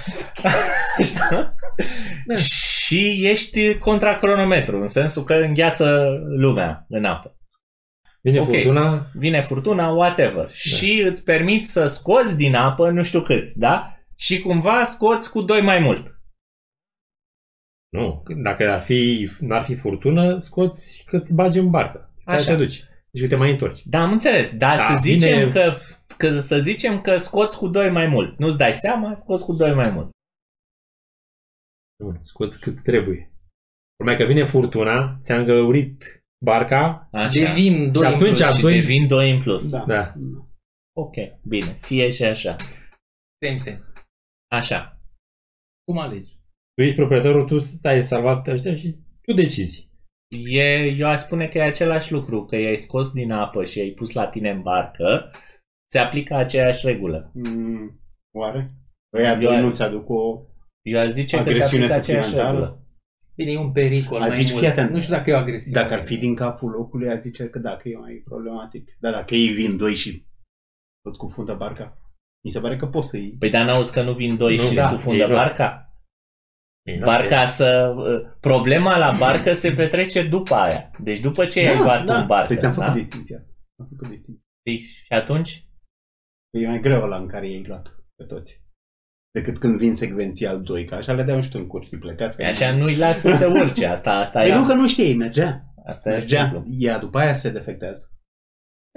Da. 1.30 2.36
Și 2.36 3.20
ești 3.30 3.74
contra 3.74 4.14
cronometru, 4.14 4.80
în 4.80 4.88
sensul 4.88 5.22
că 5.22 5.34
îngheață 5.61 6.07
lumea 6.27 6.85
în 6.89 7.05
apă. 7.05 7.37
Vine 8.23 8.41
Ok. 8.41 8.47
furtuna, 8.47 9.11
Vine 9.15 9.41
furtuna, 9.43 9.89
whatever. 9.89 10.45
Da. 10.45 10.49
Și 10.53 11.03
îți 11.03 11.24
permiți 11.24 11.70
să 11.73 11.87
scoți 11.87 12.37
din 12.37 12.55
apă 12.55 12.91
nu 12.91 13.03
știu 13.03 13.23
câți, 13.23 13.59
da? 13.59 13.97
Și 14.16 14.41
cumva 14.41 14.85
scoți 14.85 15.31
cu 15.31 15.43
doi 15.43 15.61
mai 15.62 15.78
mult. 15.78 16.15
nu, 17.93 18.23
dacă 18.43 18.70
ar 18.70 18.81
fi, 18.81 19.31
n-ar 19.41 19.65
fi 19.65 19.74
furtună, 19.77 20.39
scoți 20.39 21.05
cât 21.07 21.31
bagi 21.31 21.59
în 21.59 21.70
barcă. 21.70 22.15
Așa. 22.24 22.37
Așa. 22.37 22.51
te 22.51 22.57
duci. 22.57 22.85
Deci 23.11 23.23
că 23.23 23.28
te 23.28 23.37
mai 23.37 23.51
întorci. 23.51 23.83
Da, 23.85 24.01
am 24.03 24.12
înțeles. 24.12 24.57
Dar 24.57 24.77
Da, 24.77 24.83
să 24.83 24.97
zicem 25.01 25.39
vine- 25.39 25.51
că, 25.51 25.73
că 26.19 26.39
să 26.39 26.59
zicem 26.59 27.01
că 27.01 27.16
scoți 27.16 27.59
cu 27.59 27.69
doi 27.69 27.91
mai 27.91 28.07
mult. 28.07 28.39
Nu-ți 28.39 28.59
dai 28.59 28.73
seama, 28.74 29.15
scoți 29.15 29.45
cu 29.45 29.53
doi 29.53 29.74
mai 29.74 29.91
mult. 29.91 30.11
Nu, 31.97 32.20
scoți 32.24 32.61
cât 32.61 32.83
trebuie. 32.83 33.33
Problema 33.97 34.20
e 34.20 34.24
că 34.24 34.32
vine 34.32 34.44
furtuna, 34.44 35.18
ți-a 35.23 35.39
îngăurit 35.39 36.24
barca, 36.44 37.09
Așa. 37.12 37.28
Devin 37.40 37.93
doi 37.93 38.06
Și 38.06 38.14
atunci 38.14 38.28
în 38.39 38.44
plus. 38.44 38.56
și 38.56 38.62
doi- 38.62 38.74
devin 38.81 39.06
doi 39.06 39.31
în 39.31 39.43
plus. 39.43 39.70
Da. 39.70 39.85
Da. 39.86 40.12
Ok, 40.97 41.14
bine. 41.43 41.66
Fie 41.81 42.10
și 42.10 42.24
așa. 42.24 42.56
Same, 43.44 43.59
same. 43.59 43.82
Așa. 44.51 45.01
Cum 45.85 45.98
alegi? 45.98 46.35
tu 46.74 46.82
ești 46.82 46.97
proprietarul, 46.97 47.44
tu 47.47 47.59
stai 47.59 48.02
salvat 48.02 48.43
pe 48.43 48.51
ăștia 48.51 48.77
și 48.77 48.97
tu 49.23 49.32
decizi. 49.32 49.90
E, 50.48 50.78
eu 50.98 51.09
aș 51.09 51.20
spune 51.20 51.48
că 51.48 51.59
e 51.59 51.62
același 51.62 52.12
lucru, 52.12 52.44
că 52.44 52.56
i-ai 52.56 52.77
scos 52.77 53.12
din 53.12 53.32
apă 53.32 53.64
și 53.64 53.78
i-ai 53.78 53.90
pus 53.90 54.12
la 54.12 54.27
tine 54.27 54.51
în 54.51 54.62
barcă, 54.62 55.31
se 55.93 55.98
aplică 55.98 56.35
aceeași 56.35 56.86
regulă. 56.86 57.31
Mm, 57.35 58.01
oare? 58.39 58.70
Ăia 59.16 59.32
Eu- 59.32 59.40
doi 59.40 59.60
nu-ți 59.60 59.82
aduc 59.82 60.09
o... 60.09 60.43
Eu 60.82 61.01
aș 61.01 61.09
zice 61.10 61.36
că 61.36 61.43
se 61.43 61.48
Agresiune 61.48 61.82
aplică 61.85 62.01
aceeași 62.01 62.27
suplimentară? 62.28 62.59
regulă. 62.64 62.85
Bine, 63.36 63.50
e 63.50 63.58
un 63.58 63.72
pericol 63.72 64.22
A 64.22 64.26
mai 64.26 64.36
zici, 64.36 64.48
mult. 64.50 64.60
fii 64.62 64.70
atent. 64.70 64.90
Nu 64.90 65.00
știu 65.00 65.14
dacă 65.14 65.30
e 65.30 65.34
o 65.34 65.36
agresiune. 65.38 65.80
Dacă 65.82 65.94
ar 65.94 66.04
fi 66.04 66.16
din 66.16 66.34
capul 66.34 66.70
locului, 66.70 67.10
a 67.10 67.16
zice 67.16 67.48
că 67.48 67.58
dacă 67.58 67.88
e 67.88 67.96
mai 67.96 68.22
problematic. 68.24 68.96
Dar 69.00 69.12
dacă 69.12 69.34
ei 69.34 69.48
vin 69.48 69.76
doi 69.76 69.94
și 69.94 70.26
tot 71.02 71.14
scufundă 71.14 71.54
barca, 71.54 72.00
mi 72.44 72.50
se 72.50 72.60
pare 72.60 72.76
că 72.76 72.86
poți 72.86 73.08
să-i... 73.08 73.36
Păi 73.38 73.50
dar 73.50 73.64
n-auzi 73.64 73.92
că 73.92 74.02
nu 74.02 74.12
vin 74.14 74.36
doi 74.36 74.56
Nu, 74.56 74.62
și 74.62 74.74
da, 74.74 74.88
scufundă 74.88 75.22
ei 75.22 75.28
nu. 75.28 75.34
barca? 75.34 75.80
Ei, 76.82 76.98
Barca 76.98 77.46
să... 77.46 77.94
Problema 78.40 78.98
la 78.98 79.16
barcă 79.18 79.52
se 79.52 79.70
petrece 79.72 80.22
după 80.28 80.54
aia. 80.54 80.90
Deci 80.98 81.20
după 81.20 81.46
ce 81.46 81.60
ai 81.68 81.78
luat 81.78 82.08
în 82.08 82.26
barcă. 82.26 82.46
Păi 82.46 82.56
ți-am 82.56 82.72
făcut 82.72 82.88
da? 82.88 82.94
distinția 82.94 83.36
asta. 83.36 83.50
Am 83.80 83.86
făcut 83.90 84.08
distinția. 84.08 84.42
Păi, 84.62 84.78
Și 84.78 85.12
atunci? 85.12 85.64
Păi 86.50 86.62
e 86.62 86.66
mai 86.66 86.80
greu 86.80 87.02
ăla 87.02 87.16
în 87.16 87.28
care 87.28 87.50
i-ai 87.50 87.64
luat 87.66 87.86
pe 88.16 88.24
toți. 88.24 88.64
Decât 89.36 89.58
când 89.58 89.78
vin 89.78 89.94
secvențial 89.96 90.62
doi, 90.62 90.84
că 90.84 90.94
așa 90.94 91.12
le 91.12 91.22
dau 91.22 91.40
și 91.40 91.50
tu 91.50 91.58
în 91.60 91.66
curs 91.66 91.86
și 91.88 91.96
plecați. 91.96 92.36
Păi 92.36 92.46
așa 92.46 92.76
nu-i 92.76 92.96
lasă 92.96 93.28
să 93.30 93.36
se 93.36 93.46
urce. 93.46 93.86
Asta, 93.86 94.10
asta 94.10 94.40
Păi 94.40 94.50
e, 94.50 94.54
nu 94.54 94.64
că 94.66 94.72
nu 94.74 94.86
știi, 94.88 95.14
mergea. 95.16 95.64
asta 95.86 96.08
e 96.10 96.12
Mergea. 96.12 96.42
simplu. 96.42 96.64
Ea 96.78 96.98
după 96.98 97.18
aia 97.18 97.32
se 97.32 97.50
defectează. 97.50 98.10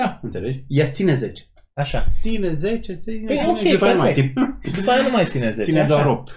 Da. 0.01 0.19
Înțelegi? 0.21 0.63
Ea 0.67 0.85
ține 0.91 1.13
10. 1.15 1.43
Așa. 1.73 2.05
Ține 2.21 2.53
10, 2.53 2.93
ține, 2.93 3.25
Păi, 3.25 3.37
ține 3.39 3.51
ok, 3.51 3.59
și 3.59 3.71
după 3.71 3.85
aia 3.85 3.93
nu 3.93 3.99
mai 3.99 4.11
perfect. 4.11 4.37
ține. 4.37 4.57
Și 4.63 4.71
după 4.71 4.91
aia 4.91 5.01
nu 5.03 5.09
mai 5.09 5.25
ține 5.25 5.51
10. 5.51 5.63
Ține 5.63 5.79
așa. 5.79 5.87
doar 5.87 6.05
8. 6.05 6.31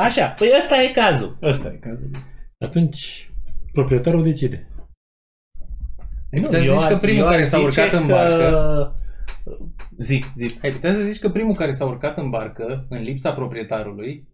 Așa. 0.00 0.26
Păi 0.28 0.48
ăsta 0.58 0.82
e 0.82 0.88
cazul. 0.92 1.38
Ăsta 1.42 1.68
e 1.68 1.76
cazul. 1.76 2.10
Atunci, 2.58 3.30
proprietarul 3.72 4.22
decide. 4.22 4.68
Ai 6.32 6.40
putea 6.40 6.62
să 6.62 6.64
zici 6.78 6.88
că 6.88 6.96
primul 7.06 7.24
care 7.28 7.44
s-a 7.44 7.58
zice 7.68 7.80
urcat 7.82 8.00
în 8.00 8.06
că- 8.06 8.12
barcă... 8.12 8.94
Zi, 9.98 10.24
zi. 10.34 10.58
Ai 10.62 10.72
putea 10.72 10.92
să 10.92 11.00
zici 11.00 11.20
că 11.20 11.30
primul 11.30 11.54
care 11.54 11.72
s-a 11.72 11.86
urcat 11.86 12.16
în 12.16 12.30
barcă, 12.30 12.86
în 12.88 13.02
lipsa 13.02 13.32
proprietarului, 13.34 14.28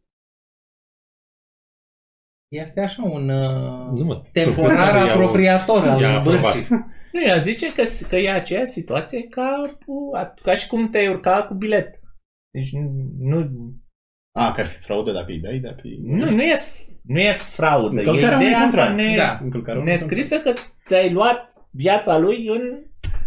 este 2.49 2.81
așa 2.81 3.03
un 3.03 3.29
uh, 3.29 3.99
Nu, 3.99 4.05
mă, 4.05 4.23
temporar 4.33 4.55
proprietarul 4.55 5.07
ia 5.07 5.13
o- 5.13 5.17
apropriator 5.17 5.89
al 5.89 6.01
i-a 6.01 6.19
aprobat. 6.19 6.41
bărcii. 6.41 6.67
Nu, 7.13 7.23
ea 7.27 7.37
zice 7.37 7.73
că, 7.73 7.83
că 8.09 8.17
e 8.17 8.31
aceeași 8.33 8.71
situație 8.73 9.23
ca, 9.23 9.77
cu- 9.87 10.11
ca 10.43 10.55
și 10.55 10.67
cum 10.69 10.91
te-ai 10.91 11.09
urca 11.09 11.43
cu 11.43 11.55
bilet. 11.55 12.01
Deci 12.51 12.71
nu, 13.19 13.51
A, 14.39 14.53
că 14.53 14.61
ar 14.61 14.67
fi 14.67 14.79
fraudă 14.83 15.13
dacă 15.13 15.31
îi 15.31 15.41
dai, 15.41 15.59
dacă 15.59 15.81
îi... 15.83 15.99
nu, 16.03 16.31
nu, 16.31 16.43
e, 16.43 16.61
nu 17.03 17.19
e 17.21 17.33
fraudă. 17.33 17.95
E 17.95 17.99
Încălcarea 17.99 18.37
unui 18.37 18.47
ideea 18.47 18.61
asta 18.61 18.77
contract. 18.87 19.09
ne, 19.09 19.17
Da. 19.17 19.39
Încălcarea 19.43 19.81
unui 19.81 19.93
nescrisă 19.93 20.41
că 20.41 20.53
ți-ai 20.87 21.13
luat 21.13 21.45
viața 21.71 22.19
lui 22.19 22.47
în 22.47 22.63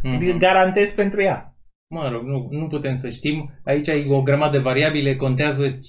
Mhm. 0.03 0.38
garantezi 0.38 0.95
pentru 0.95 1.22
ea. 1.22 1.56
Mă 1.89 2.09
rog, 2.09 2.23
nu, 2.23 2.47
nu 2.51 2.68
putem 2.68 2.95
să 2.95 3.09
știm. 3.09 3.49
Aici 3.64 3.88
e 3.88 4.05
o 4.09 4.22
grămadă 4.22 4.57
de 4.57 4.64
variabile, 4.64 5.15
contează 5.15 5.80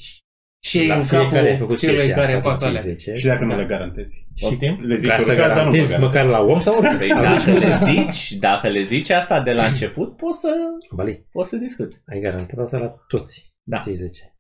ce 0.60 0.82
e 0.82 0.86
La 0.86 0.96
în 0.96 1.04
fiecare 1.04 1.38
ai 1.38 1.44
capul 1.52 1.58
făcut 1.58 1.78
celui 1.78 1.94
chestia 1.96 2.14
care 2.14 2.32
asta 2.32 2.42
cu 2.42 2.48
pasă 2.48 2.66
alea. 2.66 2.80
10. 2.80 3.14
Și 3.14 3.26
dacă 3.26 3.44
nu 3.44 3.50
Da. 3.50 3.56
le 3.56 3.64
garantezi. 3.66 4.26
Poftim? 4.40 4.80
Le 4.80 4.94
zici 4.94 5.08
Ca 5.10 5.14
să 5.16 5.20
urcați, 5.30 5.38
dar 5.38 5.48
nu 5.48 5.54
vă 5.54 5.58
garantezi 5.58 5.90
garantezi. 5.90 6.00
măcar 6.00 6.24
la 6.24 6.52
om 6.52 6.58
sau 6.60 6.78
ori? 6.78 6.96
Păi 6.98 7.08
dacă 7.08 7.50
le 7.52 7.76
zici, 7.76 8.32
dacă 8.32 8.68
le 8.68 8.82
zici 8.82 9.10
asta 9.10 9.40
de 9.42 9.52
la 9.52 9.64
început, 9.66 10.16
poți 10.16 10.40
să, 10.40 10.54
Bali, 10.94 11.26
poți 11.30 11.48
să 11.50 11.56
discuți. 11.56 12.02
ai 12.06 12.20
garantat 12.20 12.58
asta 12.58 12.78
la 12.78 12.88
toți 13.08 13.54
Da. 13.62 13.78
cei 13.78 13.94
10. 13.94 14.34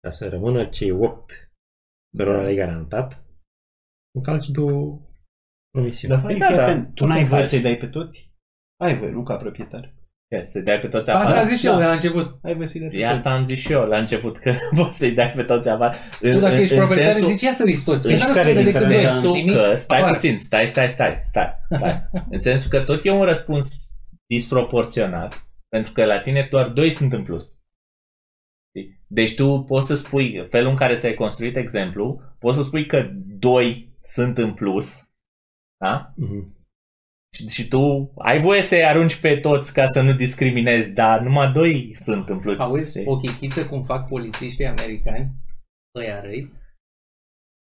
Ca 0.00 0.10
să 0.10 0.28
rămână 0.28 0.64
cei 0.66 0.90
8 0.90 1.50
cărora 2.16 2.42
le-ai 2.42 2.54
garantat, 2.54 3.24
încalci 4.16 4.48
două 4.48 5.00
promisiuni. 5.70 6.14
Dar 6.14 6.22
Păi 6.22 6.32
fii 6.32 6.40
da, 6.40 6.56
da. 6.56 6.62
atent, 6.66 6.94
tu 6.94 7.02
Cum 7.04 7.12
n-ai 7.12 7.24
voie 7.24 7.40
faci? 7.40 7.50
să-i 7.50 7.60
dai 7.60 7.76
pe 7.76 7.86
toți? 7.86 8.30
Ai 8.80 8.96
voie, 8.98 9.10
nu 9.10 9.22
ca 9.22 9.36
proprietar. 9.36 9.94
Ce, 10.28 10.42
Să 10.42 10.60
dai 10.60 10.78
pe 10.78 10.86
toți 10.88 11.10
Asta 11.10 11.22
afară? 11.22 11.38
a 11.38 11.42
zis 11.44 11.58
și 11.58 11.66
eu 11.66 11.72
Da. 11.72 11.78
de 11.78 11.84
la 11.84 11.92
început. 11.92 12.38
Ai 12.42 12.54
voie 12.54 12.66
să-i 12.66 12.80
dai 12.80 12.88
pe 12.88 12.96
E 12.96 13.00
toți. 13.00 13.12
asta 13.12 13.30
am 13.30 13.44
zis 13.44 13.58
și 13.58 13.72
eu 13.72 13.84
la 13.84 13.98
început, 13.98 14.38
că 14.38 14.54
poți 14.76 14.98
să-i 14.98 15.12
dai 15.14 15.30
pe 15.36 15.42
toți 15.42 15.68
afară. 15.68 15.96
Tu 16.20 16.38
dacă 16.38 16.54
ești 16.54 16.76
proprietar, 16.76 17.12
zici 17.12 17.40
ia 17.40 17.52
să-i 17.52 17.82
toți. 17.84 18.06
În 18.06 18.18
Că 18.18 18.24
n-ar 18.24 18.34
care 18.34 18.52
răspunde 18.52 18.70
decât 18.70 18.80
diferența? 18.80 19.06
de 19.06 19.10
sensul 19.10 19.32
nimic, 19.34 19.54
că, 19.54 19.74
stai 19.74 19.98
afară. 19.98 20.12
puțin, 20.14 20.38
stai, 20.38 20.66
stai, 20.66 20.88
stai, 20.88 21.16
stai, 21.20 21.54
stai. 21.70 22.08
în 22.30 22.40
sensul 22.40 22.70
că 22.70 22.80
tot 22.80 23.04
e 23.04 23.10
un 23.10 23.22
răspuns 23.24 23.90
disproporționat, 24.26 25.46
pentru 25.68 25.92
că 25.92 26.04
la 26.04 26.20
tine 26.20 26.46
doar 26.50 26.68
doi 26.68 26.90
sunt 26.90 27.12
în 27.12 27.22
plus. 27.22 27.44
Știi? 28.68 29.00
Deci 29.06 29.34
tu 29.34 29.60
poți 29.68 29.86
să 29.86 29.94
spui, 29.94 30.46
felul 30.50 30.70
în 30.70 30.76
care 30.76 30.96
ți-ai 30.96 31.14
construit 31.14 31.56
exemplu, 31.56 32.20
poți 32.38 32.56
să 32.56 32.62
spui 32.62 32.86
că 32.86 33.10
doi 33.38 33.96
sunt 34.02 34.38
în 34.38 34.52
plus, 34.52 35.08
da? 35.80 36.12
Mhm. 36.16 36.53
Și, 37.34 37.48
și 37.48 37.68
tu 37.68 38.12
ai 38.18 38.40
voie 38.40 38.62
să-i 38.62 38.84
arunci 38.84 39.20
pe 39.20 39.36
toți 39.36 39.72
ca 39.72 39.86
să 39.86 40.02
nu 40.02 40.12
discriminezi, 40.12 40.94
dar 40.94 41.20
numai 41.20 41.52
doi 41.52 41.94
sunt 41.94 42.28
în 42.28 42.40
plus. 42.40 42.58
Auzi 42.58 42.88
știi? 42.88 43.04
o 43.06 43.16
chichiță 43.16 43.66
cum 43.66 43.82
fac 43.82 44.08
polițiștii 44.08 44.66
americani, 44.66 45.32
ăia 45.98 46.20
răi, 46.20 46.52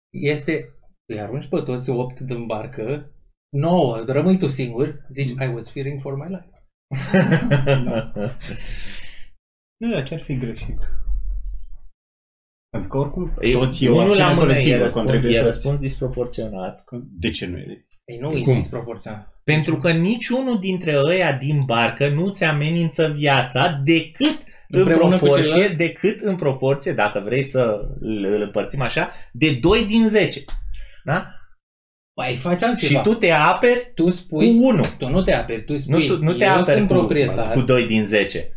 este 0.09 0.69
îi 1.05 1.19
arunci 1.19 1.47
pe 1.47 1.61
toți 1.61 1.89
8 1.89 2.19
din 2.19 2.45
barcă, 2.45 3.11
9, 3.55 4.03
rămâi 4.07 4.37
tu 4.37 4.47
singur, 4.47 5.05
zici, 5.09 5.29
I 5.29 5.51
was 5.53 5.71
fearing 5.71 6.01
for 6.01 6.15
my 6.15 6.27
life. 6.27 6.51
Nu, 9.81 9.91
dar 9.91 10.03
ce 10.03 10.13
ar 10.13 10.21
fi 10.21 10.37
greșit? 10.37 10.79
Pentru 12.69 12.89
că 12.89 12.97
oricum 12.97 13.33
E, 13.39 13.51
toți 13.51 13.85
e 13.85 13.89
o 13.89 13.95
unul 13.95 14.17
la 14.17 14.27
acțiune 14.27 14.33
mână 14.33 14.51
e 14.51 14.53
colectivă 14.53 14.77
răspuns, 14.83 15.05
contra 15.05 15.29
e 15.29 15.31
toți. 15.33 15.43
răspuns 15.43 15.79
disproporționat. 15.79 16.83
De 17.19 17.31
ce 17.31 17.45
nu 17.45 17.57
e? 17.57 17.85
Ei, 18.05 18.17
nu 18.17 18.37
e 18.37 18.41
Cum? 18.41 18.53
disproporționat. 18.53 19.39
Pentru 19.43 19.77
că 19.77 19.91
niciunul 19.91 20.59
dintre 20.59 20.97
ăia 21.05 21.31
din 21.31 21.63
barcă 21.65 22.09
nu 22.09 22.29
ți 22.29 22.43
amenință 22.43 23.13
viața 23.17 23.81
decât 23.83 24.43
în 24.67 24.79
Împreună 24.79 25.17
cu 25.17 25.23
proporție, 25.23 25.49
ceilalți? 25.51 25.77
decât 25.77 26.21
în 26.21 26.35
proporție, 26.35 26.91
dacă 26.93 27.21
vrei 27.25 27.43
să 27.43 27.79
îl, 27.99 28.23
îl 28.25 28.41
împărțim 28.41 28.81
așa, 28.81 29.09
de 29.31 29.57
2 29.61 29.85
din 29.85 30.07
10. 30.07 30.43
Da? 31.03 31.25
Păi 32.13 32.35
faci 32.35 32.61
altceva. 32.61 33.01
Și 33.01 33.09
tu 33.09 33.13
te 33.15 33.29
aperi 33.31 33.91
tu 33.95 34.03
cu 34.03 34.09
spui, 34.09 34.55
1. 34.59 34.83
tu 34.97 35.07
nu 35.09 35.21
te 35.21 35.33
aperi, 35.33 35.63
tu 35.63 35.71
Nu, 35.71 35.77
spui, 35.77 36.07
tu, 36.07 36.17
nu 36.17 36.33
te 36.33 36.43
eu 36.43 36.51
aperi 36.51 36.65
sunt 36.77 36.87
cu, 36.87 36.93
proprietar. 36.93 37.51
cu 37.53 37.61
2 37.61 37.87
din 37.87 38.05
10. 38.05 38.49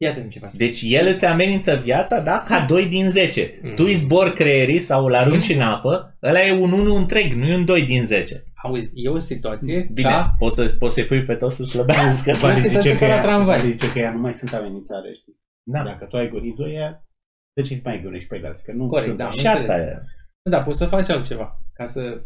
Iată 0.00 0.20
ceva. 0.20 0.50
Deci 0.56 0.82
el 0.84 1.06
îți 1.06 1.24
amenință 1.24 1.74
viața, 1.76 2.20
da, 2.20 2.44
ca 2.46 2.64
2 2.68 2.86
din 2.86 3.10
10. 3.10 3.58
Mm. 3.62 3.74
Tu 3.74 3.82
îi 3.82 3.94
zbori 3.94 4.32
creierii 4.34 4.78
sau 4.78 5.04
îl 5.06 5.14
arunci 5.14 5.48
în 5.48 5.60
apă, 5.60 6.16
ăla 6.22 6.42
e 6.44 6.52
un 6.52 6.72
1 6.72 6.94
întreg, 6.94 7.32
nu 7.32 7.46
e 7.46 7.54
un 7.56 7.64
2 7.64 7.86
din 7.86 8.04
10. 8.06 8.44
Auzi, 8.62 8.90
e 8.94 9.08
o 9.08 9.18
situație 9.18 9.88
Bine, 9.92 10.08
ca... 10.08 10.34
poți, 10.38 10.54
să, 10.56 10.74
poți 10.78 10.94
să-i 10.94 11.04
pui 11.04 11.24
pe 11.24 11.34
toți 11.34 11.56
să 11.60 11.64
slăbească. 11.64 12.32
Vali 12.32 12.54
Asta 12.54 12.68
zice, 12.68 12.80
se 12.80 12.92
că 12.92 12.98
ca 12.98 13.06
la 13.06 13.14
ea, 13.14 13.22
tramvai. 13.22 13.58
Vali 13.58 13.72
zice 13.72 13.92
că 13.92 13.98
ea 13.98 14.12
nu 14.12 14.20
mai 14.20 14.34
sunt 14.34 14.52
amenințare, 14.52 15.12
știi? 15.14 15.36
Da. 15.70 15.82
Dacă 15.82 16.04
tu 16.04 16.16
ai 16.16 16.28
gonit 16.28 16.54
doi 16.56 16.74
ea, 16.74 17.04
de 17.56 17.62
ce 17.62 17.74
să 17.74 17.80
mai 17.84 18.00
gonești 18.02 18.28
pe 18.28 18.40
alții? 18.44 18.64
Că 18.64 18.72
nu 18.72 18.86
Corect, 18.86 19.06
sunt 19.06 19.18
da. 19.18 19.28
Și 19.30 19.46
asta 19.46 19.76
e. 19.76 20.02
Da, 20.50 20.62
poți 20.62 20.78
să 20.78 20.86
faci 20.86 21.08
altceva. 21.10 21.60
Ca 21.72 21.86
să 21.86 22.20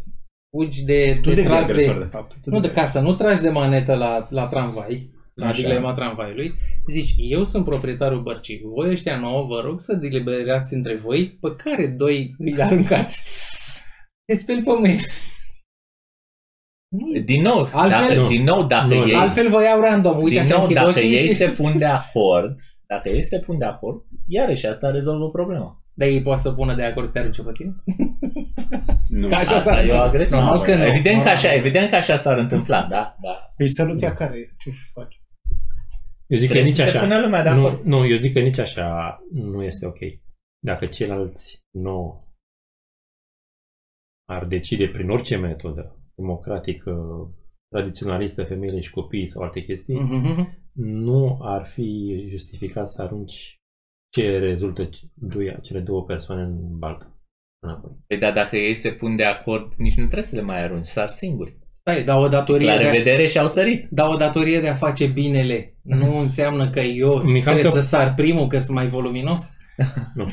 fugi 0.55 0.83
de, 0.83 1.19
Tu 1.21 1.29
de 1.29 1.35
devii 1.35 1.49
tras 1.49 1.69
agresor, 1.69 1.93
de... 1.93 1.99
de 1.99 2.05
fapt. 2.05 2.31
Tu 2.41 2.49
Nu, 2.49 2.59
de 2.59 2.67
devii- 2.67 2.73
ca 2.75 2.85
să 2.85 2.99
nu 2.99 3.15
tragi 3.15 3.41
de 3.41 3.49
manetă 3.49 3.93
la, 3.95 4.27
la 4.29 4.47
tramvai, 4.47 5.09
la 5.39 5.47
Așa. 5.47 5.61
dilema 5.61 5.93
tramvaiului, 5.93 6.53
zici, 6.87 7.13
eu 7.17 7.43
sunt 7.43 7.65
proprietarul 7.65 8.21
bărcii, 8.21 8.61
voi 8.63 8.89
ăștia 8.91 9.17
nouă 9.19 9.45
vă 9.45 9.61
rog 9.65 9.79
să 9.79 9.93
deliberați 9.93 10.73
între 10.73 10.95
voi 10.95 11.37
pe 11.41 11.55
care 11.63 11.87
doi 11.87 12.35
îi 12.37 12.61
aruncați. 12.61 13.27
Te 14.25 14.35
speli 14.35 14.61
pe 14.63 14.71
mâini. 14.79 14.99
Nu 16.91 17.15
e. 17.15 17.19
Din 17.19 17.41
nou, 17.41 17.69
Altfel- 17.73 18.07
dacă, 18.07 18.21
Nu. 18.21 18.27
din 18.27 18.43
nou, 18.43 18.63
dacă 18.63 18.85
Nu, 18.93 19.07
ei, 19.07 19.13
Altfel 19.15 19.49
vă 19.49 19.63
iau 19.63 19.81
random, 19.81 20.17
uite 20.17 20.29
din 20.29 20.39
așa 20.39 20.53
nou, 20.53 20.61
închid 20.61 20.75
dacă 20.75 20.89
ochii 20.89 21.15
ei 21.15 21.27
și... 21.27 21.33
se 21.33 21.47
pun 21.49 21.77
de 21.77 21.85
acord, 21.85 22.59
dacă 22.87 23.09
ei 23.09 23.23
se 23.25 23.39
pun 23.39 23.57
de 23.57 23.65
acord, 23.65 24.01
iarăși 24.27 24.65
asta 24.67 24.91
rezolvă 24.91 25.29
problema. 25.29 25.83
Dar 25.93 26.07
ei 26.07 26.21
poate 26.21 26.41
să 26.41 26.51
pună 26.51 26.75
de 26.75 26.83
acord 26.83 27.05
să 27.05 27.11
te 27.13 27.19
arunce 27.19 27.41
pe 27.41 27.51
tine? 27.51 27.75
Nu. 29.09 29.27
Ca 29.27 29.35
așa 29.37 29.55
Asta 29.55 29.59
s-ar 29.71 29.77
e 29.77 29.79
o 29.79 29.83
întâmpla. 29.83 30.07
agresiune. 30.07 30.41
Normal 30.43 30.61
că 30.65 30.75
nu. 30.75 30.85
Evident 30.85 31.23
că 31.23 31.29
așa, 31.29 31.47
Normal. 31.47 31.65
evident 31.65 31.89
că 31.89 31.95
așa 31.95 32.15
s-ar 32.15 32.37
întâmpla, 32.37 32.81
da, 32.81 33.15
da. 33.21 33.53
Păi 33.57 33.69
soluția 33.69 34.13
care 34.13 34.37
e? 34.37 34.53
Ce 34.57 34.69
să 34.71 34.89
faci? 34.93 35.18
Eu 36.29 36.37
zic 36.37 36.47
că 36.47 36.53
Trebuie 36.53 36.63
nici 36.71 36.75
să 36.81 36.89
se 36.89 36.97
așa. 36.97 36.99
pună 37.07 37.19
lumea 37.21 37.43
de 37.43 37.49
nu, 37.49 37.65
acord. 37.65 37.85
nu, 37.85 38.05
eu 38.05 38.17
zic 38.17 38.33
că 38.33 38.39
nici 38.39 38.57
așa 38.57 39.19
nu 39.31 39.63
este 39.63 39.85
ok. 39.85 39.97
Dacă 40.65 40.85
ceilalți 40.85 41.59
nu 41.71 42.27
ar 44.25 44.45
decide 44.45 44.87
prin 44.89 45.09
orice 45.09 45.37
metodă, 45.37 45.97
democratică, 46.15 46.93
tradiționalistă, 47.69 48.43
femeile 48.43 48.79
și 48.79 48.91
copiii 48.91 49.27
sau 49.29 49.41
alte 49.43 49.61
chestii, 49.63 49.95
Mhm. 49.99 50.57
nu 50.73 51.37
ar 51.41 51.65
fi 51.65 52.17
justificat 52.29 52.89
să 52.89 53.01
arunci 53.01 53.55
ce 54.13 54.37
rezultă 54.37 54.89
doi, 55.13 55.57
cele 55.61 55.79
două 55.79 56.03
persoane 56.03 56.41
în 56.41 56.77
baltă. 56.77 57.18
Înapoi. 57.59 57.91
Păi 58.07 58.17
da, 58.17 58.31
dacă 58.31 58.55
ei 58.57 58.75
se 58.75 58.91
pun 58.91 59.15
de 59.15 59.23
acord, 59.23 59.73
nici 59.77 59.93
nu 59.95 60.03
trebuie 60.03 60.23
să 60.23 60.35
le 60.35 60.41
mai 60.41 60.63
arunci, 60.63 60.85
sar 60.85 61.07
singuri. 61.07 61.57
Stai, 61.71 62.03
dar 62.03 62.17
o 62.19 62.27
datorie 62.27 62.67
La 62.67 62.77
de 62.77 62.83
a, 62.87 62.91
revedere 62.91 63.27
și 63.27 63.39
au 63.39 63.47
sărit. 63.47 63.87
dar 63.89 64.09
o 64.09 64.15
datorie 64.15 64.59
de 64.61 64.67
a 64.69 64.73
face 64.75 65.05
binele 65.07 65.77
nu 65.81 66.17
înseamnă 66.25 66.69
că 66.69 66.79
eu 66.79 67.15
Mi-e 67.23 67.41
cam 67.41 67.53
trebuie 67.53 67.63
că- 67.73 67.79
să 67.79 67.87
sar 67.87 68.13
primul 68.13 68.47
că 68.47 68.57
sunt 68.57 68.75
mai 68.75 68.87
voluminos? 68.87 69.41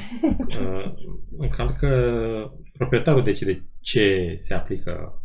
Uh, 0.60 0.94
încalcă 1.38 1.88
proprietarul 2.72 3.22
decide 3.22 3.68
ce 3.80 4.34
se 4.36 4.54
aplică 4.54 5.22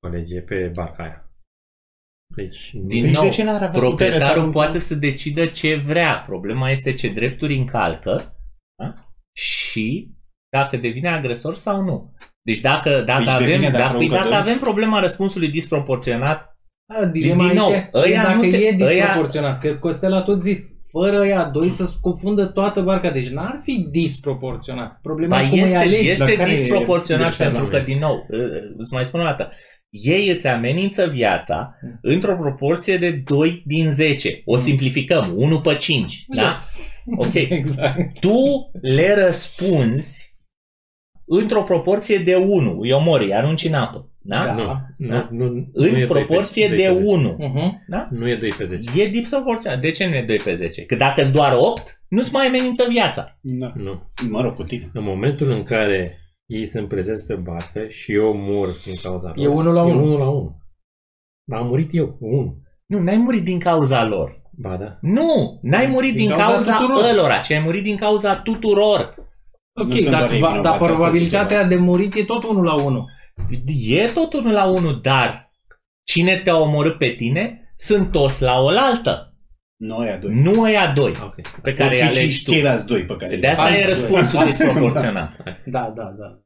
pe 0.00 0.08
lege 0.16 0.40
pe 0.40 0.70
barca 0.74 1.02
aia. 1.02 1.30
Deci, 2.36 2.70
Din 2.72 3.02
Deci 3.04 3.14
nou, 3.14 3.24
de 3.24 3.30
ce 3.30 3.44
n-ar 3.44 3.54
avea 3.62 3.68
putere 3.68 3.80
să 3.80 3.86
proprietarul 3.86 4.38
aruncă? 4.40 4.58
poate 4.58 4.78
să 4.78 4.94
decidă 4.94 5.46
ce 5.46 5.76
vrea. 5.76 6.22
Problema 6.26 6.70
este 6.70 6.92
ce 6.92 7.12
drepturi 7.12 7.56
încalcă 7.56 8.36
da? 8.82 8.94
și 9.36 10.14
dacă 10.50 10.76
devine 10.76 11.08
agresor 11.08 11.56
sau 11.56 11.82
nu. 11.82 12.12
Deci 12.42 12.60
dacă, 12.60 12.90
dacă, 13.06 13.18
Deci 13.22 13.28
avem, 13.32 13.46
devine 13.46 13.68
dacă 13.70 13.76
dacă, 13.82 13.88
aruncă 13.96 14.14
dacă 14.14 14.28
doi? 14.28 14.38
avem 14.38 14.58
problema 14.58 15.00
răspunsului 15.00 15.50
disproporționat, 15.50 16.56
Da, 16.94 17.04
dilema 17.04 17.46
din 17.46 17.56
nou, 17.56 17.70
aici 17.70 17.84
ăia 17.94 18.20
e 18.20 18.22
dacă 18.22 18.34
nu 18.34 18.50
te- 18.50 18.56
e 18.56 18.72
ăia- 18.72 18.76
disproporționat. 18.76 19.60
Că 19.60 19.74
Costel 19.74 20.12
a 20.14 20.22
tot 20.22 20.42
zis, 20.42 20.60
fără 20.90 21.24
ea 21.26 21.44
doi 21.44 21.70
să 21.70 21.86
scufundă 21.86 22.46
toată 22.46 22.80
barca. 22.82 23.10
Deci 23.10 23.28
n-ar 23.28 23.60
fi 23.64 23.86
disproporționat. 23.90 24.98
Problema 25.02 25.36
ba 25.36 25.42
e 25.42 25.48
cum 25.48 25.58
este, 25.58 25.76
îi 25.76 25.82
alegi. 25.82 26.08
este 26.08 26.24
Dar 26.24 26.34
care 26.34 26.50
e 26.50 26.54
disproporționat 26.54 27.26
greșeala 27.26 27.50
pentru 27.50 27.68
că, 27.70 27.76
mea? 27.76 27.84
din 27.84 27.98
nou, 27.98 28.26
î- 28.30 28.74
îți 28.76 28.92
mai 28.92 29.04
spun 29.04 29.20
o 29.20 29.24
dată, 29.24 29.52
ei 29.90 30.28
îți 30.28 30.46
amenință 30.46 31.06
viața 31.06 31.76
Mm. 31.82 31.98
într-o 32.02 32.36
proporție 32.36 32.96
de 32.96 33.10
2 33.10 33.62
din 33.66 33.90
10. 33.90 34.42
O 34.44 34.56
simplificăm, 34.56 35.32
1 35.36 35.60
pe 35.60 35.74
5. 35.74 36.24
Da? 36.28 36.42
Yes. 36.42 37.02
Ok. 37.16 37.34
exact. 37.60 38.18
tu 38.20 38.70
le 38.80 39.14
răspunzi 39.24 40.34
într-o 41.26 41.62
proporție 41.62 42.18
de 42.18 42.34
1. 42.34 42.78
Îi 42.80 42.92
omori, 42.92 43.24
îi 43.24 43.34
arunci 43.34 43.64
în 43.64 43.74
apă. 43.74 44.10
Da? 44.18 44.44
Da. 44.44 44.52
nu, 44.54 44.62
nu, 44.96 45.08
Da. 45.08 45.28
nu, 45.30 45.44
nu 45.48 45.66
În 45.72 45.86
e 45.86 45.90
doi 45.90 46.04
proporție 46.04 46.68
pe, 46.68 46.74
de 46.74 46.86
doi 46.86 46.96
pe 46.96 47.02
10. 47.02 47.12
1. 47.14 47.36
Uh-huh. 47.40 47.70
Da? 47.88 48.08
Nu 48.10 48.28
e 48.30 48.36
2 48.36 48.48
pe 48.58 48.64
10. 48.66 49.02
E 49.02 49.08
disproporționat. 49.08 49.80
De 49.80 49.90
ce 49.90 50.08
nu 50.08 50.14
e 50.14 50.24
2 50.26 50.36
pe 50.36 50.54
10? 50.54 50.82
Că 50.84 50.96
dacă 50.96 51.20
îți 51.22 51.32
doar 51.32 51.52
8, 51.56 52.02
nu-ți 52.08 52.32
mai 52.32 52.46
amenință 52.46 52.84
viața. 52.88 53.24
Da. 53.40 53.72
Nu. 53.76 54.02
Mă 54.30 54.40
rog, 54.40 54.54
cu 54.54 54.62
tine. 54.62 54.90
În 54.92 55.02
momentul 55.02 55.50
în 55.50 55.62
care 55.62 56.18
ei 56.46 56.66
sunt 56.66 56.88
prezenți 56.88 57.26
pe 57.26 57.34
barcă 57.34 57.86
și 57.88 58.12
eu 58.12 58.34
mor 58.36 58.68
din 58.84 58.94
cauza 59.02 59.32
lor. 59.34 59.44
E 59.44 59.48
unul 59.48 59.72
la 59.74 59.80
E 59.80 59.84
unul. 59.92 60.02
1 60.02 60.18
la 60.18 60.28
1. 60.28 60.60
Dar 61.44 61.60
am 61.60 61.66
murit 61.66 61.88
eu, 61.92 62.16
1. 62.20 62.56
Nu, 62.86 62.98
n-ai 62.98 63.16
murit 63.16 63.44
din 63.44 63.58
cauza 63.58 64.04
lor. 64.06 64.42
Ba 64.58 64.76
da. 64.76 64.98
Nu, 65.00 65.58
n-ai 65.62 65.86
murit 65.86 66.14
din, 66.16 66.26
Din 66.26 66.36
cauza 66.36 66.52
cauza, 66.52 66.72
tuturor. 66.76 67.10
ălora, 67.10 67.38
ci 67.38 67.50
ai 67.52 67.62
murit 67.64 67.82
din 67.82 67.96
cauza 67.96 68.34
tuturor. 68.36 69.14
Ok, 69.76 69.86
Nu 69.86 69.96
sunt 69.96 70.10
dar, 70.10 70.18
doar 70.20 70.32
ei 70.32 70.40
va, 70.40 70.48
vinovați, 70.48 70.62
dar 70.62 70.72
asta 70.72 70.86
probabilitatea 70.86 71.56
zice, 71.62 71.68
de 71.68 71.76
murit 71.76 72.14
e 72.14 72.24
tot 72.24 72.44
unul 72.44 72.64
la 72.64 72.82
unul. 72.82 73.10
E 73.88 74.04
tot 74.14 74.32
unul 74.32 74.52
la 74.52 74.64
unul, 74.64 75.00
dar 75.02 75.50
cine 76.06 76.36
te-a 76.36 76.56
omorât 76.56 76.98
pe 76.98 77.08
tine 77.08 77.72
sunt 77.76 78.10
toți 78.12 78.42
la 78.42 78.60
oaltă. 78.60 79.30
Noi 79.76 80.08
a 80.08 80.18
doi. 80.18 80.34
Nu 80.34 80.62
ăia 80.62 80.92
doi 80.92 81.12
Ok. 81.22 81.34
pe 81.34 81.42
Pot 81.62 81.74
care 81.74 81.94
îi 81.94 82.00
fi 82.00 82.06
alegi 82.18 82.36
și 82.36 82.44
tu. 82.44 82.50
ceilalți 82.50 82.86
doi 82.86 83.02
pe 83.04 83.16
care 83.16 83.36
De 83.36 83.46
asta 83.48 83.62
Alți 83.62 83.78
e 83.78 83.82
doi. 83.82 83.90
răspunsul 83.90 84.44
disproporționat. 84.50 85.36
Da, 85.66 85.92
da, 85.96 86.04
da. 86.18 86.40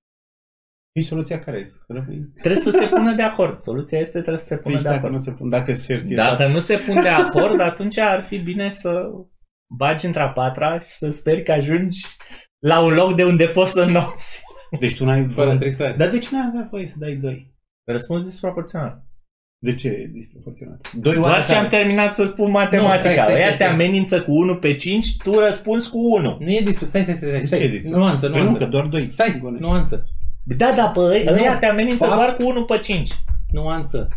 E 0.92 1.00
soluția 1.02 1.38
care 1.40 1.58
este? 1.58 1.76
Să 1.86 1.92
rămâi. 1.92 2.30
Trebuie 2.36 2.60
să 2.62 2.70
se 2.70 2.86
pună 2.86 3.14
de 3.14 3.22
acord. 3.22 3.58
Soluția 3.58 3.98
este 3.98 4.18
trebuie 4.18 4.38
să 4.38 4.46
se 4.46 4.56
pună 4.56 4.74
Deci 4.74 4.82
de 4.82 4.88
dacă 4.88 4.98
acord. 5.00 5.12
nu 5.14 5.18
se 5.20 5.30
pun, 5.32 5.48
dacă 5.48 5.74
se 5.74 6.00
ție 6.04 6.16
Dacă 6.16 6.46
nu 6.46 6.58
se 6.58 6.76
pun 6.76 7.02
de 7.02 7.08
acord, 7.08 7.60
atunci 7.60 7.98
ar 7.98 8.24
fi 8.24 8.38
bine 8.38 8.70
să 8.70 9.02
bagi 9.76 10.06
într-a 10.06 10.28
patra 10.28 10.78
și 10.78 10.86
să 10.88 11.10
speri 11.10 11.42
că 11.42 11.52
ajungi 11.52 11.98
la 12.60 12.80
un 12.80 12.92
loc 12.92 13.14
de 13.14 13.24
unde 13.24 13.44
poți 13.46 13.70
să 13.72 13.84
noți. 13.84 14.42
Deci 14.80 14.96
tu 14.96 15.04
n-ai 15.04 15.20
Fără 15.22 15.32
voie. 15.34 15.50
întristare. 15.50 15.94
Dar 15.98 16.08
de 16.08 16.18
ce 16.18 16.28
n-ai 16.32 16.46
avea 16.48 16.68
voie 16.70 16.86
să 16.86 16.94
dai 16.98 17.14
doi? 17.14 17.54
Răspuns 17.84 18.24
disproporționat. 18.24 19.04
De 19.62 19.74
ce 19.74 19.88
e 19.88 20.10
disproporționat? 20.12 20.92
Doi 20.94 21.14
Doar 21.14 21.24
oameni 21.26 21.44
ce 21.46 21.54
am 21.54 21.62
care- 21.68 21.76
terminat 21.82 22.14
să 22.14 22.24
spun 22.24 22.44
Nu, 22.46 22.50
matematica. 22.50 22.98
stai, 22.98 23.14
stai, 23.14 23.26
Ăia 23.34 23.36
stai, 23.44 23.48
te 23.56 23.62
stai. 23.62 23.72
amenință 23.72 24.22
cu 24.22 24.32
1 24.38 24.56
pe 24.56 24.74
5, 24.74 25.16
tu 25.16 25.38
răspunzi 25.38 25.90
cu 25.90 25.98
1. 26.14 26.36
Nu 26.40 26.50
e 26.50 26.60
dispu... 26.64 26.86
Stai, 26.86 27.02
stai, 27.02 27.14
stai, 27.14 27.28
stai. 27.28 27.40
De 27.40 27.46
ce 27.46 27.54
e 27.54 27.56
stai. 27.58 27.68
dispu- 27.68 27.88
Nuanță, 27.88 28.26
Păi 28.28 28.36
nu, 28.36 28.42
nuanță. 28.42 28.58
că 28.64 28.70
doar 28.70 28.86
doi. 28.86 29.10
Stai, 29.10 29.38
gonești. 29.42 29.64
nuanță. 29.66 30.04
Da, 30.44 30.72
da, 30.76 30.86
pe 30.88 31.00
ăia, 31.00 31.30
Nu, 31.30 31.36
ăia 31.36 31.58
te 31.58 31.66
amenință 31.66 32.04
fapt- 32.04 32.16
doar 32.16 32.36
cu 32.36 32.42
1 32.48 32.64
pe 32.64 32.78
5. 32.78 33.10
Nuanță. 33.52 34.08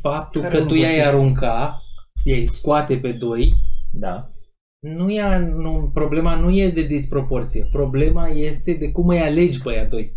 Faptul 0.00 0.40
Care 0.40 0.52
că 0.52 0.58
unul 0.60 0.68
tu 0.70 0.74
pe 0.74 0.80
i-ai 0.80 0.92
cinci? 0.92 1.04
arunca, 1.04 1.82
i-ai 2.24 2.46
scoate 2.50 2.96
pe 2.96 3.12
doi, 3.12 3.52
Da. 3.92 4.30
Nu 4.78 5.10
e, 5.10 5.38
nu, 5.38 5.90
problema 5.94 6.34
nu 6.34 6.58
e 6.58 6.68
de 6.68 6.82
disproporție. 6.82 7.68
Problema 7.72 8.28
este 8.28 8.72
de 8.72 8.90
cum 8.90 9.08
îi 9.08 9.20
alegi 9.20 9.62
pe 9.62 9.70
aia 9.70 9.84
doi. 9.84 10.16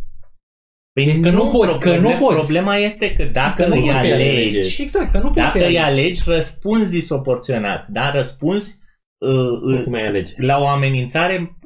Păi 0.94 1.20
că 1.20 1.30
nu 1.30 1.50
poți, 1.50 1.80
că 1.80 1.98
nu 1.98 2.18
poți. 2.20 2.38
Problema 2.38 2.78
este 2.78 3.14
că 3.14 3.24
dacă 3.24 3.64
Că 3.64 3.68
nu 3.68 3.76
îi 3.76 3.82
poți 3.82 4.00
să-i 4.00 4.12
alegi, 4.12 4.82
Exact, 4.82 5.12
că 5.12 5.18
nu 5.18 5.24
poți 5.24 5.36
dacă 5.36 5.60
să 5.60 5.66
îi 5.66 5.80
alegi, 5.80 6.22
răspunzi 6.26 6.92
disproporționat. 6.92 7.88
Da? 7.88 8.12
Răspunzi 8.12 8.80
uh, 9.18 9.76
uh, 9.76 9.84
Cum 9.84 9.94
ai 9.94 10.08
alege? 10.08 10.34
la 10.38 10.60
o 10.60 10.68
amenințare, 10.68 11.58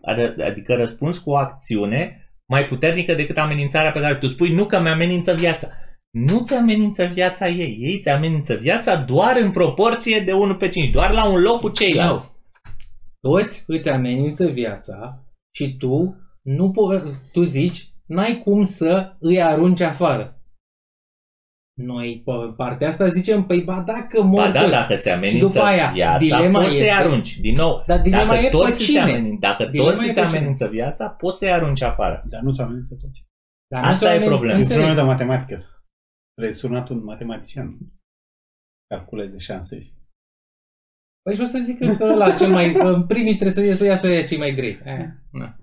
adică 0.45 0.73
răspunzi 0.73 1.23
cu 1.23 1.29
o 1.29 1.37
acțiune 1.37 2.19
mai 2.45 2.65
puternică 2.65 3.13
decât 3.13 3.37
amenințarea 3.37 3.91
pe 3.91 3.99
care 3.99 4.15
tu 4.15 4.27
spui, 4.27 4.53
nu 4.53 4.65
că 4.65 4.79
mi-amenință 4.79 5.33
viața. 5.33 5.67
Nu 6.09 6.41
ți 6.43 6.53
amenință 6.53 7.05
viața 7.05 7.47
ei. 7.47 7.77
Ei 7.81 7.99
ți 8.01 8.09
amenință 8.09 8.55
viața 8.55 8.95
doar 8.95 9.37
în 9.41 9.51
proporție 9.51 10.19
de 10.19 10.31
1 10.31 10.55
pe 10.55 10.67
5, 10.67 10.89
doar 10.89 11.11
la 11.11 11.25
un 11.25 11.41
loc 11.41 11.59
cu 11.59 11.69
ceilalți. 11.69 12.34
Toți 13.29 13.63
îți 13.67 13.89
amenință 13.89 14.47
viața 14.47 15.23
și 15.55 15.77
tu 15.77 16.15
nu 16.41 16.71
po- 16.71 17.31
tu 17.31 17.43
zici 17.43 17.93
n-ai 18.05 18.41
cum 18.43 18.63
să 18.63 19.15
îi 19.19 19.41
arunci 19.41 19.81
afară. 19.81 20.39
Noi, 21.81 22.21
pe 22.25 22.31
partea 22.55 22.87
asta, 22.87 23.07
zicem, 23.07 23.45
păi 23.45 23.63
ba 23.63 23.81
dacă 23.81 24.21
mor 24.23 24.45
Ba 24.45 24.51
da, 24.51 24.59
toți. 24.61 24.71
dacă 24.71 24.95
ți 24.97 25.07
Și 25.07 25.13
amenință 25.13 25.45
după 25.45 25.59
aia, 25.59 25.91
viața, 25.91 26.17
dilema 26.17 26.59
poți 26.61 26.75
să-i 26.75 26.85
este- 26.85 26.97
arunci. 26.99 27.39
Din 27.39 27.55
nou, 27.55 27.83
Dar 27.87 28.01
dilema 28.01 28.25
dacă 28.25 28.39
e 28.39 28.43
pe 28.43 28.49
toți, 28.49 28.69
îți 28.69 28.83
cine? 28.83 28.99
amenință, 28.99 29.37
dacă 29.39 29.65
Dilema 29.65 29.89
toți 29.91 30.05
e 30.05 30.09
îți 30.09 30.19
pe 30.19 30.25
cine? 30.25 30.37
amenință 30.37 30.67
viața, 30.67 31.09
poți 31.09 31.37
să-i 31.37 31.51
arunci 31.51 31.81
afară. 31.81 32.23
Dar 32.29 32.41
nu 32.41 32.53
ți 32.53 32.61
amenință 32.61 32.95
toți. 33.01 33.25
Dar 33.67 33.83
Asta 33.83 34.09
nu 34.09 34.15
e 34.15 34.21
se 34.21 34.25
problema. 34.27 34.55
E 34.57 34.59
înțeleg. 34.59 34.83
problemă 34.83 35.01
de 35.07 35.11
matematică. 35.13 35.57
Trebuie 36.33 36.55
sunat 36.55 36.89
un 36.89 37.03
matematician. 37.03 37.77
Calculeze 38.87 39.37
șanse. 39.37 39.89
Păi 41.25 41.35
și 41.35 41.41
o 41.41 41.45
să 41.45 41.59
zic 41.63 41.77
că 41.77 42.03
ăla 42.03 42.31
cel 42.31 42.49
mai... 42.49 42.73
în 42.73 43.05
primii 43.05 43.35
trebuie 43.35 43.75
să 43.75 43.83
ia 43.85 43.97
să 43.97 44.07
ia 44.11 44.23
cei 44.23 44.37
mai 44.37 44.53
grei. 44.53 44.79
Eh, 44.83 45.05
na. 45.31 45.55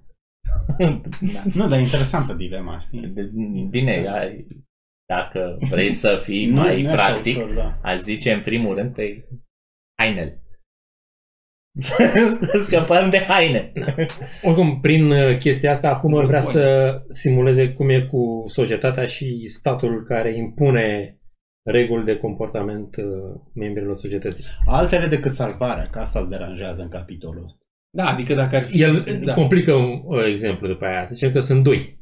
Nu, 1.55 1.69
dar 1.69 1.79
e 1.79 1.83
interesantă 1.83 2.35
dilema, 2.35 2.81
știi? 2.81 3.01
De- 3.07 3.31
Bine, 3.71 3.91
ai- 4.09 4.47
dacă 5.09 5.57
vrei 5.71 5.91
să 5.91 6.21
fii 6.23 6.47
Nu- 6.47 6.55
mai 6.61 6.83
nu 6.83 6.89
e 6.89 6.93
așa 6.93 7.05
practic, 7.05 7.37
ușor, 7.37 7.53
da. 7.55 7.79
aș 7.83 7.99
zice 7.99 8.33
în 8.33 8.41
primul 8.41 8.75
rând 8.77 8.95
pe 8.95 9.29
hainele. 10.01 10.43
Scăpăm 12.67 13.11
de 13.11 13.19
haine. 13.19 13.73
Oricum, 14.43 14.81
prin 14.81 15.11
uh, 15.11 15.37
chestia 15.39 15.71
asta, 15.71 15.95
Hummer 15.95 16.25
vrea 16.25 16.41
Bun. 16.41 16.51
să 16.51 16.97
simuleze 17.11 17.73
cum 17.73 17.89
e 17.89 18.01
cu 18.01 18.45
societatea 18.49 19.05
și 19.05 19.47
statul 19.49 20.05
care 20.05 20.37
impune 20.37 21.17
reguli 21.63 22.05
de 22.05 22.17
comportament 22.17 22.97
uh, 22.97 23.41
membrilor 23.55 23.97
societății. 23.97 24.45
Altele 24.67 25.07
decât 25.07 25.33
salvarea, 25.33 25.91
că 25.91 25.99
asta 25.99 26.21
îl 26.21 26.29
deranjează 26.29 26.83
în 26.83 26.89
capitolul 26.89 27.45
ăsta. 27.45 27.65
Da, 27.97 28.07
adică 28.07 28.35
dacă 28.35 28.57
ar 28.57 28.65
fi... 28.65 28.83
El 28.83 29.21
da. 29.25 29.35
complică 29.35 29.73
un 29.73 30.03
uh, 30.05 30.25
exemplu 30.27 30.67
după 30.67 30.85
aia. 30.85 31.05
Zicem 31.05 31.33
că 31.33 31.41
sunt 31.41 31.63
doi 31.63 32.01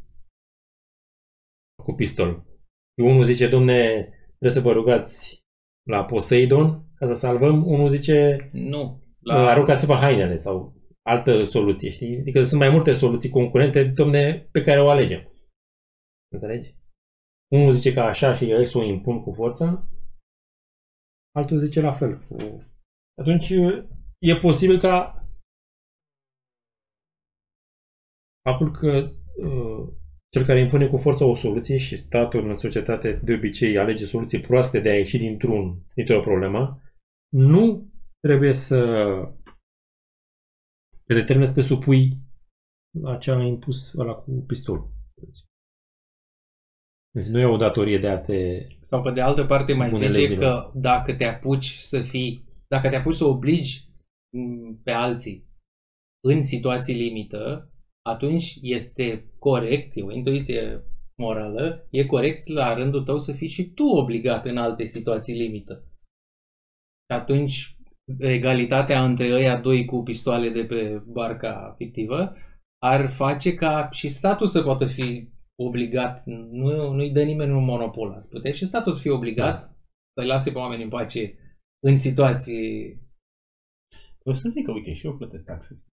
cu 1.82 1.93
pistol. 1.93 2.45
Și 2.99 3.05
unul 3.05 3.24
zice, 3.24 3.49
domne, 3.49 4.09
trebuie 4.28 4.51
să 4.51 4.61
vă 4.61 4.73
rugați 4.73 5.45
la 5.89 6.05
Poseidon 6.05 6.85
ca 6.95 7.07
să 7.07 7.15
salvăm. 7.15 7.66
Unul 7.66 7.89
zice, 7.89 8.47
Nu. 8.53 9.03
la... 9.19 9.49
aruncați-vă 9.49 9.95
hainele 9.95 10.37
sau 10.37 10.74
altă 11.03 11.45
soluție, 11.45 11.91
știi? 11.91 12.19
Adică 12.19 12.45
sunt 12.45 12.61
mai 12.61 12.70
multe 12.70 12.93
soluții 12.93 13.31
concurente, 13.31 13.85
domne, 13.85 14.49
pe 14.53 14.62
care 14.62 14.81
o 14.81 14.89
alegem. 14.89 15.32
Înțelegi? 16.32 16.74
Unul 17.51 17.72
zice 17.72 17.93
că 17.93 18.01
așa 18.01 18.35
și 18.35 18.44
ei 18.44 18.68
să 18.68 18.78
o 18.78 18.82
impun 18.82 19.22
cu 19.22 19.32
forța, 19.32 19.89
altul 21.36 21.59
zice 21.59 21.81
la 21.81 21.93
fel. 21.93 22.18
Cu... 22.18 22.36
Atunci 23.20 23.48
e 24.18 24.40
posibil 24.40 24.78
ca 24.78 25.24
faptul 28.43 28.70
că 28.70 29.12
uh, 29.47 29.93
cel 30.32 30.44
care 30.44 30.60
impune 30.60 30.89
cu 30.89 30.97
forța 30.97 31.24
o 31.24 31.35
soluție 31.35 31.77
și 31.77 31.97
statul 31.97 32.51
în 32.51 32.59
societate 32.59 33.20
de 33.24 33.35
obicei 33.35 33.78
alege 33.78 34.06
soluții 34.06 34.40
proaste 34.40 34.81
de 34.81 34.89
a 34.89 34.94
ieși 34.94 35.18
dintr-un, 35.18 35.82
dintr-o 35.94 36.20
problemă, 36.20 36.81
nu 37.32 37.93
trebuie 38.20 38.52
să 38.52 38.78
te 41.06 41.14
determine 41.14 41.47
să 41.47 41.55
te 41.55 41.62
supui 41.62 42.16
la 43.01 43.16
ce 43.16 43.31
a 43.31 43.43
impus 43.43 43.94
ăla 43.94 44.14
cu 44.14 44.44
pistolul. 44.47 44.99
Deci 47.12 47.27
nu 47.27 47.39
e 47.39 47.45
o 47.45 47.57
datorie 47.57 47.99
de 47.99 48.09
a 48.09 48.19
te... 48.19 48.66
Sau 48.81 49.03
pe 49.03 49.11
de 49.11 49.20
altă 49.20 49.45
parte 49.45 49.73
mai 49.73 49.89
Bune 49.89 50.07
zice 50.07 50.19
legilor. 50.19 50.41
că 50.41 50.78
dacă 50.78 51.15
te 51.15 51.24
apuci 51.24 51.66
să 51.66 52.03
fii, 52.03 52.45
dacă 52.69 52.89
te 52.89 52.97
apuci 52.97 53.15
să 53.15 53.24
obligi 53.24 53.89
m, 54.37 54.81
pe 54.82 54.91
alții 54.91 55.49
în 56.24 56.43
situații 56.43 56.95
limită, 56.95 57.73
atunci 58.03 58.59
este 58.62 59.32
corect, 59.39 59.97
e 59.97 60.03
o 60.03 60.12
intuiție 60.12 60.85
morală, 61.16 61.87
e 61.91 62.07
corect 62.07 62.47
la 62.47 62.74
rândul 62.74 63.05
tău 63.05 63.19
să 63.19 63.32
fii 63.32 63.49
și 63.49 63.70
tu 63.70 63.85
obligat 63.85 64.47
în 64.47 64.57
alte 64.57 64.85
situații 64.85 65.35
limită. 65.35 65.85
Și 67.11 67.19
atunci 67.19 67.77
egalitatea 68.19 69.05
între 69.05 69.32
ăia 69.32 69.61
doi 69.61 69.85
cu 69.85 70.03
pistoale 70.03 70.49
de 70.49 70.65
pe 70.65 71.03
barca 71.07 71.74
fictivă 71.77 72.37
ar 72.82 73.11
face 73.11 73.55
ca 73.55 73.89
și 73.93 74.09
statul 74.09 74.47
să 74.47 74.62
poată 74.62 74.87
fi 74.87 75.28
obligat, 75.62 76.24
nu, 76.27 76.93
nu-i 76.93 77.12
dă 77.12 77.23
nimeni 77.23 77.53
un 77.53 77.65
monopol. 77.65 78.12
Ar 78.12 78.23
putea 78.23 78.53
și 78.53 78.66
statul 78.66 78.93
să 78.93 79.01
fie 79.01 79.11
obligat 79.11 79.61
da. 79.61 79.74
să-i 80.16 80.27
lase 80.27 80.51
pe 80.51 80.59
oameni 80.59 80.82
în 80.82 80.89
pace 80.89 81.35
în 81.87 81.97
situații... 81.97 82.99
O 84.24 84.32
să 84.32 84.49
zic 84.49 84.65
că, 84.65 84.73
uite, 84.73 84.95
și 84.95 85.07
eu 85.07 85.16
plătesc 85.16 85.45
taxe. 85.45 85.85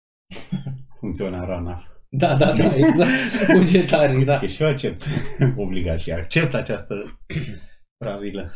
Funcționar 0.98 1.51
ANAF. 1.51 1.86
Da, 2.09 2.36
da, 2.36 2.52
da, 2.55 2.74
exact. 2.76 3.10
Bugetarii, 3.59 4.24
da. 4.24 4.38
Că 4.38 4.47
și 4.47 4.62
eu 4.62 4.68
accept 4.68 5.05
obligația, 5.56 6.16
accept 6.16 6.55
această 6.55 7.20
pravilă. 8.05 8.52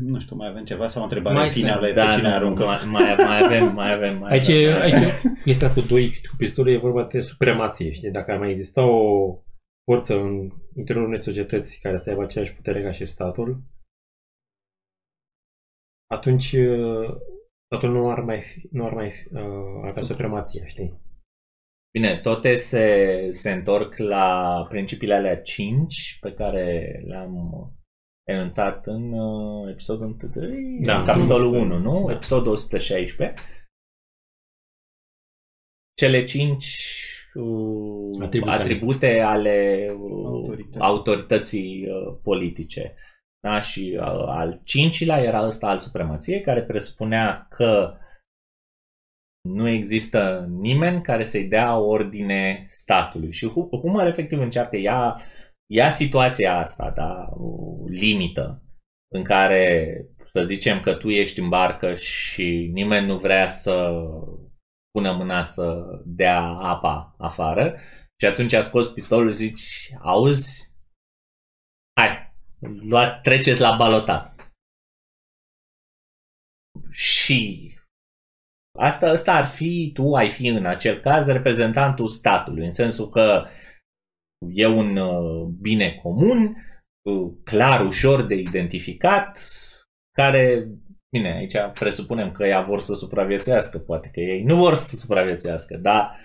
Nu 0.00 0.18
știu, 0.20 0.36
mai 0.36 0.48
avem 0.48 0.64
ceva 0.64 0.88
sau 0.88 1.00
o 1.00 1.04
întrebare 1.04 1.36
Mai 1.36 1.50
finală 1.50 1.80
sunt. 1.84 1.94
pe 1.94 2.00
Da, 2.00 2.12
cine 2.14 2.28
da, 2.28 2.34
aruncă? 2.34 2.64
mai, 2.64 2.78
mai, 2.90 3.14
mai 3.16 3.44
avem, 3.44 3.72
mai 3.74 3.92
avem. 3.92 4.18
Mai 4.18 4.30
Aici, 4.32 4.48
avem. 4.48 4.60
e- 4.62 4.82
aici 4.82 5.12
este 5.44 5.72
cu 5.72 5.80
doi 5.80 6.08
cu 6.10 6.34
pistole, 6.36 6.70
e 6.72 6.76
vorba 6.78 7.04
de 7.04 7.20
supremație, 7.20 7.92
știi? 7.92 8.10
Dacă 8.10 8.32
ar 8.32 8.38
mai 8.38 8.50
exista 8.50 8.84
o 8.84 9.38
forță 9.90 10.20
în 10.20 10.50
interiorul 10.76 11.08
unei 11.08 11.22
societăți 11.22 11.80
care 11.80 11.96
să 11.96 12.10
aibă 12.10 12.22
aceeași 12.22 12.54
putere 12.54 12.82
ca 12.82 12.90
și 12.90 13.04
statul, 13.04 13.62
atunci 16.10 16.52
uh, 16.52 17.08
statul 17.66 17.90
nu 17.90 18.10
ar 18.10 18.20
mai 18.20 18.40
fi, 18.42 18.68
nu 18.70 18.84
ar 18.86 18.92
mai 18.92 19.10
fi, 19.10 19.34
uh, 19.34 19.42
avea 19.84 20.02
supremație, 20.02 20.66
știi? 20.66 21.00
Bine, 21.92 22.18
toate 22.20 22.54
se, 22.54 23.28
se 23.30 23.50
întorc 23.52 23.96
la 23.96 24.66
principiile 24.68 25.14
alea 25.14 25.42
5 25.42 26.18
pe 26.20 26.32
care 26.32 27.02
le-am 27.06 27.32
enunțat 28.26 28.86
în 28.86 29.12
uh, 29.12 29.70
episodul 29.70 30.16
1, 30.34 30.84
Da. 30.84 31.02
capitolul 31.02 31.54
1, 31.54 31.78
nu? 31.78 32.06
Da. 32.06 32.12
Episodul 32.12 32.52
116. 32.52 33.34
Cele 35.94 36.24
5 36.24 36.64
uh, 37.34 38.22
Atribute 38.22 38.50
atribute 38.50 39.20
ale 39.20 39.88
uh, 40.00 40.24
Autorității. 40.24 40.80
autorității 40.80 41.86
uh, 41.88 42.18
politice. 42.22 42.94
Da? 43.40 43.60
Și 43.60 43.96
uh, 44.00 44.24
al 44.26 44.60
cincilea 44.64 45.18
era 45.22 45.46
ăsta 45.46 45.66
al 45.68 45.78
supremației, 45.78 46.40
care 46.40 46.62
presupunea 46.64 47.46
că 47.50 47.96
nu 49.48 49.68
există 49.68 50.46
nimeni 50.50 51.02
care 51.02 51.24
să-i 51.24 51.48
dea 51.48 51.76
ordine 51.78 52.64
statului. 52.66 53.32
Și 53.32 53.48
Hu- 53.50 53.68
Humor 53.80 54.06
efectiv 54.06 54.40
încearcă, 54.40 54.76
ia, 54.76 55.16
ia 55.66 55.88
situația 55.88 56.58
asta, 56.58 56.90
da, 56.90 57.28
o 57.30 57.84
limită, 57.86 58.62
în 59.14 59.24
care 59.24 59.96
să 60.26 60.42
zicem 60.42 60.80
că 60.80 60.94
tu 60.94 61.10
ești 61.10 61.40
în 61.40 61.48
barcă 61.48 61.94
și 61.94 62.70
nimeni 62.72 63.06
nu 63.06 63.18
vrea 63.18 63.48
să 63.48 63.90
pună 64.90 65.12
mâna 65.12 65.42
să 65.42 65.84
dea 66.04 66.42
apa 66.44 67.14
afară 67.18 67.78
și 68.20 68.26
atunci 68.26 68.52
a 68.52 68.60
scos 68.60 68.88
pistolul 68.92 69.32
și 69.32 69.36
zici, 69.36 69.94
auzi, 70.02 70.74
hai, 72.00 72.34
luat, 72.60 73.20
treceți 73.20 73.60
la 73.60 73.76
balotat. 73.76 74.34
Și 76.90 77.70
Asta, 78.78 79.08
asta 79.08 79.34
ar 79.34 79.46
fi, 79.46 79.90
tu 79.94 80.14
ai 80.14 80.30
fi 80.30 80.46
în 80.46 80.66
acel 80.66 81.00
caz 81.00 81.26
reprezentantul 81.26 82.08
statului, 82.08 82.64
în 82.64 82.72
sensul 82.72 83.08
că 83.08 83.46
e 84.52 84.66
un 84.66 84.96
uh, 84.96 85.48
bine 85.60 86.00
comun, 86.02 86.56
uh, 87.02 87.32
clar, 87.44 87.86
ușor 87.86 88.22
de 88.22 88.34
identificat, 88.34 89.40
care, 90.12 90.68
bine, 91.16 91.34
aici 91.34 91.54
presupunem 91.74 92.32
că 92.32 92.46
ea 92.46 92.60
vor 92.60 92.80
să 92.80 92.94
supraviețuiască, 92.94 93.78
poate 93.78 94.10
că 94.12 94.20
ei 94.20 94.42
nu 94.42 94.56
vor 94.56 94.74
să 94.74 94.96
supraviețuiască, 94.96 95.76
dar 95.76 96.16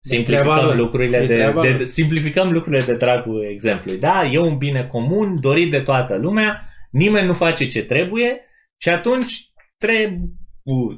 treaba 0.00 0.56
simplificăm 0.56 0.64
lor. 0.64 0.76
lucrurile 0.76 1.16
E 1.16 1.26
de, 1.26 1.34
treaba 1.34 1.62
de, 1.62 1.68
lor. 1.68 1.78
de, 1.78 1.84
simplificăm 1.84 2.52
lucrurile 2.52 2.84
de 2.84 2.96
dragul 2.96 3.46
exemplului. 3.50 4.00
Da, 4.00 4.24
e 4.32 4.38
un 4.38 4.56
bine 4.56 4.86
comun, 4.86 5.40
dorit 5.40 5.70
de 5.70 5.80
toată 5.80 6.16
lumea, 6.16 6.64
nimeni 6.90 7.26
nu 7.26 7.34
face 7.34 7.66
ce 7.66 7.84
trebuie 7.84 8.40
și 8.80 8.88
atunci 8.88 9.52
trebuie 9.76 10.30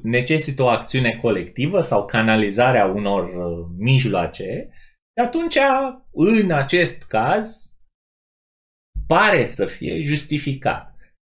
necesită 0.03 0.63
o 0.63 0.69
acțiune 0.69 1.19
colectivă 1.23 1.81
sau 1.81 2.05
canalizarea 2.05 2.87
unor 2.87 3.25
uh, 3.25 3.67
mijloace, 3.79 4.69
și 5.17 5.27
atunci, 5.27 5.57
în 6.13 6.51
acest 6.51 7.03
caz, 7.03 7.73
pare 9.07 9.45
să 9.45 9.67
fie 9.67 10.01
justificat. 10.01 10.97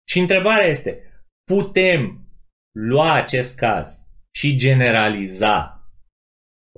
Și 0.10 0.20
întrebarea 0.20 0.68
este, 0.68 1.02
putem 1.44 2.28
lua 2.72 3.14
acest 3.14 3.58
caz 3.58 4.08
și 4.36 4.56
generaliza 4.56 5.88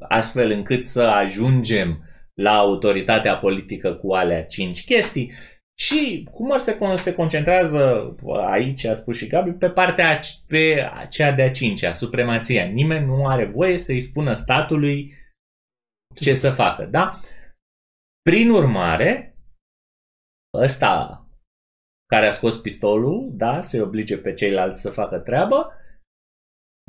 astfel 0.08 0.52
încât 0.52 0.86
să 0.86 1.02
ajungem 1.02 2.04
la 2.34 2.58
autoritatea 2.58 3.38
politică 3.38 3.94
cu 3.96 4.14
alea 4.14 4.46
cinci 4.46 4.86
chestii 4.86 5.32
și 5.80 6.28
cum 6.32 6.58
se, 6.58 6.76
con- 6.76 6.98
se 6.98 7.14
concentrează 7.14 8.16
aici, 8.48 8.86
a 8.86 8.94
spus 8.94 9.18
și 9.18 9.28
Gabi, 9.28 9.52
pe 9.52 9.70
partea 9.70 10.20
ac- 10.20 10.46
pe 10.48 10.90
aceea 10.94 11.32
de-a 11.32 11.52
cincea, 11.52 11.94
supremația. 11.94 12.66
Nimeni 12.66 13.06
nu 13.06 13.28
are 13.28 13.46
voie 13.46 13.80
să-i 13.80 14.02
spună 14.02 14.34
statului 14.34 15.14
ce 16.16 16.34
să 16.34 16.52
facă, 16.52 16.86
da? 16.86 17.20
Prin 18.22 18.50
urmare, 18.50 19.38
ăsta 20.54 21.20
care 22.10 22.26
a 22.26 22.32
scos 22.32 22.58
pistolul, 22.58 23.32
da, 23.34 23.62
să-i 23.62 23.80
oblige 23.80 24.18
pe 24.18 24.34
ceilalți 24.34 24.82
să 24.82 24.90
facă 24.92 25.20
treabă, 25.20 25.74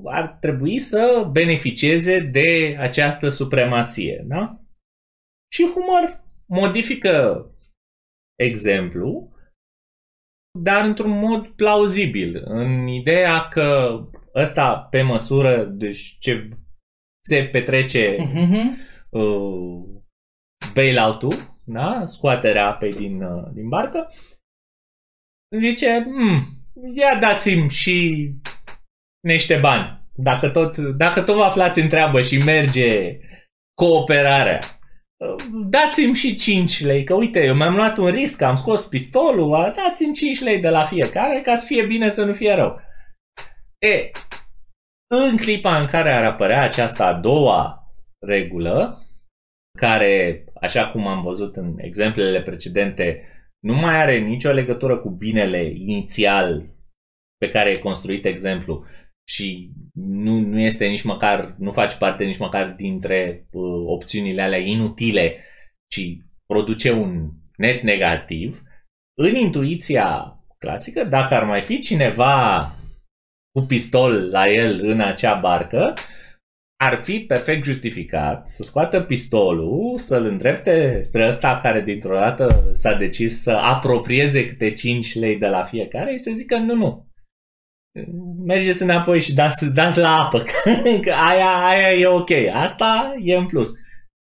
ar 0.05 0.29
trebui 0.29 0.79
să 0.79 1.29
beneficieze 1.33 2.21
de 2.21 2.77
această 2.79 3.29
supremație, 3.29 4.25
da? 4.27 4.61
Și 5.53 5.65
Humor 5.75 6.25
modifică 6.47 7.47
exemplu, 8.39 9.31
dar 10.59 10.85
într-un 10.85 11.19
mod 11.19 11.47
plauzibil, 11.47 12.43
în 12.45 12.87
ideea 12.87 13.49
că 13.49 14.01
ăsta 14.35 14.79
pe 14.91 15.03
măsură, 15.03 15.65
deci 15.65 16.17
ce 16.21 16.49
se 17.25 17.49
petrece 17.53 18.17
Mhm. 18.19 18.77
Uh, 19.17 19.85
bailout-ul, 20.75 21.61
da? 21.65 22.03
scoaterea 22.05 22.67
apei 22.67 22.93
din, 22.93 23.23
uh, 23.23 23.51
din 23.53 23.69
barcă, 23.69 24.09
zice, 25.59 26.03
hmm, 26.03 26.47
ia 26.95 27.19
dați-mi 27.21 27.71
și 27.71 28.31
niște 29.21 29.57
bani. 29.57 30.05
Dacă 30.15 30.49
tot, 30.49 30.77
dacă 30.77 31.23
tot 31.23 31.35
vă 31.35 31.43
aflați 31.43 31.81
în 31.81 31.89
treabă 31.89 32.23
și 32.23 32.37
merge 32.37 33.19
cooperarea, 33.75 34.59
uh, 35.17 35.45
dați-mi 35.69 36.15
și 36.15 36.35
5 36.35 36.85
lei, 36.85 37.05
că 37.05 37.15
uite, 37.15 37.45
eu 37.45 37.55
mi-am 37.55 37.75
luat 37.75 37.97
un 37.97 38.11
risc, 38.11 38.43
am 38.43 38.55
scos 38.55 38.87
pistolul, 38.87 39.55
a, 39.55 39.71
dați-mi 39.71 40.15
5 40.15 40.41
lei 40.41 40.61
de 40.61 40.69
la 40.69 40.85
fiecare 40.85 41.41
ca 41.41 41.55
să 41.55 41.67
fie 41.67 41.87
bine 41.87 42.09
să 42.09 42.25
nu 42.25 42.33
fie 42.33 42.55
rău. 42.55 42.81
E, 43.79 44.11
în 45.07 45.37
clipa 45.37 45.79
în 45.81 45.87
care 45.87 46.15
ar 46.15 46.25
apărea 46.25 46.63
această 46.63 47.03
a 47.03 47.13
doua 47.13 47.91
regulă, 48.27 49.06
care, 49.77 50.45
așa 50.61 50.91
cum 50.91 51.07
am 51.07 51.23
văzut 51.23 51.57
în 51.57 51.75
exemplele 51.79 52.43
precedente, 52.43 53.23
nu 53.59 53.75
mai 53.75 53.97
are 53.97 54.19
nicio 54.19 54.51
legătură 54.51 54.99
cu 54.99 55.11
binele 55.11 55.73
inițial 55.75 56.75
pe 57.39 57.51
care 57.51 57.71
e 57.71 57.79
construit 57.79 58.25
exemplu 58.25 58.85
și 59.29 59.73
nu, 59.95 60.39
nu 60.39 60.61
este 60.61 60.87
nici 60.87 61.03
măcar, 61.03 61.55
nu 61.59 61.73
face 61.73 61.97
parte 61.97 62.25
nici 62.25 62.39
măcar 62.39 62.71
dintre 62.71 63.47
uh, 63.51 63.63
opțiunile 63.87 64.43
alea 64.43 64.59
inutile, 64.59 65.37
ci 65.89 66.17
produce 66.47 66.93
un 66.93 67.31
net 67.57 67.83
negativ, 67.83 68.63
în 69.19 69.35
intuiția 69.35 70.41
clasică, 70.59 71.05
dacă 71.05 71.35
ar 71.35 71.45
mai 71.45 71.61
fi 71.61 71.79
cineva 71.79 72.71
cu 73.53 73.63
pistol 73.63 74.31
la 74.31 74.49
el 74.51 74.81
în 74.83 75.01
acea 75.01 75.35
barcă, 75.35 75.95
ar 76.77 76.95
fi 76.97 77.21
perfect 77.21 77.65
justificat 77.65 78.49
să 78.49 78.63
scoată 78.63 79.03
pistolul, 79.03 79.99
să-l 79.99 80.25
îndrepte 80.25 81.03
spre 81.03 81.27
ăsta 81.27 81.59
care 81.63 81.81
dintr-o 81.81 82.15
dată 82.15 82.69
s-a 82.73 82.95
decis 82.95 83.43
să 83.43 83.51
apropieze 83.51 84.47
câte 84.49 84.73
5 84.73 85.15
lei 85.15 85.39
de 85.39 85.47
la 85.47 85.63
fiecare 85.63 86.11
și 86.11 86.19
să 86.19 86.31
zică 86.35 86.57
nu, 86.57 86.75
nu. 86.75 87.07
Mergeți 88.47 88.83
înapoi 88.83 89.21
și 89.21 89.35
dați, 89.35 89.75
dați 89.75 89.99
la 89.99 90.17
apă, 90.17 90.43
că 91.05 91.13
aia, 91.13 91.67
aia 91.67 91.93
e 91.93 92.07
ok, 92.07 92.31
asta 92.53 93.15
e 93.23 93.35
în 93.35 93.47
plus. 93.47 93.71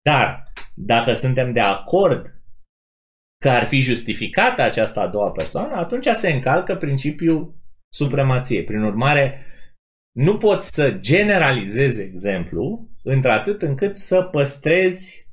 Dar 0.02 0.44
dacă 0.76 1.14
suntem 1.14 1.54
de 1.54 1.60
acord 1.60 2.34
că 3.44 3.50
ar 3.50 3.66
fi 3.66 3.80
justificată 3.80 4.62
această 4.62 5.00
a 5.00 5.08
doua 5.08 5.32
persoană, 5.32 5.76
atunci 5.76 6.06
se 6.06 6.32
încalcă 6.32 6.76
principiul 6.76 7.56
supremației. 7.94 8.64
Prin 8.64 8.82
urmare, 8.82 9.46
nu 10.12 10.38
poți 10.38 10.74
să 10.74 10.92
generalizezi 10.92 12.02
exemplu 12.02 12.90
într-atât 13.04 13.62
încât 13.62 13.96
să 13.96 14.24
păstrezi 14.24 15.28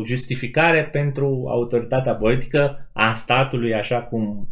o 0.00 0.04
justificare 0.04 0.88
pentru 0.88 1.46
autoritatea 1.48 2.14
politică 2.14 2.90
a 2.92 3.12
statului 3.12 3.74
așa 3.74 4.06
cum, 4.06 4.48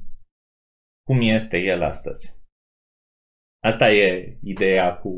cum 1.03 1.21
este 1.21 1.59
el 1.59 1.83
astăzi. 1.83 2.37
Asta 3.65 3.91
e 3.93 4.39
ideea 4.43 4.97
cu, 4.97 5.13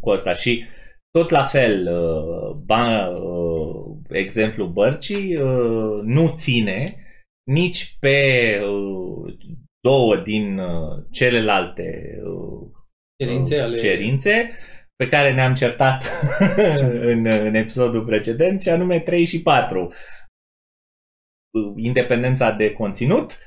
cu 0.00 0.10
asta. 0.10 0.32
Și 0.32 0.64
tot 1.10 1.30
la 1.30 1.44
fel, 1.44 1.86
uh, 1.86 2.56
ba, 2.64 3.08
uh, 3.08 3.96
exemplu 4.08 4.66
bărcii 4.66 5.36
uh, 5.36 6.02
nu 6.02 6.32
ține 6.34 6.96
nici 7.50 7.96
pe 8.00 8.60
două 9.80 10.16
din 10.16 10.60
celelalte 11.10 12.18
Cerințe 13.24 13.60
ale... 13.60 13.76
cerințe 13.76 14.50
pe 14.96 15.08
care 15.08 15.34
ne-am 15.34 15.54
certat 15.54 16.04
în, 17.12 17.26
în 17.26 17.54
episodul 17.54 18.04
precedent, 18.04 18.62
și 18.62 18.68
anume 18.68 19.00
3 19.00 19.24
și 19.24 19.42
4. 19.42 19.92
Independența 21.76 22.50
de 22.50 22.72
conținut 22.72 23.38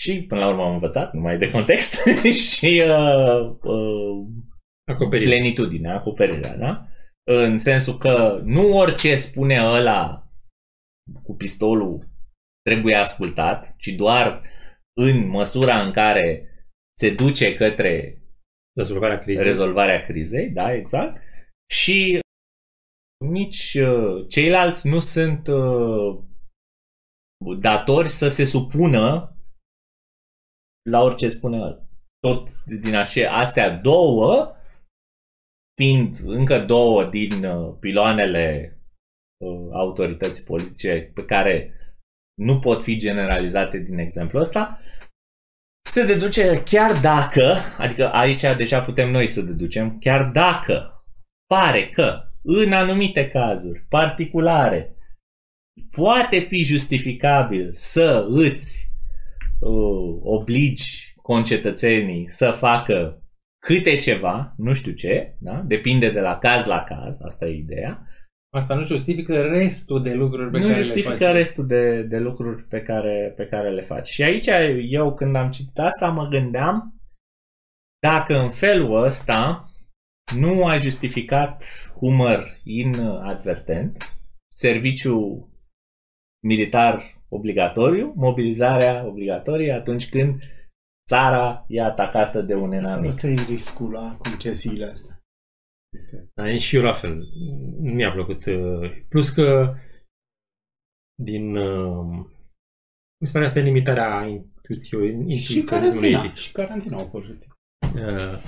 și, 0.00 0.22
până 0.22 0.40
la 0.40 0.48
urmă, 0.48 0.62
am 0.62 0.72
învățat, 0.72 1.12
numai 1.12 1.38
de 1.38 1.50
context, 1.50 2.04
și 2.52 2.82
uh, 2.86 3.56
uh, 3.62 4.26
Acoperire. 4.90 5.30
plenitudinea, 5.30 5.94
acoperirea, 5.94 6.56
da? 6.56 6.86
În 7.30 7.58
sensul 7.58 7.98
că 7.98 8.40
nu 8.44 8.76
orice 8.76 9.14
spune 9.14 9.64
ăla 9.64 10.26
cu 11.22 11.36
pistolul 11.36 12.08
trebuie 12.64 12.94
ascultat, 12.94 13.74
ci 13.78 13.88
doar 13.88 14.42
în 15.00 15.28
măsura 15.28 15.82
în 15.82 15.92
care 15.92 16.46
se 16.98 17.14
duce 17.14 17.54
către 17.54 18.21
Rezolvarea 18.76 19.18
crizei. 19.18 19.44
rezolvarea 19.44 20.02
crizei, 20.02 20.50
da, 20.50 20.72
exact. 20.72 21.22
Și 21.72 22.20
nici 23.24 23.74
uh, 23.74 24.28
ceilalți 24.28 24.88
nu 24.88 25.00
sunt 25.00 25.46
uh, 25.46 26.18
datori 27.60 28.08
să 28.08 28.28
se 28.28 28.44
supună 28.44 29.36
la 30.90 31.00
orice 31.00 31.28
spune 31.28 31.56
el. 31.56 31.86
Tot 32.18 32.64
din 32.64 32.94
ace- 32.94 33.26
astea 33.26 33.70
două, 33.70 34.56
fiind 35.80 36.18
încă 36.24 36.64
două 36.64 37.04
din 37.04 37.44
uh, 37.44 37.76
piloanele 37.80 38.76
uh, 39.44 39.68
autorității 39.72 40.44
politice 40.44 41.10
pe 41.14 41.24
care 41.24 41.74
nu 42.34 42.58
pot 42.60 42.82
fi 42.82 42.96
generalizate 42.96 43.78
din 43.78 43.98
exemplul 43.98 44.42
ăsta, 44.42 44.80
se 45.82 46.04
deduce 46.06 46.62
chiar 46.64 47.00
dacă, 47.00 47.56
adică 47.78 48.12
aici 48.12 48.42
deja 48.56 48.80
putem 48.80 49.10
noi 49.10 49.26
să 49.26 49.42
deducem, 49.42 49.98
chiar 49.98 50.24
dacă 50.24 51.04
pare 51.46 51.88
că 51.88 52.20
în 52.42 52.72
anumite 52.72 53.28
cazuri 53.28 53.86
particulare 53.88 54.96
poate 55.90 56.38
fi 56.38 56.62
justificabil 56.62 57.68
să 57.72 58.26
îți 58.28 58.90
uh, 59.60 60.18
obligi 60.22 61.14
concetățenii 61.22 62.28
să 62.28 62.50
facă 62.50 63.22
câte 63.58 63.96
ceva, 63.96 64.54
nu 64.56 64.72
știu 64.72 64.92
ce, 64.92 65.36
da? 65.38 65.62
depinde 65.66 66.10
de 66.10 66.20
la 66.20 66.38
caz 66.38 66.66
la 66.66 66.82
caz, 66.82 67.16
asta 67.20 67.46
e 67.46 67.56
ideea, 67.56 68.06
Asta 68.56 68.74
nu 68.74 68.82
justifică 68.82 69.42
restul 69.42 70.02
de 70.02 70.14
lucruri 70.14 70.50
pe 70.50 70.58
nu 70.58 70.62
care 70.66 70.82
justifică 70.82 71.14
le 71.14 71.24
faci. 71.24 71.34
restul 71.34 71.66
de, 71.66 72.02
de 72.02 72.18
lucruri 72.18 72.62
pe 72.62 72.82
care, 72.82 73.32
pe 73.36 73.46
care 73.46 73.70
le 73.70 73.80
faci. 73.80 74.08
Și 74.08 74.22
aici 74.22 74.46
eu 74.88 75.14
când 75.14 75.36
am 75.36 75.50
citit 75.50 75.78
asta 75.78 76.08
mă 76.08 76.28
gândeam 76.28 76.94
dacă 78.00 78.38
în 78.38 78.50
felul 78.50 79.04
ăsta 79.04 79.68
nu 80.36 80.66
a 80.66 80.76
justificat 80.76 81.64
humor 81.98 82.60
inadvertent 82.64 84.16
serviciu 84.48 85.48
militar 86.44 87.02
obligatoriu, 87.28 88.12
mobilizarea 88.16 89.06
obligatorie 89.06 89.72
atunci 89.72 90.08
când 90.08 90.42
țara 91.08 91.64
e 91.68 91.82
atacată 91.82 92.42
de 92.42 92.54
un 92.54 92.72
Asta, 92.72 92.88
enamic. 92.88 93.08
asta 93.08 93.26
e 93.26 93.34
riscul 93.48 93.90
la 93.90 94.16
concesiile 94.22 94.86
astea. 94.86 95.11
Este... 95.96 96.30
Da, 96.34 96.48
e 96.48 96.58
și 96.58 96.76
eu 96.76 96.82
la 96.82 96.92
fel. 96.92 97.16
Nu 97.80 97.92
mi-a 97.92 98.12
plăcut. 98.12 98.44
uh, 98.46 99.04
Plus 99.08 99.30
că 99.30 99.74
din... 101.22 101.56
uh, 101.56 102.26
Mi 103.20 103.26
se 103.26 103.32
pare 103.32 103.44
asta 103.44 103.58
e 103.58 103.62
limitarea 103.62 104.24
intuiției. 104.26 105.32
Și 105.32 105.58
intuiționismului 105.58 106.10
carantina. 106.10 106.24
etic. 106.24 106.34
Și 106.34 106.52
carantina 106.52 106.96
au 106.96 107.06
fost 107.08 107.26
justificat. 107.26 107.58
Uh, 107.94 108.42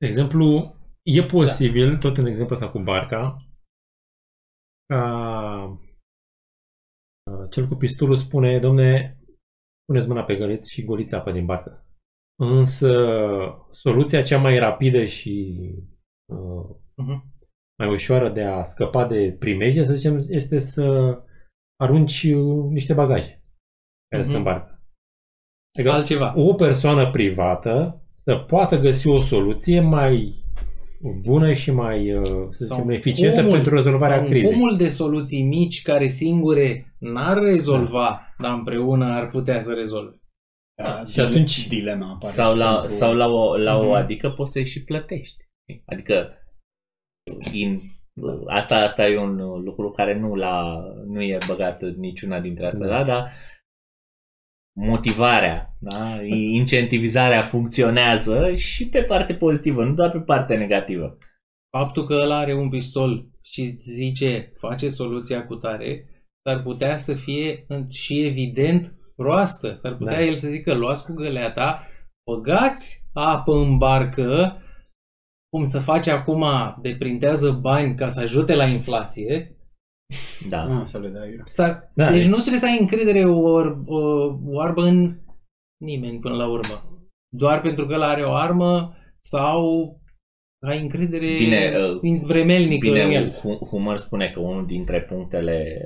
De 0.00 0.06
exemplu, 0.06 0.74
e 1.02 1.22
posibil, 1.26 1.98
tot 1.98 2.16
în 2.16 2.26
exemplu 2.26 2.54
ăsta 2.54 2.70
cu 2.70 2.78
barca, 2.82 3.36
ca 4.86 5.02
uh, 7.30 7.50
cel 7.50 7.66
cu 7.68 7.74
pistolul 7.74 8.16
spune, 8.16 8.58
domne, 8.58 9.16
puneți 9.84 10.08
mâna 10.08 10.24
pe 10.24 10.36
găleț 10.36 10.68
și 10.68 10.84
goliți 10.84 11.14
apă 11.14 11.32
din 11.32 11.44
barcă. 11.46 11.86
Însă 12.40 12.90
soluția 13.70 14.22
cea 14.22 14.40
mai 14.40 14.58
rapidă 14.58 15.04
și 15.04 15.54
uh, 16.32 16.76
Mhm. 16.94 17.24
mai 17.78 17.88
ușoară 17.92 18.30
de 18.30 18.42
a 18.42 18.64
scăpa 18.64 19.06
de 19.06 19.36
primejdie, 19.38 19.84
să 19.84 19.94
zicem, 19.94 20.24
este 20.28 20.58
să 20.58 21.18
arunci 21.80 22.22
uh, 22.22 22.64
niște 22.70 22.92
bagaje 22.94 23.42
care 24.08 24.22
sunt 24.22 24.34
în 24.36 24.42
Mhm. 24.42 24.50
barcă. 24.50 24.82
Adică 25.78 25.92
Altceva. 25.92 26.32
o 26.36 26.54
persoană 26.54 27.10
privată 27.10 28.02
să 28.12 28.36
poată 28.36 28.76
găsi 28.78 29.06
o 29.08 29.20
soluție 29.20 29.80
mai 29.80 30.34
bună 31.24 31.52
și 31.52 31.70
mai, 31.72 32.12
uh, 32.14 32.24
să 32.50 32.64
Sau 32.64 32.76
zicem, 32.76 32.90
eficientă 32.90 33.36
cumul- 33.40 33.52
pentru 33.54 33.74
rezolvarea 33.74 34.14
sau 34.16 34.24
un 34.24 34.30
crizei. 34.30 34.52
cumul 34.52 34.76
de 34.76 34.88
soluții 34.88 35.42
mici 35.42 35.82
care 35.82 36.08
singure 36.08 36.94
n-ar 36.98 37.38
rezolva, 37.38 38.34
dar 38.38 38.52
împreună 38.54 39.04
ar 39.04 39.28
putea 39.28 39.60
să 39.60 39.72
rezolve. 39.72 40.16
Da, 40.82 41.04
și 41.06 41.20
atunci- 41.20 41.68
dilema 41.68 42.10
apare 42.10 42.32
Sau 42.32 42.52
și 42.52 42.58
la, 42.58 42.70
pentru- 42.76 42.88
sau 42.94 43.14
la 43.14 43.26
o, 43.26 43.56
la 43.56 43.78
o 43.78 43.82
Mhm. 43.84 43.92
adică 43.92 44.30
poți 44.30 44.52
să-i 44.52 44.66
și 44.66 44.84
plătești. 44.84 45.44
Adică 45.86 46.32
din, 47.50 47.78
asta, 48.46 48.76
asta 48.76 49.06
e 49.06 49.18
un 49.18 49.36
lucru 49.62 49.90
care 49.90 50.18
nu, 50.18 50.34
la, 50.34 50.82
nu 51.06 51.22
e 51.22 51.38
băgat 51.46 51.82
în 51.82 51.94
niciuna 51.98 52.40
dintre 52.40 52.66
astea, 52.66 52.86
Da. 52.88 52.96
da, 52.96 53.04
dar 53.04 53.32
motivarea, 54.76 55.76
da? 55.80 56.22
incentivizarea 56.32 57.42
funcționează 57.42 58.54
și 58.54 58.88
pe 58.88 59.02
parte 59.02 59.34
pozitivă, 59.34 59.84
nu 59.84 59.94
doar 59.94 60.10
pe 60.10 60.20
parte 60.20 60.56
negativă. 60.56 61.16
Faptul 61.76 62.06
că 62.06 62.14
ăla 62.14 62.38
are 62.38 62.54
un 62.54 62.68
pistol 62.70 63.28
și 63.42 63.60
îți 63.62 63.90
zice 63.90 64.52
face 64.56 64.88
soluția 64.88 65.46
cu 65.46 65.54
tare, 65.54 66.04
s-ar 66.46 66.62
putea 66.62 66.96
să 66.96 67.14
fie 67.14 67.64
în- 67.68 67.88
și 67.90 68.24
evident 68.24 68.94
proastă. 69.16 69.72
S-ar 69.74 69.96
putea 69.96 70.14
Da. 70.16 70.24
el 70.24 70.34
să 70.36 70.48
zică 70.48 70.74
luați 70.74 71.04
cu 71.04 71.12
găleata, 71.12 71.86
băgați 72.30 73.02
apă 73.12 73.52
în 73.52 73.78
barcă, 73.78 74.56
cum 75.50 75.64
să 75.64 75.78
face 75.78 76.10
acum, 76.10 76.44
deprintează 76.82 77.50
bani 77.50 77.94
ca 77.96 78.08
să 78.08 78.20
ajute 78.20 78.54
la 78.54 78.64
inflație, 78.66 79.56
Da. 80.48 80.64
Nu, 80.64 80.84
să 80.84 80.98
le 80.98 81.08
dai. 81.08 81.42
S-ar... 81.44 81.90
Da, 81.94 82.10
deci, 82.10 82.20
deci- 82.22 82.28
nu 82.30 82.36
trebuie 82.36 82.58
să 82.58 82.66
ai 82.66 82.78
încredere 82.80 83.24
or, 83.24 83.82
o, 83.86 83.98
oarbă 84.44 84.82
în 84.82 85.18
nimeni 85.84 86.18
până 86.18 86.34
la 86.34 86.46
urmă. 86.48 87.02
Doar 87.36 87.60
pentru 87.60 87.86
că 87.86 87.92
el 87.92 88.02
are 88.02 88.24
o 88.24 88.32
armă 88.32 88.96
sau 89.20 89.62
ai 90.66 90.80
încredere 90.80 91.36
Bine, 91.36 91.72
uh, 92.02 92.20
vremelnică 92.22 92.86
în 92.86 92.92
Bine, 92.92 93.12
el. 93.14 93.30
Hu- 93.30 93.68
Humor 93.68 93.96
spune 93.96 94.30
că 94.30 94.40
unul 94.40 94.66
dintre 94.66 95.02
punctele 95.02 95.76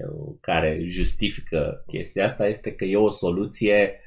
care 0.40 0.78
justifică 0.84 1.84
chestia 1.86 2.26
asta 2.26 2.46
este 2.46 2.72
că 2.74 2.84
e 2.84 2.96
o 2.96 3.10
soluție 3.10 4.00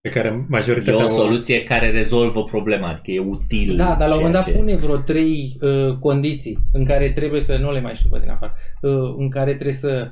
pe 0.00 0.08
care 0.08 0.28
e 0.28 0.44
majoritatea 0.48 1.04
o 1.04 1.08
soluție 1.08 1.62
care 1.64 1.90
rezolvă 1.90 2.44
problema, 2.44 2.88
adică 2.90 3.10
e 3.10 3.18
util. 3.18 3.76
Da, 3.76 3.96
dar 3.98 4.08
la 4.08 4.14
un 4.14 4.14
moment 4.14 4.32
dat 4.32 4.42
ceea 4.44 4.56
ce- 4.56 4.62
pune 4.62 4.76
vreo 4.76 4.96
trei 4.96 5.56
uh, 5.60 5.98
condiții 5.98 6.58
în 6.72 6.84
care 6.84 7.10
trebuie 7.10 7.40
să, 7.40 7.56
nu 7.56 7.72
le 7.72 7.80
mai 7.80 7.94
știu 7.94 8.08
pe 8.08 8.18
din 8.20 8.30
afară, 8.30 8.52
uh, 8.82 9.14
în 9.18 9.30
care 9.30 9.52
trebuie 9.52 9.72
să 9.74 10.10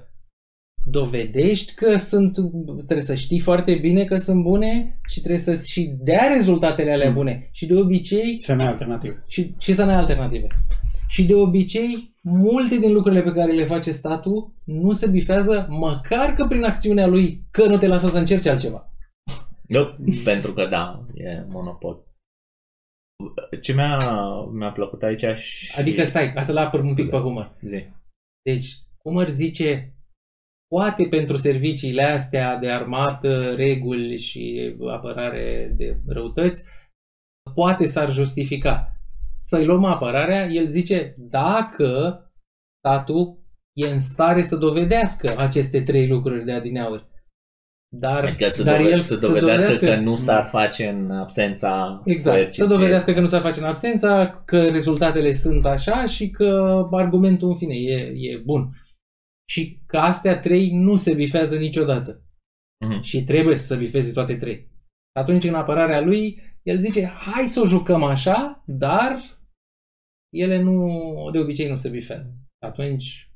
dovedești 0.86 1.74
că 1.74 1.96
sunt, 1.96 2.32
trebuie 2.74 3.00
să 3.00 3.14
știi 3.14 3.38
foarte 3.38 3.74
bine 3.74 4.04
că 4.04 4.16
sunt 4.16 4.42
bune 4.42 4.98
și 5.08 5.18
trebuie 5.18 5.40
să 5.40 5.56
și 5.56 5.94
dea 6.00 6.30
rezultatele 6.34 6.92
alea 6.92 7.08
Mm. 7.08 7.14
bune. 7.14 7.48
Și 7.52 7.66
de 7.66 7.74
obicei 7.74 8.40
Să 8.40 8.54
ne 8.54 8.64
alternativ. 8.66 9.22
și, 9.26 9.54
și 9.58 9.72
să 9.72 9.84
ne 9.84 9.90
ai 9.92 9.98
alternative. 9.98 10.46
Și 11.08 11.24
de 11.26 11.34
obicei, 11.34 12.14
multe 12.22 12.76
din 12.78 12.92
lucrurile 12.92 13.22
pe 13.22 13.32
care 13.32 13.52
le 13.52 13.64
face 13.64 13.90
statul 13.92 14.52
nu 14.64 14.92
se 14.92 15.06
bifează 15.08 15.66
măcar 15.70 16.34
că 16.36 16.46
prin 16.48 16.64
acțiunea 16.64 17.06
lui, 17.06 17.42
că 17.50 17.66
nu 17.66 17.76
te 17.78 17.86
lasă 17.86 18.08
să 18.08 18.18
încerci 18.18 18.46
altceva. 18.46 18.92
Nu, 19.68 19.96
pentru 20.30 20.52
că 20.52 20.66
da, 20.66 21.06
e 21.14 21.44
monopol. 21.48 22.06
Ce 23.60 23.74
mi-a, 23.74 23.98
mi-a 24.52 24.72
plăcut 24.72 25.02
aici 25.02 25.24
și... 25.36 25.80
Adică 25.80 26.04
stai, 26.04 26.32
ca 26.32 26.42
să-l 26.42 26.56
apăr 26.56 26.80
un 26.80 26.94
pic 26.94 27.04
Scuze. 27.04 27.10
pe 27.10 27.16
Humăr. 27.16 27.56
Zi. 27.60 27.86
Deci, 28.42 28.68
Humăr 29.02 29.28
zice, 29.28 29.94
poate 30.68 31.06
pentru 31.10 31.36
serviciile 31.36 32.02
astea 32.02 32.56
de 32.56 32.70
armată, 32.70 33.54
reguli 33.54 34.18
și 34.18 34.74
apărare 34.90 35.74
de 35.76 36.00
răutăți, 36.06 36.64
poate 37.54 37.86
s-ar 37.86 38.12
justifica. 38.12 38.88
Să-i 39.32 39.64
luăm 39.64 39.84
apărarea, 39.84 40.46
el 40.46 40.68
zice, 40.68 41.14
dacă 41.18 42.18
statul 42.78 43.38
e 43.72 43.86
în 43.88 44.00
stare 44.00 44.42
să 44.42 44.56
dovedească 44.56 45.38
aceste 45.38 45.82
trei 45.82 46.08
lucruri 46.08 46.44
de 46.44 46.52
adineauri. 46.52 47.06
Dar, 47.96 48.24
Adică 48.24 48.48
să, 48.48 48.62
dar 48.62 48.80
doved- 48.80 48.92
el 48.92 48.98
să 48.98 49.16
dovedească 49.16 49.86
că 49.86 49.96
nu 49.96 50.16
s-ar 50.16 50.48
face 50.48 50.88
în 50.88 51.10
absența 51.10 52.02
Exact. 52.04 52.22
Să 52.36 52.40
coerciției. 52.40 52.68
dovedească 52.68 53.12
că 53.12 53.20
nu 53.20 53.26
s-ar 53.26 53.40
face 53.40 53.58
în 53.60 53.66
absența, 53.66 54.42
că 54.44 54.68
rezultatele 54.68 55.32
sunt 55.32 55.64
așa 55.66 56.06
și 56.06 56.30
că 56.30 56.82
argumentul 56.90 57.48
în 57.48 57.56
fine 57.56 57.74
e, 57.74 58.12
e 58.14 58.36
bun. 58.44 58.70
Și 59.50 59.78
că 59.86 59.96
astea 59.96 60.38
trei 60.38 60.70
nu 60.70 60.96
se 60.96 61.14
bifează 61.14 61.56
niciodată. 61.56 62.22
Mhm. 62.86 63.00
Și 63.02 63.24
trebuie 63.24 63.56
să 63.56 63.66
se 63.66 63.76
bifeze 63.76 64.12
toate 64.12 64.34
trei. 64.36 64.66
Atunci, 65.18 65.44
în 65.44 65.54
apărarea 65.54 66.00
lui, 66.00 66.42
el 66.62 66.78
zice, 66.78 67.04
hai 67.06 67.44
să 67.46 67.60
o 67.60 67.66
jucăm 67.66 68.02
așa, 68.02 68.62
dar 68.66 69.22
ele 70.32 70.62
nu, 70.62 70.88
de 71.32 71.38
obicei 71.38 71.68
nu 71.68 71.74
se 71.76 71.88
bifează. 71.88 72.30
Atunci, 72.66 73.28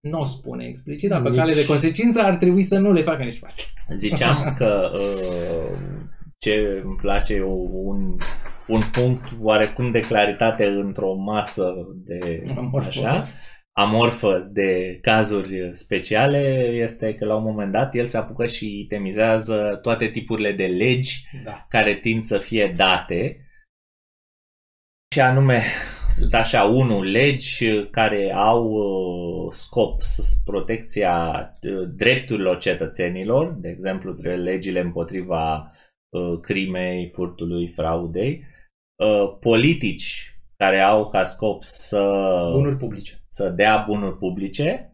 nu 0.00 0.20
o 0.20 0.24
spune 0.24 0.64
explicit, 0.66 1.08
dar 1.08 1.22
pe 1.22 1.28
Nici- 1.28 1.36
cale 1.38 1.54
de 1.54 1.66
consecință 1.66 2.20
ar 2.20 2.36
trebui 2.36 2.62
să 2.62 2.78
nu 2.78 2.92
le 2.92 3.02
facă 3.02 3.22
nici 3.22 3.38
pe 3.38 3.46
astea. 3.46 3.64
Ziceam 3.94 4.52
că 4.58 4.90
uh, 4.94 5.78
ce 6.38 6.80
îmi 6.84 6.96
place 6.96 7.34
e 7.34 7.42
un, 7.42 8.16
un 8.66 8.80
punct 8.92 9.28
oarecum 9.40 9.90
de 9.90 10.00
claritate 10.00 10.64
într-o 10.66 11.14
masă 11.14 11.72
de 11.94 12.42
Amorfă. 12.56 12.88
așa, 12.88 13.22
amorfă 13.72 14.48
de 14.52 14.98
cazuri 15.00 15.70
speciale 15.72 16.38
este 16.72 17.14
că 17.14 17.24
la 17.24 17.36
un 17.36 17.42
moment 17.42 17.72
dat 17.72 17.94
el 17.94 18.06
se 18.06 18.16
apucă 18.16 18.46
și 18.46 18.80
itemizează 18.80 19.78
toate 19.82 20.06
tipurile 20.10 20.52
de 20.52 20.66
legi 20.66 21.22
Da. 21.44 21.66
care 21.68 21.94
tind 21.94 22.24
să 22.24 22.38
fie 22.38 22.72
date 22.76 23.40
și 25.14 25.20
anume 25.20 25.60
sunt 26.08 26.34
așa, 26.34 26.62
unu, 26.62 27.02
legi 27.02 27.64
care 27.90 28.32
au 28.36 28.64
uh, 28.64 29.25
scop 29.50 30.00
s- 30.00 30.40
protecția 30.44 31.14
uh, 31.62 31.88
drepturilor 31.94 32.58
cetățenilor, 32.58 33.52
de 33.52 33.68
exemplu, 33.68 34.12
dre- 34.12 34.36
legile 34.36 34.80
împotriva 34.80 35.70
uh, 36.08 36.40
crimei, 36.40 37.10
furtului, 37.14 37.68
fraudei, 37.68 38.42
uh, 39.02 39.36
politici 39.40 40.30
care 40.56 40.78
au 40.78 41.06
ca 41.06 41.22
scop 41.22 41.62
să, 41.62 42.02
Bunuri 42.52 42.76
publice. 42.76 43.22
să 43.24 43.48
dea 43.50 43.84
bunuri 43.88 44.16
publice, 44.16 44.90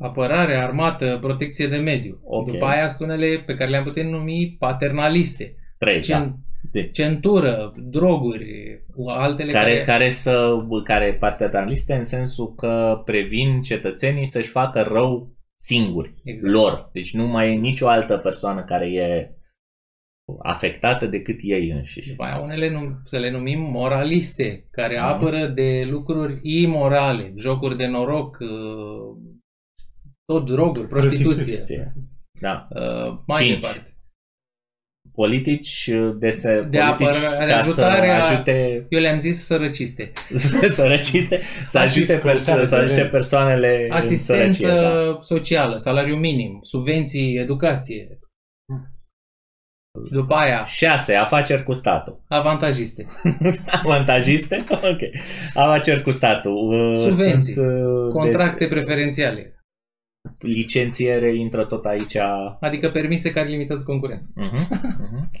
Apărare, 0.00 0.54
armată, 0.54 1.18
protecție 1.20 1.66
de 1.68 1.76
mediu. 1.76 2.20
Ok. 2.24 2.50
După 2.50 2.64
aia 2.64 2.88
sunt 2.88 3.08
unele 3.08 3.42
pe 3.46 3.54
care 3.56 3.70
le-am 3.70 3.84
putea 3.84 4.04
numi 4.04 4.56
paternaliste. 4.58 5.54
trei, 5.78 6.00
da. 6.00 6.24
Cen- 6.24 6.34
De- 6.76 6.90
centură, 6.90 7.72
droguri, 7.76 8.84
altele 9.06 9.52
care, 9.52 9.70
care... 9.70 9.82
care 9.84 10.08
să 10.10 10.66
care 10.84 11.14
paternaliste 11.14 11.94
în 11.94 12.04
sensul 12.04 12.54
că 12.54 13.02
previn 13.04 13.62
cetățenii 13.62 14.24
să-și 14.26 14.50
facă 14.50 14.82
rău 14.82 15.34
singuri, 15.60 16.14
Exact. 16.24 16.54
lor. 16.54 16.90
Deci 16.92 17.14
nu 17.14 17.26
mai 17.26 17.52
e 17.52 17.58
nicio 17.58 17.88
altă 17.88 18.16
persoană 18.18 18.64
care 18.64 18.86
e 18.92 19.30
afectată 20.42 21.06
decât 21.06 21.36
ei 21.42 21.70
înșiși. 21.70 22.08
După 22.08 22.22
aia 22.24 22.38
unele 22.38 22.68
num- 22.70 23.02
să 23.04 23.18
le 23.18 23.30
numim 23.30 23.60
moraliste, 23.60 24.68
care 24.70 24.94
Mhm. 24.96 25.04
apără 25.06 25.46
de 25.46 25.86
lucruri 25.90 26.38
imorale, 26.42 27.32
jocuri 27.36 27.76
de 27.76 27.86
noroc, 27.86 28.38
uh, 28.40 29.22
tot 30.24 30.46
droguri, 30.46 30.88
prostituție. 30.88 31.24
Prostituție. 31.32 31.92
Da. 32.40 32.68
Uh, 32.70 33.18
mai 33.26 33.42
Cinci. 33.42 33.60
departe. 33.60 33.95
Politici 35.16 35.90
de, 36.18 36.30
se, 36.30 36.66
De 36.70 36.78
politici 36.78 37.06
apărare, 37.16 37.52
ca 37.52 37.62
să 37.62 37.68
ajutarea- 37.68 38.24
ajute 38.24 38.86
Eu 38.88 39.00
le-am 39.00 39.18
zis 39.18 39.44
sărăciste. 39.44 40.12
sărăciste, 40.78 41.40
să 41.66 41.78
ajute, 41.78 42.18
perso- 42.18 42.62
să 42.64 42.74
ajute 42.76 43.04
persoanele 43.04 43.86
în 43.88 43.96
Asistență 43.96 44.52
sărăcie. 44.62 44.80
Da. 44.80 45.18
socială, 45.20 45.76
salariu 45.76 46.16
minim, 46.16 46.58
subvenții, 46.62 47.36
educație. 47.40 48.18
Și 50.06 50.12
după 50.12 50.34
aia, 50.34 50.64
6. 50.64 51.14
Afaceri 51.14 51.62
cu 51.62 51.72
statul. 51.72 52.24
avantajiste. 52.28 53.06
Avantajiste? 53.84 54.64
Ok. 54.70 55.00
Afaceri 55.54 56.02
cu 56.02 56.10
statul. 56.10 56.52
Uh, 56.90 56.96
Subvenții. 56.98 57.52
Sunt, 57.52 57.66
uh, 57.66 58.12
Contracte 58.12 58.58
des- 58.58 58.68
preferențiale. 58.68 59.54
Licențiere 60.38 61.34
intră 61.34 61.64
tot 61.64 61.84
aici. 61.84 62.16
Adică 62.60 62.90
permise 62.90 63.32
care 63.32 63.48
limitează 63.48 63.84
concurența. 63.84 64.26
Uh-huh, 64.40 64.76
uh-huh. 64.76 65.40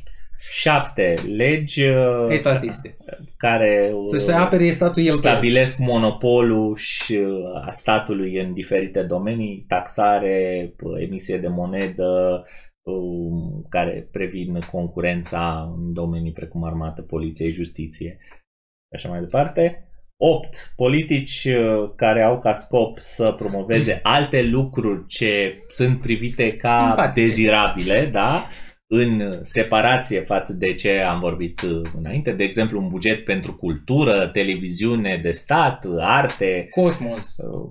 7. 0.50 1.14
Legi 1.36 1.82
uh, 1.82 2.26
Etatiste. 2.28 2.96
care 3.36 3.90
uh, 3.94 4.00
Să 4.10 4.18
se 4.18 4.32
apere 4.32 4.70
statul 4.70 5.02
el 5.02 5.08
pe 5.08 5.14
el. 5.14 5.18
stabilesc 5.18 5.78
monopolul 5.78 6.76
și 6.76 7.14
uh, 7.14 7.66
a 7.66 7.70
statului 7.72 8.40
în 8.40 8.52
diferite 8.52 9.02
domenii, 9.02 9.64
taxare, 9.68 10.66
p- 10.74 11.02
emisie 11.06 11.38
de 11.38 11.48
monedă, 11.48 12.44
um, 12.82 13.66
care 13.68 14.08
previn 14.12 14.58
concurența 14.70 15.74
în 15.76 15.92
domenii 15.92 16.32
precum 16.32 16.64
armată, 16.64 17.02
poliție, 17.02 17.50
justiție 17.50 18.16
și 18.20 18.94
așa 18.94 19.08
mai 19.08 19.20
departe. 19.20 19.88
8. 20.18 20.72
Politici 20.76 21.44
uh, 21.44 21.90
care 21.96 22.22
au 22.22 22.38
ca 22.38 22.52
scop 22.52 22.98
să 22.98 23.32
promoveze 23.32 24.00
alte 24.02 24.42
lucruri 24.42 25.06
ce 25.06 25.64
sunt 25.68 26.00
privite 26.00 26.56
ca 26.56 26.84
Simpatice. 26.86 27.20
dezirabile, 27.26 28.08
da? 28.12 28.46
în 28.88 29.38
separație 29.42 30.20
față 30.20 30.52
de 30.52 30.74
ce 30.74 30.98
am 31.00 31.20
vorbit 31.20 31.60
uh, 31.62 31.90
înainte, 31.98 32.32
de 32.32 32.44
exemplu 32.44 32.80
un 32.80 32.88
buget 32.88 33.24
pentru 33.24 33.54
cultură, 33.54 34.26
televiziune 34.26 35.20
de 35.22 35.30
stat, 35.30 35.86
arte, 36.00 36.66
Cosmos. 36.70 37.36
uh, 37.36 37.70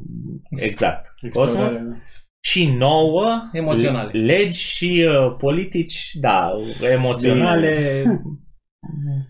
exact, 0.50 1.14
Explorare, 1.22 1.54
cosmos, 1.56 1.78
da. 1.84 1.96
și 2.40 2.72
nouă 2.78 3.50
Emoționale. 3.54 4.20
legi 4.20 4.60
și 4.62 5.06
uh, 5.08 5.36
politici, 5.38 6.10
da, 6.14 6.52
emoționale, 6.94 8.04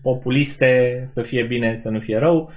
populiste, 0.02 1.02
să 1.06 1.22
fie 1.22 1.42
bine, 1.44 1.74
să 1.74 1.90
nu 1.90 2.00
fie 2.00 2.18
rău. 2.18 2.50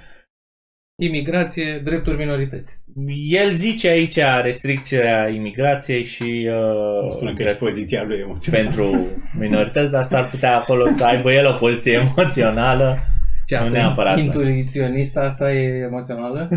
Imigrație, 1.02 1.80
drepturi 1.84 2.16
minorități. 2.16 2.82
El 3.28 3.50
zice 3.52 3.88
aici 3.88 4.18
restricția 4.42 5.28
imigrației 5.28 6.04
și 6.04 6.48
uh, 6.50 7.10
Spune 7.10 7.30
că 7.32 7.36
și 7.42 7.44
drept- 7.44 7.58
poziția 7.58 8.04
lui 8.04 8.18
emoțională. 8.18 8.64
pentru 8.64 9.06
minorități, 9.38 9.90
dar 9.90 10.02
s-ar 10.02 10.30
putea 10.30 10.56
acolo 10.56 10.86
să 10.88 11.04
aibă 11.04 11.32
el 11.32 11.46
o 11.46 11.52
poziție 11.58 11.92
emoțională. 11.92 12.98
Ce 13.46 13.54
Nu 13.54 13.60
asta 13.60 13.72
neapărat, 13.78 14.12
e 14.12 14.20
da. 14.20 14.24
intuiționist, 14.24 15.16
asta 15.16 15.52
e 15.52 15.82
emoțională? 15.90 16.48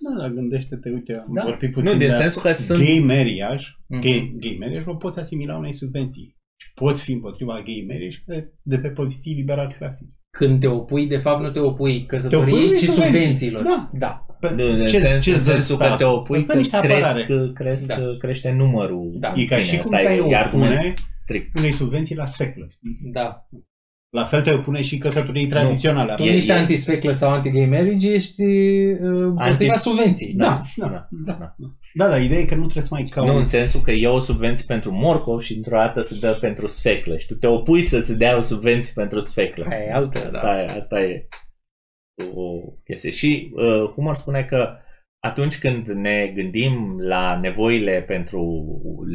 Da, 0.00 0.20
dar 0.22 0.30
gândește-te, 0.30 0.90
uite, 0.90 1.12
am 1.26 1.34
Da. 1.34 1.42
vorbit 1.44 1.72
puțin 1.72 1.90
Nu, 1.92 1.96
din 1.98 2.08
de 2.08 2.14
sensul 2.14 2.42
că 2.42 2.52
sunt... 2.52 2.82
gay 2.84 2.98
marriage, 3.06 3.64
Mhm. 3.86 4.00
gay, 4.00 4.32
gay 4.40 4.56
marriage 4.60 4.84
o 4.90 4.94
poți 4.94 5.18
asimila 5.18 5.56
unei 5.56 5.72
subvenții. 5.74 6.36
Și 6.56 6.68
poți 6.74 7.02
fi 7.02 7.12
împotriva 7.12 7.52
gay 7.64 7.84
marriage 7.88 8.18
pe, 8.26 8.52
de 8.62 8.78
pe 8.78 8.88
poziții 8.88 9.34
liberal 9.34 9.72
clasice. 9.78 10.10
Când 10.38 10.60
te 10.60 10.66
opui, 10.66 11.06
de 11.06 11.16
fapt 11.16 11.42
nu 11.42 11.50
te 11.50 11.58
opui 11.58 12.00
Te 12.00 12.06
căsătoriei, 12.16 12.52
opui 12.54 12.66
unei 12.66 12.78
ci 12.78 12.84
subvenții. 12.84 13.12
subvențiilor. 13.12 13.62
Da. 13.62 13.90
da. 13.92 14.26
Pe, 14.40 14.52
Nu, 14.56 14.64
în 14.68 14.86
sens, 14.86 15.26
în 15.26 15.42
sensul 15.42 15.76
că 15.76 15.94
te 15.98 16.04
opui, 16.04 16.36
Asta 16.38 16.52
că 16.52 16.58
niște 16.58 16.78
cresc, 16.80 17.06
apărare. 17.08 17.50
cresc, 17.54 17.86
Da. 17.86 17.96
crește 18.18 18.50
numărul 18.50 19.12
Da. 19.18 19.28
în 19.28 19.38
E 19.40 19.44
ca 19.44 19.48
sine. 19.54 19.62
și 19.62 19.76
cum 19.78 19.94
Asta 19.94 20.06
te-ai 20.06 20.18
e, 20.18 20.30
e 20.30 20.36
argument 20.36 20.70
opune 20.72 20.94
strict. 21.22 21.58
unei 21.58 21.72
subvenții 21.72 22.16
la 22.16 22.26
sfeclă. 22.26 22.66
știi? 22.70 23.10
Da. 23.12 23.46
La 24.16 24.24
fel 24.24 24.42
te 24.42 24.52
opune 24.52 24.82
și 24.82 24.98
căsătoriei 24.98 25.46
tradiționale. 25.46 26.14
Tu 26.14 26.22
E- 26.22 26.30
nu 26.30 26.36
ești 26.36 26.50
e- 26.50 26.54
anti-speclă 26.54 27.12
sau 27.12 27.30
anti-gay 27.30 27.66
marriage, 27.66 28.12
ești 28.12 28.42
uh, 28.42 28.98
împotriva 29.00 29.74
Anti- 29.74 29.80
subvenții. 29.80 30.32
Da, 30.36 30.60
da, 30.76 30.86
da. 30.88 31.08
Da, 31.26 31.54
da, 31.94 32.08
dar 32.08 32.22
ideea 32.22 32.40
e 32.40 32.44
că 32.44 32.54
nu 32.54 32.60
trebuie 32.60 32.82
să 32.82 32.88
mai 32.92 33.04
cauți. 33.04 33.32
Nu 33.32 33.38
în 33.38 33.44
sensul 33.44 33.80
că 33.80 33.90
e 33.90 34.08
o 34.08 34.18
subvenție 34.18 34.64
pentru 34.68 34.92
morcov 34.92 35.40
și 35.40 35.56
într-o 35.56 35.76
dată 35.76 36.00
se 36.00 36.18
dă 36.20 36.38
pentru 36.40 36.66
sfeclă 36.66 37.16
și 37.16 37.26
tu 37.26 37.34
te 37.34 37.46
opui 37.46 37.82
să 37.82 38.00
se 38.00 38.16
dea 38.16 38.36
o 38.36 38.40
subvenție 38.40 38.92
pentru 38.94 39.20
sfeclă. 39.20 39.66
Aia 39.70 39.84
e 39.84 39.92
altă, 39.92 40.26
Asta, 40.26 40.40
da. 40.42 40.62
e, 40.62 40.66
asta 40.76 40.98
e 40.98 41.28
o 42.34 42.60
chestie. 42.84 43.10
Și 43.10 43.50
uh, 43.54 43.90
Humor 43.94 44.14
spune 44.14 44.42
că 44.42 44.76
atunci 45.26 45.58
când 45.58 45.86
ne 45.88 46.32
gândim 46.34 46.96
la 47.00 47.38
nevoile 47.42 48.04
pentru 48.06 48.70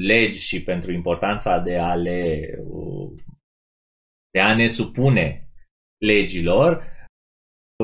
legi 0.06 0.40
și 0.40 0.64
pentru 0.64 0.92
importanța 0.92 1.58
de 1.60 1.76
a 1.78 1.94
le 1.94 2.40
uh, 2.68 2.91
de 4.32 4.40
a 4.40 4.56
ne 4.56 4.68
supune 4.68 5.50
legilor, 5.98 6.84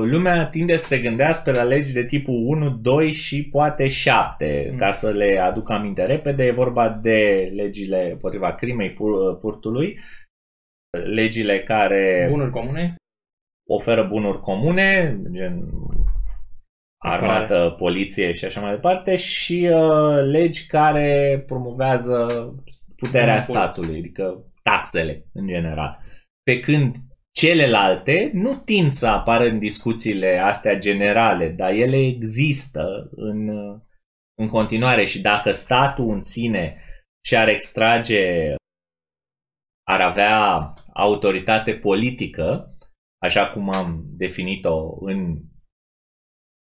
lumea 0.00 0.46
tinde 0.46 0.76
să 0.76 0.86
se 0.86 1.00
gândească 1.00 1.52
la 1.52 1.62
legi 1.62 1.92
de 1.92 2.06
tipul 2.06 2.34
1, 2.46 2.70
2 2.70 3.12
și 3.12 3.48
poate 3.48 3.88
7. 3.88 4.68
Mm. 4.70 4.76
Ca 4.76 4.92
să 4.92 5.10
le 5.10 5.38
aduc 5.38 5.70
aminte 5.70 6.04
repede, 6.04 6.44
e 6.44 6.50
vorba 6.50 6.88
de 6.88 7.50
legile 7.54 8.10
împotriva 8.10 8.54
crimei, 8.54 8.90
fur, 8.90 9.38
furtului, 9.38 9.98
legile 11.04 11.62
care 11.62 12.26
Bunuri 12.30 12.50
comune? 12.50 12.96
oferă 13.68 14.06
bunuri 14.06 14.40
comune, 14.40 15.20
gen 15.32 15.70
armată, 16.98 17.74
poliție 17.78 18.32
și 18.32 18.44
așa 18.44 18.60
mai 18.60 18.70
departe, 18.70 19.16
și 19.16 19.70
uh, 19.72 20.24
legi 20.24 20.66
care 20.66 21.42
promovează 21.46 22.26
puterea 22.96 23.34
Monopol. 23.34 23.54
statului, 23.54 23.98
adică 23.98 24.44
taxele 24.62 25.24
în 25.32 25.46
general. 25.46 25.98
Pe 26.48 26.60
când 26.60 26.96
celelalte 27.32 28.30
nu 28.34 28.54
tind 28.54 28.90
să 28.90 29.06
apară 29.06 29.44
în 29.44 29.58
discuțiile 29.58 30.38
astea 30.38 30.78
generale, 30.78 31.50
dar 31.50 31.72
ele 31.72 31.96
există 31.96 33.10
în, 33.10 33.48
uh, 33.48 33.80
în 34.34 34.48
continuare 34.48 35.04
și 35.04 35.20
dacă 35.20 35.52
statul 35.52 36.10
în 36.10 36.20
sine 36.20 36.82
și-ar 37.24 37.48
extrage, 37.48 38.54
ar 39.86 40.00
avea 40.00 40.74
autoritate 40.92 41.72
politică, 41.72 42.76
așa 43.22 43.50
cum 43.50 43.74
am 43.74 44.04
definit-o 44.06 45.04
în, 45.04 45.42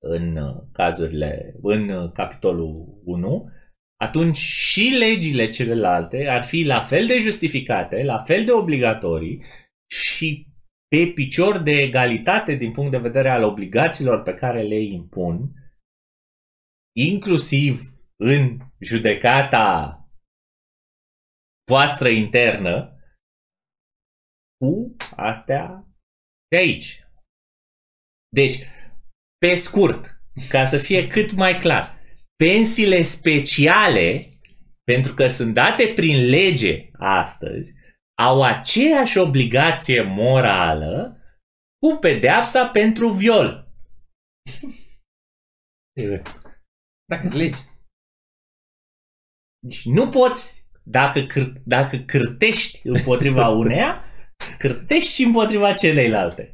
în 0.01 0.35
uh, 0.35 0.63
cazurile, 0.71 1.55
în 1.61 1.89
uh, 1.89 2.11
capitolul 2.11 3.01
1, 3.03 3.49
atunci 4.01 4.37
și 4.37 4.95
legile 4.97 5.49
celelalte 5.49 6.27
ar 6.27 6.43
fi 6.43 6.63
la 6.63 6.79
fel 6.79 7.07
de 7.07 7.19
justificate, 7.19 8.03
la 8.03 8.23
fel 8.23 8.45
de 8.45 8.51
obligatorii 8.51 9.43
și 9.91 10.47
pe 10.87 11.11
picior 11.13 11.57
de 11.57 11.71
egalitate 11.71 12.53
din 12.53 12.71
punct 12.71 12.91
de 12.91 12.97
vedere 12.97 13.29
al 13.29 13.43
obligațiilor 13.43 14.21
pe 14.23 14.33
care 14.33 14.61
le 14.61 14.81
impun, 14.81 15.53
inclusiv 16.95 17.93
în 18.23 18.59
judecata 18.79 19.93
voastră 21.69 22.09
internă, 22.09 22.93
cu 24.57 24.95
astea 25.15 25.87
de 26.47 26.57
aici. 26.57 27.03
Deci, 28.35 28.57
pe 29.37 29.55
scurt, 29.55 30.21
ca 30.49 30.65
să 30.65 30.77
fie 30.77 31.07
cât 31.07 31.31
mai 31.31 31.57
clar, 31.59 31.99
pensiile 32.35 33.03
speciale, 33.03 34.29
pentru 34.83 35.13
că 35.13 35.27
sunt 35.27 35.53
date 35.53 35.93
prin 35.95 36.25
lege 36.25 36.89
astăzi, 36.97 37.73
au 38.19 38.43
aceeași 38.43 39.17
obligație 39.17 40.01
morală 40.01 41.17
cu 41.85 41.97
pedeapsa 41.99 42.67
pentru 42.67 43.09
viol. 43.09 43.67
Exact. 45.93 46.41
Dacă 47.05 47.25
îți 47.25 47.37
legi. 47.37 47.59
Deci 49.59 49.85
nu 49.85 50.09
poți, 50.09 50.67
dacă, 50.83 51.19
câr- 51.19 51.61
dacă 51.65 51.97
cârtești 51.97 52.87
împotriva 52.87 53.47
uneia, 53.63 54.03
cârtești 54.57 55.11
și 55.13 55.23
împotriva 55.23 55.73
celeilalte. 55.73 56.53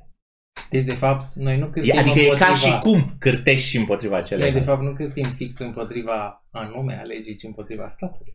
Deci, 0.70 0.84
de 0.84 0.94
fapt, 0.96 1.28
noi 1.34 1.58
nu 1.58 1.70
cârtim 1.70 1.96
E- 1.96 2.00
Adică 2.00 2.20
e 2.20 2.22
împotriva... 2.24 2.46
ca 2.52 2.54
și 2.56 2.80
cum 2.80 3.16
cârtești 3.20 3.68
și 3.70 3.78
împotriva 3.78 4.14
Noi, 4.14 4.22
de 4.24 4.28
celeilalte. 4.28 4.66
fapt, 4.66 4.82
nu 4.82 4.94
cârtim 4.94 5.24
fix 5.34 5.58
împotriva 5.60 6.46
anume 6.52 7.00
a 7.00 7.02
legii, 7.04 7.36
ci 7.38 7.44
împotriva 7.44 7.88
statului. 7.88 8.34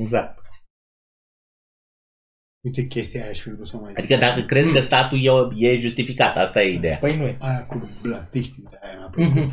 Exact. 0.00 0.38
Uite, 2.64 2.86
chestia 2.86 3.20
aia 3.22 3.30
aș 3.30 3.38
fi 3.40 3.50
vrut 3.50 3.68
să 3.68 3.76
o 3.76 3.80
mai 3.80 3.88
zic. 3.88 3.98
Adică 3.98 4.16
dacă 4.16 4.40
crezi 4.40 4.72
că 4.72 4.80
statul 4.80 5.18
e, 5.56 5.68
e 5.68 5.74
justificat, 5.76 6.36
asta 6.36 6.62
e 6.62 6.72
ideea. 6.74 6.96
Păi 6.98 7.16
nu 7.16 7.24
e. 7.24 7.36
Aia 7.40 7.66
cu 7.66 7.90
blatiști, 8.02 8.60
de 8.60 8.78
aia 8.82 8.96
mi-a 8.98 9.08
plăcut. 9.10 9.34
Mhm. 9.34 9.52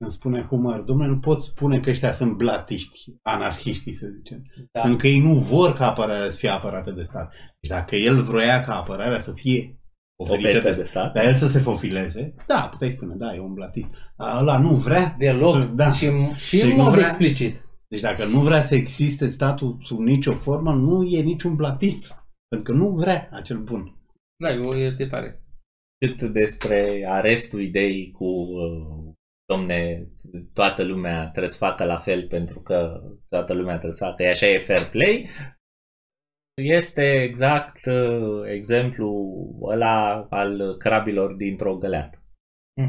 Îmi 0.00 0.10
spune 0.10 0.46
Humor, 0.48 0.80
domnule, 0.80 1.08
nu 1.08 1.18
pot 1.18 1.42
spune 1.42 1.80
că 1.80 1.90
ăștia 1.90 2.12
sunt 2.12 2.36
blatiști, 2.36 3.00
anarhiștii, 3.22 3.92
să 3.94 4.06
zicem. 4.16 4.42
Da. 4.72 4.80
Pentru 4.80 4.98
că 4.98 5.06
ei 5.06 5.18
nu 5.20 5.34
vor 5.34 5.72
ca 5.72 5.86
apărarea 5.86 6.28
să 6.30 6.36
fie 6.36 6.48
apărată 6.48 6.90
de 6.90 7.02
stat. 7.02 7.32
Deci 7.60 7.70
dacă 7.70 7.96
el 7.96 8.22
vroia 8.22 8.60
ca 8.60 8.74
apărarea 8.76 9.18
să 9.18 9.32
fie 9.32 9.78
oferită 10.16 10.48
Oferită 10.48 10.70
de 10.70 10.76
de 10.76 10.84
stat. 10.84 11.12
dar 11.12 11.24
el 11.24 11.36
să 11.36 11.48
se 11.48 11.58
fofileze, 11.58 12.34
da, 12.46 12.68
puteai 12.70 12.90
spune, 12.90 13.14
da, 13.16 13.34
e 13.34 13.40
un 13.40 13.52
blatist. 13.54 13.88
Dar 14.16 14.40
ăla 14.40 14.58
nu 14.58 14.74
vrea. 14.74 15.14
Deloc. 15.18 15.64
Da. 15.64 15.92
Și, 15.92 16.10
și 16.36 16.56
Deci 16.56 16.64
în 16.70 16.76
nu 16.76 16.82
mod 16.82 16.92
vrea- 16.92 17.04
explicit. 17.06 17.64
Deci 17.88 18.00
dacă 18.00 18.24
nu 18.32 18.38
vrea 18.38 18.60
să 18.60 18.74
existe 18.74 19.26
statul 19.26 19.78
sub 19.82 19.98
nicio 19.98 20.32
formă, 20.32 20.72
nu 20.72 21.02
e 21.04 21.20
niciun 21.22 21.54
blatist. 21.56 22.14
Pentru 22.52 22.72
că 22.72 22.78
nu 22.78 22.88
vrea 22.88 23.28
acel 23.32 23.58
bun. 23.58 23.94
Da, 24.36 24.50
e 24.50 24.58
o 24.58 24.76
e 24.76 25.06
tare. 25.06 25.42
Cât 25.98 26.22
despre 26.22 27.06
arestul 27.08 27.60
ideii 27.60 28.10
cu 28.10 28.24
uh, 28.24 29.14
domne, 29.44 30.08
toată 30.52 30.82
lumea 30.82 31.28
trebuie 31.28 31.48
să 31.48 31.56
facă 31.56 31.84
la 31.84 31.98
fel 31.98 32.26
pentru 32.28 32.60
că 32.60 33.02
toată 33.28 33.52
lumea 33.52 33.72
trebuie 33.72 33.92
să 33.92 34.04
facă, 34.04 34.22
e 34.22 34.28
așa 34.28 34.46
e 34.46 34.58
fair 34.58 34.90
play, 34.90 35.28
este 36.62 37.22
exact 37.22 37.86
uh, 37.86 38.42
exemplu 38.46 39.08
ăla 39.62 40.26
al 40.30 40.76
crabilor 40.76 41.34
dintr-o 41.34 41.76
găleată, 41.76 42.22
Mm. 42.80 42.88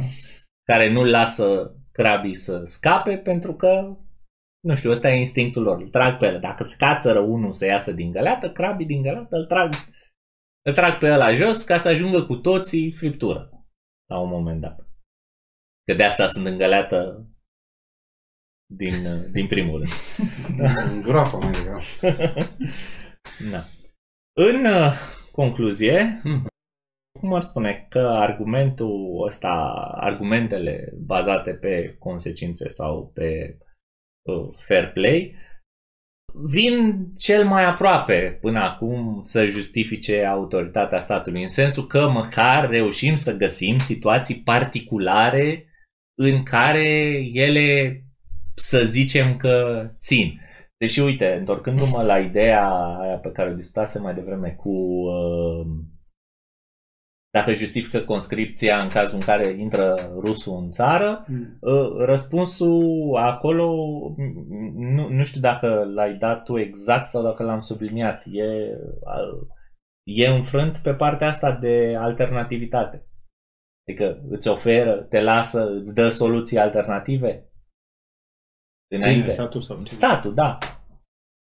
care 0.63 0.91
nu 0.91 1.03
lasă 1.03 1.75
crabii 1.91 2.35
să 2.35 2.63
scape 2.63 3.17
pentru 3.17 3.55
că 3.55 3.97
nu 4.63 4.75
știu, 4.75 4.89
ăsta 4.89 5.09
e 5.09 5.19
instinctul 5.19 5.63
lor, 5.63 5.81
îl 5.81 5.89
trag 5.89 6.17
pe 6.17 6.25
el. 6.25 6.39
Dacă 6.39 6.63
se 6.63 6.75
cațără 6.77 7.19
unul 7.19 7.51
să 7.51 7.65
iasă 7.65 7.91
din 7.91 8.11
găleată, 8.11 8.51
crabii 8.51 8.85
din 8.85 9.01
găleată 9.01 9.35
îl 9.35 9.45
trag, 9.45 9.73
îl 10.61 10.73
trag 10.73 10.97
pe 10.97 11.11
ăla 11.11 11.33
jos 11.33 11.63
ca 11.63 11.77
să 11.77 11.87
ajungă 11.87 12.23
cu 12.23 12.35
toții 12.35 12.91
friptură 12.91 13.49
la 14.09 14.19
un 14.19 14.29
moment 14.29 14.61
dat. 14.61 14.79
Că 15.85 15.93
de 15.93 16.03
asta 16.03 16.27
sunt 16.27 16.45
în 16.45 16.57
găleată 16.57 17.27
din, 18.73 19.31
din 19.31 19.47
primul 19.47 19.77
rând. 19.77 19.91
În 20.91 21.01
groapă 21.01 21.37
mai 21.37 21.51
degrabă. 21.51 21.83
da. 23.51 23.63
În 24.35 24.65
uh, 24.65 24.93
concluzie, 25.31 26.21
Mhm. 26.23 26.47
cum 27.19 27.33
ar 27.33 27.41
spune 27.41 27.85
că 27.89 27.99
argumentul 27.99 29.23
ăsta, 29.25 29.49
argumentele 29.95 30.93
bazate 31.05 31.53
pe 31.53 31.95
consecințe 31.99 32.67
sau 32.69 33.11
pe 33.13 33.57
uh, 33.59 33.72
fair 34.55 34.91
play, 34.91 35.35
vin 36.33 37.07
cel 37.17 37.45
mai 37.45 37.65
aproape 37.65 38.37
până 38.41 38.59
acum 38.59 39.19
să 39.21 39.45
justifice 39.45 40.25
autoritatea 40.25 40.99
statului, 40.99 41.43
în 41.43 41.49
sensul 41.49 41.83
că 41.83 42.09
măcar 42.09 42.69
reușim 42.69 43.15
să 43.15 43.37
găsim 43.37 43.77
situații 43.77 44.41
particulare 44.41 45.65
în 46.21 46.43
care 46.43 47.19
ele, 47.31 47.99
să 48.55 48.83
zicem 48.83 49.37
că 49.37 49.85
țin. 49.99 50.39
Deși, 50.77 50.99
uite, 50.99 51.33
întorcându-mă 51.33 52.03
la 52.03 52.19
ideea 52.19 52.69
aia 52.73 53.17
pe 53.17 53.31
care 53.31 53.49
o 53.49 53.53
discutase 53.53 53.99
mai 53.99 54.13
devreme 54.13 54.49
cu 54.49 54.69
uh, 54.69 55.65
dacă 57.37 57.53
justifică 57.53 57.99
conscripția 57.99 58.77
în 58.77 58.89
cazul 58.89 59.19
în 59.19 59.25
care 59.25 59.47
intră 59.47 60.11
rusul 60.19 60.57
în 60.57 60.69
țară, 60.69 61.25
Mm. 61.27 61.57
uh, 61.61 62.05
răspunsul 62.05 63.15
acolo, 63.17 63.73
nu, 64.75 65.07
nu 65.09 65.23
știu 65.23 65.41
dacă 65.41 65.83
l-ai 65.93 66.13
dat 66.13 66.43
tu 66.43 66.57
exact 66.57 67.09
sau 67.09 67.23
dacă 67.23 67.43
l-am 67.43 67.59
subliniat, 67.59 68.23
e, 68.25 68.43
uh, 68.99 69.47
e 70.03 70.27
înfrânt 70.27 70.77
pe 70.77 70.93
partea 70.93 71.27
asta 71.27 71.51
de 71.51 71.95
alternativitate. 71.99 73.07
Adică 73.87 74.21
îți 74.29 74.47
oferă, 74.47 75.01
te 75.03 75.21
lasă, 75.21 75.69
îți 75.69 75.93
dă 75.95 76.09
soluții 76.09 76.59
alternative? 76.59 77.49
Ține 78.93 79.03
Înainte. 79.05 79.29
statul 79.29 79.61
sau 79.63 79.83
ce? 79.83 79.93
Statul, 79.93 80.33
da. 80.33 80.57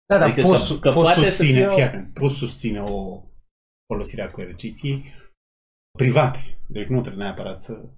Da, 0.08 0.18
dar 0.18 0.22
Adică 0.22 0.40
adică 0.40 0.46
poți, 0.46 0.68
că- 0.68 0.74
că, 0.74 0.88
că 0.88 0.94
poți 0.94 1.04
poate 1.04 1.20
să 1.20 1.28
susține, 1.36 1.58
fie 1.58 1.66
o- 1.66 1.70
fii 1.74 1.82
atent, 1.82 2.14
poți 2.14 2.34
susține 2.36 2.80
o 2.82 3.22
folosire 3.92 4.22
a 4.22 4.30
coerciției 4.30 5.04
private. 5.96 6.58
Deci 6.68 6.86
nu 6.86 7.00
trebuie 7.00 7.24
neapărat 7.24 7.60
să... 7.60 7.88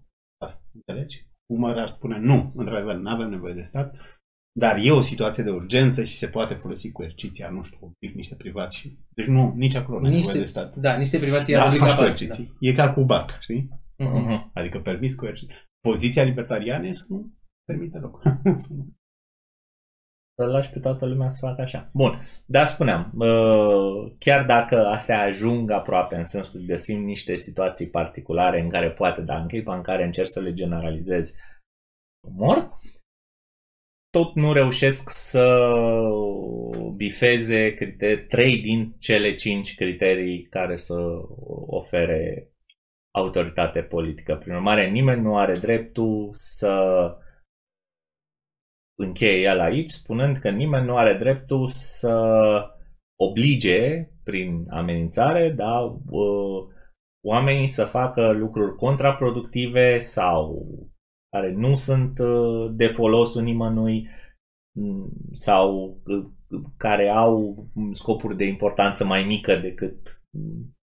Asta, 0.44 0.62
înțelegi? 0.74 1.26
Umăr 1.52 1.76
ar 1.76 1.88
spune 1.88 2.18
nu, 2.18 2.52
într-adevăr, 2.56 2.94
nu 2.96 3.10
avem 3.10 3.28
nevoie 3.28 3.54
de 3.54 3.62
stat, 3.62 4.20
dar 4.58 4.78
e 4.82 4.90
o 4.90 5.00
situație 5.00 5.42
de 5.42 5.50
urgență 5.50 6.04
și 6.04 6.16
se 6.16 6.28
poate 6.28 6.54
folosi 6.54 6.92
coerciția, 6.92 7.50
nu 7.50 7.62
știu, 7.62 7.78
un 7.80 7.92
pic 7.98 8.14
niște 8.14 8.34
privați 8.34 8.76
și... 8.76 8.98
Deci 9.14 9.26
nu, 9.26 9.52
nici 9.56 9.74
acolo 9.74 9.98
nu 10.00 10.06
ai 10.06 10.12
nevoie 10.14 10.32
de 10.32 10.38
Niște, 10.38 10.58
stat. 10.58 10.76
da, 10.76 10.96
niște 10.96 11.18
privații 11.18 11.54
Da, 11.54 11.62
ar 11.62 11.68
faci 11.68 11.76
obliga 11.80 11.96
coerciții. 11.96 12.56
E 12.60 12.72
ca 12.72 12.92
cu 12.92 13.04
barca, 13.04 13.38
știi? 13.40 13.68
Da. 13.96 14.04
Mhm. 14.04 14.16
Mhm. 14.18 14.50
Adică 14.54 14.80
permis 14.80 15.14
coerciții. 15.14 15.54
Poziția 15.80 16.22
libertariană 16.22 16.86
e 16.86 16.92
să 16.92 17.04
nu 17.08 17.34
permite 17.64 17.98
loc. 17.98 18.22
Să 20.38 20.44
nu- 20.44 20.50
Să 20.50 20.56
lași 20.56 20.70
pe 20.72 20.78
toată 20.78 21.06
lumea 21.06 21.28
să 21.28 21.38
facă 21.46 21.60
așa. 21.60 21.90
Bun, 21.92 22.20
dar 22.46 22.66
spuneam, 22.66 23.12
uh, 23.18 24.12
chiar 24.18 24.44
dacă 24.44 24.86
astea 24.86 25.20
ajung 25.22 25.70
aproape, 25.70 26.16
în 26.16 26.24
sensul 26.24 26.60
că 26.60 26.66
găsim 26.66 27.04
niște 27.04 27.36
situații 27.36 27.88
particulare 27.90 28.60
în 28.60 28.68
care 28.68 28.90
poate, 28.90 29.20
dar 29.20 29.40
în 29.40 29.48
clipa 29.48 29.76
în 29.76 29.82
care 29.82 30.04
încerci 30.04 30.28
să 30.28 30.40
le 30.40 30.52
generalizezi, 30.52 31.38
mor, 32.36 32.78
tot 34.10 34.34
nu 34.34 34.52
reușesc 34.52 35.10
să 35.10 35.58
bifeze 36.96 37.74
criter- 37.74 38.26
trei 38.28 38.60
din 38.60 38.94
cele 38.98 39.34
cinci 39.34 39.74
criterii 39.74 40.42
care 40.42 40.76
să 40.76 41.00
ofere 41.66 42.52
autoritate 43.14 43.82
politică. 43.82 44.36
Prin 44.36 44.54
urmare, 44.54 44.90
nimeni 44.90 45.22
nu 45.22 45.36
are 45.38 45.54
dreptul 45.54 46.30
să 46.32 46.74
încheie 48.98 49.42
el 49.42 49.60
aici, 49.60 49.88
spunând 49.88 50.36
că 50.36 50.50
nimeni 50.50 50.86
nu 50.86 50.96
are 50.96 51.14
dreptul 51.14 51.68
să 51.68 52.14
oblige 53.20 54.10
prin 54.22 54.66
amenințare, 54.70 55.50
da, 55.50 55.80
uh, 56.10 56.66
oamenii 57.26 57.66
să 57.66 57.84
facă 57.84 58.32
lucruri 58.32 58.74
contraproductive 58.74 59.98
sau 59.98 60.66
care 61.30 61.52
nu 61.52 61.74
sunt 61.74 62.18
uh, 62.18 62.70
de 62.74 62.86
folosul 62.86 63.42
nimănui 63.42 64.08
mm, 64.78 65.12
sau 65.32 66.00
uh, 66.06 66.30
care 66.76 67.08
au 67.08 67.66
scopuri 67.90 68.36
de 68.36 68.44
importanță 68.44 69.04
mai 69.04 69.24
mică 69.24 69.56
decât 69.56 70.22
mm, 70.30 70.76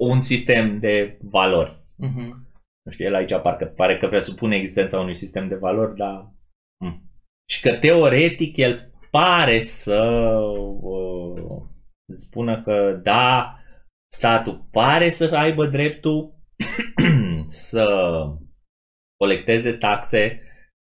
un 0.00 0.20
sistem 0.20 0.78
de 0.78 1.18
valori. 1.22 1.84
Mhm. 1.96 2.50
Nu 2.84 2.90
știu, 2.90 3.06
el 3.06 3.14
aici 3.14 3.40
parcă 3.40 3.64
pare 3.64 3.96
că 3.96 4.08
presupune 4.08 4.56
existența 4.56 5.00
unui 5.00 5.14
sistem 5.14 5.48
de 5.48 5.54
valori, 5.54 5.96
dar... 5.96 6.34
hm. 6.86 7.10
Și 7.48 7.60
că 7.60 7.72
teoretic 7.72 8.56
el 8.56 8.92
pare 9.10 9.60
să 9.60 10.04
uh, 10.80 11.62
spună 12.12 12.62
că 12.62 13.00
da, 13.02 13.56
statul 14.12 14.68
pare 14.70 15.10
să 15.10 15.30
aibă 15.34 15.66
dreptul 15.66 16.34
să 17.46 17.86
colecteze 19.16 19.72
taxe 19.72 20.42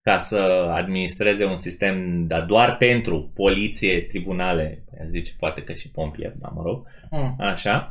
ca 0.03 0.19
să 0.19 0.37
administreze 0.73 1.45
un 1.45 1.57
sistem, 1.57 2.27
dar 2.27 2.45
doar 2.45 2.77
pentru 2.77 3.31
poliție, 3.35 4.03
tribunale, 4.03 4.85
zice 5.07 5.37
poate 5.39 5.63
că 5.63 5.73
și 5.73 5.91
pompieri, 5.91 6.39
dar 6.39 6.51
mă 6.51 6.63
rog, 6.63 6.87
Mm. 7.11 7.35
Așa. 7.39 7.87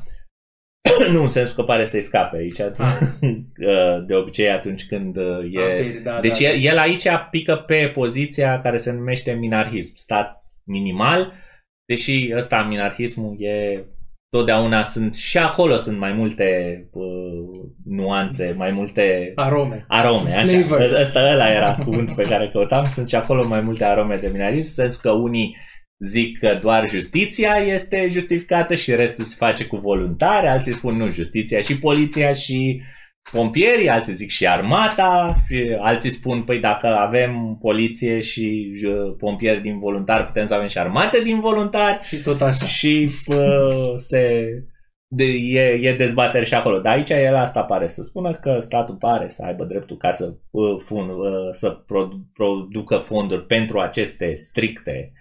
nu 1.13 1.21
în 1.21 1.27
sensul 1.27 1.55
că 1.55 1.63
pare 1.63 1.85
să-i 1.85 2.01
scape 2.01 2.37
aici. 2.37 2.57
De 4.07 4.13
obicei 4.13 4.49
atunci 4.49 4.85
când 4.85 5.17
uh, 5.17 5.37
e... 5.51 5.59
Ok, 5.59 6.03
da, 6.03 6.19
Deci 6.19 6.41
da. 6.41 6.47
el, 6.47 6.63
el 6.63 6.77
aici 6.77 7.07
pică 7.31 7.55
pe 7.55 7.91
poziția 7.93 8.59
care 8.61 8.77
se 8.77 8.91
numește 8.93 9.31
minarhism, 9.31 9.93
stat 9.95 10.43
minimal, 10.65 11.33
deși 11.85 12.33
ăsta, 12.35 12.63
minarhismul, 12.63 13.35
e 13.39 13.85
totdeauna 14.29 14.83
sunt 14.83 15.15
și 15.15 15.37
acolo 15.37 15.75
sunt 15.75 15.97
mai 15.97 16.13
multe 16.13 16.79
uh, 16.91 17.69
nuanțe, 17.85 18.53
mai 18.57 18.71
multe 18.71 19.31
Arome. 19.35 19.85
arome, 19.87 20.33
așa. 20.33 20.57
Flavors. 20.57 21.01
Ăsta 21.01 21.31
ăla 21.33 21.51
era 21.51 21.75
cuvântul 21.75 22.15
pe 22.15 22.23
care 22.23 22.49
căutam. 22.49 22.85
Sunt 22.91 23.09
și 23.09 23.15
acolo 23.15 23.47
mai 23.47 23.61
multe 23.61 23.83
arome 23.83 24.15
de 24.15 24.29
minarhism, 24.33 24.67
în 24.67 24.85
sensul 24.85 25.01
că 25.01 25.11
unii 25.11 25.57
zic 25.99 26.39
că 26.39 26.57
doar 26.61 26.89
justiția 26.89 27.53
este 27.55 28.07
justificată 28.11 28.75
și 28.75 28.95
restul 28.95 29.23
se 29.23 29.35
face 29.37 29.65
cu 29.65 29.77
voluntari, 29.77 30.47
alții 30.47 30.73
spun 30.73 30.95
nu, 30.95 31.09
justiția 31.09 31.61
și 31.61 31.79
poliția 31.79 32.33
și 32.33 32.81
pompierii, 33.31 33.89
alții 33.89 34.13
zic 34.13 34.29
și 34.29 34.47
armata, 34.47 35.35
și 35.47 35.77
alții 35.79 36.09
spun, 36.09 36.41
păi 36.41 36.59
dacă 36.59 36.87
avem 36.87 37.57
poliție 37.61 38.19
și 38.19 38.71
uh, 38.85 39.15
pompieri 39.17 39.61
din 39.61 39.79
voluntari, 39.79 40.25
putem 40.25 40.45
să 40.45 40.53
avem 40.53 40.67
și 40.67 40.77
armată 40.77 41.21
din 41.23 41.39
voluntari 41.39 41.99
Și 42.03 42.21
tot 42.21 42.41
așa. 42.41 42.65
și 42.65 43.11
uh, 43.27 43.95
se 43.97 44.43
de, 45.09 45.23
e, 45.23 45.79
e 45.81 45.95
dezbatere 45.95 46.45
și 46.45 46.53
acolo. 46.53 46.79
Dar 46.79 46.93
aici 46.93 47.09
el 47.09 47.35
asta 47.35 47.63
pare 47.63 47.87
să 47.87 48.01
spună 48.01 48.33
că 48.33 48.59
statul 48.59 48.95
pare 48.95 49.27
să 49.27 49.43
aibă 49.45 49.63
dreptul 49.63 49.97
ca 49.97 50.11
să, 50.11 50.33
uh, 50.49 50.79
fun, 50.85 51.09
uh, 51.09 51.49
să 51.51 51.69
produ- 51.69 52.27
producă 52.33 52.95
fonduri 52.95 53.45
pentru 53.45 53.79
aceste 53.79 54.35
stricte 54.35 55.11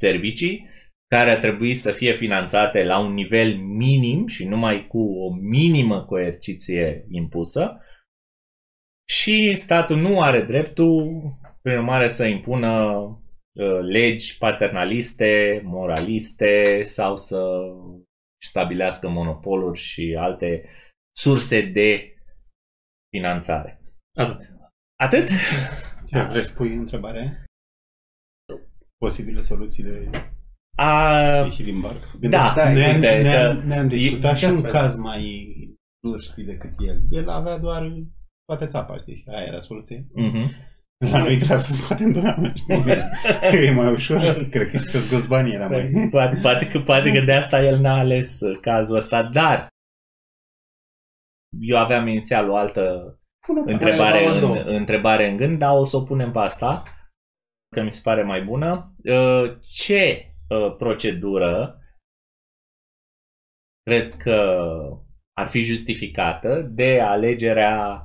servicii 0.00 0.68
care 1.06 1.30
ar 1.30 1.38
trebui 1.38 1.74
să 1.74 1.92
fie 1.92 2.12
finanțate 2.12 2.84
la 2.84 2.98
un 2.98 3.12
nivel 3.12 3.56
minim 3.56 4.26
și 4.26 4.44
numai 4.44 4.86
cu 4.86 4.98
o 4.98 5.34
minimă 5.34 6.04
coerciție 6.04 7.06
impusă 7.08 7.80
și 9.10 9.56
statul 9.56 9.96
nu 9.96 10.20
are 10.20 10.42
dreptul, 10.42 11.22
prin 11.62 11.76
urmare, 11.76 12.08
să 12.08 12.24
impună 12.24 12.92
uh, 13.52 13.80
legi 13.80 14.38
paternaliste, 14.38 15.60
moraliste 15.64 16.82
sau 16.82 17.16
să 17.16 17.42
stabilească 18.42 19.08
monopoluri 19.08 19.78
și 19.78 20.16
alte 20.18 20.64
surse 21.16 21.60
de 21.66 22.14
finanțare. 23.16 23.80
Atât. 24.18 24.50
Atât? 24.96 25.28
Ce 26.08 26.22
vrei 26.22 26.42
să 26.42 26.54
pui 26.54 26.74
întrebare? 26.74 27.44
Posibile 29.04 29.40
soluții 29.40 29.82
de 29.82 30.10
A, 30.76 31.20
ieși 31.44 31.62
din 31.62 31.80
barcă? 31.80 32.06
Da, 32.20 32.52
da, 32.56 32.72
ne-am, 32.72 32.94
uite, 32.94 33.20
ne-am, 33.22 33.58
că- 33.60 33.66
ne-am 33.66 33.88
discutat 33.88 34.32
e- 34.34 34.36
și 34.36 34.44
un 34.44 34.50
astfel. 34.52 34.70
caz 34.70 34.96
mai 34.96 35.48
dur, 36.06 36.20
știi, 36.20 36.44
decât 36.44 36.70
el. 36.86 37.02
El 37.10 37.28
avea 37.28 37.58
doar 37.58 37.92
poate 38.44 38.66
țapa, 38.66 38.96
știi? 38.98 39.24
Aia 39.28 39.46
era 39.46 39.58
soluția. 39.58 39.98
uh-huh. 39.98 40.68
La 41.10 41.18
noi 41.18 41.36
trebuia 41.36 41.58
să 41.58 41.72
scoatem 41.72 42.12
doi 42.12 42.22
oameni, 42.22 42.56
știi? 42.56 42.74
e 43.68 43.70
mai 43.74 43.92
ușor. 43.92 44.20
Cred 44.50 44.70
că 44.70 44.76
și 44.76 44.82
să 44.82 44.98
scoți 44.98 45.28
banii 45.28 45.54
era 45.54 45.66
mai... 45.68 46.08
Poate, 46.10 46.38
poate, 46.42 46.68
că, 46.68 46.80
poate 46.80 47.12
că 47.12 47.20
de 47.24 47.32
asta 47.32 47.62
el 47.62 47.78
n-a 47.78 47.98
ales 47.98 48.40
uh, 48.40 48.58
cazul 48.60 48.96
ăsta, 48.96 49.22
dar 49.22 49.66
eu 51.60 51.78
aveam 51.78 52.06
inițial 52.06 52.48
o 52.50 52.56
altă 52.56 53.14
Pune 53.46 53.72
întrebare 53.72 54.24
Hai, 54.24 54.34
în, 54.34 54.40
două. 54.40 54.56
întrebare 54.56 55.30
în 55.30 55.36
gând, 55.36 55.58
dar 55.58 55.70
o 55.72 55.84
să 55.84 55.96
o 55.96 56.02
punem 56.02 56.32
pe 56.32 56.38
asta, 56.38 56.82
că 57.74 57.82
mi 57.82 57.92
se 57.92 58.00
pare 58.02 58.22
mai 58.22 58.42
bună. 58.42 58.94
Uh, 59.04 59.58
Ce 59.60 60.32
uh, 60.48 60.76
procedură 60.76 61.80
credeți 63.82 64.18
că 64.18 64.58
ar 65.38 65.48
fi 65.48 65.60
justificată 65.60 66.60
de 66.60 67.00
alegerea 67.00 68.04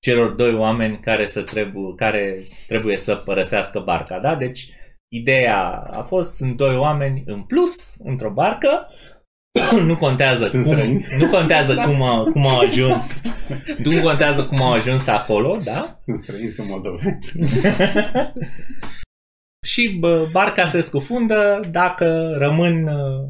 celor 0.00 0.34
doi 0.34 0.54
oameni 0.54 1.00
care, 1.00 1.26
să 1.26 1.44
trebu- 1.44 1.94
care 1.94 2.38
trebuie 2.66 2.96
să 2.96 3.16
părăsească 3.16 3.80
barca, 3.80 4.20
da? 4.20 4.36
Deci, 4.36 4.72
ideea 5.08 5.70
a 5.76 6.02
fost, 6.02 6.34
sunt 6.34 6.56
doi 6.56 6.76
oameni 6.76 7.22
în 7.26 7.44
plus 7.44 7.96
într-o 7.96 8.32
barcă 8.32 8.88
nu 9.86 9.96
contează 9.96 10.46
Sunt 10.46 10.62
cum, 10.64 10.72
străini. 10.72 11.06
nu 11.18 11.28
contează 11.30 11.74
cum, 11.74 12.02
a, 12.02 12.22
cum 12.22 12.46
au 12.46 12.58
ajuns 12.58 13.22
nu 13.78 14.00
contează 14.02 14.46
cum 14.46 14.62
au 14.62 14.72
ajuns 14.72 15.06
acolo, 15.06 15.60
da? 15.64 15.98
Sunt 16.00 16.18
străini, 16.18 16.50
sunt 16.50 16.68
moldoveni. 16.68 17.16
Și 19.66 19.88
bă, 19.88 20.28
barca 20.32 20.64
se 20.66 20.80
scufundă 20.80 21.60
dacă 21.70 22.34
rămân 22.38 22.86
uh, 22.86 23.28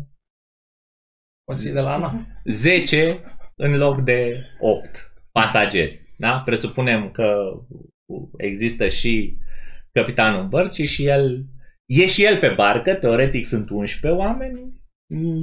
Consider 1.45 1.83
la 1.83 1.93
ANAF. 1.93 2.15
10 2.45 3.19
în 3.57 3.77
loc 3.77 4.01
de 4.01 4.47
8 4.61 5.13
pasageri. 5.33 6.01
Da? 6.17 6.43
Presuppunem 6.45 7.11
că 7.11 7.35
există 8.37 8.89
și 8.89 9.39
capitanul 9.93 10.49
bărcii 10.49 10.87
și 10.87 11.07
el 11.07 11.45
e 11.87 12.07
și 12.07 12.25
el 12.25 12.39
pe 12.39 12.49
barcă, 12.49 12.95
teoretic 12.95 13.45
sunt 13.45 13.71
11 13.71 14.21
oameni, 14.21 14.73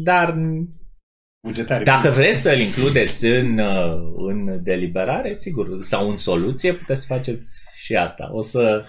dar 0.03 0.37
Bugetare. 1.47 1.83
dacă 1.83 2.09
vreți 2.09 2.41
să-l 2.41 2.59
includeți 2.59 3.25
în, 3.25 3.57
uh, 3.57 4.13
în 4.15 4.63
deliberare, 4.63 5.33
sigur, 5.33 5.81
sau 5.81 6.09
în 6.09 6.17
soluție, 6.17 6.73
puteți 6.73 7.01
să 7.01 7.13
faceți 7.13 7.69
și 7.75 7.95
asta. 7.95 8.29
O 8.31 8.41
să 8.41 8.85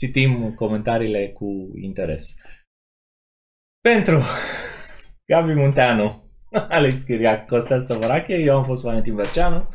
citim 0.00 0.54
comentariile 0.54 1.28
cu 1.28 1.70
interes. 1.82 2.34
Pentru 3.80 4.20
Gabi 5.26 5.52
Munteanu, 5.52 6.30
Alex 6.78 7.02
Chiriac, 7.02 7.46
Costel 7.46 7.80
Stăvărache, 7.80 8.34
eu 8.34 8.56
am 8.56 8.64
fost 8.64 8.82
Valentin 8.82 9.14
Verceanu, 9.14 9.68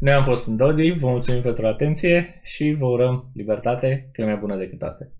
noi 0.00 0.12
am 0.12 0.24
fost 0.24 0.46
în 0.46 0.56
Dodi, 0.56 0.90
vă 0.90 1.08
mulțumim 1.08 1.42
pentru 1.42 1.66
atenție 1.66 2.40
și 2.42 2.72
vă 2.78 2.86
urăm 2.86 3.30
libertate, 3.34 4.08
că 4.12 4.20
e 4.20 4.24
mai 4.24 4.36
bună 4.36 4.56
decât 4.56 4.78
toate. 4.78 5.15